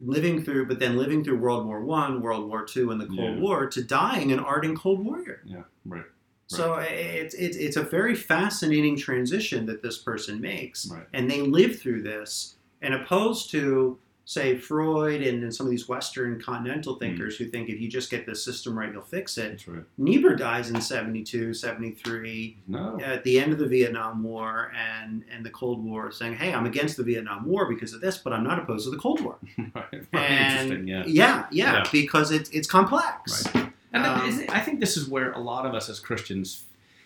living 0.01 0.43
through, 0.45 0.67
but 0.67 0.79
then 0.79 0.97
living 0.97 1.25
through 1.25 1.39
World 1.39 1.67
War 1.67 1.81
One, 1.81 2.21
World 2.21 2.49
War 2.49 2.65
Two, 2.65 2.91
and 2.91 3.01
the 3.01 3.07
Cold 3.07 3.37
Yeah. 3.37 3.41
War, 3.41 3.67
to 3.67 3.83
dying 3.83 4.31
an 4.31 4.39
ardent 4.39 4.79
Cold 4.79 5.05
Warrior. 5.05 5.41
Yeah. 5.45 5.63
Right. 5.85 6.05
So 6.49 6.75
it's 6.75 7.35
it's 7.35 7.57
it's 7.57 7.77
a 7.77 7.83
very 7.83 8.15
fascinating 8.15 8.97
transition 8.97 9.67
that 9.67 9.83
this 9.83 9.99
person 9.99 10.41
makes, 10.41 10.89
Right. 10.89 11.07
and 11.13 11.31
they 11.31 11.41
live 11.41 11.81
through 11.81 12.03
this, 12.03 12.57
and 12.81 12.95
opposed 12.95 13.51
to 13.51 13.99
say 14.29 14.57
Freud 14.59 15.23
and, 15.23 15.45
and 15.45 15.55
some 15.55 15.67
of 15.67 15.71
these 15.71 15.89
Western 15.89 16.41
continental 16.41 16.95
hmm. 16.95 16.99
thinkers 16.99 17.37
who 17.37 17.47
think 17.47 17.69
if 17.69 17.81
you 17.81 17.89
just 17.89 18.11
get 18.11 18.27
this 18.27 18.45
system 18.45 18.77
right, 18.77 18.93
you'll 18.93 19.03
fix 19.03 19.39
it. 19.39 19.65
Right. 19.69 19.85
Niebuhr 19.99 20.35
dies 20.35 20.69
in 20.69 20.81
72, 20.81 21.55
73, 21.55 22.57
No. 22.67 22.99
at 23.01 23.23
the 23.23 23.39
end 23.39 23.53
of 23.53 23.61
the 23.61 23.67
Vietnam 23.69 24.25
War 24.25 24.73
and, 24.77 25.25
and 25.31 25.47
the 25.47 25.51
Cold 25.51 25.85
War, 25.85 26.11
saying, 26.11 26.35
hey, 26.35 26.53
I'm 26.53 26.67
against 26.67 26.97
the 26.97 27.05
Vietnam 27.05 27.47
War 27.47 27.69
because 27.73 27.93
of 27.93 28.01
this, 28.01 28.19
but 28.19 28.33
I'm 28.33 28.43
not 28.43 28.59
opposed 28.59 28.87
to 28.87 28.91
the 28.91 28.97
Cold 28.97 29.21
War. 29.21 29.39
right. 29.75 29.87
And 30.13 30.73
Interesting. 30.73 30.89
Yeah. 30.89 31.05
yeah, 31.07 31.47
yeah, 31.53 31.73
Yeah. 31.75 31.85
because 31.93 32.33
it's, 32.33 32.51
it's 32.51 32.67
complex. 32.67 33.47
Right. 33.55 33.73
And 33.97 34.07
Um, 34.23 34.29
is- 34.29 34.45
I 34.49 34.61
think 34.61 34.81
this 34.81 34.97
is 34.97 35.09
where 35.09 35.33
a 35.33 35.39
lot 35.41 35.67
of 35.67 35.75
us 35.75 35.89
as 35.89 35.99
Christians, 36.01 36.65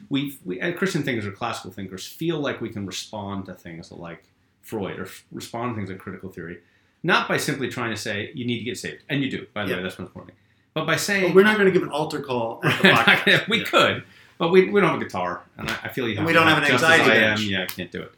we, 0.09 0.39
we 0.45 0.59
Christian 0.73 1.03
thinkers 1.03 1.27
or 1.27 1.33
classical 1.33 1.71
thinkers, 1.71 2.07
feel 2.07 2.39
like 2.41 2.61
we 2.61 2.69
can 2.71 2.87
respond 2.87 3.47
to 3.47 3.55
things 3.55 3.91
like 3.93 4.25
Freud 4.63 4.99
or 4.99 5.09
respond 5.33 5.73
to 5.73 5.77
things 5.77 5.91
like 5.91 5.99
critical 5.99 6.31
theory, 6.31 6.59
not 7.03 7.29
by 7.29 7.37
simply 7.37 7.69
trying 7.69 7.91
to 7.91 7.97
say 7.97 8.31
you 8.35 8.45
need 8.47 8.59
to 8.59 8.65
get 8.65 8.79
saved, 8.79 9.03
and 9.09 9.23
you 9.23 9.31
do. 9.31 9.47
By 9.55 9.65
the 9.65 9.71
Yeah. 9.71 9.77
way, 9.79 9.83
that's 9.83 9.99
most 9.99 10.09
important. 10.09 10.35
But 10.75 10.87
by 10.87 10.97
saying 10.97 11.29
But 11.29 11.35
we're 11.35 11.45
not 11.45 11.57
going 11.57 11.67
to 11.67 11.73
give 11.73 11.83
an 11.83 11.91
altar 11.91 12.21
call 12.21 12.61
at 12.65 12.81
the 12.83 13.45
we 13.49 13.59
Yeah. 13.59 13.65
could, 13.65 14.03
but 14.39 14.51
we, 14.51 14.71
we 14.71 14.81
don't 14.81 14.91
have 14.91 15.01
a 15.01 15.05
guitar, 15.05 15.43
and 15.59 15.69
I, 15.69 15.77
I 15.85 15.89
feel 15.89 16.09
you 16.09 16.17
have. 16.17 16.27
We 16.27 16.33
to 16.33 16.39
don't 16.39 16.47
have 16.49 16.59
an 16.59 16.69
just 16.69 16.85
anxiety 16.85 17.11
as 17.11 17.41
I 17.41 17.43
am, 17.45 17.51
yeah, 17.51 17.63
I 17.63 17.67
can't 17.67 17.91
do 17.91 18.03
it. 18.03 18.13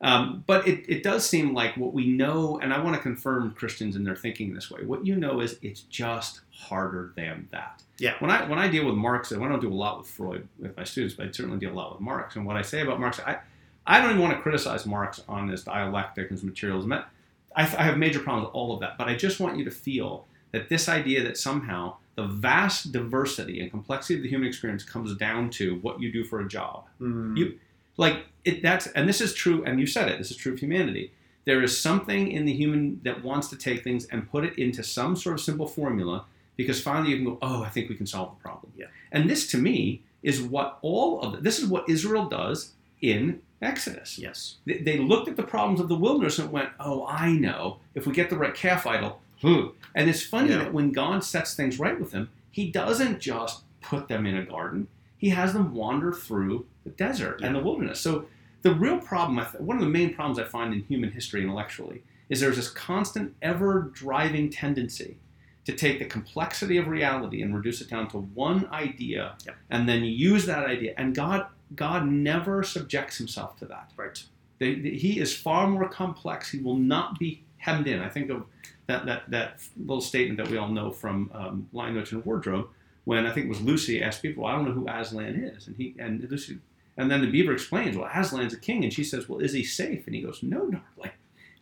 Um, 0.00 0.44
but 0.46 0.68
it, 0.68 0.84
it 0.88 1.02
does 1.02 1.28
seem 1.28 1.54
like 1.54 1.76
what 1.76 1.92
we 1.92 2.06
know, 2.06 2.60
and 2.62 2.72
I 2.72 2.80
want 2.80 2.94
to 2.94 3.02
confirm 3.02 3.52
Christians 3.52 3.96
in 3.96 4.04
their 4.04 4.14
thinking 4.14 4.54
this 4.54 4.70
way. 4.70 4.84
What 4.84 5.04
you 5.04 5.16
know 5.16 5.40
is 5.40 5.58
it's 5.60 5.80
just 5.82 6.40
harder 6.52 7.12
than 7.16 7.48
that. 7.50 7.82
Yeah. 7.98 8.14
When 8.20 8.30
I 8.30 8.48
when 8.48 8.60
I 8.60 8.68
deal 8.68 8.86
with 8.86 8.94
Marx, 8.94 9.32
and 9.32 9.44
I 9.44 9.48
don't 9.48 9.60
do 9.60 9.72
a 9.72 9.74
lot 9.74 9.98
with 9.98 10.06
Freud 10.06 10.46
with 10.58 10.76
my 10.76 10.84
students, 10.84 11.14
but 11.16 11.26
I 11.26 11.30
certainly 11.32 11.58
deal 11.58 11.72
a 11.72 11.74
lot 11.74 11.92
with 11.92 12.00
Marx. 12.00 12.36
And 12.36 12.46
what 12.46 12.56
I 12.56 12.62
say 12.62 12.80
about 12.80 13.00
Marx, 13.00 13.18
I 13.20 13.38
I 13.86 14.00
don't 14.00 14.10
even 14.10 14.22
want 14.22 14.36
to 14.36 14.40
criticize 14.40 14.86
Marx 14.86 15.20
on 15.28 15.48
his 15.48 15.64
dialectic 15.64 16.30
and 16.30 16.38
his 16.38 16.44
materialism. 16.44 16.92
I, 16.92 17.04
I 17.56 17.64
have 17.64 17.96
major 17.98 18.20
problems 18.20 18.46
with 18.46 18.54
all 18.54 18.72
of 18.74 18.80
that, 18.80 18.98
but 18.98 19.08
I 19.08 19.16
just 19.16 19.40
want 19.40 19.56
you 19.58 19.64
to 19.64 19.70
feel 19.70 20.26
that 20.52 20.68
this 20.68 20.88
idea 20.88 21.24
that 21.24 21.36
somehow 21.36 21.96
the 22.14 22.24
vast 22.24 22.92
diversity 22.92 23.60
and 23.60 23.70
complexity 23.70 24.16
of 24.16 24.22
the 24.22 24.28
human 24.28 24.46
experience 24.46 24.84
comes 24.84 25.14
down 25.16 25.50
to 25.50 25.76
what 25.76 26.00
you 26.00 26.12
do 26.12 26.22
for 26.24 26.40
a 26.40 26.48
job. 26.48 26.84
Mm. 27.00 27.36
You- 27.36 27.58
Like 27.98 28.24
it, 28.46 28.62
that's 28.62 28.86
and 28.88 29.06
this 29.08 29.20
is 29.20 29.34
true, 29.34 29.62
and 29.64 29.78
you 29.78 29.86
said 29.86 30.08
it. 30.08 30.16
This 30.18 30.30
is 30.30 30.36
true 30.38 30.54
of 30.54 30.58
humanity. 30.60 31.12
There 31.44 31.62
is 31.62 31.78
something 31.78 32.30
in 32.32 32.44
the 32.46 32.52
human 32.52 33.00
that 33.04 33.22
wants 33.24 33.48
to 33.48 33.56
take 33.56 33.82
things 33.84 34.06
and 34.06 34.30
put 34.30 34.44
it 34.44 34.58
into 34.58 34.82
some 34.82 35.16
sort 35.16 35.34
of 35.34 35.40
simple 35.40 35.66
formula 35.66 36.24
because 36.56 36.80
finally 36.82 37.10
you 37.10 37.16
can 37.16 37.24
go, 37.24 37.38
oh, 37.40 37.62
I 37.62 37.68
think 37.70 37.88
we 37.88 37.94
can 37.96 38.06
solve 38.06 38.36
the 38.36 38.42
problem. 38.42 38.72
Yeah. 38.76 38.86
And 39.12 39.30
this, 39.30 39.46
to 39.52 39.58
me, 39.58 40.02
is 40.22 40.42
what 40.42 40.78
all 40.82 41.20
of 41.22 41.42
this 41.42 41.58
is 41.58 41.66
what 41.66 41.88
Israel 41.88 42.28
does 42.28 42.72
in 43.00 43.40
Exodus. 43.62 44.18
yes. 44.18 44.56
They, 44.66 44.78
they 44.78 44.98
looked 44.98 45.28
at 45.28 45.36
the 45.36 45.42
problems 45.42 45.80
of 45.80 45.88
the 45.88 45.96
wilderness 45.96 46.38
and 46.38 46.52
went, 46.52 46.70
"Oh, 46.78 47.06
I 47.06 47.32
know. 47.32 47.78
If 47.94 48.06
we 48.06 48.12
get 48.12 48.30
the 48.30 48.36
right 48.38 48.54
calf 48.54 48.86
idol." 48.86 49.20
hmm." 49.40 49.68
And 49.96 50.08
it's 50.08 50.22
funny 50.22 50.50
Yeah. 50.50 50.58
that 50.58 50.72
when 50.72 50.92
God 50.92 51.24
sets 51.24 51.54
things 51.54 51.78
right 51.78 51.98
with 51.98 52.10
them, 52.12 52.28
He 52.52 52.70
doesn't 52.70 53.20
just 53.20 53.62
put 53.80 54.06
them 54.08 54.26
in 54.26 54.36
a 54.36 54.44
garden. 54.44 54.86
He 55.18 55.30
has 55.30 55.52
them 55.52 55.74
wander 55.74 56.12
through 56.12 56.66
the 56.84 56.90
desert 56.90 57.40
and 57.42 57.54
the 57.54 57.58
wilderness. 57.60 58.00
So 58.00 58.26
the 58.62 58.72
real 58.72 58.98
problem, 58.98 59.38
I 59.38 59.44
th- 59.44 59.60
one 59.60 59.76
of 59.76 59.82
the 59.82 59.88
main 59.90 60.14
problems 60.14 60.38
I 60.38 60.44
find 60.44 60.72
in 60.72 60.82
human 60.84 61.10
history 61.12 61.42
intellectually, 61.42 62.02
is 62.28 62.40
there's 62.40 62.56
this 62.56 62.70
constant, 62.70 63.34
ever-driving 63.42 64.50
tendency 64.50 65.16
to 65.64 65.72
take 65.72 65.98
the 65.98 66.04
complexity 66.04 66.76
of 66.78 66.86
reality 66.88 67.42
and 67.42 67.54
reduce 67.54 67.80
it 67.80 67.90
down 67.90 68.08
to 68.08 68.18
one 68.18 68.66
idea, 68.72 69.34
Yep. 69.44 69.56
and 69.70 69.88
then 69.88 70.04
use 70.04 70.46
that 70.46 70.64
idea. 70.66 70.94
And 70.96 71.14
God, 71.14 71.46
God 71.74 72.06
never 72.06 72.62
subjects 72.62 73.18
Himself 73.18 73.56
to 73.58 73.66
that. 73.66 73.90
Right. 73.96 74.22
They, 74.58 74.74
they- 74.76 74.90
he 74.90 75.18
is 75.20 75.36
far 75.36 75.66
more 75.68 75.88
complex. 75.88 76.50
He 76.50 76.58
will 76.58 76.76
not 76.76 77.18
be 77.18 77.42
hemmed 77.58 77.86
in. 77.86 78.00
I 78.00 78.08
think 78.08 78.30
of 78.30 78.44
that, 78.86 79.04
that, 79.06 79.30
that 79.30 79.60
little 79.76 80.00
statement 80.00 80.38
that 80.38 80.48
we 80.50 80.56
all 80.56 80.68
know 80.68 80.90
from 80.90 81.30
um, 81.34 81.68
Lion, 81.72 81.94
Witch, 81.96 82.12
and 82.12 82.24
Wardrobe 82.24 82.68
when 83.08 83.24
I 83.26 83.32
think 83.32 83.46
it 83.46 83.48
was 83.48 83.62
Lucy 83.62 84.02
asked 84.02 84.20
people, 84.20 84.44
I 84.44 84.52
don't 84.52 84.66
know 84.66 84.72
who 84.72 84.86
Aslan 84.86 85.34
is. 85.36 85.66
And 85.66 85.74
he 85.76 85.94
and 85.98 86.30
Lucy, 86.30 86.58
and 86.98 87.10
then 87.10 87.22
the 87.22 87.30
beaver 87.30 87.54
explains, 87.54 87.96
well, 87.96 88.06
Aslan's 88.12 88.52
a 88.52 88.58
king. 88.58 88.84
And 88.84 88.92
she 88.92 89.02
says, 89.02 89.26
well, 89.26 89.38
is 89.38 89.54
he 89.54 89.64
safe? 89.64 90.04
And 90.06 90.14
he 90.14 90.20
goes, 90.20 90.42
no, 90.42 90.58
darling. 90.70 91.12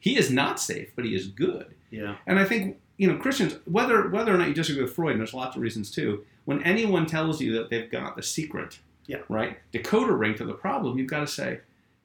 He 0.00 0.16
is 0.18 0.28
not 0.28 0.58
safe, 0.58 0.88
but 0.96 1.04
he 1.04 1.14
is 1.14 1.28
good. 1.28 1.68
Yeah. 1.92 2.16
And 2.26 2.40
I 2.40 2.44
think 2.44 2.78
you 2.96 3.06
know 3.06 3.16
Christians, 3.18 3.52
whether 3.64 4.08
whether 4.08 4.34
or 4.34 4.38
not 4.38 4.48
you 4.48 4.54
disagree 4.54 4.82
with 4.82 4.94
Freud, 4.96 5.12
and 5.12 5.20
there's 5.20 5.34
lots 5.34 5.54
of 5.54 5.62
reasons 5.62 5.88
too. 5.92 6.24
When 6.46 6.64
anyone 6.64 7.06
tells 7.06 7.40
you 7.40 7.52
that 7.54 7.70
they've 7.70 7.90
got 7.90 8.16
the 8.16 8.24
secret, 8.24 8.80
Yeah. 9.06 9.22
right, 9.28 9.58
decoder 9.72 10.18
ring 10.18 10.34
to 10.38 10.44
the 10.44 10.54
problem, 10.54 10.98
you've 10.98 11.10
got 11.16 11.20
to 11.20 11.26
say, 11.28 11.60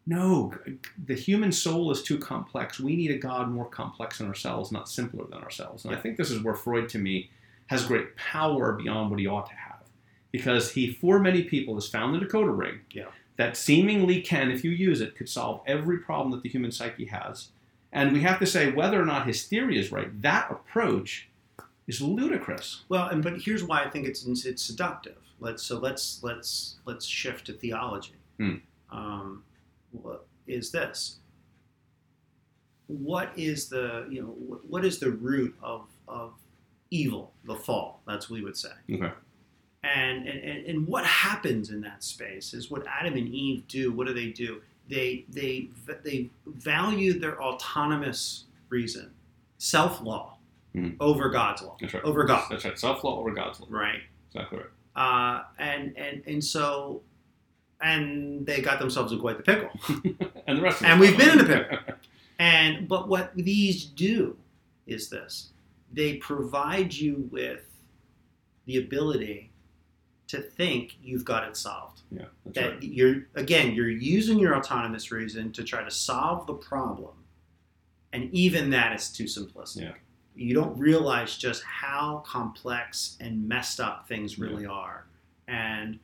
no, 0.05 0.53
the 1.05 1.15
human 1.15 1.51
soul 1.51 1.89
is 1.89 2.03
too 2.03 2.19
complex. 2.19 2.79
We 2.79 2.95
need 2.95 3.09
a 3.11 3.17
God 3.17 3.49
more 3.49 3.65
complex 3.65 4.19
than 4.19 4.27
ourselves, 4.27 4.71
not 4.71 4.87
simpler 4.87 5.25
than 5.31 5.41
ourselves. 5.41 5.85
And 5.85 5.95
I 5.95 5.99
think 5.99 6.17
this 6.17 6.29
is 6.29 6.43
where 6.43 6.55
Freud, 6.55 6.89
to 6.89 6.99
me, 6.99 7.29
has 7.71 7.85
great 7.85 8.15
power 8.17 8.73
beyond 8.73 9.09
what 9.09 9.19
he 9.19 9.25
ought 9.25 9.47
to 9.47 9.55
have, 9.55 9.83
because 10.31 10.71
he, 10.73 10.91
for 10.91 11.19
many 11.19 11.43
people, 11.43 11.73
has 11.75 11.87
found 11.87 12.13
the 12.13 12.19
decoder 12.25 12.55
ring 12.55 12.81
Yeah. 12.91 13.07
that 13.37 13.55
seemingly 13.57 14.21
can, 14.21 14.51
if 14.51 14.63
you 14.63 14.71
use 14.71 14.99
it, 15.01 15.15
could 15.15 15.29
solve 15.29 15.61
every 15.65 15.97
problem 15.99 16.31
that 16.31 16.43
the 16.43 16.49
human 16.49 16.71
psyche 16.71 17.05
has. 17.05 17.49
And 17.91 18.11
we 18.13 18.21
have 18.21 18.39
to 18.39 18.45
say 18.45 18.71
whether 18.71 19.01
or 19.01 19.05
not 19.05 19.25
his 19.25 19.43
theory 19.43 19.79
is 19.79 19.91
right. 19.91 20.21
That 20.21 20.51
approach 20.51 21.29
is 21.87 22.01
ludicrous. 22.01 22.83
Well, 22.89 23.07
and 23.07 23.23
but 23.23 23.41
here's 23.41 23.63
why 23.63 23.83
I 23.83 23.89
think 23.89 24.05
it's 24.07 24.25
it's 24.45 24.61
seductive. 24.63 25.17
Let's 25.39 25.63
so 25.63 25.77
let's 25.79 26.21
let's 26.23 26.77
let's 26.85 27.05
shift 27.05 27.45
to 27.47 27.53
theology. 27.53 28.15
Hmm. 28.37 28.55
Um, 28.91 29.43
what 29.91 30.25
is 30.47 30.71
this? 30.71 31.17
What 32.87 33.31
is 33.35 33.67
the 33.69 34.07
you 34.09 34.21
know 34.21 34.59
what 34.67 34.85
is 34.85 34.99
the 34.99 35.11
root 35.11 35.55
of 35.61 35.87
of 36.07 36.33
evil? 36.91 37.33
The 37.45 37.55
fall. 37.55 38.01
That's 38.05 38.29
what 38.29 38.35
we 38.39 38.43
would 38.43 38.57
say. 38.57 38.69
Okay. 38.91 39.11
And, 39.83 40.27
and, 40.27 40.65
and, 40.67 40.87
what 40.87 41.03
happens 41.05 41.71
in 41.71 41.81
that 41.81 42.03
space 42.03 42.53
is 42.53 42.69
what 42.69 42.85
Adam 42.85 43.15
and 43.15 43.27
Eve 43.27 43.67
do. 43.67 43.91
What 43.91 44.05
do 44.05 44.13
they 44.13 44.27
do? 44.27 44.61
They, 44.87 45.25
they, 45.29 45.69
they 46.03 46.29
value 46.45 47.17
their 47.17 47.41
autonomous 47.41 48.43
reason, 48.69 49.09
self 49.57 50.01
law, 50.03 50.37
Mhm. 50.75 50.95
over 50.99 51.29
God's 51.29 51.63
law, 51.63 51.75
That's 51.81 51.93
right. 51.95 52.03
over 52.03 52.23
God, 52.25 52.45
That's 52.49 52.63
right. 52.63 52.77
Self 52.79 53.03
law 53.03 53.19
over 53.19 53.31
God's 53.31 53.59
law. 53.59 53.67
right? 53.71 54.01
Exactly 54.33 54.59
right. 54.59 54.67
Uh, 54.95 55.43
and, 55.57 55.97
and, 55.97 56.21
and 56.27 56.43
so, 56.43 57.01
and 57.81 58.45
they 58.45 58.61
got 58.61 58.79
themselves 58.79 59.11
in 59.11 59.19
quite 59.19 59.37
the 59.37 59.43
pickle. 59.43 59.69
and 60.47 60.59
the 60.59 60.61
rest 60.61 60.81
of 60.81 60.87
And 60.87 60.99
we've 60.99 61.17
been 61.17 61.29
in 61.31 61.37
the 61.39 61.43
pickle. 61.45 61.77
And 62.39 62.87
but 62.87 63.07
what 63.07 63.35
these 63.35 63.85
do 63.85 64.35
is 64.87 65.09
this: 65.09 65.50
they 65.93 66.15
provide 66.17 66.93
you 66.93 67.27
with 67.31 67.63
the 68.65 68.77
ability 68.77 69.51
to 70.27 70.41
think 70.41 70.95
you've 71.03 71.25
got 71.25 71.47
it 71.47 71.57
solved. 71.57 72.01
yeah, 72.11 72.25
that's 72.45 72.55
that 72.55 72.69
right. 72.75 72.83
you're 72.83 73.27
again 73.35 73.73
you're 73.73 73.89
using 73.89 74.39
your 74.39 74.55
autonomous 74.55 75.11
reason 75.11 75.51
to 75.51 75.63
try 75.63 75.83
to 75.83 75.91
solve 75.91 76.47
the 76.47 76.53
problem 76.53 77.13
and 78.13 78.29
even 78.33 78.69
that 78.69 78.95
is 78.95 79.09
too 79.09 79.25
simplistic 79.25 79.81
Yeah. 79.81 79.91
you 80.35 80.53
don't 80.53 80.77
realize 80.77 81.35
just 81.37 81.63
how 81.63 82.23
complex 82.25 83.17
and 83.19 83.45
messed 83.47 83.79
up 83.81 84.07
things 84.07 84.39
really 84.39 84.65
are 84.65 85.05
and 85.47 85.99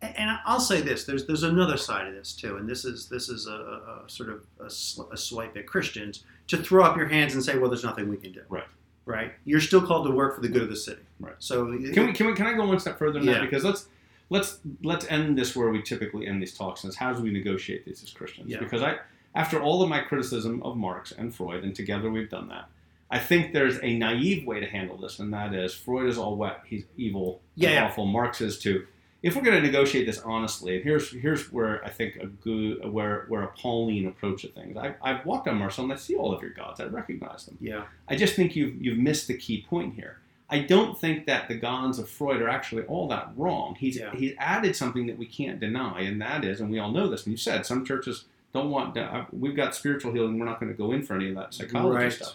and 0.00 0.36
I'll 0.44 0.58
say 0.58 0.80
this: 0.80 1.04
there's 1.04 1.26
there's 1.26 1.44
another 1.44 1.76
side 1.76 2.08
of 2.08 2.14
this 2.14 2.32
too, 2.34 2.56
and 2.56 2.68
this 2.68 2.84
is 2.84 3.08
this 3.08 3.28
is 3.28 3.46
a, 3.46 3.52
a, 3.52 4.02
a 4.04 4.08
sort 4.08 4.30
of 4.30 4.44
a, 4.58 4.68
sl- 4.68 5.08
a 5.12 5.16
swipe 5.16 5.56
at 5.56 5.68
Christians 5.68 6.24
to 6.48 6.56
throw 6.56 6.82
up 6.84 6.96
your 6.96 7.06
hands 7.06 7.34
and 7.34 7.44
say, 7.44 7.56
"Well, 7.56 7.70
there's 7.70 7.84
nothing 7.84 8.08
we 8.08 8.16
can 8.16 8.32
do." 8.32 8.40
Right. 8.48 8.64
Right. 9.04 9.32
You're 9.44 9.60
still 9.60 9.82
called 9.84 10.06
to 10.06 10.12
work 10.12 10.34
for 10.34 10.40
the 10.40 10.48
good 10.48 10.62
of 10.62 10.68
the 10.68 10.76
city. 10.76 11.02
Right. 11.20 11.34
So 11.38 11.66
Can 11.66 12.06
we, 12.06 12.12
can 12.12 12.26
we 12.26 12.34
can 12.34 12.46
I 12.46 12.52
go 12.54 12.66
one 12.66 12.78
step 12.78 12.98
further 12.98 13.18
than 13.18 13.28
Yeah. 13.28 13.34
that? 13.34 13.42
Because 13.42 13.64
let's 13.64 13.88
let's 14.30 14.58
let's 14.82 15.06
end 15.10 15.36
this 15.38 15.56
where 15.56 15.70
we 15.70 15.82
typically 15.82 16.26
end 16.26 16.40
these 16.40 16.56
talks. 16.56 16.84
And 16.84 16.94
how 16.94 17.12
do 17.12 17.22
we 17.22 17.30
negotiate 17.32 17.84
these 17.84 18.02
as 18.02 18.10
Christians? 18.10 18.48
Yeah. 18.50 18.58
Because 18.60 18.82
I, 18.82 18.98
after 19.34 19.60
all 19.60 19.82
of 19.82 19.88
my 19.88 20.00
criticism 20.00 20.62
of 20.62 20.76
Marx 20.76 21.12
and 21.12 21.34
Freud, 21.34 21.64
and 21.64 21.74
together 21.74 22.10
we've 22.10 22.30
done 22.30 22.48
that. 22.48 22.68
I 23.10 23.18
think 23.18 23.52
there's 23.52 23.78
a 23.82 23.94
naive 23.98 24.46
way 24.46 24.58
to 24.60 24.66
handle 24.66 24.96
this, 24.96 25.18
and 25.18 25.30
that 25.34 25.52
is 25.54 25.74
Freud 25.74 26.08
is 26.08 26.16
all 26.16 26.34
wet, 26.36 26.60
he's 26.64 26.84
evil, 26.96 27.42
Yeah, 27.56 27.70
yeah. 27.72 27.84
awful. 27.86 28.06
Marx 28.06 28.40
is 28.40 28.58
too. 28.58 28.86
If 29.22 29.36
we're 29.36 29.42
going 29.42 29.60
to 29.60 29.66
negotiate 29.66 30.06
this 30.06 30.18
honestly, 30.20 30.76
and 30.76 30.84
here's 30.84 31.10
here's 31.12 31.52
where 31.52 31.84
I 31.84 31.90
think 31.90 32.16
a 32.16 32.26
good 32.26 32.84
where 32.90 33.26
where 33.28 33.42
a 33.42 33.48
Pauline 33.48 34.06
approach 34.08 34.42
to 34.42 34.48
things. 34.48 34.76
I, 34.76 34.94
I've 35.00 35.24
walked 35.24 35.46
on 35.48 35.58
Mars 35.58 35.76
Hill 35.76 35.84
and 35.84 35.92
I 35.92 35.96
see 35.96 36.16
all 36.16 36.32
of 36.34 36.42
your 36.42 36.50
gods. 36.50 36.80
I 36.80 36.86
recognize 36.86 37.46
them. 37.46 37.56
Yeah. 37.60 37.84
I 38.08 38.16
just 38.16 38.34
think 38.34 38.56
you've 38.56 38.80
you've 38.82 38.98
missed 38.98 39.28
the 39.28 39.34
key 39.36 39.64
point 39.68 39.94
here. 39.94 40.18
I 40.50 40.58
don't 40.58 40.98
think 41.00 41.26
that 41.26 41.48
the 41.48 41.54
gods 41.54 41.98
of 41.98 42.10
Freud 42.10 42.42
are 42.42 42.48
actually 42.48 42.82
all 42.82 43.06
that 43.08 43.30
wrong. 43.36 43.76
He's 43.78 43.96
Yeah. 43.96 44.10
he's 44.14 44.34
added 44.38 44.74
something 44.76 45.06
that 45.06 45.16
we 45.16 45.26
can't 45.26 45.60
deny, 45.60 46.00
and 46.00 46.20
that 46.20 46.44
is, 46.44 46.60
and 46.60 46.68
we 46.70 46.78
all 46.80 46.90
know 46.90 47.08
this. 47.08 47.24
And 47.24 47.30
you 47.32 47.36
said 47.38 47.64
some 47.64 47.84
churches 47.84 48.24
don't 48.52 48.70
want. 48.70 48.96
uh, 48.98 49.24
We've 49.32 49.56
got 49.56 49.74
spiritual 49.74 50.12
healing. 50.12 50.38
We're 50.38 50.44
not 50.46 50.58
going 50.60 50.70
to 50.70 50.76
go 50.76 50.92
in 50.92 51.04
for 51.04 51.14
any 51.14 51.28
of 51.30 51.36
that 51.36 51.54
psychology 51.54 51.96
Right. 52.04 52.12
stuff. 52.12 52.34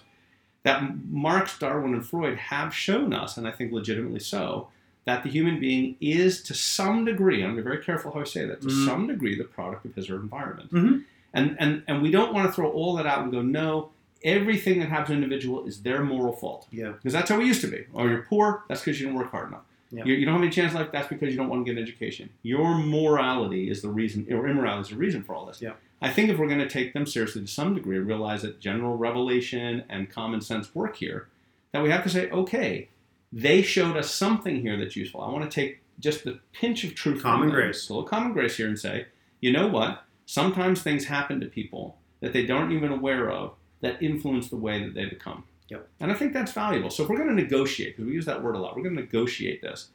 That 0.63 0.83
Marx, 1.11 1.59
Darwin, 1.59 1.93
and 1.93 2.03
Freud 2.05 2.37
have 2.37 2.73
shown 2.73 3.13
us, 3.13 3.37
and 3.37 3.47
I 3.47 3.51
think 3.51 3.71
legitimately 3.71 4.19
so, 4.21 4.69
that 5.07 5.23
the 5.23 5.29
human 5.29 5.57
being 5.59 5.95
is 6.01 6.43
to 6.43 6.53
some 6.53 7.05
degree. 7.05 7.41
I'm 7.41 7.55
very 7.63 7.81
careful 7.83 8.11
how 8.11 8.19
I 8.19 8.23
say 8.25 8.45
that. 8.45 8.59
To 8.61 8.67
Mhm. 8.67 8.85
some 8.85 9.07
degree, 9.07 9.37
the 9.37 9.45
product 9.45 9.85
of 9.85 9.95
his 9.95 10.09
or 10.09 10.17
her 10.17 10.21
environment. 10.21 10.69
Mhm. 10.71 11.03
And, 11.33 11.55
and, 11.59 11.81
and 11.87 12.01
we 12.01 12.11
don't 12.11 12.33
want 12.33 12.45
to 12.47 12.51
throw 12.51 12.69
all 12.69 12.93
that 12.97 13.05
out 13.05 13.23
and 13.23 13.31
go, 13.31 13.41
no, 13.41 13.89
everything 14.25 14.79
that 14.81 14.89
happens 14.89 15.07
to 15.09 15.13
an 15.13 15.23
individual 15.23 15.65
is 15.65 15.81
their 15.81 16.03
moral 16.03 16.33
fault. 16.33 16.67
Yeah. 16.71 16.91
Because 16.91 17.13
that's 17.13 17.29
how 17.29 17.37
we 17.37 17.45
used 17.45 17.61
to 17.61 17.67
be. 17.67 17.85
Oh, 17.95 18.05
you're 18.05 18.23
poor, 18.23 18.63
that's 18.67 18.81
because 18.81 18.99
you 18.99 19.05
didn't 19.07 19.17
work 19.17 19.31
hard 19.31 19.47
enough. 19.47 19.61
Yeah. 19.91 20.03
You, 20.03 20.15
you 20.15 20.25
don't 20.25 20.33
have 20.33 20.43
any 20.43 20.51
chance 20.51 20.73
in 20.73 20.79
life, 20.79 20.89
that's 20.91 21.07
because 21.07 21.29
you 21.31 21.37
don't 21.37 21.47
want 21.47 21.65
to 21.65 21.71
get 21.73 21.77
an 21.79 21.83
education. 21.87 22.29
Your 22.43 22.77
morality 22.77 23.69
is 23.69 23.81
the 23.81 23.87
reason, 23.89 24.27
or 24.29 24.45
immorality 24.49 24.81
is 24.81 24.89
the 24.89 24.97
reason 24.97 25.23
for 25.23 25.33
all 25.35 25.45
this. 25.45 25.61
Yeah. 25.61 25.73
I 26.01 26.09
think 26.11 26.29
if 26.29 26.37
we're 26.37 26.47
going 26.47 26.59
to 26.59 26.67
take 26.69 26.91
them 26.93 27.05
seriously 27.05 27.41
to 27.43 27.47
some 27.47 27.73
degree 27.75 27.95
and 27.95 28.05
realize 28.05 28.41
that 28.41 28.59
general 28.59 28.97
revelation 28.97 29.83
and 29.87 30.09
common 30.09 30.41
sense 30.41 30.75
work 30.75 30.97
here, 30.97 31.27
that 31.71 31.81
we 31.81 31.89
have 31.91 32.03
to 32.03 32.09
say, 32.09 32.29
okay, 32.29 32.89
they 33.31 33.61
showed 33.61 33.97
us 33.97 34.13
something 34.13 34.61
here 34.61 34.77
that's 34.77 34.95
useful. 34.95 35.21
I 35.21 35.29
want 35.29 35.49
to 35.49 35.53
take 35.53 35.81
just 35.99 36.23
the 36.23 36.39
pinch 36.53 36.83
of 36.83 36.95
truth, 36.95 37.21
Common 37.23 37.49
grace. 37.49 37.89
a 37.89 37.93
little 37.93 38.07
common 38.07 38.33
grace 38.33 38.57
here, 38.57 38.67
and 38.67 38.77
say, 38.79 39.07
you 39.41 39.51
know 39.51 39.67
what? 39.67 40.03
Sometimes 40.25 40.81
things 40.81 41.05
happen 41.05 41.39
to 41.39 41.47
people 41.47 41.97
that 42.21 42.33
they 42.33 42.47
aren't 42.49 42.71
even 42.71 42.91
aware 42.91 43.29
of 43.31 43.53
that 43.81 44.01
influence 44.01 44.49
the 44.49 44.55
way 44.57 44.83
that 44.83 44.93
they 44.93 45.05
become. 45.05 45.43
Yep. 45.69 45.87
And 45.99 46.11
I 46.11 46.15
think 46.15 46.33
that's 46.33 46.51
valuable. 46.51 46.89
So 46.89 47.03
if 47.03 47.09
we're 47.09 47.17
going 47.17 47.29
to 47.29 47.35
negotiate, 47.35 47.95
because 47.95 48.07
we 48.07 48.13
use 48.13 48.25
that 48.25 48.41
word 48.41 48.55
a 48.55 48.59
lot, 48.59 48.75
we're 48.75 48.83
going 48.83 48.95
to 48.95 49.01
negotiate 49.01 49.61
this. 49.61 49.89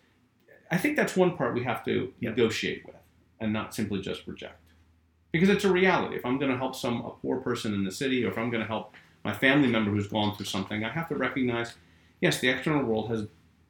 I 0.71 0.77
think 0.79 0.97
that's 0.97 1.17
one 1.17 1.37
part 1.37 1.55
we 1.55 1.65
have 1.65 1.85
to 1.85 2.13
Yep. 2.21 2.37
negotiate 2.37 2.85
with, 2.87 2.97
and 3.41 3.53
not 3.53 3.75
simply 3.75 4.01
just 4.01 4.27
reject, 4.27 4.61
because 5.33 5.49
it's 5.49 5.65
a 5.65 5.73
reality. 5.73 6.17
If 6.17 6.25
I'm 6.27 6.39
going 6.39 6.51
to 6.53 6.59
help 6.59 6.75
some 6.77 7.01
a 7.05 7.11
poor 7.11 7.39
person 7.39 7.75
in 7.75 7.85
the 7.85 7.91
city, 7.93 8.25
or 8.25 8.29
if 8.31 8.39
I'm 8.39 8.51
going 8.51 8.63
to 8.63 8.69
help 8.69 8.95
my 9.25 9.33
family 9.33 9.69
member 9.69 9.91
who's 9.91 10.09
gone 10.09 10.35
through 10.35 10.47
something, 10.47 10.85
I 10.85 10.91
have 10.91 11.09
to 11.09 11.15
recognize, 11.15 11.75
yes, 12.23 12.41
the 12.41 12.49
external 12.49 12.85
world 12.85 13.11
has 13.11 13.27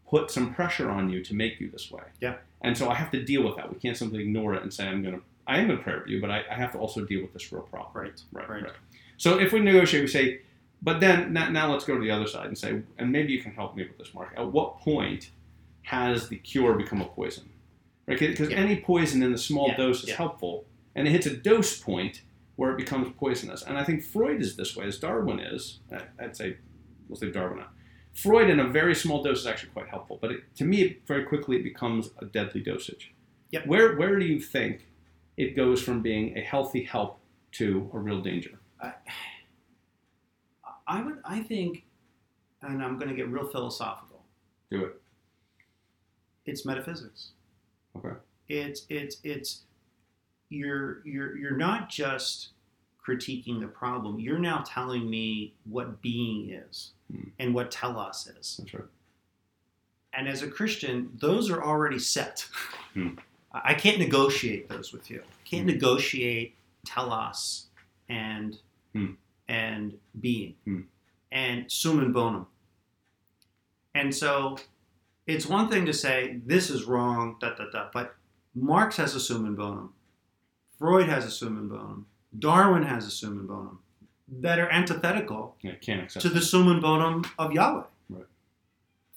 put 0.08 0.30
some 0.30 0.54
pressure 0.54 0.88
on 0.90 1.08
you 1.10 1.24
to 1.24 1.34
make 1.34 1.58
you 1.58 1.68
this 1.70 1.90
way. 1.90 2.02
Yeah. 2.20 2.36
And 2.60 2.78
so 2.78 2.88
I 2.88 2.94
have 2.94 3.10
to 3.10 3.24
deal 3.24 3.42
with 3.42 3.56
that. 3.56 3.72
We 3.72 3.80
can't 3.80 3.96
simply 3.96 4.20
ignore 4.20 4.54
it 4.54 4.62
and 4.62 4.72
say 4.72 4.86
I'm 4.86 5.02
going 5.02 5.14
to. 5.16 5.22
I 5.48 5.58
am 5.58 5.66
going 5.66 5.78
to 5.78 5.82
pray 5.82 5.98
for 5.98 6.08
you, 6.08 6.20
but 6.20 6.30
I, 6.30 6.44
I 6.48 6.54
have 6.54 6.70
to 6.72 6.78
also 6.78 7.04
deal 7.04 7.20
with 7.22 7.32
this 7.32 7.50
real 7.50 7.62
problem. 7.62 7.90
Right. 8.04 8.22
Right, 8.32 8.48
Right. 8.48 8.62
right. 8.62 8.72
So 9.16 9.40
if 9.40 9.52
we 9.52 9.58
negotiate, 9.58 10.02
we 10.02 10.06
say, 10.08 10.42
but 10.82 11.00
then 11.00 11.32
now, 11.32 11.48
now 11.48 11.72
let's 11.72 11.84
go 11.84 11.94
to 11.96 12.00
the 12.00 12.12
other 12.12 12.28
side 12.28 12.46
and 12.46 12.56
say, 12.56 12.82
and 12.98 13.10
maybe 13.10 13.32
you 13.32 13.42
can 13.42 13.52
help 13.52 13.74
me 13.74 13.82
with 13.82 13.98
this, 13.98 14.14
Mark. 14.14 14.32
At 14.36 14.52
what 14.52 14.78
point 14.78 15.30
has 15.82 16.28
the 16.28 16.36
cure 16.36 16.74
become 16.74 17.00
a 17.00 17.06
poison? 17.06 17.48
Right? 18.06 18.18
Because 18.20 18.50
Yeah. 18.50 18.56
any 18.56 18.80
poison 18.80 19.22
in 19.22 19.32
the 19.32 19.38
small 19.38 19.68
Yeah, 19.68 19.76
dose 19.76 20.02
is 20.04 20.10
yeah. 20.10 20.16
helpful, 20.16 20.64
and 20.94 21.08
it 21.08 21.10
hits 21.10 21.26
a 21.26 21.36
dose 21.36 21.80
point 21.80 22.22
where 22.56 22.70
it 22.72 22.76
becomes 22.76 23.08
poisonous. 23.18 23.62
And 23.64 23.76
I 23.78 23.82
think 23.84 24.02
Freud 24.04 24.40
is 24.40 24.54
this 24.56 24.76
way, 24.76 24.86
as 24.86 24.98
Darwin 24.98 25.40
is. 25.40 25.80
I'd 26.20 26.36
say, 26.36 26.56
we'll 27.08 27.16
say 27.18 27.30
Darwin 27.32 27.60
out. 27.60 27.70
Freud 28.14 28.50
in 28.50 28.60
a 28.60 28.68
very 28.68 28.94
small 28.94 29.22
dose 29.22 29.40
is 29.40 29.46
actually 29.46 29.70
quite 29.70 29.88
helpful, 29.88 30.18
but 30.20 30.32
it, 30.32 30.54
to 30.56 30.64
me, 30.64 30.82
it, 30.82 31.06
very 31.06 31.24
quickly 31.24 31.56
it 31.56 31.64
becomes 31.64 32.10
a 32.18 32.26
deadly 32.26 32.60
dosage. 32.60 33.12
Yep. 33.50 33.66
Where 33.66 33.96
where 33.96 34.18
do 34.18 34.24
you 34.24 34.40
think 34.40 34.86
it 35.36 35.56
goes 35.56 35.82
from 35.82 36.02
being 36.02 36.36
a 36.36 36.40
healthy 36.40 36.84
help 36.84 37.20
to 37.52 37.90
a 37.92 37.98
real 37.98 38.20
danger? 38.20 38.58
I 40.86 41.02
would. 41.02 41.18
I 41.24 41.40
think, 41.40 41.84
and 42.60 42.82
I'm 42.82 42.98
going 42.98 43.08
to 43.08 43.14
get 43.14 43.28
real 43.28 43.48
philosophical. 43.48 44.24
Do 44.70 44.84
it. 44.84 45.00
It's 46.44 46.66
metaphysics. 46.66 47.30
Okay. 47.96 48.16
It's 48.48 48.84
it's 48.88 49.18
it's 49.22 49.62
you're 50.48 51.00
you're 51.06 51.36
you're 51.36 51.56
not 51.56 51.88
just 51.88 52.50
critiquing 53.06 53.60
the 53.60 53.66
problem. 53.68 54.20
You're 54.20 54.38
now 54.38 54.62
telling 54.66 55.08
me 55.10 55.54
what 55.64 56.00
being 56.00 56.50
is 56.50 56.92
Hmm. 57.10 57.28
and 57.38 57.54
what 57.54 57.70
telos 57.70 58.26
is. 58.38 58.56
That's 58.58 58.74
right. 58.74 58.84
And 60.14 60.28
as 60.28 60.42
a 60.42 60.48
Christian, 60.48 61.10
those 61.20 61.50
are 61.50 61.62
already 61.62 61.98
set. 61.98 62.48
Hmm. 62.94 63.16
I 63.52 63.74
can't 63.74 63.98
negotiate 63.98 64.68
those 64.68 64.92
with 64.92 65.10
you. 65.10 65.20
I 65.22 65.48
can't 65.48 65.62
Hmm. 65.62 65.68
negotiate 65.74 66.54
telos 66.84 67.66
and 68.08 68.58
and 69.48 69.98
being 70.20 70.54
and 71.30 71.70
summum 71.70 72.12
bonum. 72.12 72.46
And 73.94 74.14
so 74.14 74.58
it's 75.26 75.46
one 75.46 75.68
thing 75.68 75.86
to 75.86 75.92
say 75.92 76.40
this 76.46 76.70
is 76.70 76.84
wrong, 76.84 77.36
da 77.40 77.54
da 77.54 77.70
da, 77.70 77.88
but 77.92 78.14
Marx 78.54 78.96
has 78.96 79.14
a 79.14 79.20
summum 79.20 79.54
bonum. 79.56 79.94
Freud 80.78 81.08
has 81.08 81.24
a 81.24 81.30
summum 81.30 81.68
bonum. 81.68 82.06
Darwin 82.38 82.82
has 82.84 83.06
a 83.06 83.10
summum 83.10 83.46
bonum 83.46 83.78
that 84.40 84.58
are 84.58 84.70
antithetical 84.70 85.56
Yeah, 85.62 86.06
to 86.06 86.28
the 86.28 86.40
summum 86.40 86.80
bonum 86.80 87.24
of 87.38 87.52
Yahweh 87.52 87.84
Right. 88.08 88.24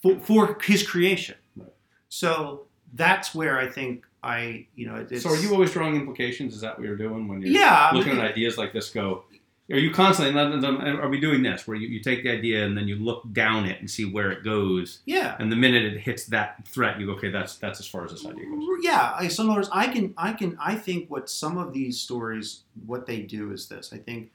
for, 0.02 0.20
for 0.20 0.58
his 0.62 0.86
creation. 0.86 1.36
Right. 1.56 1.72
So 2.08 2.66
that's 2.94 3.34
where 3.34 3.58
I 3.58 3.66
think 3.68 4.04
I, 4.22 4.66
you 4.74 4.86
know, 4.88 5.06
so 5.18 5.30
are 5.30 5.36
you 5.36 5.52
always 5.52 5.70
drawing 5.72 5.94
implications? 5.94 6.54
Is 6.54 6.60
that 6.62 6.78
what 6.78 6.84
you're 6.86 6.96
doing 6.96 7.28
when 7.28 7.40
you're 7.40 7.50
yeah, 7.50 7.88
I 7.90 7.94
looking 7.94 8.14
mean, 8.16 8.24
at 8.24 8.32
ideas 8.32 8.58
like 8.58 8.72
this? 8.72 8.90
Go. 8.90 9.24
Are 9.70 9.78
you 9.78 9.90
constantly? 9.90 10.40
Are 10.40 11.08
we 11.08 11.18
doing 11.18 11.42
this 11.42 11.66
where 11.66 11.76
you, 11.76 11.88
you 11.88 12.00
take 12.00 12.22
the 12.22 12.30
idea 12.30 12.64
and 12.64 12.78
then 12.78 12.86
you 12.86 12.96
look 12.96 13.24
down 13.32 13.64
it 13.66 13.80
and 13.80 13.90
see 13.90 14.04
where 14.04 14.30
it 14.30 14.44
goes, 14.44 15.00
yeah, 15.06 15.34
and 15.40 15.50
the 15.50 15.56
minute 15.56 15.82
it 15.84 15.98
hits 15.98 16.26
that 16.26 16.66
threat, 16.68 17.00
you 17.00 17.06
go, 17.06 17.12
okay, 17.14 17.30
that's 17.30 17.56
that's 17.56 17.80
as 17.80 17.86
far 17.86 18.04
as 18.04 18.12
this 18.12 18.24
idea 18.24 18.44
goes. 18.44 18.62
yeah. 18.82 19.12
I, 19.18 19.26
so 19.26 19.42
in 19.42 19.48
other 19.50 19.58
words, 19.58 19.68
I 19.72 19.88
can, 19.88 20.14
I 20.16 20.32
can, 20.34 20.56
I 20.60 20.76
think 20.76 21.10
what 21.10 21.28
some 21.28 21.58
of 21.58 21.72
these 21.72 21.98
stories, 22.00 22.60
what 22.86 23.06
they 23.06 23.20
do 23.22 23.50
is 23.50 23.66
this. 23.68 23.92
I 23.92 23.98
think 23.98 24.30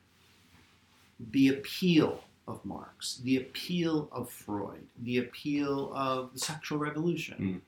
the 1.32 1.48
appeal 1.48 2.26
of 2.48 2.66
Marx, 2.66 3.22
the 3.24 3.38
appeal 3.38 4.10
of 4.12 4.30
Freud, 4.30 4.86
the 5.02 5.18
appeal 5.20 5.94
of 5.96 6.34
the 6.34 6.40
sexual 6.40 6.78
revolution, 6.78 7.38
Mm. 7.40 7.62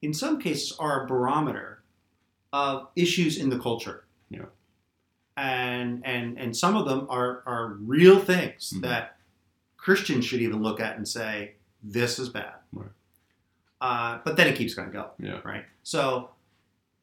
in 0.00 0.14
some 0.14 0.40
cases 0.40 0.74
are 0.78 1.04
a 1.04 1.06
barometer 1.06 1.82
of 2.54 2.88
issues 2.96 3.36
in 3.36 3.50
the 3.50 3.58
culture. 3.58 4.04
Yeah. 4.30 4.46
And 5.36 6.02
and 6.06 6.38
and 6.38 6.56
some 6.56 6.76
of 6.76 6.86
them 6.86 7.06
are 7.10 7.42
are 7.46 7.74
real 7.80 8.18
things 8.20 8.72
Mhm. 8.74 8.80
that 8.82 9.18
Christians 9.76 10.24
should 10.24 10.40
even 10.40 10.62
look 10.62 10.80
at 10.80 10.96
and 10.96 11.06
say 11.06 11.54
this 11.82 12.18
is 12.18 12.28
bad. 12.30 12.54
Right. 12.72 12.88
Uh, 13.80 14.18
but 14.24 14.36
then 14.36 14.46
it 14.48 14.56
keeps 14.56 14.74
going 14.74 14.88
to 14.88 14.92
go 14.92 15.10
Yeah. 15.18 15.40
right? 15.44 15.64
So 15.82 16.30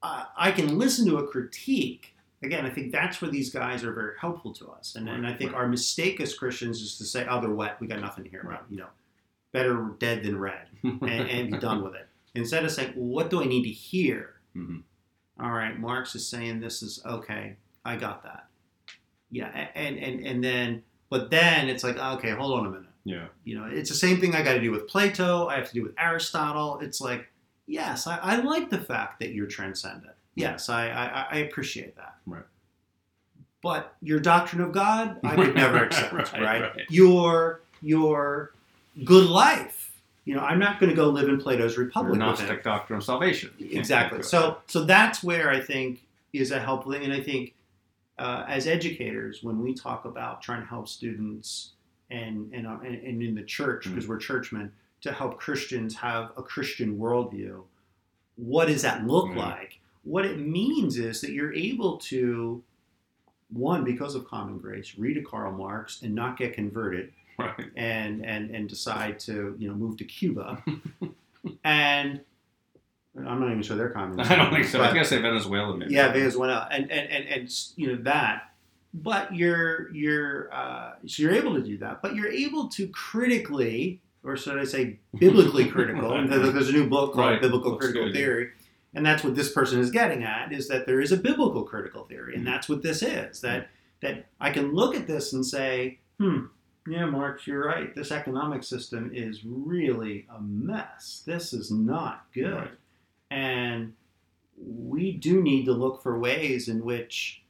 uh, 0.01 0.25
I 0.35 0.51
can 0.51 0.77
listen 0.77 1.05
to 1.07 1.17
a 1.17 1.27
critique. 1.27 2.15
Again, 2.41 2.65
I 2.65 2.69
think 2.71 2.91
that's 2.91 3.21
where 3.21 3.31
these 3.31 3.49
guys 3.51 3.83
are 3.85 3.93
very 3.93 4.15
helpful 4.19 4.51
to 4.55 4.67
us. 4.69 4.95
And, 4.95 5.07
and 5.07 5.25
I 5.25 5.33
think 5.33 5.51
Right. 5.53 5.59
our 5.59 5.67
mistake 5.67 6.19
as 6.19 6.33
Christians 6.37 6.81
is 6.81 6.97
to 6.97 7.05
say, 7.05 7.25
oh, 7.29 7.39
they're 7.39 7.49
wet. 7.51 7.79
We 7.79 7.87
got 7.87 8.01
nothing 8.01 8.25
here. 8.25 8.41
Right. 8.43 8.59
You 8.69 8.77
know, 8.77 8.89
better 9.53 9.93
dead 9.99 10.23
than 10.23 10.37
red 10.37 10.67
and, 10.83 11.03
and 11.03 11.51
be 11.51 11.57
done 11.57 11.83
with 11.83 11.93
it. 11.95 12.09
Instead 12.35 12.65
of 12.65 12.71
saying, 12.71 12.93
well, 12.97 13.05
what 13.05 13.29
do 13.29 13.41
I 13.41 13.45
need 13.45 13.63
to 13.63 13.69
hear? 13.69 14.33
Mhm. 14.55 14.81
All 15.39 15.51
right, 15.51 15.79
Marx 15.79 16.15
is 16.15 16.27
saying 16.27 16.59
this 16.59 16.81
is 16.83 16.99
okay. 17.05 17.55
I 17.85 17.95
got 17.95 18.23
that. 18.23 18.47
Yeah. 19.31 19.67
And, 19.75 19.97
and, 19.97 20.25
and 20.25 20.43
then, 20.43 20.83
but 21.09 21.29
then 21.29 21.69
it's 21.69 21.83
like, 21.83 21.97
okay, 21.97 22.31
hold 22.31 22.59
on 22.59 22.65
a 22.65 22.69
minute. 22.69 22.89
Yeah. 23.05 23.25
You 23.43 23.59
know, 23.59 23.65
it's 23.65 23.89
the 23.89 23.95
same 23.95 24.19
thing 24.19 24.35
I 24.35 24.43
got 24.43 24.53
to 24.53 24.61
do 24.61 24.71
with 24.71 24.87
Plato. 24.87 25.47
I 25.47 25.55
have 25.57 25.67
to 25.67 25.73
do 25.73 25.83
with 25.83 25.93
Aristotle. 25.97 26.79
It's 26.79 27.01
like, 27.01 27.27
yes, 27.67 28.07
I, 28.07 28.17
I 28.17 28.35
like 28.37 28.69
the 28.69 28.77
fact 28.77 29.19
that 29.19 29.33
you're 29.33 29.47
transcendent. 29.47 30.13
Yes, 30.35 30.69
I, 30.69 30.89
I, 30.89 31.25
I 31.31 31.37
appreciate 31.39 31.95
that. 31.95 32.15
Right. 32.25 32.43
But 33.61 33.95
your 34.01 34.19
doctrine 34.19 34.61
of 34.61 34.71
God, 34.71 35.19
I 35.23 35.35
could 35.35 35.55
never 35.55 35.83
accept. 35.83 36.13
Right, 36.13 36.33
right, 36.33 36.61
right. 36.61 36.85
Your 36.89 37.61
your 37.81 38.53
good 39.03 39.29
life. 39.29 39.91
You 40.25 40.35
know, 40.35 40.41
I'm 40.41 40.59
not 40.59 40.79
going 40.79 40.89
to 40.89 40.95
go 40.95 41.09
live 41.09 41.27
in 41.27 41.39
Plato's 41.39 41.77
Republic. 41.77 42.13
him. 42.13 42.19
Gnostic 42.19 42.63
doctrine 42.63 42.97
of 42.97 43.03
salvation. 43.03 43.51
Exactly. 43.59 44.23
So 44.23 44.57
so 44.67 44.83
that's 44.83 45.23
where 45.23 45.49
I 45.49 45.59
think 45.59 46.01
is 46.33 46.51
a 46.51 46.59
helpful 46.59 46.91
thing, 46.91 47.03
and 47.03 47.13
I 47.13 47.21
think 47.21 47.53
uh, 48.19 48.45
as 48.47 48.67
educators, 48.67 49.43
when 49.43 49.61
we 49.61 49.73
talk 49.73 50.05
about 50.05 50.41
trying 50.41 50.61
to 50.61 50.67
help 50.67 50.87
students 50.87 51.71
and 52.09 52.53
and 52.53 52.67
uh, 52.67 52.77
and, 52.85 52.95
and 52.95 53.23
in 53.23 53.35
the 53.35 53.43
church 53.43 53.85
Mm. 53.85 53.91
because 53.91 54.07
we're 54.07 54.17
churchmen 54.17 54.71
to 55.01 55.11
help 55.11 55.37
Christians 55.37 55.95
have 55.95 56.31
a 56.37 56.43
Christian 56.43 56.97
worldview, 56.97 57.63
what 58.35 58.67
does 58.67 58.81
that 58.83 59.05
look 59.05 59.35
like? 59.35 59.79
What 60.03 60.25
it 60.25 60.39
means 60.39 60.97
is 60.97 61.21
that 61.21 61.31
you're 61.31 61.53
able 61.53 61.97
to, 61.97 62.63
one, 63.49 63.83
because 63.83 64.15
of 64.15 64.25
common 64.25 64.57
grace, 64.57 64.95
read 64.97 65.17
a 65.17 65.21
Karl 65.21 65.51
Marx 65.51 66.01
and 66.01 66.13
not 66.15 66.37
get 66.37 66.53
converted, 66.53 67.11
right. 67.37 67.65
and 67.75 68.25
and 68.25 68.51
and 68.51 68.69
decide 68.69 69.19
to 69.19 69.55
you 69.57 69.67
know 69.67 69.75
move 69.75 69.97
to 69.97 70.03
Cuba, 70.05 70.63
and 71.63 72.21
I'm 73.17 73.39
not 73.39 73.51
even 73.51 73.61
sure 73.61 73.77
they're 73.77 73.89
communist. 73.89 74.31
I 74.31 74.35
don't 74.35 74.51
think 74.51 74.65
so. 74.65 74.79
I 74.79 74.83
was 74.83 74.93
gonna 74.93 75.05
say 75.05 75.21
Venezuela, 75.21 75.77
maybe. 75.77 75.93
Yeah, 75.93 76.11
Venezuela, 76.11 76.67
and 76.71 76.91
and 76.91 77.09
and, 77.09 77.27
and 77.27 77.49
you 77.75 77.87
know 77.87 78.03
that. 78.03 78.49
But 78.93 79.35
you're 79.35 79.93
you're 79.93 80.53
uh, 80.53 80.93
so 81.05 81.23
you're 81.23 81.33
able 81.33 81.55
to 81.55 81.61
do 81.61 81.77
that, 81.79 82.01
but 82.01 82.15
you're 82.15 82.31
able 82.31 82.69
to 82.69 82.87
critically, 82.87 84.01
or 84.23 84.37
should 84.37 84.57
I 84.57 84.65
say, 84.65 84.99
biblically 85.17 85.67
critical? 85.67 86.09
right. 86.11 86.29
There's 86.29 86.69
a 86.69 86.73
new 86.73 86.89
book 86.89 87.13
called 87.13 87.31
right. 87.31 87.41
Biblical 87.41 87.71
Looks 87.71 87.85
Critical 87.85 88.07
good. 88.07 88.15
Theory, 88.15 88.49
and 88.93 89.05
that's 89.05 89.23
what 89.23 89.35
this 89.35 89.51
person 89.51 89.79
is 89.79 89.91
getting 89.91 90.23
at: 90.23 90.51
is 90.51 90.67
that 90.67 90.85
there 90.85 91.01
is 91.01 91.11
a 91.11 91.17
biblical 91.17 91.63
critical 91.63 92.05
theory, 92.05 92.35
and 92.35 92.43
mm-hmm. 92.43 92.53
that's 92.53 92.69
what 92.69 92.81
this 92.81 93.01
is. 93.01 93.41
That 93.41 93.69
that 94.01 94.25
I 94.39 94.51
can 94.51 94.73
look 94.73 94.95
at 94.95 95.07
this 95.07 95.33
and 95.33 95.45
say, 95.45 95.99
hmm, 96.19 96.45
yeah, 96.87 97.05
Mark, 97.05 97.47
you're 97.47 97.65
right. 97.65 97.95
This 97.95 98.11
economic 98.11 98.63
system 98.63 99.11
is 99.13 99.41
really 99.43 100.27
a 100.35 100.41
mess. 100.41 101.23
This 101.25 101.53
is 101.53 101.71
not 101.71 102.25
good. 102.33 102.53
Right. 102.53 102.71
And 103.33 103.93
we 104.55 105.11
do 105.11 105.41
need 105.41 105.65
to 105.65 105.73
look 105.73 106.03
for 106.03 106.19
ways 106.19 106.67
in 106.69 106.85
which 106.85 107.41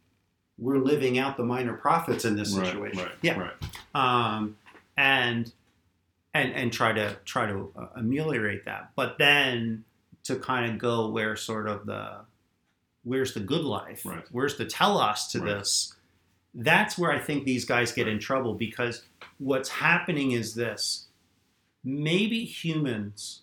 we're 0.58 0.78
living 0.78 1.18
out 1.18 1.36
the 1.36 1.44
minor 1.44 1.74
prophets 1.74 2.24
in 2.24 2.38
this 2.38 2.54
situation. 2.54 2.98
Right, 2.98 3.08
right, 3.08 3.16
yeah. 3.22 3.38
Right. 3.38 3.54
Um, 3.94 4.56
and 4.96 5.52
and 6.34 6.54
and 6.54 6.72
try 6.72 6.94
to 6.94 7.18
try 7.26 7.48
to 7.48 7.70
uh, 7.76 7.88
ameliorate 7.98 8.64
that. 8.64 8.92
But 8.96 9.18
then 9.18 9.84
to 10.24 10.38
kind 10.38 10.72
of 10.72 10.78
go 10.78 11.10
where 11.10 11.36
sort 11.36 11.68
of 11.68 11.86
the 11.86 12.22
where's 13.04 13.34
the 13.34 13.42
good 13.42 13.66
life? 13.66 14.06
Right. 14.06 14.24
Where's 14.32 14.56
the 14.56 14.66
telos 14.66 15.28
to 15.28 15.40
right. 15.40 15.58
this? 15.58 15.94
That's 16.56 16.98
where 16.98 17.12
I 17.12 17.20
think 17.20 17.44
these 17.44 17.66
guys 17.66 17.92
get 17.92 18.08
in 18.08 18.20
trouble 18.20 18.54
because 18.54 19.04
what's 19.38 19.68
happening 19.68 20.32
is 20.32 20.56
this: 20.56 21.08
maybe 21.84 22.46
humans 22.46 23.43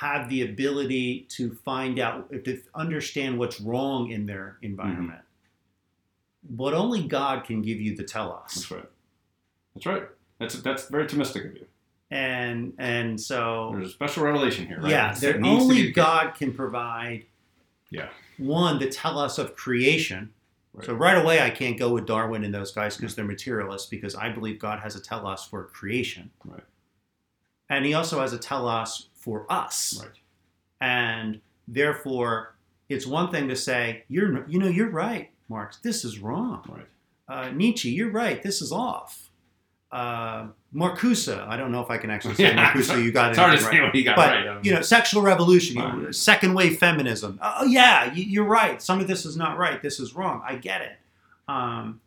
have 0.00 0.30
the 0.30 0.42
ability 0.42 1.26
to 1.28 1.52
find 1.52 1.98
out, 1.98 2.30
to 2.30 2.58
understand 2.74 3.38
what's 3.38 3.60
wrong 3.60 4.10
in 4.10 4.24
their 4.24 4.56
environment. 4.62 5.18
Mm-hmm. 5.18 6.56
But 6.56 6.72
only 6.72 7.06
God 7.06 7.44
can 7.44 7.60
give 7.60 7.78
you 7.78 7.94
the 7.94 8.04
telos. 8.04 8.54
That's 8.54 8.70
right. 8.70 8.88
That's 9.74 9.86
right. 9.86 10.02
That's 10.38 10.54
that's 10.62 10.88
very 10.88 11.04
optimistic 11.04 11.44
of 11.44 11.54
you. 11.54 11.66
And 12.10 12.72
and 12.78 13.20
so 13.20 13.72
there's 13.74 13.88
a 13.88 13.92
special 13.92 14.24
revelation 14.24 14.66
here, 14.66 14.80
right? 14.80 14.90
Yeah, 14.90 15.12
there, 15.12 15.38
only 15.44 15.92
God 15.92 16.34
can 16.34 16.54
provide. 16.54 17.26
Yeah. 17.90 18.08
One, 18.38 18.78
the 18.78 18.88
telos 18.88 19.38
of 19.38 19.54
creation. 19.54 20.32
Right. 20.72 20.86
So 20.86 20.94
right 20.94 21.22
away, 21.22 21.42
I 21.42 21.50
can't 21.50 21.78
go 21.78 21.92
with 21.92 22.06
Darwin 22.06 22.42
and 22.42 22.54
those 22.54 22.72
guys 22.72 22.96
because 22.96 23.14
they're 23.14 23.24
materialists. 23.26 23.90
Because 23.90 24.14
I 24.14 24.30
believe 24.30 24.58
God 24.58 24.80
has 24.80 24.96
a 24.96 25.00
telos 25.00 25.44
for 25.44 25.64
creation. 25.64 26.30
Right. 26.42 26.64
And 27.68 27.84
He 27.84 27.92
also 27.92 28.18
has 28.20 28.32
a 28.32 28.38
telos 28.38 29.09
for 29.20 29.46
us. 29.48 30.02
Right. 30.02 30.10
And 30.80 31.40
therefore, 31.68 32.56
it's 32.88 33.06
one 33.06 33.30
thing 33.30 33.48
to 33.48 33.56
say, 33.56 34.04
you're, 34.08 34.46
you 34.48 34.58
know, 34.58 34.66
you're 34.66 34.90
right, 34.90 35.30
Marx. 35.48 35.76
This 35.76 36.04
is 36.04 36.18
wrong. 36.18 36.64
Right. 36.68 36.86
Uh, 37.28 37.50
Nietzsche, 37.52 37.90
you're 37.90 38.10
right. 38.10 38.42
This 38.42 38.60
is 38.60 38.72
off. 38.72 39.30
Uh, 39.92 40.48
Marcuse, 40.74 41.36
I 41.48 41.56
don't 41.56 41.72
know 41.72 41.80
if 41.80 41.90
I 41.90 41.98
can 41.98 42.10
actually 42.10 42.34
say 42.34 42.44
yeah, 42.54 42.72
Marcuse. 42.72 43.02
You 43.02 43.12
got 43.12 43.28
it. 43.28 43.30
It's 43.30 43.38
hard 43.38 43.58
to 43.58 43.64
right. 43.64 43.72
say 43.72 43.80
what 43.80 43.94
you 43.94 44.04
got 44.04 44.16
but, 44.16 44.28
right. 44.28 44.46
Um, 44.48 44.60
you 44.62 44.72
know, 44.72 44.82
sexual 44.82 45.22
revolution, 45.22 45.76
know, 45.76 46.10
second 46.12 46.54
wave 46.54 46.78
feminism. 46.78 47.38
Oh 47.42 47.64
yeah, 47.64 48.12
you, 48.14 48.42
are 48.42 48.46
right. 48.46 48.80
Some 48.80 49.00
of 49.00 49.08
this 49.08 49.26
is 49.26 49.36
not 49.36 49.58
right. 49.58 49.82
This 49.82 50.00
is 50.00 50.14
wrong. 50.14 50.42
I 50.44 50.56
get 50.56 50.80
it. 50.82 50.92
Um, 51.48 52.00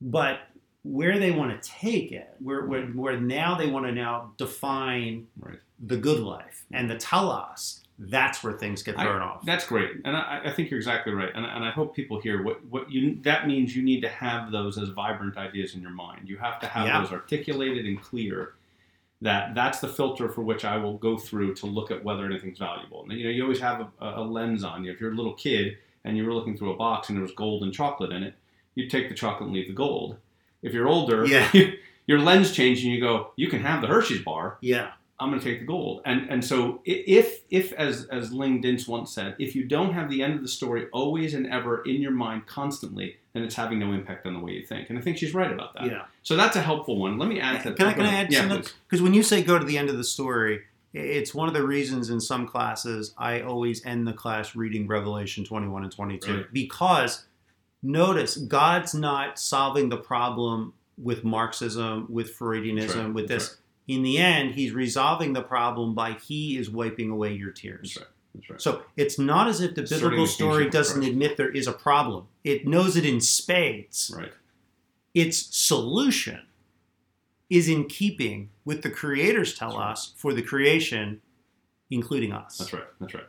but 0.00 0.40
where 0.84 1.18
they 1.18 1.30
want 1.30 1.60
to 1.60 1.68
take 1.68 2.12
it, 2.12 2.28
where, 2.38 2.66
where, 2.66 2.84
where 2.86 3.18
now 3.18 3.56
they 3.56 3.66
want 3.66 3.86
to 3.86 3.92
now 3.92 4.32
define 4.36 5.26
right. 5.40 5.58
the 5.80 5.96
good 5.96 6.20
life 6.20 6.64
and 6.70 6.90
the 6.90 6.96
telos, 6.96 7.80
that's 7.98 8.44
where 8.44 8.52
things 8.52 8.82
get 8.82 8.96
thrown 8.96 9.22
I, 9.22 9.24
off. 9.24 9.44
That's 9.46 9.66
great, 9.66 9.92
and 10.04 10.16
I, 10.16 10.42
I, 10.44 10.52
think 10.52 10.70
you're 10.70 10.78
exactly 10.78 11.12
right. 11.12 11.30
And, 11.34 11.46
and 11.46 11.64
I 11.64 11.70
hope 11.70 11.94
people 11.94 12.20
hear 12.20 12.42
what 12.42 12.64
what 12.66 12.90
you 12.90 13.18
that 13.22 13.46
means. 13.46 13.74
You 13.74 13.84
need 13.84 14.00
to 14.00 14.08
have 14.08 14.50
those 14.50 14.78
as 14.78 14.88
vibrant 14.88 15.36
ideas 15.36 15.74
in 15.74 15.80
your 15.80 15.92
mind. 15.92 16.28
You 16.28 16.36
have 16.38 16.58
to 16.60 16.66
have 16.66 16.86
yeah. 16.86 17.00
those 17.00 17.12
articulated 17.12 17.86
and 17.86 18.00
clear. 18.00 18.54
That 19.20 19.54
that's 19.54 19.78
the 19.78 19.88
filter 19.88 20.28
for 20.28 20.42
which 20.42 20.64
I 20.64 20.76
will 20.76 20.98
go 20.98 21.16
through 21.16 21.54
to 21.54 21.66
look 21.66 21.90
at 21.90 22.04
whether 22.04 22.26
anything's 22.26 22.58
valuable. 22.58 23.04
And 23.04 23.12
you 23.12 23.24
know, 23.24 23.30
you 23.30 23.42
always 23.44 23.60
have 23.60 23.86
a, 24.00 24.20
a 24.20 24.22
lens 24.22 24.64
on 24.64 24.84
you. 24.84 24.92
If 24.92 25.00
you're 25.00 25.12
a 25.12 25.16
little 25.16 25.34
kid 25.34 25.78
and 26.04 26.16
you 26.16 26.26
were 26.26 26.34
looking 26.34 26.58
through 26.58 26.72
a 26.72 26.76
box 26.76 27.08
and 27.08 27.16
there 27.16 27.22
was 27.22 27.32
gold 27.32 27.62
and 27.62 27.72
chocolate 27.72 28.12
in 28.12 28.24
it, 28.24 28.34
you'd 28.74 28.90
take 28.90 29.08
the 29.08 29.14
chocolate 29.14 29.46
and 29.46 29.54
leave 29.54 29.68
the 29.68 29.72
gold 29.72 30.18
if 30.64 30.72
you're 30.72 30.88
older, 30.88 31.24
yeah. 31.26 31.52
your 32.06 32.18
lens 32.18 32.50
changes 32.50 32.84
and 32.84 32.92
you 32.92 33.00
go, 33.00 33.32
you 33.36 33.48
can 33.48 33.60
have 33.60 33.80
the 33.80 33.86
Hershey's 33.86 34.22
bar. 34.22 34.58
Yeah. 34.60 34.90
I'm 35.20 35.30
going 35.30 35.40
to 35.40 35.46
take 35.46 35.60
the 35.60 35.66
gold. 35.66 36.02
And 36.04 36.28
and 36.28 36.44
so 36.44 36.82
if 36.84 37.42
if 37.48 37.72
as 37.74 38.06
as 38.06 38.32
Ling 38.32 38.60
Dintz 38.60 38.88
once 38.88 39.14
said, 39.14 39.36
if 39.38 39.54
you 39.54 39.64
don't 39.64 39.92
have 39.92 40.10
the 40.10 40.22
end 40.22 40.34
of 40.34 40.42
the 40.42 40.48
story 40.48 40.88
always 40.92 41.34
and 41.34 41.46
ever 41.46 41.82
in 41.82 42.02
your 42.02 42.10
mind 42.10 42.46
constantly, 42.46 43.18
then 43.32 43.44
it's 43.44 43.54
having 43.54 43.78
no 43.78 43.92
impact 43.92 44.26
on 44.26 44.34
the 44.34 44.40
way 44.40 44.52
you 44.52 44.66
think. 44.66 44.90
And 44.90 44.98
I 44.98 45.02
think 45.02 45.18
she's 45.18 45.32
right 45.32 45.52
about 45.52 45.74
that. 45.74 45.86
Yeah. 45.86 46.02
So 46.24 46.36
that's 46.36 46.56
a 46.56 46.60
helpful 46.60 46.98
one. 46.98 47.16
Let 47.16 47.28
me 47.28 47.38
add 47.38 47.62
to 47.62 47.74
Can 47.74 47.86
I 47.86 47.92
can 47.92 48.06
I 48.06 48.14
add 48.14 48.32
yeah, 48.32 48.40
something? 48.40 48.64
Because 48.88 49.02
when 49.02 49.14
you 49.14 49.22
say 49.22 49.42
go 49.42 49.56
to 49.56 49.64
the 49.64 49.78
end 49.78 49.88
of 49.88 49.96
the 49.96 50.04
story, 50.04 50.62
it's 50.92 51.32
one 51.32 51.46
of 51.46 51.54
the 51.54 51.64
reasons 51.64 52.10
in 52.10 52.20
some 52.20 52.46
classes 52.46 53.14
I 53.16 53.42
always 53.42 53.84
end 53.86 54.06
the 54.08 54.12
class 54.12 54.56
reading 54.56 54.88
Revelation 54.88 55.44
21 55.44 55.84
and 55.84 55.92
22 55.92 56.34
right. 56.34 56.52
because 56.52 57.24
notice 57.84 58.36
God's 58.36 58.94
not 58.94 59.38
solving 59.38 59.88
the 59.88 59.96
problem 59.96 60.72
with 60.96 61.24
Marxism, 61.24 62.06
with 62.08 62.36
Freudianism, 62.36 62.96
right. 62.96 63.14
with 63.14 63.28
this. 63.28 63.50
Right. 63.50 63.96
In 63.96 64.02
the 64.02 64.18
end, 64.18 64.54
he's 64.54 64.72
resolving 64.72 65.34
the 65.34 65.42
problem 65.42 65.94
by 65.94 66.12
he 66.12 66.56
is 66.56 66.70
wiping 66.70 67.10
away 67.10 67.34
your 67.34 67.50
tears. 67.50 67.94
That's 67.94 68.06
That's 68.34 68.50
right. 68.50 68.60
So 68.60 68.82
it's 68.96 69.18
not 69.18 69.46
as 69.48 69.60
if 69.60 69.74
the 69.74 69.82
biblical 69.82 70.26
story 70.26 70.68
doesn't 70.70 71.02
admit 71.02 71.36
there 71.36 71.50
is 71.50 71.66
a 71.66 71.72
problem. 71.72 72.28
It 72.42 72.66
knows 72.66 72.96
it 72.96 73.04
in 73.04 73.20
spades. 73.20 74.12
Right. 74.16 74.32
Its 75.12 75.54
solution 75.56 76.40
is 77.50 77.68
in 77.68 77.84
keeping 77.84 78.50
with 78.64 78.82
the 78.82 78.90
creators 78.90 79.54
tell 79.54 79.78
us 79.78 80.14
for 80.16 80.32
the 80.32 80.42
creation, 80.42 81.20
including 81.90 82.32
us. 82.32 82.58
That's 82.58 82.72
right. 82.72 82.84
That's 83.00 83.14
right. 83.14 83.26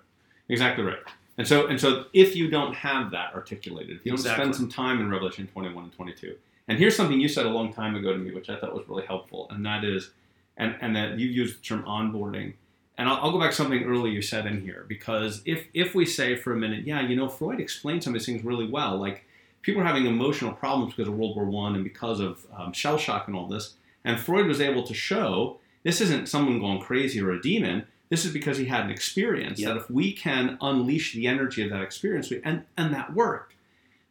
Exactly 0.50 0.84
right. 0.84 1.00
And 1.38 1.48
so, 1.48 1.68
and 1.68 1.80
so, 1.80 2.06
if 2.14 2.36
you 2.36 2.50
don't 2.50 2.74
have 2.74 3.12
that 3.12 3.34
articulated, 3.34 3.98
if 3.98 4.06
you 4.06 4.12
don't 4.12 4.20
exactly. 4.20 4.46
spend 4.46 4.56
some 4.56 4.70
time 4.70 5.02
in 5.02 5.10
Revelation 5.10 5.48
21 5.48 5.84
and 5.84 5.94
22, 5.94 6.36
and 6.68 6.80
here's 6.80 6.96
something 6.96 7.20
you 7.20 7.28
said 7.28 7.46
a 7.46 7.50
long 7.50 7.74
time 7.74 7.96
ago 7.96 8.14
to 8.14 8.18
me, 8.18 8.34
which 8.34 8.50
I 8.50 8.58
thought 8.58 8.74
was 8.74 8.88
really 8.88 9.06
helpful, 9.06 9.48
and 9.50 9.66
that 9.66 9.84
is, 9.84 10.12
and, 10.58 10.76
and 10.82 10.96
that 10.96 11.20
you 11.20 11.28
used 11.28 11.60
the 11.60 11.64
term 11.64 11.84
onboarding. 11.84 12.54
And 12.98 13.10
I'll, 13.10 13.18
I'll, 13.18 13.32
go 13.32 13.40
back 13.40 13.50
to 13.50 13.56
something 13.56 13.84
earlier 13.84 14.14
you 14.14 14.22
said 14.22 14.46
in 14.46 14.62
here, 14.62 14.86
because 14.88 15.42
if, 15.46 15.66
if 15.74 15.94
we 15.94 16.06
say 16.06 16.38
for 16.38 16.54
a 16.54 16.56
minute, 16.56 16.88
yeah, 16.88 17.02
you 17.02 17.18
know, 17.18 17.28
Freud 17.28 17.60
explained 17.60 18.04
some 18.04 18.16
of 18.16 18.20
these 18.20 18.26
things 18.26 18.46
really 18.46 18.68
well, 18.68 18.98
like 18.98 19.26
people 19.62 19.82
are 19.82 19.86
having 19.86 20.06
emotional 20.06 20.54
problems 20.54 20.94
because 20.94 21.10
of 21.10 21.16
World 21.16 21.36
War 21.36 21.46
One 21.46 21.76
and 21.76 21.84
because 21.84 22.22
of 22.22 22.46
um, 22.58 22.72
shell 22.72 22.98
shock 22.98 23.28
and 23.28 23.36
all 23.36 23.48
this, 23.48 23.74
and 24.06 24.18
Freud 24.18 24.48
was 24.48 24.62
able 24.62 24.84
to 24.84 24.94
show 24.94 25.58
this 25.84 26.00
isn't 26.00 26.30
someone 26.30 26.60
going 26.60 26.80
crazy 26.80 27.22
or 27.22 27.32
a 27.32 27.42
demon 27.42 27.86
this 28.10 28.26
is 28.26 28.34
because 28.34 28.58
he 28.58 28.66
had 28.66 28.86
an 28.86 28.92
experience 28.92 29.60
yep. 29.60 29.70
that 29.70 29.78
if 29.78 29.90
we 29.90 30.14
can 30.14 30.58
unleash 30.62 31.14
the 31.14 31.28
energy 31.28 31.64
of 31.64 31.72
that 31.72 31.82
experience, 31.82 32.30
we, 32.30 32.42
and, 32.44 32.64
and 32.78 32.94
that 32.94 33.14
worked 33.14 33.54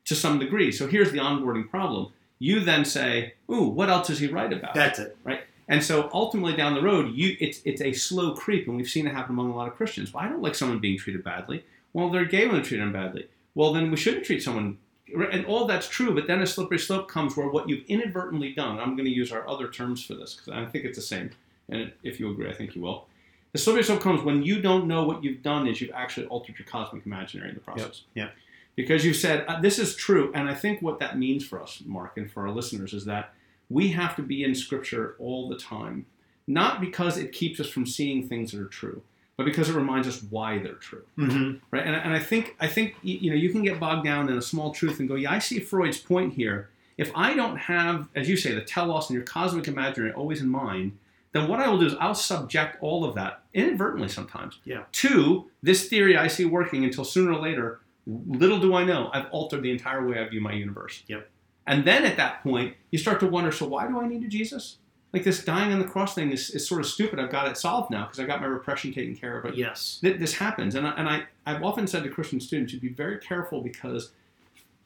to 0.06 0.14
some 0.14 0.38
degree. 0.38 0.72
So 0.72 0.86
here's 0.86 1.12
the 1.12 1.18
onboarding 1.18 1.68
problem. 1.68 2.12
You 2.38 2.60
then 2.60 2.84
say, 2.84 3.34
ooh, 3.50 3.68
what 3.68 3.88
else 3.88 4.10
is 4.10 4.18
he 4.18 4.26
right 4.26 4.52
about? 4.52 4.74
That's 4.74 4.98
it. 4.98 5.16
Right? 5.24 5.42
And 5.68 5.82
so 5.82 6.10
ultimately 6.12 6.54
down 6.56 6.74
the 6.74 6.82
road, 6.82 7.14
you 7.14 7.36
it's 7.40 7.62
it's 7.64 7.80
a 7.80 7.92
slow 7.92 8.34
creep, 8.34 8.66
and 8.66 8.76
we've 8.76 8.88
seen 8.88 9.06
it 9.06 9.14
happen 9.14 9.32
among 9.32 9.50
a 9.50 9.56
lot 9.56 9.68
of 9.68 9.76
Christians. 9.76 10.12
Well, 10.12 10.22
I 10.22 10.28
don't 10.28 10.42
like 10.42 10.54
someone 10.54 10.78
being 10.78 10.98
treated 10.98 11.24
badly. 11.24 11.64
Well, 11.94 12.10
they're 12.10 12.26
gay 12.26 12.46
when 12.46 12.56
they 12.56 12.62
treat 12.62 12.78
them 12.78 12.92
badly. 12.92 13.28
Well, 13.54 13.72
then 13.72 13.90
we 13.90 13.96
shouldn't 13.96 14.26
treat 14.26 14.42
someone 14.42 14.78
and 15.14 15.46
all 15.46 15.66
that's 15.66 15.88
true, 15.88 16.14
but 16.14 16.26
then 16.26 16.40
a 16.40 16.46
slippery 16.46 16.78
slope 16.78 17.08
comes 17.08 17.36
where 17.36 17.48
what 17.48 17.68
you've 17.68 17.84
inadvertently 17.86 18.52
done, 18.52 18.78
I'm 18.78 18.96
going 18.96 19.04
to 19.04 19.14
use 19.14 19.32
our 19.32 19.46
other 19.48 19.68
terms 19.68 20.04
for 20.04 20.14
this 20.14 20.34
because 20.34 20.52
I 20.52 20.64
think 20.66 20.84
it's 20.84 20.96
the 20.96 21.02
same. 21.02 21.30
And 21.68 21.92
if 22.02 22.18
you 22.18 22.30
agree, 22.30 22.48
I 22.48 22.54
think 22.54 22.74
you 22.74 22.82
will. 22.82 23.06
The 23.54 23.60
slippery 23.60 23.84
comes 23.98 24.24
when 24.24 24.42
you 24.42 24.60
don't 24.60 24.88
know 24.88 25.04
what 25.04 25.22
you've 25.22 25.40
done 25.40 25.68
is 25.68 25.80
you've 25.80 25.92
actually 25.94 26.26
altered 26.26 26.58
your 26.58 26.66
cosmic 26.66 27.06
imaginary 27.06 27.50
in 27.50 27.54
the 27.54 27.60
process. 27.60 28.02
Yeah. 28.12 28.30
Because 28.74 29.04
you 29.04 29.14
said, 29.14 29.44
uh, 29.46 29.60
this 29.60 29.78
is 29.78 29.94
true. 29.94 30.32
And 30.34 30.48
I 30.50 30.54
think 30.54 30.82
what 30.82 30.98
that 30.98 31.16
means 31.16 31.46
for 31.46 31.62
us, 31.62 31.80
Mark, 31.86 32.16
and 32.16 32.28
for 32.28 32.48
our 32.48 32.50
listeners 32.52 32.92
is 32.92 33.04
that 33.04 33.32
we 33.70 33.90
have 33.90 34.16
to 34.16 34.22
be 34.22 34.42
in 34.42 34.56
Scripture 34.56 35.14
all 35.20 35.48
the 35.48 35.56
time, 35.56 36.06
not 36.48 36.80
because 36.80 37.16
it 37.16 37.30
keeps 37.30 37.60
us 37.60 37.68
from 37.68 37.86
seeing 37.86 38.26
things 38.26 38.50
that 38.50 38.60
are 38.60 38.66
true, 38.66 39.02
but 39.36 39.46
because 39.46 39.68
it 39.68 39.76
reminds 39.76 40.08
us 40.08 40.20
why 40.30 40.58
they're 40.58 40.72
true, 40.74 41.04
mm-hmm. 41.16 41.58
right? 41.70 41.86
And, 41.86 41.94
and 41.94 42.12
I 42.12 42.18
think 42.18 42.56
I 42.58 42.66
think 42.66 42.96
you 43.02 43.30
know 43.30 43.36
you 43.36 43.50
can 43.50 43.62
get 43.62 43.78
bogged 43.78 44.04
down 44.04 44.28
in 44.28 44.36
a 44.36 44.42
small 44.42 44.72
truth 44.72 44.98
and 44.98 45.08
go, 45.08 45.14
yeah, 45.14 45.30
I 45.30 45.38
see 45.38 45.60
Freud's 45.60 45.98
point 45.98 46.34
here. 46.34 46.70
If 46.98 47.12
I 47.14 47.34
don't 47.34 47.56
have, 47.56 48.08
as 48.16 48.28
you 48.28 48.36
say, 48.36 48.52
the 48.52 48.62
telos 48.62 49.10
and 49.10 49.14
your 49.14 49.24
cosmic 49.24 49.68
imaginary 49.68 50.12
always 50.12 50.40
in 50.40 50.48
mind, 50.48 50.98
then 51.32 51.48
what 51.48 51.60
I 51.60 51.68
will 51.68 51.78
do 51.78 51.86
is 51.86 51.94
I'll 52.00 52.16
subject 52.16 52.78
all 52.80 53.04
of 53.04 53.14
that 53.14 53.43
inadvertently 53.54 54.08
sometimes 54.08 54.58
Yeah. 54.64 54.82
to 54.92 55.48
this 55.62 55.88
theory 55.88 56.16
I 56.16 56.26
see 56.26 56.44
working 56.44 56.84
until 56.84 57.04
sooner 57.04 57.32
or 57.32 57.40
later, 57.40 57.80
little 58.06 58.58
do 58.60 58.74
I 58.74 58.84
know, 58.84 59.10
I've 59.14 59.26
altered 59.30 59.62
the 59.62 59.70
entire 59.70 60.06
way 60.06 60.18
I 60.18 60.28
view 60.28 60.40
my 60.40 60.52
universe. 60.52 61.02
Yep. 61.06 61.30
And 61.66 61.84
then 61.86 62.04
at 62.04 62.16
that 62.18 62.42
point, 62.42 62.74
you 62.90 62.98
start 62.98 63.20
to 63.20 63.26
wonder, 63.26 63.50
so 63.52 63.66
why 63.66 63.86
do 63.88 63.98
I 63.98 64.06
need 64.06 64.22
a 64.24 64.28
Jesus? 64.28 64.76
Like 65.14 65.22
this 65.24 65.44
dying 65.44 65.72
on 65.72 65.78
the 65.78 65.86
cross 65.86 66.14
thing 66.14 66.32
is, 66.32 66.50
is 66.50 66.66
sort 66.68 66.80
of 66.80 66.86
stupid. 66.88 67.18
I've 67.20 67.30
got 67.30 67.48
it 67.48 67.56
solved 67.56 67.90
now 67.90 68.02
because 68.04 68.18
I 68.18 68.26
got 68.26 68.40
my 68.40 68.46
repression 68.48 68.92
taken 68.92 69.14
care 69.16 69.36
of. 69.38 69.44
But 69.44 69.56
Yes. 69.56 69.98
th- 70.02 70.18
this 70.18 70.34
happens. 70.34 70.74
And, 70.74 70.86
I, 70.86 70.90
and 70.96 71.08
I, 71.08 71.22
I've 71.46 71.62
often 71.62 71.86
said 71.86 72.02
to 72.02 72.10
Christian 72.10 72.40
students, 72.40 72.72
you 72.72 72.80
be 72.80 72.88
very 72.88 73.18
careful 73.18 73.62
because, 73.62 74.10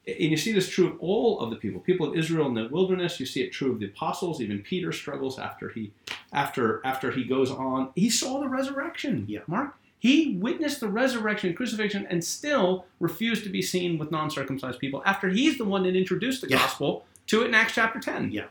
and 0.08 0.30
you 0.30 0.36
see 0.36 0.52
this 0.52 0.68
true 0.68 0.88
of 0.88 1.00
all 1.00 1.40
of 1.40 1.50
the 1.50 1.56
people, 1.56 1.80
people 1.80 2.08
of 2.08 2.16
Israel 2.16 2.46
in 2.46 2.54
the 2.54 2.68
wilderness. 2.68 3.20
You 3.20 3.26
see 3.26 3.42
it 3.42 3.50
true 3.52 3.72
of 3.72 3.80
the 3.80 3.86
apostles. 3.86 4.40
Even 4.40 4.60
Peter 4.60 4.92
struggles 4.92 5.38
after 5.38 5.68
he, 5.68 5.92
after 6.32 6.80
after 6.84 7.10
he 7.10 7.24
goes 7.24 7.50
on. 7.50 7.90
He 7.94 8.08
saw 8.10 8.40
the 8.40 8.48
resurrection. 8.48 9.26
Yeah. 9.28 9.40
Mark. 9.46 9.74
He 10.00 10.36
witnessed 10.40 10.78
the 10.78 10.88
resurrection 10.88 11.48
and 11.48 11.56
crucifixion 11.56 12.06
and 12.08 12.22
still 12.22 12.86
refused 13.00 13.42
to 13.44 13.50
be 13.50 13.60
seen 13.60 13.98
with 13.98 14.12
non-circumcised 14.12 14.78
people 14.78 15.02
after 15.04 15.28
he's 15.28 15.58
the 15.58 15.64
one 15.64 15.82
that 15.82 15.96
introduced 15.96 16.40
the 16.42 16.48
Yeah. 16.48 16.58
gospel 16.58 17.04
to 17.26 17.42
it 17.42 17.46
in 17.48 17.54
Acts 17.54 17.74
chapter 17.74 17.98
10. 17.98 18.30
Yeah. 18.30 18.44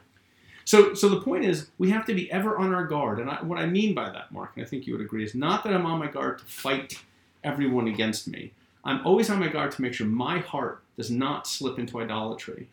So, 0.65 0.93
so 0.93 1.07
the 1.07 1.21
point 1.21 1.45
is, 1.45 1.69
we 1.77 1.89
have 1.91 2.05
to 2.07 2.13
be 2.13 2.29
ever 2.29 2.57
on 2.57 2.73
our 2.73 2.85
guard. 2.85 3.19
And 3.19 3.29
I, 3.29 3.41
what 3.41 3.57
I 3.57 3.65
mean 3.65 3.93
by 3.95 4.09
that, 4.09 4.29
Mark, 4.33 4.51
and 4.57 4.65
I 4.65 4.67
think 4.67 4.85
you 4.85 4.91
would 4.91 5.01
agree, 5.01 5.23
is 5.23 5.33
not 5.33 5.63
that 5.63 5.73
I'm 5.73 5.85
on 5.85 5.97
my 5.99 6.07
guard 6.07 6.39
to 6.39 6.45
fight 6.45 7.01
everyone 7.45 7.87
against 7.87 8.27
me. 8.27 8.51
I'm 8.87 9.05
always 9.05 9.29
on 9.29 9.39
my 9.39 9.49
guard 9.49 9.71
to 9.73 9.81
make 9.81 9.93
sure 9.93 10.07
my 10.07 10.39
heart 10.39 10.81
does 10.95 11.11
not 11.11 11.45
slip 11.45 11.77
into 11.77 11.99
idolatry 11.99 12.69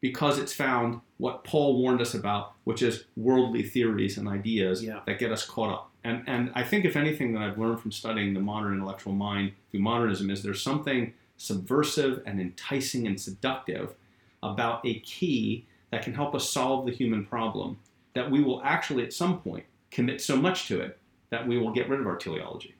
because 0.00 0.38
it's 0.38 0.54
found 0.54 1.02
what 1.18 1.44
Paul 1.44 1.78
warned 1.82 2.00
us 2.00 2.14
about, 2.14 2.54
which 2.64 2.80
is 2.80 3.04
worldly 3.14 3.62
theories 3.62 4.16
and 4.16 4.26
ideas 4.26 4.82
Yeah. 4.82 5.00
that 5.04 5.18
get 5.18 5.30
us 5.30 5.44
caught 5.46 5.70
up. 5.70 5.90
And, 6.02 6.24
and 6.26 6.50
I 6.54 6.62
think, 6.64 6.86
if 6.86 6.96
anything, 6.96 7.34
that 7.34 7.42
I've 7.42 7.58
learned 7.58 7.80
from 7.80 7.92
studying 7.92 8.32
the 8.32 8.40
modern 8.40 8.72
intellectual 8.72 9.12
mind 9.12 9.52
through 9.70 9.80
modernism 9.80 10.30
is 10.30 10.42
there's 10.42 10.62
something 10.62 11.12
subversive 11.36 12.22
and 12.24 12.40
enticing 12.40 13.06
and 13.06 13.20
seductive 13.20 13.94
about 14.42 14.80
a 14.86 15.00
key 15.00 15.66
that 15.90 16.02
can 16.02 16.14
help 16.14 16.34
us 16.34 16.48
solve 16.48 16.86
the 16.86 16.92
human 16.92 17.26
problem 17.26 17.78
that 18.14 18.30
we 18.30 18.42
will 18.42 18.62
actually, 18.64 19.02
at 19.04 19.12
some 19.12 19.40
point, 19.42 19.66
commit 19.90 20.22
so 20.22 20.36
much 20.36 20.68
to 20.68 20.80
it 20.80 20.98
that 21.28 21.46
we 21.46 21.58
will 21.58 21.70
get 21.70 21.88
rid 21.90 22.00
of 22.00 22.06
our 22.06 22.16
teleology 22.16 22.74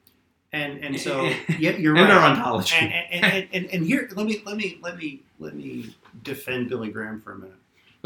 And 0.52 0.84
and 0.84 1.00
so 1.00 1.22
yeah, 1.58 1.76
you're 1.76 1.96
and 1.96 2.08
right. 2.08 2.10
our 2.10 2.30
ontology. 2.30 2.74
and, 2.76 2.92
and, 2.92 3.24
and, 3.24 3.48
and, 3.52 3.66
and 3.66 3.86
here 3.86 4.08
let 4.14 4.26
me 4.26 4.42
let 4.44 4.56
me 4.56 4.78
let 4.82 4.96
me 4.96 5.22
let 5.38 5.54
me 5.54 5.94
defend 6.22 6.68
Billy 6.68 6.90
Graham 6.90 7.20
for 7.20 7.32
a 7.32 7.38
minute 7.38 7.54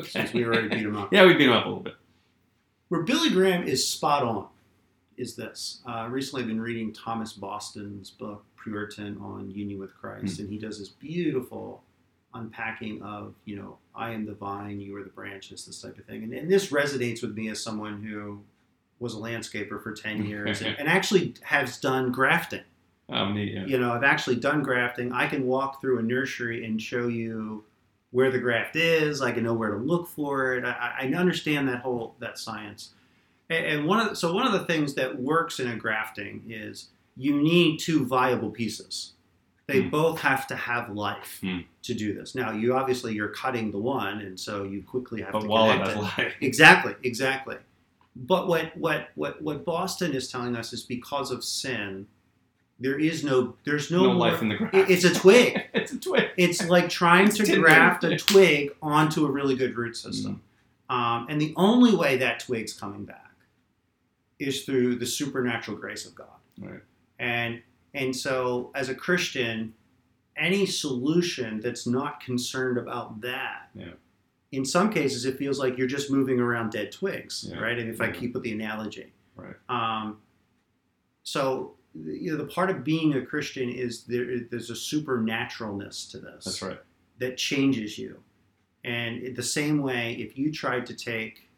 since 0.03 0.33
we 0.33 0.45
already 0.45 0.69
beat 0.69 0.85
him 0.85 0.97
up. 0.97 1.09
yeah, 1.13 1.25
we 1.25 1.35
beat 1.35 1.47
him 1.47 1.53
up 1.53 1.65
a 1.65 1.69
little 1.69 1.83
bit. 1.83 1.97
Where 2.89 3.03
Billy 3.03 3.31
Graham 3.31 3.65
is 3.65 3.87
spot 3.89 4.23
on 4.23 4.49
is 5.17 5.37
this. 5.37 5.81
Uh, 5.87 6.09
recently, 6.11 6.43
I've 6.43 6.49
been 6.49 6.61
reading 6.61 6.93
Thomas 6.93 7.33
Boston's 7.33 8.11
book 8.11 8.45
Puritan 8.63 9.19
on 9.19 9.51
union 9.51 9.79
with 9.79 9.95
Christ, 9.95 10.39
and 10.39 10.49
he 10.49 10.59
does 10.59 10.79
this 10.79 10.89
beautiful 10.89 11.83
unpacking 12.35 13.01
of 13.03 13.35
you 13.45 13.57
know 13.57 13.79
I 13.95 14.11
am 14.11 14.27
the 14.27 14.35
vine, 14.35 14.81
you 14.81 14.97
are 14.97 15.03
the 15.03 15.11
branches, 15.11 15.65
this 15.67 15.81
type 15.81 15.99
of 15.99 16.05
thing, 16.05 16.25
and, 16.25 16.33
and 16.33 16.51
this 16.51 16.71
resonates 16.71 17.23
with 17.23 17.37
me 17.37 17.49
as 17.49 17.63
someone 17.63 18.03
who 18.03 18.41
was 19.01 19.15
a 19.15 19.19
landscaper 19.19 19.83
for 19.83 19.93
ten 19.93 20.25
years 20.31 20.63
and, 20.63 20.77
and 20.79 20.89
actually 20.89 21.35
has 21.43 21.79
done 21.79 22.13
grafting. 22.13 22.63
Um, 23.11 23.37
yeah. 23.37 23.67
you 23.67 23.79
know, 23.79 23.93
I've 23.93 24.03
actually 24.05 24.37
done 24.37 24.63
grafting. 24.63 25.13
I 25.13 25.27
can 25.27 25.47
walk 25.47 25.81
through 25.81 25.99
a 25.99 26.03
nursery 26.03 26.65
and 26.65 26.81
show 26.81 27.07
you 27.09 27.65
where 28.13 28.31
the 28.31 28.39
graft 28.39 28.77
is. 28.77 29.21
I 29.21 29.31
can 29.33 29.45
know 29.45 29.53
where 29.53 29.71
to 29.73 29.77
look 29.77 30.07
for 30.09 30.55
it. 30.55 30.65
I, 30.65 30.95
I 31.01 31.07
understand 31.15 31.69
that 31.69 31.81
whole 31.81 32.15
that 32.21 32.39
science. 32.39 32.95
And, 33.51 33.67
and 33.67 33.87
one 33.87 34.01
of 34.01 34.09
the, 34.11 34.17
so 34.17 34.33
one 34.33 34.47
of 34.47 34.53
the 34.55 34.65
things 34.65 34.95
that 34.95 35.21
works 35.21 35.61
in 35.61 35.69
a 35.69 35.77
grafting 35.77 36.45
is 36.49 36.89
you 37.17 37.37
need 37.43 37.79
two 37.79 38.07
viable 38.07 38.51
pieces. 38.51 39.13
They 39.67 39.83
Hmm. 39.83 39.91
both 39.91 40.21
have 40.21 40.47
to 40.49 40.57
have 40.57 40.91
life 40.91 41.39
Hmm. 41.43 41.61
to 41.83 41.93
do 41.95 42.15
this. 42.15 42.35
Now, 42.35 42.53
you 42.53 42.75
obviously 42.75 43.13
you're 43.15 43.29
cutting 43.29 43.71
the 43.71 43.79
one, 43.79 44.21
and 44.21 44.41
so 44.41 44.65
you 44.65 44.83
quickly 44.83 45.21
have 45.23 45.33
But 45.33 45.41
to 45.43 45.47
while 45.49 45.71
it 45.71 45.79
has 45.87 45.97
life. 45.97 46.35
Exactly, 46.41 46.95
exactly. 47.03 47.57
But 48.17 48.47
what 48.47 48.77
what 48.77 49.09
what 49.15 49.43
what 49.43 49.65
Boston 49.65 50.13
is 50.13 50.29
telling 50.31 50.55
us 50.57 50.73
is 50.73 50.83
because 50.83 51.31
of 51.31 51.43
sin, 51.43 52.07
there 52.79 52.99
is 52.99 53.25
no 53.25 53.57
there's 53.65 53.91
no, 53.91 54.03
No, 54.05 54.09
more, 54.15 54.31
life 54.31 54.41
in 54.43 54.49
the 54.51 54.57
grass. 54.57 54.71
it- 54.75 54.91
it's 54.91 55.05
a 55.05 55.15
twig. 55.15 55.61
it's 55.75 55.93
a 55.93 55.99
twig. 55.99 56.25
It's 56.37 56.65
like 56.69 56.89
trying 56.89 57.27
It's 57.29 57.39
to 57.39 57.57
graft 57.61 58.05
a 58.05 58.17
twig 58.17 58.75
onto 58.83 59.27
a 59.27 59.31
really 59.31 59.57
good 59.57 59.77
root 59.77 59.97
system. 59.97 60.41
Mm. 60.91 60.95
Um, 60.95 61.27
and 61.29 61.41
the 61.41 61.55
only 61.57 61.97
way 61.97 62.17
that 62.19 62.41
twig's 62.41 62.73
coming 62.73 63.05
back 63.05 63.33
is 64.39 64.65
through 64.65 64.97
the 64.97 65.07
supernatural 65.07 65.77
grace 65.77 66.07
of 66.07 66.15
God. 66.15 66.27
Right. 66.61 66.83
And 67.19 67.63
and 67.95 68.15
so 68.15 68.71
as 68.75 68.89
a 68.89 68.95
Christian, 68.95 69.75
any 70.37 70.67
solution 70.67 71.61
that's 71.61 71.87
not 71.87 72.21
concerned 72.21 72.77
about 72.79 73.21
that, 73.23 73.71
Yeah. 73.75 73.93
In 74.57 74.65
some 74.65 74.91
cases 74.93 75.25
it 75.25 75.37
feels 75.39 75.59
like 75.59 75.77
you're 75.79 75.87
just 75.87 76.11
moving 76.11 76.41
around 76.41 76.71
dead 76.73 76.93
twigs, 76.93 77.47
Yeah. 77.49 77.59
right? 77.61 77.79
And 77.79 77.89
if 77.91 78.01
I 78.01 78.11
keep 78.11 78.35
with 78.35 78.43
the 78.43 78.53
analogy. 78.53 79.13
Right. 79.37 79.55
Um, 79.69 80.19
so 81.23 81.75
you 81.95 82.33
know 82.33 82.37
the 82.39 82.45
part 82.53 82.71
of 82.71 82.83
being 82.85 83.15
a 83.15 83.25
Christian 83.25 83.69
is 83.71 84.05
there 84.05 84.41
there's 84.51 84.71
a 84.71 84.75
supernaturalness 84.75 86.11
to 86.11 86.19
this 86.19 86.45
That's 86.45 86.63
right. 86.63 86.79
that 87.19 87.37
changes 87.37 87.99
you. 87.99 88.21
And 88.85 89.35
the 89.35 89.43
same 89.43 89.81
way, 89.81 90.13
if 90.19 90.37
you 90.37 90.53
tried 90.53 90.85
to 90.87 90.95
take, 90.95 91.49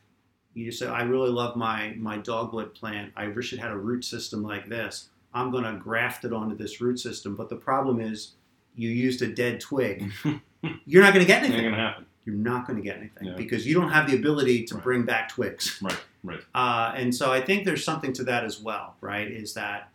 you 0.54 0.70
say, 0.70 0.86
I 0.86 1.02
really 1.02 1.30
love 1.30 1.56
my, 1.56 1.92
my 1.98 2.18
dogwood 2.18 2.72
plant. 2.72 3.12
I 3.16 3.26
wish 3.28 3.52
it 3.52 3.58
had 3.58 3.72
a 3.72 3.76
root 3.76 4.04
system 4.04 4.44
like 4.44 4.68
this. 4.68 5.08
I'm 5.34 5.50
going 5.50 5.64
to 5.64 5.72
graft 5.72 6.24
it 6.24 6.32
onto 6.32 6.56
this 6.56 6.80
root 6.80 7.00
system. 7.00 7.34
But 7.34 7.48
the 7.48 7.56
problem 7.56 8.00
is, 8.00 8.34
you 8.76 8.90
used 8.90 9.22
a 9.22 9.26
dead 9.26 9.58
twig. 9.60 10.12
You're 10.86 11.02
not 11.02 11.12
going 11.14 11.24
to 11.24 11.28
get 11.28 11.42
Ain't 11.42 11.52
anything. 11.52 11.70
gonna 11.72 11.82
happen. 11.82 12.06
You're 12.26 12.34
not 12.34 12.66
going 12.66 12.76
to 12.76 12.82
get 12.82 12.98
anything 12.98 13.28
Yeah. 13.28 13.34
because 13.36 13.66
you 13.66 13.74
don't 13.74 13.90
have 13.90 14.10
the 14.10 14.16
ability 14.16 14.64
to 14.64 14.74
Right. 14.74 14.84
bring 14.84 15.02
back 15.04 15.30
twigs. 15.30 15.78
Right. 15.80 15.98
Right. 16.22 16.40
Uh, 16.54 16.92
and 16.96 17.14
so 17.14 17.32
I 17.32 17.40
think 17.40 17.64
there's 17.64 17.84
something 17.84 18.12
to 18.14 18.24
that 18.24 18.44
as 18.44 18.60
well, 18.60 18.96
right? 19.00 19.30
Is 19.30 19.54
that 19.54 19.90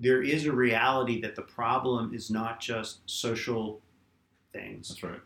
there 0.00 0.20
is 0.20 0.44
a 0.44 0.52
reality 0.52 1.20
that 1.22 1.36
the 1.36 1.42
problem 1.42 2.12
is 2.12 2.30
not 2.30 2.58
just 2.60 2.98
social 3.08 3.80
things. 4.52 4.88
That's 4.88 5.02
right. 5.04 5.20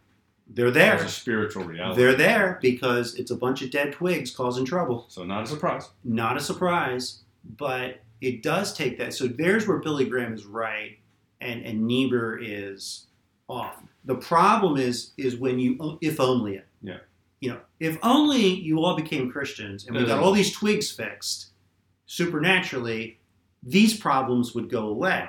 They're 0.48 0.70
there. 0.70 0.98
There's 0.98 1.10
a 1.10 1.14
spiritual 1.14 1.64
reality. 1.64 2.00
They're 2.02 2.14
there 2.14 2.58
because 2.60 3.14
it's 3.14 3.30
a 3.30 3.36
bunch 3.36 3.62
of 3.62 3.70
dead 3.70 3.94
twigs 3.94 4.30
causing 4.30 4.64
trouble. 4.66 5.06
So 5.08 5.24
not 5.24 5.42
a 5.44 5.46
surprise. 5.46 5.88
Not 6.04 6.36
a 6.36 6.40
surprise, 6.40 7.22
but 7.56 8.00
it 8.20 8.42
does 8.42 8.74
take 8.74 8.98
that. 8.98 9.14
So 9.14 9.26
there's 9.26 9.66
where 9.66 9.78
Billy 9.78 10.04
Graham 10.04 10.34
is 10.34 10.44
right 10.44 10.98
and, 11.40 11.64
and 11.64 11.86
Niebuhr 11.86 12.38
is 12.40 13.06
off. 13.48 13.82
The 14.06 14.14
problem 14.14 14.76
is 14.76 15.12
is 15.16 15.36
when 15.36 15.58
you 15.58 15.98
if 16.00 16.20
only 16.20 16.56
it. 16.56 16.66
Yeah. 16.82 16.98
You 17.40 17.50
know, 17.50 17.60
if 17.80 17.98
only 18.02 18.46
you 18.46 18.82
all 18.82 18.96
became 18.96 19.30
Christians 19.30 19.86
and 19.86 19.96
we 19.96 20.06
got 20.06 20.20
mm. 20.20 20.22
all 20.22 20.32
these 20.32 20.52
twigs 20.52 20.90
fixed 20.90 21.48
supernaturally, 22.06 23.20
these 23.62 23.96
problems 23.98 24.54
would 24.54 24.70
go 24.70 24.88
away. 24.88 25.28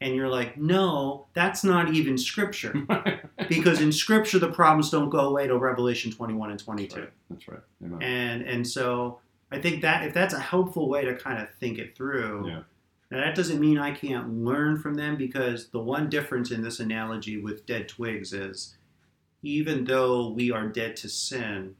And 0.00 0.14
you're 0.14 0.28
like, 0.28 0.56
no, 0.56 1.26
that's 1.34 1.64
not 1.64 1.92
even 1.92 2.16
scripture. 2.16 2.86
because 3.48 3.80
in 3.80 3.92
scripture 3.92 4.38
the 4.38 4.50
problems 4.50 4.90
don't 4.90 5.10
go 5.10 5.20
away 5.20 5.46
till 5.46 5.58
revelation 5.58 6.12
21 6.12 6.50
and 6.50 6.60
22 6.60 7.00
Right. 7.00 7.10
That's 7.30 7.48
right. 7.48 7.60
And 8.00 8.42
and 8.42 8.66
so 8.66 9.20
i 9.50 9.58
think 9.58 9.82
that 9.82 10.04
if 10.04 10.12
that's 10.12 10.34
a 10.34 10.38
helpful 10.40 10.88
way 10.88 11.04
to 11.04 11.14
kind 11.16 11.40
of 11.40 11.48
think 11.54 11.78
it 11.78 11.96
through 11.96 12.48
Yeah. 12.48 12.60
Now 13.10 13.18
that 13.18 13.34
doesn't 13.34 13.60
mean 13.60 13.78
i 13.78 13.90
can't 13.90 14.28
learn 14.44 14.78
from 14.78 14.94
them 14.94 15.16
because 15.16 15.68
the 15.68 15.78
one 15.80 16.08
difference 16.08 16.50
in 16.50 16.62
this 16.62 16.80
analogy 16.80 17.40
with 17.40 17.64
dead 17.66 17.88
twigs 17.88 18.32
is 18.32 18.76
even 19.42 19.84
though 19.84 20.28
we 20.30 20.50
are 20.50 20.66
dead 20.66 20.96
to 20.96 21.08
sin 21.08 21.74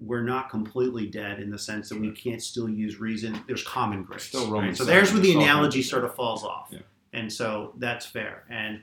we're 0.00 0.22
not 0.22 0.50
completely 0.50 1.06
dead 1.06 1.38
in 1.40 1.48
the 1.50 1.58
sense 1.58 1.88
that 1.88 2.00
we 2.00 2.10
can't 2.10 2.42
still 2.42 2.68
use 2.68 2.98
reason 3.00 3.40
there's 3.46 3.62
common 3.62 4.02
grace 4.02 4.24
Still 4.24 4.50
right? 4.50 4.76
So 4.76 4.84
there's 4.84 5.12
where 5.12 5.20
the 5.22 5.34
analogy 5.34 5.82
sort 5.82 6.04
of 6.04 6.14
falls 6.14 6.42
off 6.44 6.68
Yeah. 6.70 6.78
and 7.12 7.32
so 7.32 7.72
that's 7.78 8.06
fair 8.06 8.44
and 8.50 8.80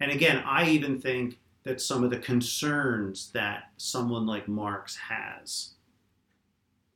and 0.00 0.10
again 0.10 0.42
i 0.46 0.68
even 0.68 1.00
think 1.00 1.38
that 1.64 1.80
some 1.80 2.04
of 2.04 2.10
the 2.10 2.18
concerns 2.18 3.30
that 3.32 3.70
someone 3.76 4.24
like 4.26 4.46
marx 4.48 4.96
has 4.96 5.70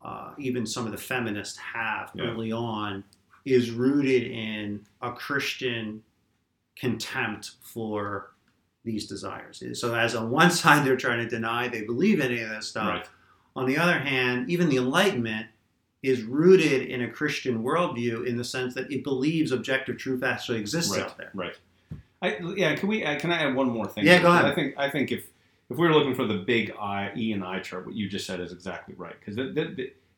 uh, 0.03 0.33
even 0.39 0.65
some 0.65 0.87
of 0.87 0.93
the 0.93 0.99
feminists 0.99 1.59
have 1.59 2.11
Yeah. 2.15 2.25
early 2.25 2.53
on 2.53 3.05
is 3.45 3.71
rooted 3.71 4.25
in 4.31 4.85
a 5.03 5.13
christian 5.13 6.03
contempt 6.77 7.53
for 7.63 8.33
these 8.85 9.07
desires 9.07 9.63
so 9.75 9.95
as 9.95 10.15
on 10.15 10.31
one 10.31 10.51
side 10.63 10.87
they're 10.87 10.97
trying 10.97 11.19
to 11.19 11.29
deny 11.29 11.69
they 11.69 11.83
believe 11.83 12.21
any 12.21 12.41
of 12.41 12.51
this 12.51 12.69
stuff 12.69 12.89
Right. 12.89 13.09
on 13.57 13.67
the 13.67 13.77
other 13.77 13.99
hand, 13.99 14.49
even 14.51 14.69
the 14.69 14.77
Enlightenment 14.79 15.47
is 16.03 16.23
rooted 16.23 16.83
in 16.89 17.03
a 17.03 17.11
Christian 17.11 17.63
worldview 17.63 18.27
in 18.27 18.37
the 18.39 18.45
sense 18.45 18.73
that 18.75 18.91
it 18.91 19.05
believes 19.05 19.53
objective 19.53 19.99
truth 19.99 20.23
actually 20.23 20.59
exists 20.59 20.93
Right. 20.97 21.03
out 21.05 21.19
there. 21.19 21.31
Right. 21.35 21.57
I, 22.23 22.39
yeah. 22.57 22.75
Can 22.77 22.89
we? 22.89 23.05
Uh, 23.05 23.19
can 23.19 23.31
I 23.33 23.39
add 23.43 23.55
one 23.55 23.69
more 23.69 23.87
thing? 23.87 24.07
Yeah, 24.07 24.23
go 24.23 24.31
ahead. 24.31 24.45
I 24.47 24.55
think. 24.55 24.75
I 24.79 24.89
think 24.89 25.11
if 25.13 25.27
if 25.69 25.77
we 25.77 25.87
were 25.87 25.93
looking 25.95 26.15
for 26.15 26.25
the 26.27 26.39
big 26.39 26.73
I, 26.81 27.13
E 27.17 27.33
and 27.33 27.43
I 27.45 27.61
chart, 27.61 27.85
what 27.87 27.95
you 27.95 28.09
just 28.09 28.27
said 28.27 28.41
is 28.41 28.53
exactly 28.53 28.95
right. 28.97 29.15
Because 29.19 29.37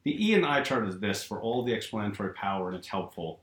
The 0.05 0.29
E 0.31 0.35
and 0.35 0.45
I 0.45 0.63
chart 0.63 0.89
is 0.89 0.99
this 0.99 1.23
for 1.23 1.41
all 1.41 1.65
the 1.65 1.73
explanatory 1.73 2.33
power, 2.35 2.69
and 2.69 2.77
it's 2.77 2.89
helpful 2.89 3.41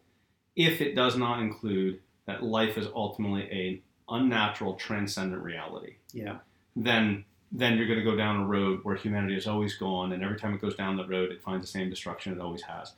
if 0.56 0.82
it 0.82 0.96
does 0.96 1.16
not 1.16 1.40
include 1.40 2.00
that 2.26 2.44
life 2.44 2.78
is 2.78 2.88
ultimately 2.94 3.44
a 3.44 3.82
unnatural, 4.10 4.74
transcendent 4.74 5.42
reality. 5.42 5.96
Yeah. 6.14 6.38
Then 6.76 7.26
then 7.52 7.78
you're 7.78 7.88
going 7.88 7.98
to 7.98 8.06
go 8.06 8.16
down 8.16 8.42
a 8.42 8.46
road 8.46 8.82
where 8.84 8.96
humanity 8.96 9.34
has 9.34 9.48
always 9.48 9.76
gone, 9.76 10.12
and 10.12 10.24
every 10.24 10.38
time 10.38 10.54
it 10.54 10.62
goes 10.62 10.76
down 10.76 10.98
the 10.98 11.08
road, 11.08 11.32
it 11.32 11.42
finds 11.42 11.66
the 11.66 11.72
same 11.72 11.90
destruction 11.90 12.34
it 12.34 12.40
always 12.40 12.62
has. 12.62 12.94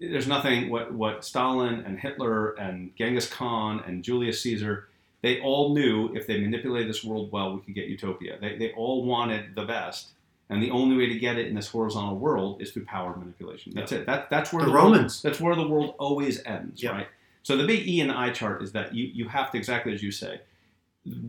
There's 0.00 0.26
nothing 0.26 0.70
what 0.70 0.92
what 0.92 1.24
Stalin 1.24 1.80
and 1.80 1.98
Hitler 1.98 2.52
and 2.52 2.94
Genghis 2.96 3.28
Khan 3.28 3.82
and 3.86 4.02
Julius 4.02 4.42
Caesar 4.42 4.88
they 5.22 5.40
all 5.40 5.72
knew 5.72 6.12
if 6.14 6.26
they 6.26 6.38
manipulated 6.40 6.88
this 6.88 7.04
world 7.04 7.30
well, 7.32 7.54
we 7.54 7.60
could 7.62 7.74
get 7.74 7.86
utopia. 7.86 8.38
They, 8.40 8.58
they 8.58 8.72
all 8.72 9.04
wanted 9.04 9.54
the 9.54 9.64
best, 9.64 10.10
and 10.52 10.62
the 10.62 10.70
only 10.70 10.96
way 10.96 11.06
to 11.06 11.18
get 11.18 11.36
it 11.38 11.46
in 11.46 11.54
this 11.54 11.68
horizontal 11.68 12.16
world 12.16 12.60
is 12.60 12.72
through 12.72 12.84
power 12.84 13.16
manipulation. 13.16 13.72
That's 13.74 13.92
it. 13.92 14.06
That, 14.06 14.30
that's 14.30 14.52
where 14.52 14.64
the, 14.64 14.70
the 14.70 14.74
Romans. 14.74 15.22
World, 15.22 15.32
that's 15.32 15.40
where 15.40 15.56
the 15.56 15.66
world 15.66 15.94
always 15.98 16.42
ends, 16.44 16.84
right? 16.84 17.08
So 17.42 17.56
the 17.56 17.66
big 17.66 17.86
E 17.88 18.00
and 18.00 18.12
I 18.12 18.30
chart 18.30 18.62
is 18.62 18.72
that 18.72 18.94
you, 18.94 19.06
you 19.06 19.28
have 19.28 19.50
to 19.52 19.58
exactly 19.58 19.92
as 19.92 20.02
you 20.02 20.12
say, 20.12 20.40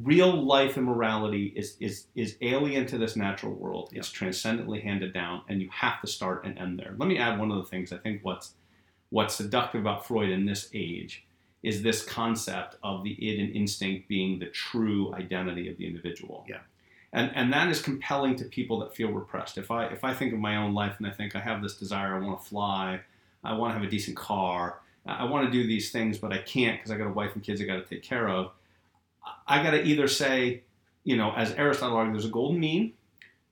real 0.04 0.44
life 0.44 0.78
and 0.78 0.86
morality 0.86 1.52
is 1.56 1.78
is 1.80 2.06
is 2.16 2.38
alien 2.42 2.86
to 2.88 2.98
this 2.98 3.16
natural 3.16 3.54
world. 3.54 3.90
It's 3.94 4.12
transcendently 4.12 4.82
handed 4.82 5.14
down, 5.14 5.42
and 5.50 5.62
you 5.62 5.70
have 5.72 6.02
to 6.02 6.08
start 6.08 6.46
and 6.46 6.58
end 6.60 6.78
there. 6.80 6.94
Let 6.98 7.10
me 7.10 7.18
add 7.18 7.40
one 7.40 7.52
of 7.52 7.58
the 7.58 7.70
things 7.70 7.92
I 7.92 7.98
think 7.98 8.24
what's 8.24 8.54
what's 9.10 9.36
seductive 9.36 9.82
about 9.82 10.06
Freud 10.06 10.30
in 10.30 10.46
this 10.46 10.70
age 10.74 11.26
is 11.64 11.82
this 11.82 12.04
concept 12.04 12.76
of 12.84 13.04
the 13.04 13.12
id 13.12 13.40
and 13.40 13.56
instinct 13.56 14.08
being 14.10 14.38
the 14.38 14.48
true 14.48 15.14
identity 15.16 15.70
of 15.70 15.78
the 15.78 15.88
individual. 15.88 16.46
Yeah. 16.48 16.58
And, 17.14 17.32
and 17.36 17.54
that 17.54 17.70
is 17.70 17.80
compelling 17.80 18.36
to 18.38 18.46
people 18.46 18.80
that 18.80 18.96
feel 18.96 19.12
repressed. 19.12 19.60
If 19.60 19.70
I 19.70 19.86
if 19.86 20.04
I 20.04 20.14
think 20.14 20.34
of 20.34 20.40
my 20.40 20.58
own 20.58 20.74
life 20.74 20.96
and 20.98 21.06
I 21.06 21.12
think 21.12 21.36
I 21.36 21.40
have 21.40 21.62
this 21.62 21.78
desire, 21.78 22.16
I 22.16 22.20
want 22.20 22.42
to 22.42 22.50
fly, 22.50 23.02
I 23.44 23.54
want 23.54 23.72
to 23.72 23.80
have 23.80 23.88
a 23.88 23.92
decent 23.92 24.18
car, 24.18 24.80
I 25.06 25.26
want 25.26 25.46
to 25.46 25.52
do 25.52 25.68
these 25.68 25.92
things, 25.92 26.18
but 26.18 26.34
I 26.34 26.40
can't 26.40 26.80
because 26.80 26.92
I 26.92 26.98
got 26.98 27.08
a 27.08 27.14
wife 27.14 27.36
and 27.36 27.44
kids 27.44 27.62
I 27.62 27.66
got 27.66 27.76
to 27.76 27.84
take 27.84 28.04
care 28.04 28.28
of. 28.28 28.52
I 29.48 29.62
got 29.62 29.72
to 29.72 29.84
either 29.84 30.08
say, 30.08 30.64
you 31.04 31.16
know, 31.16 31.34
as 31.34 31.52
Aristotle 31.54 31.98
argued, 31.98 32.16
there's 32.16 32.26
a 32.26 32.30
golden 32.30 32.60
mean. 32.60 32.94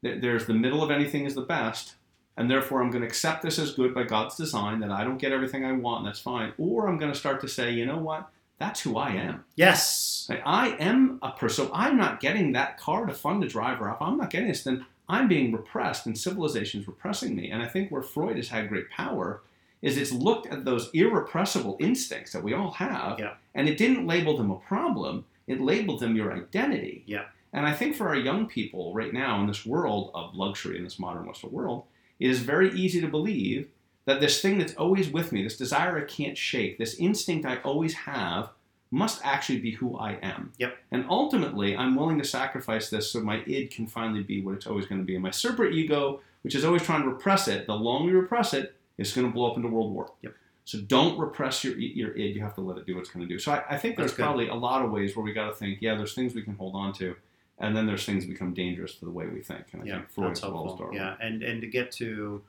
There's 0.02 0.48
the 0.48 0.54
middle 0.54 0.82
of 0.82 0.90
anything 0.90 1.26
is 1.26 1.36
the 1.36 1.42
best, 1.42 1.96
and 2.36 2.50
therefore 2.50 2.82
I'm 2.82 2.90
going 2.90 3.04
to 3.04 3.08
accept 3.08 3.44
this 3.44 3.60
as 3.60 3.74
good 3.76 3.94
by 3.94 4.04
God's 4.04 4.36
design, 4.36 4.80
that 4.80 4.90
I 4.90 5.04
don't 5.04 5.20
get 5.20 5.32
everything 5.32 5.64
I 5.64 5.74
want, 5.74 6.00
and 6.00 6.08
that's 6.08 6.20
fine. 6.20 6.54
Or 6.58 6.88
I'm 6.88 6.98
going 6.98 7.12
to 7.12 7.18
start 7.18 7.40
to 7.42 7.48
say, 7.48 7.72
you 7.72 7.86
know 7.86 8.00
what? 8.00 8.28
That's 8.62 8.82
who 8.82 8.96
I 8.96 9.10
am. 9.14 9.44
Yes. 9.56 10.28
Like, 10.30 10.44
I 10.46 10.76
am 10.76 11.18
a 11.24 11.32
person. 11.32 11.66
So 11.66 11.72
I'm 11.74 11.98
not 11.98 12.20
getting 12.20 12.52
that 12.52 12.78
car 12.78 13.08
to 13.08 13.14
fund 13.14 13.44
a 13.44 13.48
driver 13.48 13.90
up. 13.90 13.98
I'm 14.00 14.18
not 14.18 14.30
getting 14.30 14.50
this. 14.50 14.64
Then 14.64 14.86
I'm 15.10 15.28
being 15.28 15.52
repressed, 15.52 16.06
and 16.06 16.16
civilization 16.16 16.82
is 16.82 16.88
repressing 16.88 17.36
me. 17.36 17.50
And 17.50 17.64
I 17.64 17.68
think 17.68 17.90
where 17.90 18.04
Freud 18.04 18.38
has 18.38 18.50
had 18.50 18.70
great 18.70 18.92
power 18.92 19.42
is 19.82 19.98
it's 19.98 20.12
looked 20.12 20.46
at 20.46 20.64
those 20.64 20.92
irrepressible 20.94 21.76
instincts 21.80 22.34
that 22.34 22.44
we 22.44 22.54
all 22.54 22.70
have, 22.74 23.18
yeah. 23.18 23.34
and 23.56 23.68
it 23.68 23.80
didn't 23.80 24.06
label 24.06 24.38
them 24.38 24.52
a 24.52 24.56
problem. 24.58 25.26
It 25.48 25.60
labeled 25.60 26.00
them 26.00 26.16
your 26.16 26.32
identity. 26.32 27.04
Yeah. 27.08 27.26
And 27.52 27.66
I 27.66 27.74
think 27.74 27.96
for 27.96 28.10
our 28.10 28.16
young 28.16 28.46
people 28.46 28.94
right 28.94 29.12
now 29.12 29.42
in 29.42 29.48
this 29.48 29.66
world 29.66 30.12
of 30.14 30.36
luxury 30.36 30.78
in 30.78 30.84
this 30.84 31.00
modern 31.00 31.26
Western 31.26 31.52
world, 31.52 31.86
it 32.20 32.30
is 32.30 32.42
very 32.42 32.72
easy 32.74 33.02
to 33.02 33.08
believe 33.08 33.70
that 34.06 34.20
this 34.20 34.42
thing 34.42 34.58
that's 34.58 34.74
always 34.76 35.10
with 35.10 35.32
me, 35.32 35.44
this 35.44 35.58
desire 35.58 35.98
I 35.98 36.06
can't 36.06 36.38
shake, 36.38 36.78
this 36.78 36.96
instinct 36.96 37.46
I 37.46 37.58
always 37.58 37.94
have, 37.94 38.50
must 38.90 39.22
actually 39.24 39.60
be 39.60 39.72
who 39.72 39.98
I 39.98 40.18
am. 40.22 40.52
Yep. 40.58 40.78
And 40.92 41.06
ultimately, 41.10 41.78
I'm 41.78 41.96
willing 41.96 42.18
to 42.18 42.26
sacrifice 42.26 42.90
this 42.90 43.10
so 43.10 43.22
my 43.22 43.42
id 43.48 43.68
can 43.68 43.88
finally 43.88 44.24
be 44.24 44.42
what 44.42 44.56
it's 44.56 44.68
always 44.68 44.86
going 44.86 45.00
to 45.00 45.06
be. 45.06 45.16
And 45.16 45.24
my 45.24 45.32
super 45.32 45.66
ego, 45.66 46.20
which 46.42 46.56
is 46.56 46.66
always 46.66 46.84
trying 46.84 47.04
to 47.04 47.08
repress 47.08 47.48
it, 47.48 47.68
the 47.68 47.76
longer 47.76 48.12
you 48.12 48.20
repress 48.20 48.54
it, 48.54 48.76
it's 48.98 49.14
going 49.14 49.28
to 49.28 49.34
blow 49.34 49.50
up 49.50 49.58
into 49.58 49.70
world 49.70 49.94
war. 49.94 50.12
Yep. 50.24 50.36
So 50.66 50.80
don't 50.80 51.18
repress 51.18 51.64
your 51.64 51.78
your 51.78 52.16
id. 52.16 52.36
You 52.36 52.42
have 52.42 52.56
to 52.56 52.62
let 52.62 52.78
it 52.78 52.86
do 52.86 52.96
what 52.96 53.02
it's 53.02 53.10
going 53.10 53.28
to 53.28 53.34
do. 53.34 53.40
So 53.40 53.52
I, 53.52 53.64
I 53.72 53.78
think 53.78 53.98
there's 53.98 54.14
probably 54.14 54.48
a 54.48 54.56
lot 54.56 54.84
of 54.84 54.92
ways 54.92 55.16
where 55.16 55.24
we 55.24 55.34
got 55.34 55.48
to 55.48 55.54
think. 55.54 55.80
Yeah, 55.82 55.96
there's 55.96 56.14
things 56.14 56.36
we 56.36 56.44
can 56.44 56.56
hold 56.56 56.76
on 56.76 56.94
to 56.94 57.16
and 57.62 57.78
then 57.78 57.86
there's 57.86 58.06
things 58.06 58.26
become 58.26 58.54
dangerous 58.54 58.96
to 58.96 59.06
the 59.06 59.12
way 59.12 59.28
we 59.28 59.40
think. 59.42 59.66
And 59.72 59.84
I 59.84 59.86
yeah, 59.86 59.96
think 59.98 60.10
Freud's 60.10 60.42
well 60.42 60.90
Yeah, 60.92 61.16
and 61.22 61.44
and 61.44 61.62
to 61.62 61.68
get 61.68 61.92
to, 61.94 62.42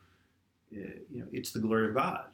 you 0.72 1.20
know, 1.20 1.26
it's 1.32 1.52
the 1.52 1.60
glory 1.60 1.88
of 1.88 1.94
God. 1.94 2.24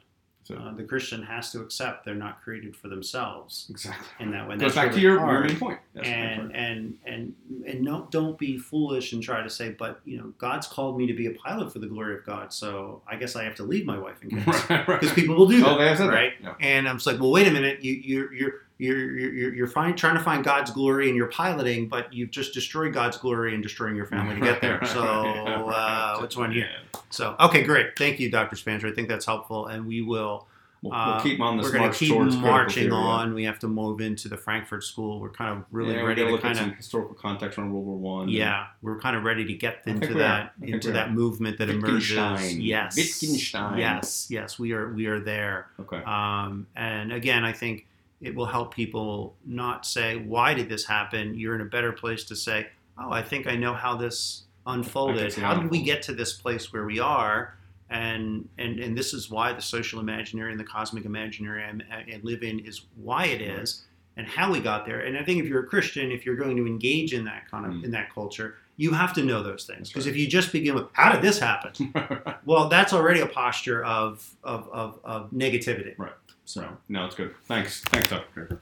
So, 0.49 0.55
uh, 0.55 0.73
the 0.73 0.83
Christian 0.83 1.21
has 1.21 1.51
to 1.51 1.61
accept 1.61 2.05
they're 2.05 2.15
not 2.15 2.41
created 2.41 2.75
for 2.75 2.87
themselves. 2.87 3.67
Exactly. 3.69 4.07
In 4.19 4.31
that 4.31 4.49
way, 4.49 4.57
goes 4.57 4.73
back 4.73 4.87
really 4.87 4.95
to 4.95 5.01
your, 5.01 5.19
your 5.19 5.43
main 5.43 5.55
point. 5.57 5.79
That's 5.93 6.07
and 6.07 6.55
and 6.55 6.97
and 7.05 7.35
and 7.67 7.81
no, 7.81 8.07
don't 8.09 8.35
be 8.35 8.57
foolish 8.57 9.13
and 9.13 9.21
try 9.21 9.43
to 9.43 9.49
say, 9.49 9.69
but 9.69 9.99
you 10.05 10.17
know, 10.17 10.33
God's 10.39 10.65
called 10.65 10.97
me 10.97 11.05
to 11.05 11.13
be 11.13 11.27
a 11.27 11.33
pilot 11.33 11.71
for 11.71 11.77
the 11.77 11.85
glory 11.85 12.15
of 12.15 12.25
God, 12.25 12.51
so 12.51 13.03
I 13.07 13.15
guess 13.15 13.35
I 13.35 13.43
have 13.43 13.53
to 13.55 13.63
leave 13.63 13.85
my 13.85 13.99
wife 13.99 14.23
and 14.23 14.31
kids 14.31 14.45
because 14.45 14.69
right, 14.71 14.87
right. 14.87 15.01
people 15.13 15.35
will 15.35 15.47
do 15.47 15.63
oh, 15.63 15.77
that, 15.77 16.01
oh, 16.01 16.07
right? 16.07 16.33
Yeah. 16.41 16.55
And 16.59 16.89
I'm 16.89 16.95
just 16.95 17.05
like, 17.05 17.19
well, 17.19 17.31
wait 17.31 17.47
a 17.47 17.51
minute, 17.51 17.83
you 17.83 17.93
you're 17.93 18.33
you're 18.33 18.53
you're 18.79 19.17
you're, 19.17 19.53
you're 19.53 19.67
find, 19.67 19.97
trying 19.97 20.15
to 20.15 20.23
find 20.23 20.43
God's 20.43 20.71
glory 20.71 21.09
and 21.09 21.15
you're 21.15 21.27
piloting, 21.27 21.87
but 21.89 22.11
you've 22.13 22.31
just 22.31 22.53
destroyed 22.53 22.93
God's 22.93 23.17
glory 23.17 23.53
and 23.53 23.61
destroying 23.61 23.95
your 23.95 24.05
family 24.05 24.35
to 24.35 24.41
get 24.41 24.61
there. 24.61 24.79
So 24.89 25.03
uh, 25.03 26.17
which 26.19 26.37
one 26.37 26.51
here? 26.51 26.69
So 27.09 27.35
okay, 27.39 27.63
great. 27.63 27.97
Thank 27.97 28.19
you, 28.19 28.31
Dr. 28.31 28.55
Spancer. 28.55 28.87
I 28.87 28.91
think 28.91 29.07
that's 29.09 29.25
helpful, 29.25 29.67
and 29.67 29.85
we 29.85 30.01
will. 30.01 30.47
We'll, 30.81 30.91
we'll 30.91 31.01
uh, 31.01 31.21
keep 31.21 31.41
on 31.41 31.57
this 31.57 31.65
We're 31.65 31.73
going 31.73 31.91
to 31.91 31.97
keep 31.97 32.15
marching 32.15 32.93
on. 32.93 33.33
We 33.33 33.43
have 33.43 33.59
to 33.59 33.67
move 33.67 33.99
into 33.99 34.29
the 34.29 34.37
Frankfurt 34.37 34.85
School. 34.85 35.19
We're 35.19 35.29
kind 35.29 35.57
of 35.57 35.65
really 35.71 35.95
yeah, 35.95 36.03
ready 36.03 36.25
to 36.25 36.37
kind 36.37 36.57
of 36.57 36.75
historical 36.77 37.15
context 37.15 37.59
on 37.59 37.73
World 37.73 37.85
War 37.85 37.97
One. 37.97 38.29
Yeah, 38.29 38.67
we're 38.81 38.97
kind 38.97 39.17
of 39.17 39.23
ready 39.23 39.43
to 39.43 39.53
get 39.53 39.81
into 39.85 40.13
that 40.15 40.53
into 40.61 40.93
that 40.93 41.11
movement 41.11 41.57
that 41.57 41.69
emerges. 41.69 42.55
Yes, 42.55 42.95
Wittgenstein. 42.95 43.77
Yes, 43.77 44.27
yes, 44.29 44.57
we 44.57 44.71
are 44.71 44.91
we 44.93 45.07
are 45.07 45.19
there. 45.19 45.67
Okay. 45.81 46.01
Um, 46.05 46.67
and 46.77 47.11
again, 47.11 47.43
I 47.43 47.51
think 47.51 47.85
it 48.21 48.35
will 48.35 48.45
help 48.45 48.73
people 48.73 49.35
not 49.45 49.85
say, 49.85 50.17
why 50.17 50.53
did 50.53 50.69
this 50.69 50.85
happen? 50.85 51.35
You're 51.35 51.55
in 51.55 51.61
a 51.61 51.65
better 51.65 51.91
place 51.91 52.23
to 52.25 52.35
say, 52.35 52.67
oh, 52.97 53.11
I 53.11 53.21
think 53.21 53.47
I 53.47 53.55
know 53.55 53.73
how 53.73 53.95
this 53.95 54.43
unfolded. 54.65 55.33
How 55.35 55.55
did 55.55 55.71
we 55.71 55.81
get 55.81 56.01
to 56.03 56.13
this 56.13 56.33
place 56.33 56.71
where 56.71 56.85
we 56.85 56.99
are? 56.99 57.55
And, 57.89 58.47
and, 58.57 58.79
and 58.79 58.97
this 58.97 59.13
is 59.13 59.31
why 59.31 59.53
the 59.53 59.61
social 59.61 59.99
imaginary 59.99 60.51
and 60.51 60.59
the 60.59 60.65
cosmic 60.65 61.05
imaginary 61.05 61.63
I, 61.63 61.95
I 61.95 62.19
live 62.21 62.43
in 62.43 62.59
is 62.59 62.85
why 62.95 63.25
it 63.25 63.41
is 63.41 63.85
and 64.15 64.27
how 64.27 64.51
we 64.51 64.59
got 64.59 64.85
there. 64.85 64.99
And 64.99 65.17
I 65.17 65.23
think 65.23 65.41
if 65.41 65.47
you're 65.47 65.63
a 65.63 65.67
Christian, 65.67 66.11
if 66.11 66.25
you're 66.25 66.35
going 66.35 66.57
to 66.57 66.67
engage 66.67 67.13
in 67.13 67.23
that 67.25 67.49
kind 67.49 67.65
of 67.65 67.71
mm. 67.71 67.83
in 67.85 67.91
that 67.91 68.13
culture, 68.13 68.57
you 68.75 68.91
have 68.91 69.13
to 69.13 69.23
know 69.23 69.41
those 69.41 69.65
things. 69.65 69.89
Because 69.89 70.05
right. 70.05 70.11
if 70.11 70.19
you 70.19 70.27
just 70.27 70.51
begin 70.51 70.75
with 70.75 70.85
how 70.93 71.11
did 71.11 71.21
this 71.21 71.39
happen, 71.39 71.93
well, 72.45 72.67
that's 72.67 72.93
already 72.93 73.21
a 73.21 73.25
posture 73.25 73.83
of 73.83 74.35
of, 74.43 74.67
of, 74.71 74.99
of 75.03 75.31
negativity. 75.31 75.97
Right. 75.97 76.11
So 76.49 76.67
no, 76.87 77.05
it's 77.05 77.13
good. 77.13 77.35
Thanks. 77.45 77.81
Thanks, 77.81 78.09
Dr. 78.09 78.59